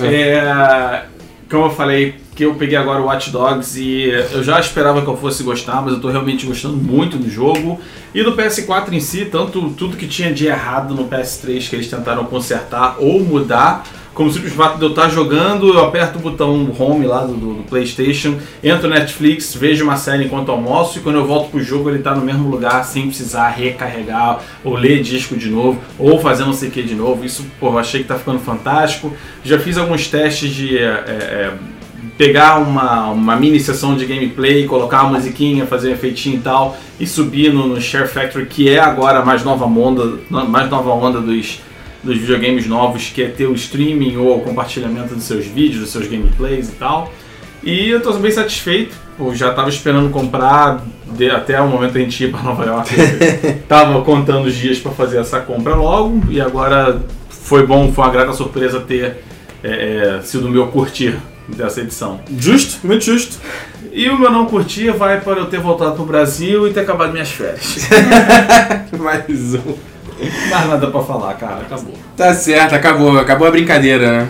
É, 0.00 1.02
como 1.50 1.66
eu 1.66 1.70
falei, 1.70 2.16
que 2.34 2.44
eu 2.44 2.54
peguei 2.54 2.76
agora 2.76 3.00
o 3.00 3.06
Watch 3.06 3.30
Dogs 3.30 3.78
e 3.80 4.08
eu 4.32 4.42
já 4.44 4.60
esperava 4.60 5.02
que 5.02 5.08
eu 5.08 5.16
fosse 5.16 5.42
gostar, 5.42 5.82
mas 5.82 5.94
eu 5.94 6.00
tô 6.00 6.08
realmente 6.10 6.46
gostando 6.46 6.76
muito 6.76 7.16
do 7.18 7.28
jogo. 7.30 7.80
E 8.14 8.22
do 8.22 8.32
PS4 8.36 8.92
em 8.92 9.00
si, 9.00 9.24
tanto 9.26 9.70
tudo 9.70 9.96
que 9.96 10.06
tinha 10.06 10.32
de 10.32 10.46
errado 10.46 10.94
no 10.94 11.04
PS3 11.08 11.68
que 11.68 11.76
eles 11.76 11.88
tentaram 11.88 12.24
consertar 12.24 12.96
ou 12.98 13.20
mudar, 13.20 13.84
como 14.18 14.32
simples 14.32 14.52
fato 14.52 14.78
de 14.78 14.82
eu 14.84 14.88
estar 14.88 15.08
jogando, 15.10 15.68
eu 15.68 15.78
aperto 15.84 16.18
o 16.18 16.20
botão 16.20 16.74
home 16.76 17.06
lá 17.06 17.20
do, 17.20 17.34
do- 17.34 17.62
PlayStation, 17.68 18.34
entro 18.64 18.88
no 18.88 18.94
Netflix, 18.96 19.54
vejo 19.54 19.84
uma 19.84 19.96
série 19.96 20.24
enquanto 20.24 20.50
almoço 20.50 20.98
e 20.98 21.02
quando 21.02 21.16
eu 21.20 21.24
volto 21.24 21.50
pro 21.52 21.62
jogo 21.62 21.88
ele 21.88 22.00
tá 22.00 22.16
no 22.16 22.22
mesmo 22.22 22.50
lugar 22.50 22.84
sem 22.84 23.06
precisar 23.06 23.50
recarregar 23.50 24.40
ou 24.64 24.74
ler 24.74 25.02
disco 25.02 25.36
de 25.36 25.48
novo 25.48 25.78
ou 25.96 26.18
fazer 26.18 26.44
não 26.44 26.52
sei 26.52 26.68
o 26.68 26.72
que 26.72 26.82
de 26.82 26.96
novo. 26.96 27.24
Isso, 27.24 27.46
pô, 27.60 27.68
eu 27.68 27.78
achei 27.78 28.02
que 28.02 28.08
tá 28.08 28.16
ficando 28.18 28.40
fantástico. 28.40 29.12
Já 29.44 29.56
fiz 29.56 29.78
alguns 29.78 30.08
testes 30.08 30.50
de 30.50 30.78
é, 30.78 30.82
é, 30.82 31.52
pegar 32.16 32.58
uma, 32.58 33.10
uma 33.10 33.36
mini 33.36 33.60
sessão 33.60 33.94
de 33.94 34.04
gameplay, 34.04 34.66
colocar 34.66 35.04
uma 35.04 35.16
musiquinha, 35.18 35.64
fazer 35.64 35.90
um 35.90 35.92
efeitinho 35.92 36.38
e 36.38 36.40
tal 36.40 36.76
e 36.98 37.06
subir 37.06 37.52
no, 37.52 37.68
no 37.68 37.80
Share 37.80 38.08
Factory, 38.08 38.46
que 38.46 38.68
é 38.68 38.80
agora 38.80 39.20
a 39.20 39.24
mais 39.24 39.44
nova 39.44 39.64
onda, 39.66 40.18
mais 40.28 40.68
nova 40.68 40.90
onda 40.90 41.20
dos 41.20 41.60
dos 42.02 42.16
videogames 42.18 42.66
novos, 42.66 43.10
que 43.12 43.22
é 43.22 43.28
ter 43.28 43.46
o 43.46 43.54
streaming 43.54 44.16
ou 44.16 44.38
o 44.38 44.40
compartilhamento 44.40 45.14
dos 45.14 45.24
seus 45.24 45.46
vídeos, 45.46 45.80
dos 45.80 45.90
seus 45.90 46.06
gameplays 46.06 46.68
e 46.68 46.72
tal. 46.72 47.12
E 47.62 47.88
eu 47.90 48.00
tô 48.00 48.12
bem 48.14 48.30
satisfeito. 48.30 48.94
Eu 49.18 49.34
já 49.34 49.52
tava 49.52 49.68
esperando 49.68 50.10
comprar 50.10 50.80
de- 51.16 51.30
até 51.30 51.60
o 51.60 51.66
momento 51.66 51.92
que 51.92 51.98
a 51.98 52.02
gente 52.02 52.24
ir 52.24 52.30
para 52.30 52.42
Nova 52.42 52.64
York. 52.64 52.94
tava 53.66 54.00
contando 54.02 54.46
os 54.46 54.54
dias 54.54 54.78
para 54.78 54.92
fazer 54.92 55.18
essa 55.18 55.40
compra 55.40 55.74
logo 55.74 56.22
e 56.30 56.40
agora 56.40 57.00
foi 57.28 57.66
bom, 57.66 57.92
foi 57.92 58.04
uma 58.04 58.12
grata 58.12 58.32
surpresa 58.32 58.78
ter 58.80 59.16
é, 59.62 60.18
é, 60.18 60.22
sido 60.22 60.46
o 60.46 60.50
meu 60.50 60.68
curtir 60.68 61.16
dessa 61.48 61.80
edição. 61.80 62.20
Justo, 62.38 62.86
muito 62.86 63.04
justo. 63.04 63.38
E 63.92 64.08
o 64.08 64.18
meu 64.18 64.30
não 64.30 64.46
curtir 64.46 64.90
vai 64.92 65.20
para 65.20 65.40
eu 65.40 65.46
ter 65.46 65.58
voltado 65.58 65.96
pro 65.96 66.04
Brasil 66.04 66.68
e 66.68 66.72
ter 66.72 66.80
acabado 66.80 67.12
minhas 67.12 67.30
férias. 67.30 67.88
Mais 68.96 69.54
um. 69.54 69.87
Mais 70.50 70.68
nada 70.68 70.86
pra 70.88 71.02
falar, 71.02 71.34
cara, 71.34 71.62
acabou. 71.62 71.94
Tá 72.16 72.34
certo, 72.34 72.74
acabou, 72.74 73.18
acabou 73.18 73.46
a 73.46 73.50
brincadeira, 73.50 74.12
né? 74.12 74.28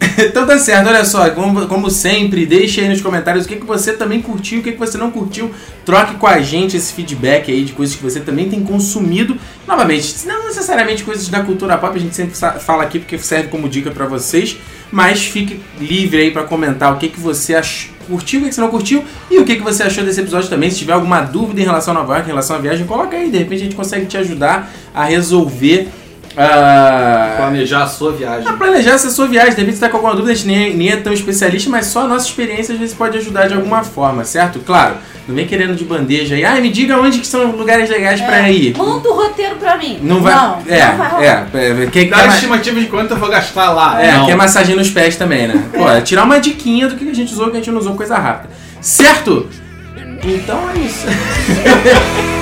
Então 0.18 0.46
tá 0.46 0.58
certo, 0.58 0.88
olha 0.88 1.04
só, 1.04 1.30
como, 1.30 1.66
como 1.66 1.90
sempre, 1.90 2.46
deixe 2.46 2.80
aí 2.80 2.88
nos 2.88 3.00
comentários 3.00 3.44
o 3.44 3.48
que, 3.48 3.56
que 3.56 3.66
você 3.66 3.92
também 3.92 4.20
curtiu, 4.20 4.60
o 4.60 4.62
que, 4.62 4.72
que 4.72 4.78
você 4.78 4.98
não 4.98 5.10
curtiu. 5.10 5.50
Troque 5.84 6.14
com 6.14 6.26
a 6.26 6.40
gente 6.40 6.76
esse 6.76 6.92
feedback 6.92 7.50
aí 7.50 7.64
de 7.64 7.72
coisas 7.72 7.96
que 7.96 8.02
você 8.02 8.20
também 8.20 8.48
tem 8.48 8.62
consumido. 8.62 9.36
Novamente, 9.66 10.26
não 10.26 10.46
necessariamente 10.46 11.04
coisas 11.04 11.28
da 11.28 11.42
cultura 11.42 11.78
pop, 11.78 11.96
a 11.96 12.00
gente 12.00 12.14
sempre 12.14 12.34
fala 12.34 12.82
aqui 12.82 12.98
porque 12.98 13.18
serve 13.18 13.48
como 13.48 13.68
dica 13.68 13.90
pra 13.90 14.06
vocês. 14.06 14.56
Mas 14.90 15.24
fique 15.24 15.60
livre 15.78 16.20
aí 16.20 16.30
pra 16.30 16.44
comentar 16.44 16.92
o 16.92 16.96
que, 16.96 17.08
que 17.08 17.20
você 17.20 17.54
ach... 17.54 17.90
curtiu, 18.10 18.40
o 18.40 18.44
que, 18.44 18.52
você 18.52 18.60
não 18.60 18.68
curtiu 18.68 19.04
e 19.30 19.38
o 19.38 19.44
que, 19.44 19.56
que 19.56 19.62
você 19.62 19.84
achou 19.84 20.04
desse 20.04 20.20
episódio 20.20 20.50
também. 20.50 20.70
Se 20.70 20.78
tiver 20.78 20.92
alguma 20.92 21.20
dúvida 21.20 21.60
em 21.60 21.64
relação 21.64 21.94
a 21.94 22.00
Nova 22.00 22.14
York, 22.14 22.28
em 22.28 22.32
relação 22.32 22.56
à 22.56 22.58
viagem, 22.58 22.86
coloca 22.86 23.16
aí, 23.16 23.30
de 23.30 23.38
repente 23.38 23.60
a 23.60 23.64
gente 23.64 23.76
consegue 23.76 24.06
te 24.06 24.16
ajudar 24.16 24.70
a 24.92 25.04
resolver. 25.04 25.88
Ah, 26.36 27.34
Planejar 27.36 27.82
a 27.82 27.86
sua 27.86 28.12
viagem. 28.12 28.48
a 28.48 28.52
planejar 28.52 28.92
essa 28.92 29.10
sua 29.10 29.26
viagem. 29.26 29.50
De 29.54 29.60
repente 29.60 29.74
você 29.76 29.80
tá 29.80 29.88
com 29.88 29.96
alguma 29.96 30.14
dúvida, 30.14 30.32
a 30.32 30.34
gente 30.34 30.46
nem, 30.46 30.76
nem 30.76 30.90
é 30.90 30.96
tão 30.96 31.12
especialista, 31.12 31.68
mas 31.70 31.86
só 31.86 32.02
a 32.04 32.08
nossa 32.08 32.26
experiência 32.26 32.72
às 32.72 32.78
vezes 32.80 32.94
pode 32.94 33.18
ajudar 33.18 33.48
de 33.48 33.54
alguma 33.54 33.82
forma, 33.82 34.24
certo? 34.24 34.58
Claro, 34.60 34.96
não 35.26 35.34
vem 35.34 35.46
querendo 35.46 35.74
de 35.74 35.84
bandeja 35.84 36.34
aí. 36.36 36.44
Ah, 36.44 36.60
me 36.60 36.70
diga 36.70 36.98
onde 37.00 37.18
que 37.18 37.26
são 37.26 37.50
lugares 37.52 37.88
legais 37.90 38.20
pra 38.20 38.48
ir. 38.50 38.76
Monta 38.76 39.08
o 39.08 39.14
roteiro 39.14 39.56
pra 39.56 39.76
mim. 39.76 39.98
Não 40.02 40.20
vai. 40.22 40.34
Não, 40.34 40.58
é, 40.68 40.86
não 40.86 40.96
vai 40.96 41.08
rolar. 41.10 41.22
é, 41.54 41.82
é. 41.82 41.86
Quem 41.90 42.08
Dá 42.08 42.16
quer, 42.22 42.28
estimativa 42.28 42.80
de 42.80 42.86
quanto 42.86 43.10
eu 43.12 43.16
vou 43.18 43.28
gastar 43.28 43.70
lá. 43.72 44.02
é, 44.02 44.12
Não. 44.12 44.26
quer 44.26 44.36
massagem 44.36 44.76
nos 44.76 44.90
pés 44.90 45.16
também, 45.16 45.48
né? 45.48 45.68
Pô, 45.72 45.88
é 45.88 46.00
tirar 46.00 46.24
uma 46.24 46.38
diquinha 46.40 46.88
do 46.88 46.96
que 46.96 47.08
a 47.08 47.14
gente 47.14 47.32
usou, 47.32 47.46
que 47.50 47.56
a 47.56 47.60
gente 47.60 47.70
não 47.70 47.78
usou 47.80 47.94
coisa 47.94 48.16
rápida. 48.16 48.52
Certo? 48.80 49.46
Então 50.24 50.58
é 50.74 50.78
isso. 50.78 51.06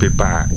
be 0.00 0.08
back. 0.08 0.49